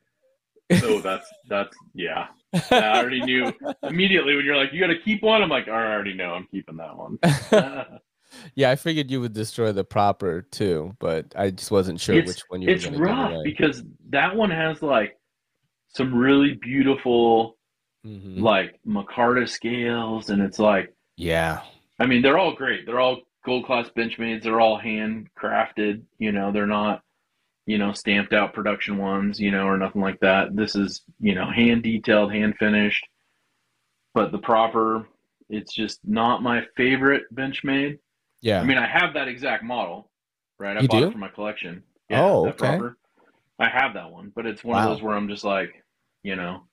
so 0.80 1.00
that's 1.00 1.28
that's 1.48 1.76
yeah. 1.94 2.28
I 2.70 2.98
already 2.98 3.20
knew 3.20 3.52
immediately 3.82 4.36
when 4.36 4.44
you're 4.44 4.56
like, 4.56 4.72
you 4.72 4.80
got 4.80 4.88
to 4.88 4.98
keep 4.98 5.22
one. 5.22 5.42
I'm 5.42 5.48
like, 5.48 5.68
I 5.68 5.92
already 5.92 6.14
know, 6.14 6.32
I'm 6.34 6.46
keeping 6.50 6.76
that 6.76 6.96
one. 6.96 7.18
yeah, 8.54 8.70
I 8.70 8.76
figured 8.76 9.10
you 9.10 9.20
would 9.20 9.32
destroy 9.32 9.72
the 9.72 9.84
proper 9.84 10.42
too, 10.42 10.94
but 10.98 11.32
I 11.36 11.50
just 11.50 11.70
wasn't 11.70 12.00
sure 12.00 12.16
it's, 12.16 12.28
which 12.28 12.42
one 12.48 12.62
you. 12.62 12.70
It's 12.70 12.86
rough 12.86 13.42
because 13.44 13.82
that 14.10 14.34
one 14.34 14.50
has 14.50 14.82
like 14.82 15.18
some 15.88 16.14
really 16.14 16.54
beautiful, 16.54 17.56
mm-hmm. 18.06 18.42
like 18.42 18.78
micarta 18.86 19.48
scales, 19.48 20.30
and 20.30 20.42
it's 20.42 20.58
like, 20.58 20.94
yeah. 21.16 21.60
I 21.98 22.06
mean, 22.06 22.22
they're 22.22 22.38
all 22.38 22.54
great. 22.54 22.86
They're 22.86 23.00
all 23.00 23.20
gold 23.44 23.66
class 23.66 23.88
benchmades. 23.96 24.42
They're 24.42 24.60
all 24.60 24.80
handcrafted. 24.80 26.02
You 26.18 26.32
know, 26.32 26.52
they're 26.52 26.66
not 26.66 27.02
you 27.66 27.78
know, 27.78 27.92
stamped 27.92 28.32
out 28.32 28.54
production 28.54 28.98
ones, 28.98 29.40
you 29.40 29.50
know, 29.50 29.66
or 29.66 29.76
nothing 29.76 30.00
like 30.00 30.18
that. 30.20 30.56
This 30.56 30.74
is, 30.74 31.02
you 31.20 31.34
know, 31.34 31.50
hand 31.50 31.82
detailed, 31.82 32.32
hand 32.32 32.56
finished. 32.58 33.06
But 34.14 34.32
the 34.32 34.38
proper, 34.38 35.06
it's 35.48 35.72
just 35.72 36.00
not 36.04 36.42
my 36.42 36.66
favorite 36.76 37.24
Benchmade. 37.34 37.98
Yeah. 38.40 38.60
I 38.60 38.64
mean, 38.64 38.78
I 38.78 38.86
have 38.86 39.14
that 39.14 39.28
exact 39.28 39.62
model, 39.62 40.10
right? 40.58 40.76
I 40.76 40.80
you 40.80 40.88
bought 40.88 41.00
do? 41.00 41.06
it 41.08 41.12
for 41.12 41.18
my 41.18 41.28
collection. 41.28 41.82
Yeah, 42.10 42.24
oh, 42.24 42.48
okay. 42.48 42.58
Proper. 42.58 42.98
I 43.58 43.68
have 43.68 43.94
that 43.94 44.10
one, 44.10 44.32
but 44.34 44.44
it's 44.44 44.64
one 44.64 44.76
wow. 44.76 44.90
of 44.90 44.96
those 44.96 45.02
where 45.02 45.14
I'm 45.14 45.28
just 45.28 45.44
like, 45.44 45.72
you 46.24 46.34
know, 46.34 46.64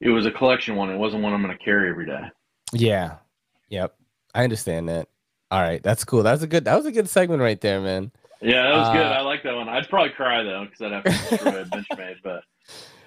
it 0.00 0.08
was 0.08 0.24
a 0.26 0.30
collection 0.30 0.76
one. 0.76 0.90
It 0.90 0.96
wasn't 0.96 1.22
one 1.22 1.34
I'm 1.34 1.42
going 1.42 1.56
to 1.56 1.62
carry 1.62 1.90
every 1.90 2.06
day. 2.06 2.22
Yeah. 2.72 3.16
Yep. 3.68 3.94
I 4.34 4.44
understand 4.44 4.88
that. 4.88 5.08
All 5.50 5.60
right. 5.60 5.82
That's 5.82 6.04
cool. 6.04 6.22
That 6.22 6.32
was 6.32 6.42
a 6.42 6.46
good, 6.46 6.64
that 6.64 6.76
was 6.76 6.86
a 6.86 6.92
good 6.92 7.08
segment 7.08 7.42
right 7.42 7.60
there, 7.60 7.80
man. 7.80 8.10
Yeah, 8.46 8.62
that 8.62 8.76
was 8.76 8.88
uh, 8.88 8.92
good. 8.92 9.06
I 9.06 9.20
like 9.22 9.42
that 9.42 9.56
one. 9.56 9.68
I'd 9.68 9.88
probably 9.88 10.12
cry 10.12 10.44
though 10.44 10.66
because 10.66 10.80
I'd 10.80 10.92
have 10.92 11.02
to 11.02 11.10
destroy 11.10 11.60
a 11.62 11.64
Benchmade. 11.64 12.16
But 12.22 12.44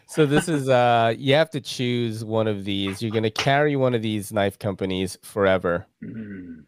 so 0.05 0.25
this 0.25 0.49
is 0.49 0.67
uh, 0.67 1.13
you 1.17 1.33
have 1.35 1.49
to 1.51 1.61
choose 1.61 2.25
one 2.25 2.47
of 2.47 2.65
these. 2.65 3.01
You're 3.01 3.11
gonna 3.11 3.31
carry 3.31 3.77
one 3.77 3.95
of 3.95 4.01
these 4.01 4.33
knife 4.33 4.59
companies 4.59 5.17
forever. 5.21 5.87
Mm. 6.03 6.65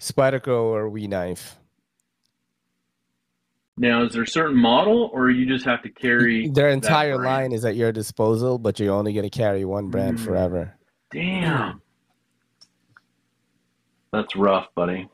Spyderco 0.00 0.62
or 0.62 0.88
We 0.88 1.06
Knife. 1.06 1.56
Now, 3.76 4.02
is 4.02 4.12
there 4.12 4.22
a 4.22 4.26
certain 4.26 4.56
model, 4.56 5.10
or 5.12 5.30
you 5.30 5.46
just 5.46 5.64
have 5.64 5.82
to 5.82 5.88
carry 5.88 6.48
their 6.48 6.70
entire 6.70 7.22
line 7.22 7.52
is 7.52 7.64
at 7.64 7.76
your 7.76 7.92
disposal, 7.92 8.58
but 8.58 8.80
you're 8.80 8.92
only 8.92 9.12
going 9.12 9.28
to 9.28 9.30
carry 9.30 9.64
one 9.64 9.88
brand 9.88 10.18
mm. 10.18 10.24
forever? 10.24 10.74
Damn, 11.12 11.80
that's 14.12 14.34
rough, 14.34 14.66
buddy. 14.74 15.08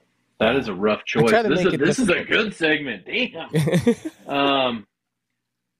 That 0.45 0.57
is 0.57 0.69
a 0.69 0.75
rough 0.75 1.05
choice. 1.05 1.31
This, 1.31 1.65
is, 1.65 1.79
this 1.79 1.99
is 1.99 2.09
a 2.11 2.23
good 2.23 2.55
segment. 2.55 3.07
Damn. 3.07 3.49
um, 4.29 4.87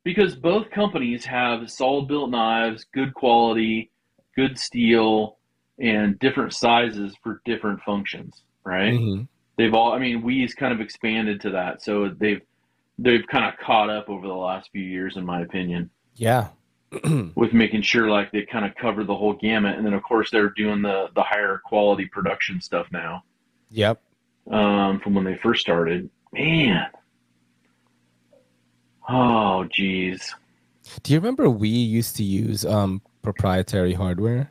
because 0.05 0.37
both 0.37 0.71
companies 0.71 1.25
have 1.27 1.71
solid 1.71 2.09
built 2.09 2.31
knives, 2.31 2.87
good 2.95 3.13
quality, 3.13 3.91
good 4.35 4.59
steel, 4.59 5.37
and 5.79 6.19
different 6.19 6.55
sizes 6.55 7.15
for 7.23 7.43
different 7.45 7.81
functions. 7.83 8.43
Right? 8.65 8.95
Mm-hmm. 8.95 9.23
They've 9.59 9.75
all. 9.75 9.93
I 9.93 9.99
mean, 9.99 10.23
we's 10.23 10.55
kind 10.55 10.73
of 10.73 10.81
expanded 10.81 11.43
to 11.43 11.51
that, 11.51 11.83
so 11.83 12.09
they've 12.09 12.41
they've 12.99 13.27
kind 13.31 13.45
of 13.45 13.59
caught 13.59 13.91
up 13.91 14.09
over 14.09 14.27
the 14.27 14.33
last 14.33 14.71
few 14.73 14.83
years, 14.83 15.17
in 15.17 15.27
my 15.27 15.43
opinion. 15.43 15.91
Yeah. 16.15 16.49
with 17.35 17.53
making 17.53 17.83
sure 17.83 18.09
like 18.09 18.31
they 18.33 18.43
kind 18.43 18.65
of 18.65 18.75
cover 18.77 19.05
the 19.05 19.15
whole 19.15 19.35
gamut, 19.35 19.77
and 19.77 19.85
then 19.85 19.93
of 19.93 20.03
course 20.03 20.31
they're 20.31 20.51
doing 20.51 20.81
the 20.81 21.09
the 21.15 21.23
higher 21.23 21.61
quality 21.65 22.07
production 22.07 22.61
stuff 22.61 22.87
now. 22.91 23.23
Yep 23.71 24.01
um, 24.51 25.01
from 25.01 25.15
when 25.15 25.25
they 25.25 25.37
first 25.37 25.61
started. 25.61 26.11
Man. 26.33 26.87
Oh, 29.09 29.65
geez. 29.65 30.35
Do 31.03 31.13
you 31.13 31.19
remember 31.19 31.49
we 31.51 31.69
used 31.69 32.17
to 32.17 32.25
use 32.25 32.65
um, 32.65 33.03
proprietary 33.23 33.93
hardware? 33.93 34.51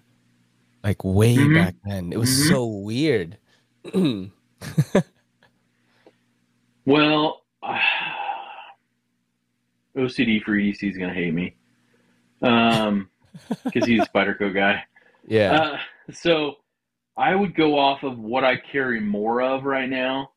Like 0.83 1.03
way 1.03 1.35
mm-hmm. 1.35 1.55
back 1.55 1.75
then. 1.85 2.11
It 2.11 2.19
was 2.19 2.29
mm-hmm. 2.29 2.49
so 2.49 2.65
weird. 2.65 3.37
well, 6.85 7.43
uh, 7.63 7.79
OCD 9.95 10.43
for 10.43 10.51
EDC 10.51 10.89
is 10.89 10.97
going 10.97 11.09
to 11.09 11.15
hate 11.15 11.33
me. 11.33 11.55
Um, 12.41 13.09
because 13.63 13.87
he's 13.87 14.01
a 14.01 14.05
Spyderco 14.05 14.53
guy. 14.53 14.83
Yeah. 15.25 15.53
Uh, 15.53 15.77
so 16.11 16.57
I 17.15 17.35
would 17.35 17.55
go 17.55 17.77
off 17.77 18.03
of 18.03 18.17
what 18.17 18.43
I 18.43 18.57
carry 18.57 18.99
more 18.99 19.41
of 19.41 19.63
right 19.63 19.89
now 19.89 20.31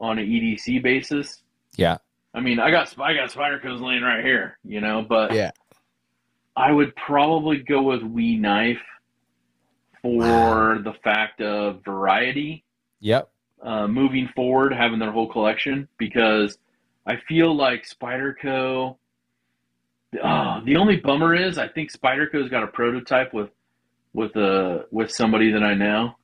on 0.00 0.18
an 0.18 0.26
EDC 0.26 0.82
basis. 0.82 1.42
Yeah. 1.76 1.98
I 2.34 2.40
mean, 2.40 2.60
I 2.60 2.70
got 2.70 2.94
I 3.00 3.14
got 3.14 3.30
Spydercos 3.30 3.80
laying 3.80 4.02
right 4.02 4.24
here, 4.24 4.58
you 4.64 4.80
know, 4.80 5.04
but 5.08 5.32
yeah, 5.32 5.50
I 6.56 6.72
would 6.72 6.94
probably 6.96 7.58
go 7.58 7.82
with 7.82 8.02
We 8.02 8.36
Knife 8.36 8.82
for 10.02 10.76
wow. 10.76 10.82
the 10.82 10.92
fact 11.04 11.40
of 11.40 11.84
variety. 11.84 12.64
Yep. 13.00 13.30
Uh, 13.62 13.88
moving 13.88 14.28
forward, 14.36 14.72
having 14.72 14.98
their 14.98 15.10
whole 15.10 15.30
collection 15.30 15.88
because 15.98 16.58
I 17.06 17.16
feel 17.28 17.56
like 17.56 17.86
Spyderco. 17.88 18.96
Oh, 20.22 20.60
the 20.64 20.76
only 20.76 20.96
bummer 20.96 21.34
is 21.34 21.58
I 21.58 21.68
think 21.68 21.92
Spyderco's 21.92 22.48
got 22.48 22.62
a 22.62 22.68
prototype 22.68 23.34
with 23.34 23.50
with 24.12 24.36
a 24.36 24.86
with 24.90 25.10
somebody 25.10 25.52
that 25.52 25.62
I 25.62 25.74
know, 25.74 26.14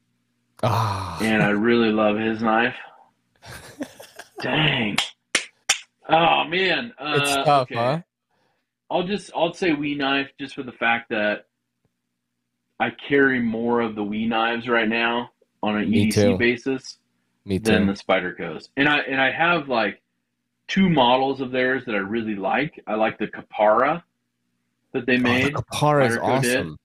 oh. 0.62 1.18
and 1.20 1.42
I 1.42 1.50
really 1.50 1.90
love 1.90 2.18
his 2.18 2.42
knife. 2.42 2.76
Dang. 4.42 4.96
Oh 6.08 6.44
man, 6.44 6.92
uh, 6.98 7.18
it's 7.20 7.34
tough, 7.34 7.62
okay. 7.70 7.74
huh? 7.74 8.00
I'll 8.90 9.06
just 9.06 9.30
I'll 9.34 9.54
say 9.54 9.72
we 9.72 9.94
knife 9.94 10.30
just 10.38 10.54
for 10.54 10.62
the 10.62 10.72
fact 10.72 11.10
that 11.10 11.46
I 12.78 12.90
carry 12.90 13.40
more 13.40 13.80
of 13.80 13.94
the 13.94 14.02
we 14.02 14.26
knives 14.26 14.68
right 14.68 14.88
now 14.88 15.30
on 15.62 15.76
an 15.76 15.90
Me 15.90 16.08
EDC 16.08 16.14
too. 16.14 16.36
basis 16.36 16.98
Me 17.44 17.58
than 17.58 17.86
the 17.86 17.94
Spydercos, 17.94 18.68
and 18.76 18.88
I 18.88 18.98
and 18.98 19.20
I 19.20 19.30
have 19.30 19.68
like 19.68 20.02
two 20.68 20.88
models 20.88 21.40
of 21.40 21.50
theirs 21.50 21.84
that 21.86 21.94
I 21.94 21.98
really 21.98 22.34
like. 22.34 22.82
I 22.86 22.94
like 22.94 23.18
the 23.18 23.26
Kapara 23.26 24.02
that 24.92 25.06
they 25.06 25.18
made. 25.18 25.54
Oh, 25.54 25.58
the 25.58 25.62
Kapara 25.64 26.08
is 26.08 26.16
awesome. 26.18 26.68
Did. 26.70 26.76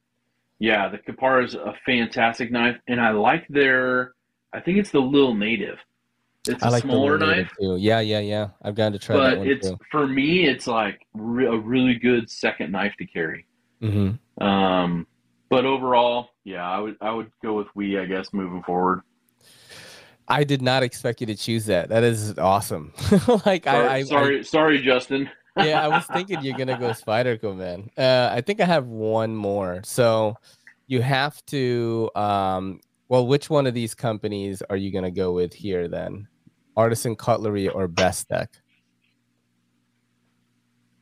Yeah, 0.60 0.89
the 0.89 0.97
Kapara 0.97 1.45
is 1.45 1.55
a 1.55 1.74
fantastic 1.86 2.51
knife, 2.51 2.78
and 2.88 2.99
I 2.99 3.12
like 3.12 3.47
their. 3.47 4.14
I 4.53 4.60
think 4.60 4.78
it's 4.78 4.91
the 4.91 4.99
Little 4.99 5.34
Native. 5.34 5.78
It's 6.47 6.64
a 6.64 6.70
like 6.70 6.84
smaller 6.84 7.18
knife. 7.18 7.51
Too. 7.60 7.78
Yeah, 7.78 7.99
yeah, 7.99 8.20
yeah. 8.20 8.49
I've 8.62 8.76
gotten 8.76 8.93
to 8.93 8.99
try 8.99 9.16
but 9.16 9.30
that 9.30 9.38
one 9.39 9.47
it's 9.47 9.70
too. 9.70 9.78
for 9.91 10.07
me, 10.07 10.47
it's 10.47 10.68
like 10.68 10.99
re- 11.14 11.45
a 11.47 11.55
really 11.55 11.95
good 11.95 12.30
second 12.30 12.72
knife 12.72 12.93
to 12.97 13.05
carry. 13.05 13.45
Mm-hmm. 13.82 14.43
Um, 14.43 15.07
but 15.49 15.66
overall, 15.66 16.30
yeah, 16.43 16.70
I 16.70 16.80
would 16.80 16.97
I 17.01 17.12
would 17.12 17.32
go 17.41 17.55
with 17.55 17.68
we. 17.76 17.97
I 17.97 18.05
guess 18.05 18.34
moving 18.34 18.64
forward. 18.64 19.01
I 20.28 20.43
did 20.43 20.62
not 20.62 20.84
expect 20.84 21.22
you 21.22 21.28
to 21.28 21.36
choose 21.36 21.66
that. 21.66 21.89
That 21.89 22.03
is 22.03 22.38
awesome. 22.38 22.93
like 23.45 23.66
sorry, 23.66 23.88
I, 23.88 23.95
I 23.95 24.03
sorry, 24.03 24.39
I, 24.39 24.41
sorry, 24.43 24.82
Justin. 24.82 25.30
Yeah, 25.58 25.84
I 25.84 25.88
was 25.88 26.06
thinking 26.06 26.41
you're 26.43 26.58
gonna 26.58 26.78
go 26.78 26.89
Spyderco, 26.89 27.56
man. 27.56 27.89
Uh, 27.97 28.30
I 28.34 28.41
think 28.41 28.62
I 28.62 28.66
have 28.66 28.88
one 28.88 29.36
more. 29.36 29.82
So 29.84 30.36
you 30.88 31.02
have 31.02 31.43
to. 31.47 32.10
Um, 32.16 32.80
well, 33.08 33.26
which 33.26 33.50
one 33.50 33.66
of 33.68 33.74
these 33.74 33.95
companies 33.95 34.62
are 34.70 34.78
you 34.78 34.91
gonna 34.91 35.12
go 35.12 35.34
with 35.34 35.54
here 35.54 35.88
then? 35.88 36.28
Artisan 36.78 37.16
Cutlery 37.16 37.68
or 37.68 37.88
Bestech? 37.88 38.47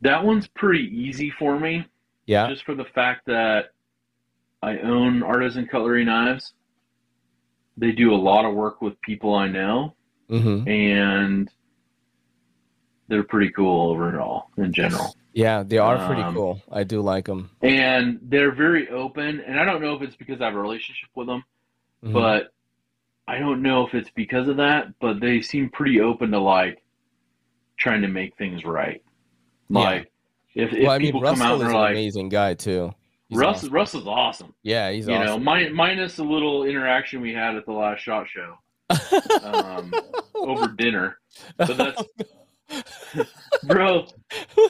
That 0.02 0.24
one's 0.24 0.48
pretty 0.48 0.86
easy 0.86 1.32
for 1.38 1.60
me. 1.60 1.86
Yeah. 2.26 2.48
Just 2.50 2.64
for 2.66 2.76
the 2.76 2.86
fact 2.86 3.26
that 3.28 3.72
I 4.62 4.78
own 4.80 5.24
Artisan 5.24 5.68
Cutlery 5.68 6.06
knives. 6.06 6.54
They 7.78 7.92
do 7.92 8.14
a 8.14 8.16
lot 8.18 8.44
of 8.46 8.56
work 8.56 8.82
with 8.82 9.00
people 9.02 9.36
I 9.36 9.48
know, 9.48 9.94
Mm-hmm. 10.32 10.68
and 10.68 11.50
they're 13.08 13.24
pretty 13.24 13.50
cool 13.52 13.90
overall 13.92 14.50
in 14.58 14.72
general. 14.74 15.16
Yeah, 15.34 15.64
they 15.64 15.78
are 15.78 16.06
pretty 16.08 16.22
Um, 16.24 16.34
cool. 16.34 16.62
I 16.72 16.84
do 16.84 17.02
like 17.02 17.26
them. 17.26 17.52
And 17.62 18.20
they're 18.24 18.52
very 18.52 18.90
open. 18.90 19.40
And 19.42 19.60
I 19.60 19.66
don't 19.66 19.82
know 19.82 19.94
if 19.94 20.02
it's 20.02 20.16
because 20.16 20.42
I 20.42 20.46
have 20.46 20.56
a 20.56 20.60
relationship 20.60 21.10
with 21.16 21.28
them, 21.28 21.44
Mm-hmm. 22.04 22.14
but 22.14 22.54
I 23.28 23.40
don't 23.40 23.62
know 23.62 23.86
if 23.86 23.94
it's 23.94 24.10
because 24.12 24.48
of 24.48 24.58
that, 24.58 25.00
but 25.00 25.20
they 25.20 25.42
seem 25.42 25.70
pretty 25.70 26.00
open 26.02 26.32
to 26.32 26.40
like 26.40 26.82
trying 27.78 28.02
to 28.04 28.08
make 28.08 28.36
things 28.38 28.64
right. 28.66 29.04
Yeah. 29.70 29.80
Like 29.80 30.12
if, 30.56 30.74
if 30.74 30.84
well, 30.84 30.92
I 30.92 30.98
mean, 30.98 31.08
people 31.08 31.22
come 31.22 31.40
Russell 31.40 31.46
out 31.46 31.56
is 31.56 31.62
and 31.62 31.70
an 31.72 31.76
are 31.76 31.80
like, 31.82 31.92
amazing 31.92 32.30
guy 32.30 32.54
too. 32.56 32.94
He's 33.30 33.38
Russ, 33.38 33.58
awesome. 33.58 33.74
Russ 33.74 33.94
is 33.96 34.08
awesome. 34.08 34.54
Yeah, 34.64 34.90
he's 34.92 35.08
you 35.08 35.14
know, 35.20 35.34
awesome. 35.38 35.76
minus 35.76 36.18
a 36.20 36.24
little 36.24 36.64
interaction 36.64 37.20
we 37.22 37.34
had 37.34 37.56
at 37.56 37.66
the 37.66 37.74
last 37.74 38.00
shot 38.02 38.28
show 38.30 38.56
um, 39.44 39.94
over 40.34 40.68
dinner. 40.70 41.18
But 41.58 41.76
that's, 41.78 42.04
bro, 43.64 44.06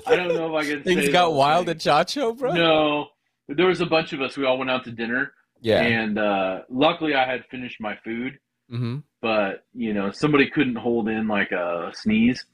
I 0.06 0.16
don't 0.16 0.30
know 0.36 0.56
if 0.56 0.66
I 0.66 0.70
can 0.70 0.84
Things 0.84 1.10
got 1.10 1.34
wild 1.34 1.70
at 1.70 1.82
things. 1.82 1.84
Chacho, 1.86 2.38
bro. 2.38 2.54
No, 2.54 3.08
there 3.48 3.68
was 3.68 3.82
a 3.82 3.86
bunch 3.86 4.14
of 4.14 4.22
us. 4.22 4.38
We 4.38 4.46
all 4.46 4.58
went 4.58 4.70
out 4.70 4.84
to 4.86 4.92
dinner, 4.92 5.34
Yeah. 5.62 5.82
and 5.82 6.18
uh, 6.20 6.62
luckily 6.70 7.16
I 7.16 7.26
had 7.26 7.46
finished 7.50 7.80
my 7.80 7.96
food. 8.04 8.38
hmm 8.70 8.98
But 9.22 9.66
you 9.74 9.94
know, 9.94 10.12
somebody 10.12 10.50
couldn't 10.50 10.76
hold 10.76 11.10
in 11.10 11.28
like 11.28 11.52
a 11.52 11.92
sneeze, 11.94 12.46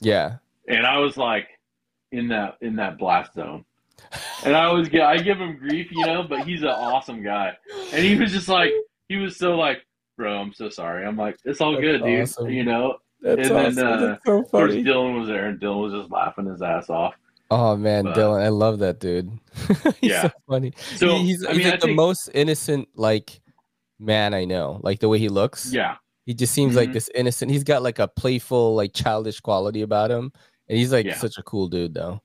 Yeah. 0.00 0.36
and 0.68 0.86
I 0.86 0.98
was 0.98 1.16
like 1.16 1.48
in 2.12 2.28
that 2.28 2.56
in 2.60 2.76
that 2.76 2.98
blast 2.98 3.34
zone. 3.34 3.64
And 4.44 4.56
I 4.56 4.64
always 4.64 4.88
get 4.88 5.02
I 5.02 5.18
give 5.18 5.38
him 5.38 5.56
grief, 5.56 5.88
you 5.92 6.04
know, 6.04 6.24
but 6.28 6.40
he's 6.46 6.62
an 6.62 6.68
awesome 6.68 7.22
guy. 7.22 7.56
And 7.92 8.04
he 8.04 8.16
was 8.16 8.32
just 8.32 8.48
like 8.48 8.70
he 9.08 9.16
was 9.16 9.36
so 9.36 9.54
like, 9.54 9.86
bro, 10.16 10.36
I'm 10.38 10.52
so 10.52 10.68
sorry. 10.68 11.06
I'm 11.06 11.16
like, 11.16 11.36
it's 11.44 11.60
all 11.60 11.72
That's 11.72 11.82
good, 11.82 12.02
dude. 12.04 12.52
You 12.54 12.64
know. 12.64 12.96
That's 13.22 13.48
And 13.48 13.76
then, 13.76 13.86
uh, 13.86 14.06
That's 14.06 14.24
so 14.26 14.38
Of 14.40 14.50
course. 14.50 14.72
Dylan 14.74 15.18
was 15.20 15.28
there, 15.28 15.46
and 15.46 15.60
Dylan 15.60 15.82
was 15.82 15.92
just 15.92 16.10
laughing 16.10 16.46
his 16.46 16.60
ass 16.60 16.90
off. 16.90 17.14
Oh 17.50 17.76
man, 17.76 18.04
But- 18.04 18.16
Dylan, 18.16 18.42
I 18.42 18.48
love 18.48 18.78
that 18.80 18.98
dude. 18.98 19.30
he's 20.00 20.10
Yeah. 20.10 20.22
so 20.22 20.30
funny. 20.48 20.72
So 20.96 21.16
He- 21.16 21.26
he's 21.26 21.44
I 21.44 21.50
he's 21.52 21.58
mean, 21.58 21.66
I 21.66 21.70
like 21.70 21.80
the 21.80 21.86
think, 21.88 21.96
most 21.96 22.30
innocent 22.34 22.88
like 22.94 23.40
man 23.98 24.34
I 24.34 24.44
know. 24.44 24.80
Like 24.82 25.00
the 25.00 25.08
way 25.08 25.18
he 25.18 25.28
looks. 25.28 25.72
yeah, 25.72 25.96
He 26.26 26.34
just 26.34 26.52
seems 26.54 26.74
like 26.76 26.88
Mhm. 26.90 26.92
this 26.94 27.10
innocent. 27.14 27.50
He's 27.50 27.62
got 27.64 27.82
like 27.82 27.98
a 27.98 28.08
playful, 28.08 28.74
like 28.74 28.92
childish 28.94 29.38
quality 29.40 29.82
about 29.82 30.10
him. 30.10 30.32
And 30.68 30.78
he's 30.78 30.92
like 30.92 31.06
Yeah. 31.06 31.14
such 31.16 31.36
a 31.38 31.42
cool 31.42 31.68
dude 31.68 31.94
though. 31.94 32.20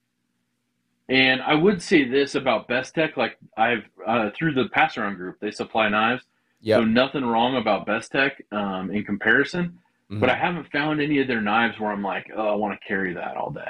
And 1.09 1.41
I 1.41 1.53
would 1.55 1.81
say 1.81 2.03
this 2.03 2.35
about 2.35 2.67
Bestech, 2.67 3.15
like 3.17 3.37
I've 3.57 3.83
uh, 4.05 4.29
through 4.37 4.53
the 4.53 4.69
pass 4.69 4.97
around 4.97 5.15
group, 5.15 5.39
they 5.39 5.51
supply 5.51 5.87
knives. 5.89 6.23
Yeah. 6.61 6.77
So 6.77 6.83
nothing 6.85 7.23
wrong 7.25 7.55
about 7.57 7.85
Bestech 7.87 8.31
um, 8.51 8.91
in 8.91 9.03
comparison, 9.05 9.77
Mm-hmm. 10.09 10.21
but 10.21 10.29
I 10.29 10.35
haven't 10.37 10.71
found 10.71 11.01
any 11.01 11.19
of 11.19 11.27
their 11.27 11.41
knives 11.41 11.79
where 11.79 11.91
I'm 11.91 12.01
like, 12.01 12.27
oh, 12.33 12.47
I 12.47 12.55
want 12.55 12.79
to 12.79 12.87
carry 12.87 13.13
that 13.13 13.35
all 13.35 13.51
day. 13.51 13.67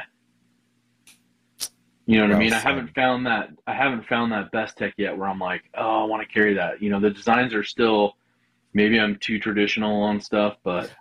You 2.05 2.17
know 2.17 2.23
what 2.23 2.29
Well 2.29 2.37
I 2.37 2.43
mean? 2.43 2.53
I 2.53 2.59
haven't 2.59 2.93
found 2.93 3.25
that. 3.25 3.49
I 3.65 3.73
haven't 3.73 4.05
found 4.05 4.31
that 4.31 4.51
Bestech 4.51 4.93
yet 4.97 5.17
where 5.17 5.27
I'm 5.27 5.39
like, 5.39 5.63
oh, 5.75 6.03
I 6.03 6.05
want 6.05 6.25
to 6.25 6.31
carry 6.33 6.53
that. 6.53 6.81
You 6.81 6.89
know, 6.91 6.99
the 6.99 7.09
designs 7.09 7.53
are 7.53 7.63
still. 7.63 8.15
Maybe 8.73 8.99
I'm 8.99 9.15
too 9.15 9.39
traditional 9.39 10.03
on 10.03 10.21
stuff, 10.21 10.57
but 10.63 10.93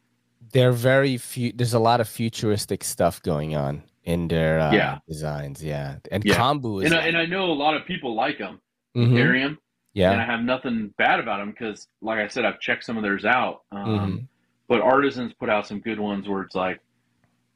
they're 0.53 0.73
very 0.73 1.19
few 1.19 1.53
there's 1.53 1.75
a 1.75 1.79
lot 1.79 2.01
of 2.01 2.09
futuristic 2.09 2.83
stuff 2.83 3.21
going 3.23 3.55
on 3.55 3.83
in 4.05 4.29
their 4.29 4.59
uh, 4.61 4.73
Yeah. 4.73 4.99
designs 5.07 5.63
and 5.63 6.01
and 6.11 6.25
Yeah. 6.25 6.37
kombu 6.37 6.83
is 6.83 6.91
and 6.91 6.99
I, 6.99 7.07
and 7.09 7.17
I 7.19 7.27
know 7.27 7.47
a 7.47 7.53
lot 7.53 7.75
of 7.77 7.85
people 7.85 8.15
like 8.15 8.39
them, 8.39 8.61
Mhm. 8.97 9.15
carry 9.15 9.41
them, 9.43 9.59
Yeah, 9.93 10.13
and 10.13 10.21
I 10.21 10.25
have 10.25 10.41
nothing 10.43 10.95
bad 10.97 11.21
about 11.21 11.39
them 11.41 11.51
because, 11.51 11.89
like 12.01 12.21
I 12.21 12.29
said, 12.29 12.45
I've 12.47 12.61
checked 12.61 12.85
some 12.85 12.97
of 12.97 13.03
theirs 13.03 13.25
out. 13.27 13.63
Um, 13.73 13.87
Mhm. 13.87 14.29
But 14.69 14.81
Artisans 14.81 15.33
put 15.39 15.49
out 15.49 15.67
some 15.67 15.81
good 15.81 16.01
ones 16.01 16.29
where 16.29 16.43
it's 16.43 16.55
like, 16.55 16.81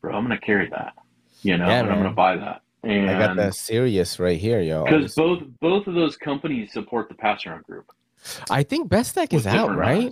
bro, 0.00 0.14
I'm 0.14 0.22
gonna 0.24 0.38
carry 0.38 0.68
that, 0.70 0.94
you 1.42 1.56
know, 1.58 1.68
Yeah, 1.68 1.80
and 1.80 1.90
I'm 1.90 1.98
gonna 1.98 2.10
buy 2.12 2.36
that. 2.36 2.62
i 2.84 3.06
got 3.18 3.36
that 3.36 3.54
serious 3.54 4.18
right 4.18 4.38
here 4.40 4.62
yo 4.62 4.84
because 4.84 5.14
both 5.14 5.42
both 5.60 5.86
of 5.86 5.94
those 5.94 6.16
companies 6.16 6.72
support 6.72 7.10
the 7.10 7.14
pass 7.14 7.44
around 7.44 7.62
group. 7.64 7.84
i 8.48 8.62
think 8.62 8.90
Bestech 8.90 9.34
is 9.34 9.46
out 9.46 9.76
right. 9.76 10.10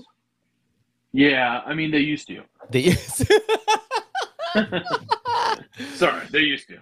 Yeah, 1.13 1.63
I 1.65 1.73
mean 1.73 1.91
they 1.91 2.01
used 2.01 2.29
to. 2.29 2.43
The- 2.71 2.93
Sorry, 5.95 6.27
they 6.31 6.41
used 6.41 6.69
to. 6.69 6.79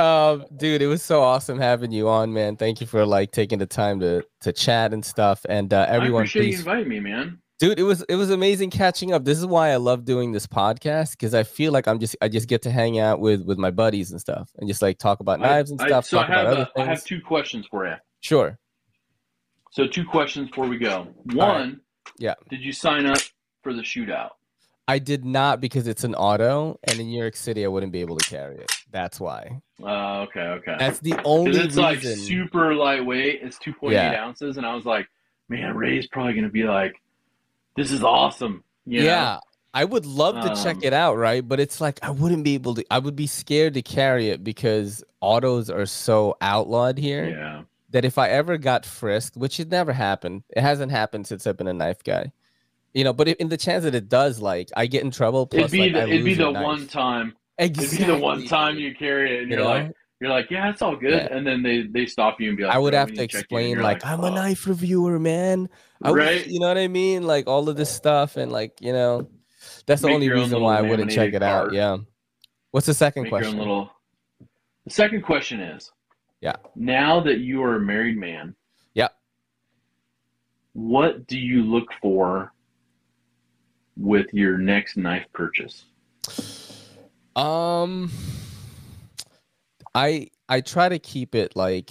um 0.00 0.44
dude 0.56 0.82
it 0.82 0.88
was 0.88 1.02
so 1.02 1.22
awesome 1.22 1.58
having 1.60 1.92
you 1.92 2.08
on 2.08 2.32
man 2.32 2.56
thank 2.56 2.80
you 2.80 2.86
for 2.86 3.06
like 3.06 3.30
taking 3.30 3.60
the 3.60 3.66
time 3.66 4.00
to 4.00 4.24
to 4.40 4.52
chat 4.52 4.92
and 4.92 5.04
stuff 5.04 5.46
and 5.48 5.72
uh 5.72 5.86
I 5.88 5.94
everyone 5.94 6.22
appreciate 6.22 6.50
you 6.52 6.58
inviting 6.58 6.88
me, 6.88 6.98
man. 6.98 7.38
Dude 7.58 7.78
it 7.78 7.82
was 7.82 8.02
it 8.08 8.14
was 8.16 8.30
amazing 8.30 8.70
catching 8.70 9.12
up 9.12 9.24
this 9.24 9.38
is 9.38 9.46
why 9.46 9.70
i 9.70 9.76
love 9.76 10.04
doing 10.04 10.32
this 10.32 10.46
podcast 10.46 11.12
because 11.12 11.34
i 11.34 11.42
feel 11.42 11.72
like 11.72 11.86
i'm 11.88 11.98
just 11.98 12.16
i 12.22 12.28
just 12.28 12.48
get 12.48 12.62
to 12.62 12.70
hang 12.70 12.98
out 12.98 13.20
with 13.20 13.42
with 13.42 13.58
my 13.58 13.70
buddies 13.70 14.10
and 14.12 14.20
stuff 14.20 14.50
and 14.58 14.68
just 14.68 14.80
like 14.82 14.98
talk 14.98 15.20
about 15.20 15.40
knives 15.40 15.70
and 15.70 15.80
I- 15.80 15.84
I- 15.84 15.88
stuff 15.88 16.04
so 16.06 16.18
I 16.18 16.22
talk 16.22 16.30
have 16.30 16.40
about 16.46 16.52
other 16.58 16.70
a- 16.76 16.80
I 16.80 16.84
have 16.84 17.04
two 17.04 17.20
questions 17.20 17.66
for 17.70 17.86
you. 17.86 17.94
sure 18.20 18.58
So 19.70 19.86
two 19.86 20.04
questions 20.04 20.48
before 20.48 20.66
we 20.66 20.78
go. 20.78 21.06
One, 21.34 21.80
Yeah. 22.18 22.34
Did 22.48 22.60
you 22.62 22.72
sign 22.72 23.04
up 23.06 23.18
for 23.62 23.72
the 23.74 23.82
shootout? 23.82 24.30
I 24.88 24.98
did 24.98 25.24
not 25.26 25.60
because 25.60 25.86
it's 25.86 26.02
an 26.04 26.14
auto, 26.14 26.80
and 26.84 26.98
in 26.98 27.06
New 27.08 27.18
York 27.20 27.36
City, 27.36 27.62
I 27.66 27.68
wouldn't 27.68 27.92
be 27.92 28.00
able 28.00 28.16
to 28.16 28.28
carry 28.30 28.56
it. 28.56 28.72
That's 28.90 29.20
why. 29.20 29.60
Uh, 29.82 30.22
okay, 30.22 30.40
okay. 30.58 30.76
That's 30.78 31.00
the 31.00 31.10
Because 31.10 31.26
only 31.26 31.50
it's 31.50 31.76
reason. 31.76 31.82
like 31.82 32.00
super 32.00 32.74
lightweight. 32.74 33.40
It's 33.42 33.58
2.8 33.58 33.92
Yeah. 33.92 34.24
ounces, 34.24 34.56
and 34.56 34.64
I 34.64 34.74
was 34.74 34.86
like, 34.86 35.06
man, 35.50 35.76
Ray's 35.76 36.06
probably 36.08 36.32
gonna 36.32 36.48
be 36.48 36.64
like, 36.64 36.94
this 37.78 37.90
is 37.92 38.02
awesome. 38.02 38.62
You 38.84 39.00
know? 39.00 39.06
yeah, 39.06 39.38
I 39.74 39.84
would 39.84 40.04
love 40.06 40.34
to 40.44 40.62
check 40.62 40.76
Um, 40.76 40.82
it 40.82 40.92
out, 40.92 41.16
right? 41.16 41.46
But 41.46 41.60
it's 41.60 41.80
like 41.80 41.98
I 42.02 42.10
wouldn't 42.10 42.44
be 42.44 42.54
able 42.54 42.74
to. 42.74 42.84
I 42.90 42.98
would 42.98 43.16
be 43.16 43.26
scared 43.26 43.74
to 43.74 43.82
carry 43.82 44.28
it 44.30 44.42
because 44.44 45.04
autos 45.20 45.70
are 45.70 45.86
so 45.86 46.36
outlawed 46.40 46.98
here 46.98 47.28
Yeah. 47.28 47.62
that 47.90 48.04
if 48.04 48.18
I 48.18 48.28
ever 48.30 48.58
got 48.58 48.84
frisked, 48.86 49.36
which 49.36 49.60
it 49.60 49.68
never 49.70 49.92
happened, 49.92 50.42
it 50.50 50.60
hasn't 50.60 50.90
happened 50.92 51.26
since 51.26 51.46
I've 51.46 51.56
been 51.56 51.68
a 51.68 51.72
knife 51.72 52.02
guy. 52.04 52.32
You 52.94 53.04
know, 53.04 53.12
but 53.12 53.28
in 53.28 53.48
the 53.50 53.56
chance 53.58 53.84
that 53.84 53.94
it 53.94 54.08
does, 54.08 54.40
like 54.40 54.70
I 54.76 54.86
get 54.86 55.04
in 55.04 55.10
trouble. 55.10 55.46
Plus, 55.46 55.60
It'd 55.60 55.70
be 55.72 55.78
like, 55.90 55.92
the, 55.92 56.08
it'd 56.14 56.24
be 56.24 56.34
the 56.34 56.50
one 56.50 56.86
time. 56.86 57.34
Exactly. 57.58 57.96
It'd 57.96 58.06
be 58.06 58.12
the 58.12 58.18
one 58.18 58.46
time 58.46 58.78
you 58.78 58.94
carry 58.94 59.36
it, 59.36 59.42
and 59.42 59.50
You 59.50 59.56
you're 59.58 59.64
know? 59.64 59.70
like, 59.70 59.92
you're 60.20 60.30
like, 60.30 60.50
yeah, 60.50 60.70
it's 60.70 60.80
all 60.82 60.96
good, 60.96 61.12
Yeah. 61.12 61.36
and 61.36 61.46
then 61.46 61.62
they 61.62 61.82
they 61.82 62.06
stop 62.06 62.40
you 62.40 62.48
and 62.48 62.56
be 62.56 62.64
like, 62.64 62.74
I 62.74 62.78
would 62.78 62.94
have 62.94 63.08
to 63.08 63.14
need 63.14 63.30
check 63.30 63.46
you," 63.50 63.56
and 63.58 63.66
explain 63.66 63.70
you're 63.74 63.82
like, 63.82 64.04
I'm 64.04 64.24
a 64.24 64.30
knife 64.30 64.66
reviewer, 64.66 65.18
man. 65.18 65.68
I 66.02 66.10
Right. 66.12 66.46
you 66.46 66.60
know 66.60 66.68
what 66.68 66.78
I 66.78 66.88
mean? 66.88 67.24
Like 67.24 67.46
all 67.46 67.68
of 67.68 67.76
this 67.76 67.90
stuff, 67.90 68.36
and 68.36 68.52
like 68.52 68.78
you 68.80 68.92
know, 68.92 69.28
that's 69.86 70.00
the 70.02 70.08
Make 70.08 70.14
only 70.14 70.28
reason 70.30 70.60
why 70.62 70.78
I 70.78 70.82
wouldn't 70.82 71.10
check 71.10 71.34
it 71.34 71.42
out. 71.42 71.72
Yeah. 71.72 71.98
What's 72.70 72.86
the 72.86 72.94
second 72.94 73.24
Make 73.24 73.30
question? 73.30 73.58
little. 73.58 73.90
The 74.84 74.90
second 74.90 75.22
question 75.22 75.60
is, 75.60 75.90
Yeah. 76.40 76.56
Now 76.76 77.20
that 77.20 77.38
you 77.38 77.62
are 77.62 77.76
a 77.76 77.80
married 77.80 78.16
man, 78.16 78.54
Yeah. 78.94 79.08
What 80.74 81.26
do 81.26 81.38
you 81.38 81.62
look 81.64 81.92
for 82.00 82.52
with 83.96 84.32
your 84.32 84.56
next 84.58 84.96
knife 84.96 85.26
purchase? 85.32 85.84
Um, 87.34 88.10
I 89.94 90.28
I 90.48 90.60
try 90.60 90.88
to 90.88 90.98
keep 90.98 91.34
it 91.34 91.56
like 91.56 91.90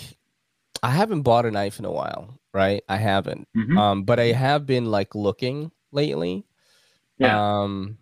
I 0.83 0.91
haven't 0.91 1.21
bought 1.23 1.45
a 1.45 1.51
knife 1.51 1.79
in 1.79 1.85
a 1.85 1.91
while, 1.91 2.39
right? 2.57 2.83
I 2.89 2.97
haven't. 2.97 3.47
Mhm. 3.55 3.77
Um, 3.77 4.03
but 4.03 4.19
I 4.19 4.31
have 4.31 4.65
been 4.65 4.85
like 4.85 5.13
looking 5.13 5.71
lately. 5.91 6.45
Yeah. 7.19 7.61
Um, 7.61 7.99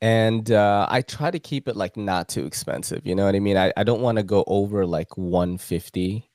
and 0.00 0.50
uh, 0.50 0.86
I 0.90 1.00
try 1.02 1.30
to 1.30 1.38
keep 1.38 1.68
it 1.68 1.76
like 1.76 1.96
not 1.96 2.28
too 2.28 2.44
expensive. 2.44 3.06
You 3.06 3.14
know 3.14 3.24
what 3.24 3.34
I 3.34 3.40
mean? 3.40 3.56
I, 3.56 3.72
I 3.76 3.84
don't 3.84 4.02
want 4.02 4.16
to 4.18 4.22
go 4.22 4.44
over 4.46 4.84
like 4.84 5.16
150. 5.16 6.28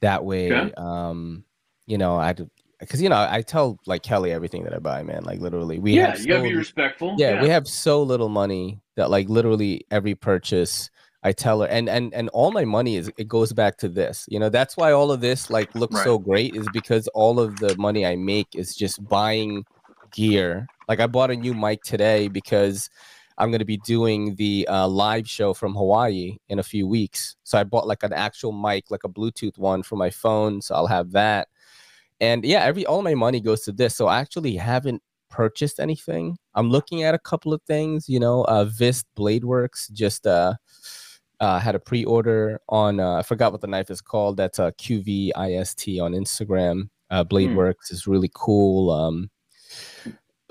That 0.00 0.24
way, 0.24 0.52
Okay. 0.52 0.72
um, 0.76 1.44
you 1.86 1.98
know, 1.98 2.16
I 2.16 2.34
because 2.78 3.02
you 3.02 3.08
know 3.08 3.26
I 3.28 3.42
tell 3.42 3.78
like 3.84 4.04
Kelly 4.04 4.30
everything 4.30 4.62
that 4.62 4.72
I 4.72 4.78
buy, 4.78 5.02
man. 5.02 5.24
Like 5.24 5.40
literally, 5.40 5.80
we 5.80 5.94
yeah, 5.94 6.10
have 6.10 6.20
you 6.20 6.28
gotta 6.28 6.42
be 6.44 6.54
respectful. 6.54 7.16
yeah, 7.18 7.42
we 7.42 7.48
have 7.48 7.66
so 7.66 8.02
little 8.04 8.28
money 8.28 8.80
that 8.94 9.10
like 9.10 9.28
literally 9.28 9.84
every 9.90 10.14
purchase 10.14 10.88
I 11.28 11.32
tell 11.32 11.60
her 11.62 11.68
and 11.68 11.88
and 11.88 12.14
and 12.14 12.28
all 12.30 12.50
my 12.52 12.64
money 12.64 12.96
is 12.96 13.10
it 13.18 13.28
goes 13.28 13.52
back 13.52 13.76
to 13.78 13.88
this. 13.88 14.26
You 14.28 14.38
know, 14.40 14.48
that's 14.48 14.76
why 14.76 14.92
all 14.92 15.12
of 15.12 15.20
this 15.20 15.50
like 15.50 15.74
looks 15.74 15.96
Right. 15.96 16.04
so 16.04 16.18
great 16.18 16.54
is 16.54 16.68
because 16.68 17.08
all 17.08 17.40
of 17.40 17.58
the 17.58 17.76
money 17.76 18.06
I 18.06 18.16
make 18.16 18.48
is 18.54 18.74
just 18.76 19.06
buying 19.08 19.64
gear 20.12 20.70
Like 20.88 21.00
I 21.00 21.06
bought 21.06 21.30
a 21.30 21.36
new 21.36 21.54
mic 21.54 21.82
today 21.82 22.28
because 22.28 22.88
I'm 23.38 23.50
going 23.50 23.60
to 23.60 23.64
be 23.64 23.76
doing 23.76 24.34
the 24.36 24.66
uh, 24.68 24.88
live 24.88 25.28
show 25.28 25.54
from 25.54 25.74
Hawaii 25.74 26.38
in 26.48 26.58
a 26.58 26.62
few 26.62 26.88
weeks. 26.88 27.36
So 27.44 27.58
I 27.58 27.64
bought 27.64 27.86
like 27.86 28.02
an 28.02 28.12
actual 28.12 28.52
mic, 28.52 28.90
like 28.90 29.04
a 29.04 29.08
Bluetooth 29.08 29.58
one 29.58 29.82
for 29.82 29.96
my 29.96 30.10
phone. 30.10 30.60
So 30.62 30.74
I'll 30.74 30.88
have 30.88 31.12
that. 31.12 31.48
And 32.20 32.44
yeah, 32.44 32.64
every 32.64 32.84
all 32.86 33.02
my 33.02 33.14
money 33.14 33.40
goes 33.40 33.62
to 33.62 33.72
this. 33.72 33.94
So 33.96 34.06
I 34.08 34.18
actually 34.20 34.56
haven't 34.56 35.02
purchased 35.30 35.78
anything. 35.78 36.38
I'm 36.54 36.70
looking 36.70 37.02
at 37.04 37.14
a 37.14 37.18
couple 37.18 37.52
of 37.52 37.62
things. 37.62 38.08
You 38.08 38.18
know, 38.20 38.42
uh, 38.44 38.64
QVIST 38.64 39.04
Bladeworks 39.16 39.92
just 39.92 40.26
uh, 40.26 40.54
uh, 41.40 41.58
had 41.58 41.74
a 41.74 41.78
pre-order 41.78 42.60
on. 42.68 43.00
Uh, 43.00 43.14
I 43.14 43.22
forgot 43.22 43.52
what 43.52 43.60
the 43.60 43.66
knife 43.66 43.90
is 43.90 44.00
called. 44.00 44.36
That's 44.36 44.58
a 44.58 44.64
uh, 44.64 44.70
QVIST 44.72 46.02
on 46.02 46.12
Instagram. 46.12 46.88
Uh. 47.10 47.24
Bladeworks 47.24 47.90
mm. 47.90 47.92
is 47.92 48.06
really 48.06 48.30
cool. 48.34 48.90
Um, 48.90 49.30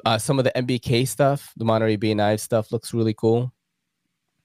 uh, 0.05 0.17
some 0.17 0.39
of 0.39 0.45
the 0.45 0.51
MBK 0.55 1.07
stuff, 1.07 1.53
the 1.57 1.65
Monterey 1.65 1.95
Bay 1.95 2.13
knife 2.13 2.39
stuff, 2.39 2.71
looks 2.71 2.93
really 2.93 3.13
cool. 3.13 3.51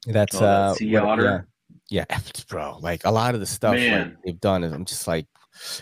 That's 0.07 0.41
oh, 0.41 0.45
uh, 0.45 0.69
what, 0.71 0.81
yeah, 0.81 1.43
yeah, 1.89 2.05
bro. 2.49 2.79
Like 2.81 3.03
a 3.05 3.11
lot 3.11 3.35
of 3.35 3.41
the 3.41 3.47
stuff 3.47 3.77
like, 3.77 4.17
they've 4.25 4.41
done 4.41 4.65
is 4.65 4.73
I'm 4.73 4.85
just 4.85 5.07
like, 5.07 5.27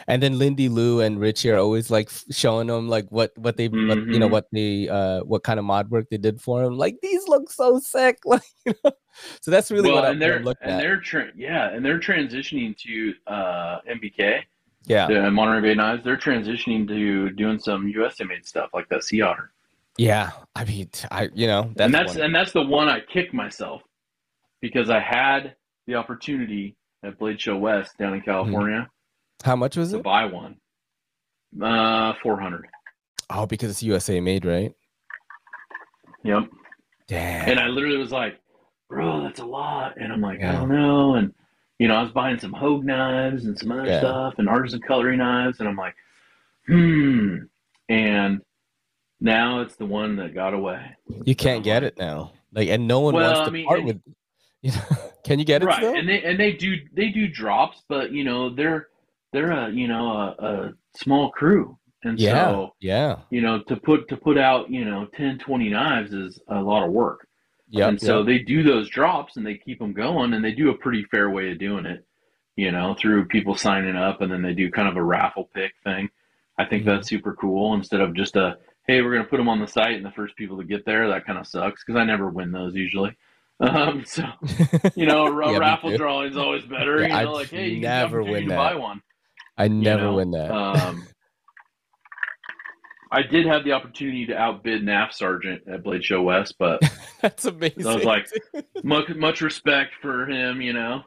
and 0.09 0.23
then 0.23 0.39
Lindy 0.39 0.69
Lou 0.69 1.01
and 1.01 1.20
Richie 1.20 1.51
are 1.51 1.59
always 1.59 1.91
like 1.91 2.11
showing 2.31 2.66
them 2.66 2.89
like 2.89 3.07
what 3.09 3.32
what 3.39 3.57
they 3.57 3.69
mm-hmm. 3.69 3.89
what, 3.89 3.99
you 3.99 4.19
know 4.19 4.27
mm-hmm. 4.27 4.32
what 4.32 4.47
they 4.53 4.89
uh 4.89 5.20
what 5.20 5.45
kind 5.45 5.59
of 5.59 5.65
mod 5.65 5.91
work 5.91 6.07
they 6.11 6.19
did 6.19 6.41
for 6.41 6.62
him. 6.62 6.77
Like 6.77 6.97
these 7.01 7.27
look 7.28 7.51
so 7.51 7.78
sick. 7.78 8.19
Like 8.27 8.43
you 8.66 8.74
know? 8.85 8.93
So 9.41 9.51
that's 9.51 9.70
really 9.70 9.91
well, 9.91 10.03
what 10.03 10.05
and 10.05 10.15
I'm, 10.15 10.19
they're 10.19 10.37
and 10.37 10.49
at. 10.49 10.78
they're 10.78 11.01
tra- 11.01 11.32
yeah, 11.37 11.70
and 11.70 11.85
they're 11.85 11.99
transitioning 11.99 12.77
to 12.78 13.15
uh 13.27 13.81
MBK. 13.89 14.43
Yeah, 14.87 15.07
the 15.07 15.31
Monterey 15.31 15.61
Bay 15.61 15.74
knives. 15.74 16.03
They're 16.05 16.16
transitioning 16.16 16.89
to 16.89 17.31
doing 17.31 17.59
some 17.59 17.87
USA 17.89 18.24
made 18.24 18.47
stuff 18.47 18.70
like 18.73 18.89
that 18.89 19.05
Sea 19.05 19.23
Otter. 19.23 19.53
Yeah, 19.99 20.31
I 20.55 20.65
mean, 20.65 20.89
I 21.11 21.28
you 21.35 21.47
know 21.47 21.70
that's 21.74 21.87
and 21.87 21.95
that's 21.95 22.15
one. 22.15 22.24
and 22.24 22.35
that's 22.35 22.53
the 22.53 22.62
one 22.62 22.89
I 22.89 23.01
kick 23.01 23.35
myself 23.35 23.82
because 24.61 24.89
I 24.89 25.01
had 25.01 25.55
the 25.87 25.97
opportunity 25.97 26.77
at 27.03 27.19
Blade 27.19 27.41
Show 27.41 27.57
West 27.57 27.99
down 27.99 28.15
in 28.15 28.20
mm-hmm. 28.20 28.31
California. 28.31 28.89
How 29.43 29.57
much 29.57 29.77
was 29.77 29.93
it? 29.93 29.97
to 29.97 30.01
it? 30.01 30.05
buy 30.05 30.24
one. 30.24 30.57
Uh, 31.61 32.15
four 32.23 32.41
hundred. 32.41 32.66
Oh, 33.28 33.47
because 33.47 33.70
it's 33.70 33.82
USA 33.82 34.20
made, 34.20 34.45
right? 34.45 34.73
Yep. 36.24 36.49
Damn. 37.07 37.49
And 37.49 37.61
I 37.61 37.66
literally 37.66 37.97
was 37.97 38.12
like, 38.12 38.39
"Bro, 38.90 39.22
that's 39.22 39.40
a 39.40 39.46
lot." 39.46 39.94
And 39.96 40.12
I'm 40.12 40.20
like, 40.20 40.40
yeah. 40.40 40.50
"I 40.50 40.56
don't 40.56 40.68
know." 40.68 41.14
And 41.14 41.32
you 41.78 41.88
know, 41.88 41.94
I 41.94 42.02
was 42.02 42.12
buying 42.12 42.38
some 42.38 42.52
Hogue 42.52 42.84
knives 42.84 43.46
and 43.46 43.58
some 43.58 43.72
other 43.72 43.86
yeah. 43.86 44.00
stuff 44.00 44.34
and 44.36 44.48
artisan 44.48 44.82
cutlery 44.82 45.16
knives, 45.16 45.60
and 45.60 45.68
I'm 45.68 45.76
like, 45.76 45.94
"Hmm." 46.66 47.36
And 47.88 48.42
now 49.20 49.60
it's 49.60 49.76
the 49.76 49.86
one 49.86 50.16
that 50.16 50.34
got 50.34 50.52
away. 50.52 50.96
You 51.24 51.34
can't 51.34 51.64
get 51.64 51.82
it 51.82 51.96
now. 51.98 52.32
Like, 52.52 52.68
and 52.68 52.86
no 52.86 53.00
one 53.00 53.14
well, 53.14 53.32
wants 53.32 53.40
to 53.40 53.46
I 53.46 53.50
mean, 53.50 53.66
part 53.66 53.78
and, 53.78 53.86
with. 53.88 54.02
You 54.62 54.72
know, 54.72 54.82
can 55.24 55.38
you 55.38 55.46
get 55.46 55.62
it? 55.62 55.64
Right, 55.64 55.78
still? 55.78 55.94
and 55.94 56.06
they 56.06 56.22
and 56.22 56.38
they 56.38 56.52
do 56.52 56.76
they 56.92 57.08
do 57.08 57.28
drops, 57.28 57.82
but 57.88 58.12
you 58.12 58.24
know 58.24 58.54
they're 58.54 58.88
they're 59.32 59.52
a 59.52 59.70
you 59.70 59.88
know 59.88 60.10
a, 60.10 60.44
a 60.44 60.72
small 60.98 61.30
crew 61.30 61.78
and 62.04 62.18
yeah, 62.18 62.50
so 62.50 62.74
yeah 62.80 63.16
you 63.30 63.40
know 63.40 63.62
to 63.62 63.76
put 63.76 64.08
to 64.08 64.16
put 64.16 64.38
out 64.38 64.70
you 64.70 64.84
know 64.84 65.06
10 65.16 65.38
20 65.38 65.68
knives 65.68 66.12
is 66.12 66.40
a 66.48 66.60
lot 66.60 66.84
of 66.84 66.92
work 66.92 67.26
yeah 67.70 67.88
and 67.88 68.01
so 68.01 68.18
yep. 68.18 68.26
they 68.26 68.38
do 68.38 68.62
those 68.62 68.88
drops 68.88 69.36
and 69.36 69.47
they 69.47 69.56
keep 69.56 69.78
them 69.78 69.92
going 69.92 70.34
and 70.34 70.44
they 70.44 70.52
do 70.52 70.70
a 70.70 70.76
pretty 70.76 71.05
fair 71.05 71.30
way 71.30 71.51
of 71.51 71.59
doing 71.59 71.86
it 71.86 72.05
you 72.56 72.70
know 72.70 72.94
through 72.98 73.24
people 73.26 73.55
signing 73.55 73.97
up 73.97 74.20
and 74.20 74.30
then 74.30 74.42
they 74.42 74.52
do 74.52 74.70
kind 74.70 74.88
of 74.88 74.97
a 74.97 75.02
raffle 75.02 75.48
pick 75.55 75.72
thing 75.84 76.09
i 76.59 76.64
think 76.64 76.82
mm-hmm. 76.82 76.90
that's 76.90 77.09
super 77.09 77.34
cool 77.34 77.74
instead 77.74 78.01
of 78.01 78.14
just 78.14 78.36
a 78.36 78.59
hey 78.86 79.01
we're 79.01 79.12
going 79.12 79.22
to 79.22 79.28
put 79.28 79.38
them 79.38 79.48
on 79.48 79.60
the 79.60 79.66
site 79.66 79.94
and 79.94 80.05
the 80.05 80.10
first 80.12 80.36
people 80.36 80.59
to 80.59 80.64
get 80.64 80.84
there 80.84 81.09
that 81.09 81.24
kind 81.24 81.38
of 81.38 81.47
sucks 81.47 81.84
because 81.84 81.98
i 81.98 82.05
never 82.05 82.28
win 82.28 82.52
those 82.52 82.74
usually 82.74 83.16
um, 83.60 84.05
so 84.06 84.24
you 84.97 85.05
know, 85.05 85.26
a 85.26 85.52
yeah, 85.52 85.59
raffle 85.59 85.94
drawing 85.94 86.30
is 86.30 86.36
always 86.38 86.64
better. 86.64 87.01
Yeah, 87.01 87.02
you 87.02 87.09
know, 87.12 87.18
I'd 87.18 87.28
like 87.28 87.51
hey, 87.51 87.68
you 87.68 87.80
never 87.82 88.22
win 88.22 88.48
that. 88.48 88.56
buy 88.56 88.74
one. 88.74 89.02
I 89.59 89.68
never 89.68 90.05
you 90.05 90.09
know? 90.09 90.16
win 90.16 90.30
that. 90.30 90.51
Um, 90.51 91.06
I 93.12 93.23
did 93.23 93.45
have 93.47 93.65
the 93.65 93.73
opportunity 93.73 94.24
to 94.27 94.37
outbid 94.37 94.82
NAF 94.82 95.12
Sergeant 95.12 95.62
at 95.66 95.82
Blade 95.82 96.05
Show 96.05 96.23
West, 96.23 96.55
but 96.59 96.81
that's 97.20 97.45
amazing. 97.45 97.87
I 97.87 97.95
was 97.97 98.05
like, 98.05 98.28
much, 98.85 99.09
much 99.16 99.41
respect 99.41 99.95
for 100.01 100.27
him, 100.27 100.61
you 100.61 100.73
know. 100.73 101.03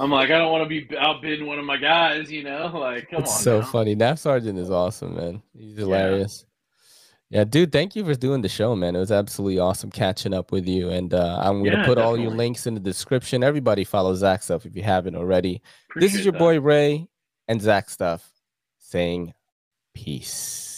I'm 0.00 0.10
like, 0.10 0.30
I 0.30 0.38
don't 0.38 0.50
want 0.50 0.64
to 0.64 0.68
be 0.68 0.96
outbidding 0.98 1.46
one 1.46 1.60
of 1.60 1.64
my 1.64 1.76
guys, 1.76 2.30
you 2.30 2.42
know. 2.42 2.72
Like, 2.74 3.08
come 3.10 3.22
it's 3.22 3.30
on. 3.30 3.38
So 3.38 3.60
now. 3.60 3.66
funny. 3.66 3.94
NAF 3.94 4.18
Sergeant 4.18 4.58
is 4.58 4.70
awesome, 4.70 5.14
man. 5.14 5.42
He's 5.56 5.76
hilarious. 5.76 6.44
Yeah. 7.30 7.40
yeah. 7.40 7.44
dude. 7.44 7.70
Thank 7.70 7.94
you 7.94 8.04
for 8.04 8.14
doing 8.14 8.42
the 8.42 8.48
show, 8.48 8.74
man. 8.74 8.96
It 8.96 9.00
was 9.00 9.12
absolutely 9.12 9.60
awesome 9.60 9.92
catching 9.92 10.34
up 10.34 10.50
with 10.50 10.66
you, 10.66 10.88
and 10.88 11.14
uh, 11.14 11.38
I'm 11.40 11.62
gonna 11.62 11.78
yeah, 11.78 11.86
put 11.86 11.94
definitely. 11.96 12.02
all 12.02 12.18
your 12.18 12.32
links 12.32 12.66
in 12.66 12.74
the 12.74 12.80
description. 12.80 13.44
Everybody 13.44 13.84
follow 13.84 14.12
Zach 14.16 14.42
stuff 14.42 14.66
if 14.66 14.74
you 14.74 14.82
haven't 14.82 15.14
already. 15.14 15.62
Appreciate 15.90 16.08
this 16.10 16.18
is 16.18 16.24
your 16.24 16.32
that. 16.32 16.38
boy 16.38 16.60
Ray 16.60 17.06
and 17.46 17.60
Zach 17.60 17.90
Stuff 17.90 18.28
saying 18.78 19.34
peace. 19.94 20.71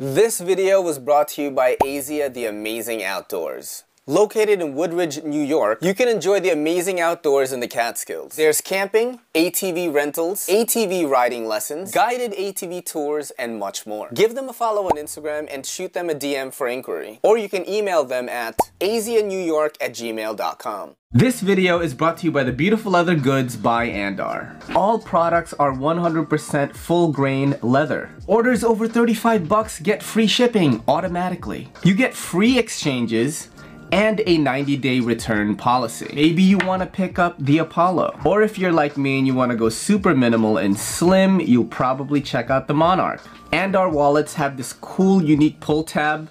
This 0.00 0.38
video 0.38 0.80
was 0.80 1.00
brought 1.00 1.26
to 1.30 1.42
you 1.42 1.50
by 1.50 1.76
Asia 1.84 2.30
The 2.32 2.44
Amazing 2.44 3.02
Outdoors. 3.02 3.82
Located 4.08 4.62
in 4.62 4.74
Woodridge, 4.74 5.22
New 5.22 5.42
York, 5.42 5.80
you 5.82 5.92
can 5.92 6.08
enjoy 6.08 6.40
the 6.40 6.48
amazing 6.48 6.98
outdoors 6.98 7.52
in 7.52 7.60
the 7.60 7.68
Catskills. 7.68 8.36
There's 8.36 8.62
camping, 8.62 9.20
ATV 9.34 9.92
rentals, 9.92 10.46
ATV 10.46 11.06
riding 11.06 11.46
lessons, 11.46 11.92
guided 11.92 12.32
ATV 12.32 12.86
tours, 12.86 13.32
and 13.32 13.58
much 13.58 13.86
more. 13.86 14.08
Give 14.14 14.34
them 14.34 14.48
a 14.48 14.54
follow 14.54 14.86
on 14.86 14.92
Instagram 14.92 15.46
and 15.52 15.66
shoot 15.66 15.92
them 15.92 16.08
a 16.08 16.14
DM 16.14 16.54
for 16.54 16.68
inquiry. 16.68 17.20
Or 17.22 17.36
you 17.36 17.50
can 17.50 17.68
email 17.68 18.02
them 18.02 18.30
at 18.30 18.56
azianewyork 18.80 19.76
at 19.78 19.92
gmail.com. 19.92 20.94
This 21.10 21.42
video 21.42 21.80
is 21.80 21.92
brought 21.92 22.16
to 22.18 22.24
you 22.24 22.32
by 22.32 22.44
the 22.44 22.52
Beautiful 22.52 22.92
Leather 22.92 23.14
Goods 23.14 23.56
by 23.56 23.88
Andar. 23.88 24.58
All 24.74 24.98
products 24.98 25.52
are 25.54 25.72
100% 25.72 26.74
full 26.74 27.12
grain 27.12 27.56
leather. 27.60 28.08
Orders 28.26 28.64
over 28.64 28.88
35 28.88 29.48
bucks 29.48 29.80
get 29.80 30.02
free 30.02 30.26
shipping 30.26 30.82
automatically. 30.88 31.68
You 31.84 31.94
get 31.94 32.14
free 32.14 32.58
exchanges 32.58 33.48
and 33.92 34.22
a 34.26 34.38
90 34.38 34.76
day 34.76 35.00
return 35.00 35.56
policy. 35.56 36.10
Maybe 36.14 36.42
you 36.42 36.58
want 36.58 36.82
to 36.82 36.86
pick 36.86 37.18
up 37.18 37.36
the 37.38 37.58
Apollo. 37.58 38.20
Or 38.24 38.42
if 38.42 38.58
you're 38.58 38.72
like 38.72 38.96
me 38.96 39.18
and 39.18 39.26
you 39.26 39.34
want 39.34 39.50
to 39.50 39.56
go 39.56 39.68
super 39.68 40.14
minimal 40.14 40.58
and 40.58 40.78
slim, 40.78 41.40
you'll 41.40 41.64
probably 41.64 42.20
check 42.20 42.50
out 42.50 42.66
the 42.66 42.74
Monarch. 42.74 43.22
Andar 43.52 43.90
wallets 43.90 44.34
have 44.34 44.56
this 44.56 44.72
cool 44.72 45.22
unique 45.22 45.60
pull 45.60 45.84
tab. 45.84 46.30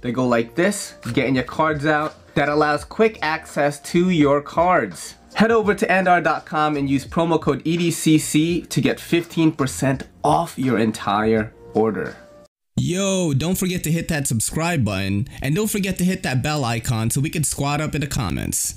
They 0.00 0.12
go 0.12 0.26
like 0.26 0.54
this, 0.54 0.94
getting 1.12 1.34
your 1.34 1.44
cards 1.44 1.86
out. 1.86 2.14
That 2.34 2.48
allows 2.48 2.84
quick 2.84 3.18
access 3.22 3.80
to 3.92 4.10
your 4.10 4.42
cards. 4.42 5.14
Head 5.34 5.50
over 5.50 5.74
to 5.74 5.86
andar.com 5.86 6.76
and 6.76 6.88
use 6.88 7.04
promo 7.06 7.40
code 7.40 7.64
EDCC 7.64 8.68
to 8.68 8.80
get 8.80 8.98
15% 8.98 10.02
off 10.22 10.58
your 10.58 10.78
entire 10.78 11.52
order. 11.74 12.16
Yo, 12.76 13.32
don't 13.32 13.56
forget 13.56 13.84
to 13.84 13.92
hit 13.92 14.08
that 14.08 14.26
subscribe 14.26 14.84
button 14.84 15.28
and 15.40 15.54
don't 15.54 15.70
forget 15.70 15.96
to 15.96 16.04
hit 16.04 16.24
that 16.24 16.42
bell 16.42 16.64
icon 16.64 17.08
so 17.08 17.20
we 17.20 17.30
can 17.30 17.44
squad 17.44 17.80
up 17.80 17.94
in 17.94 18.00
the 18.00 18.06
comments. 18.06 18.74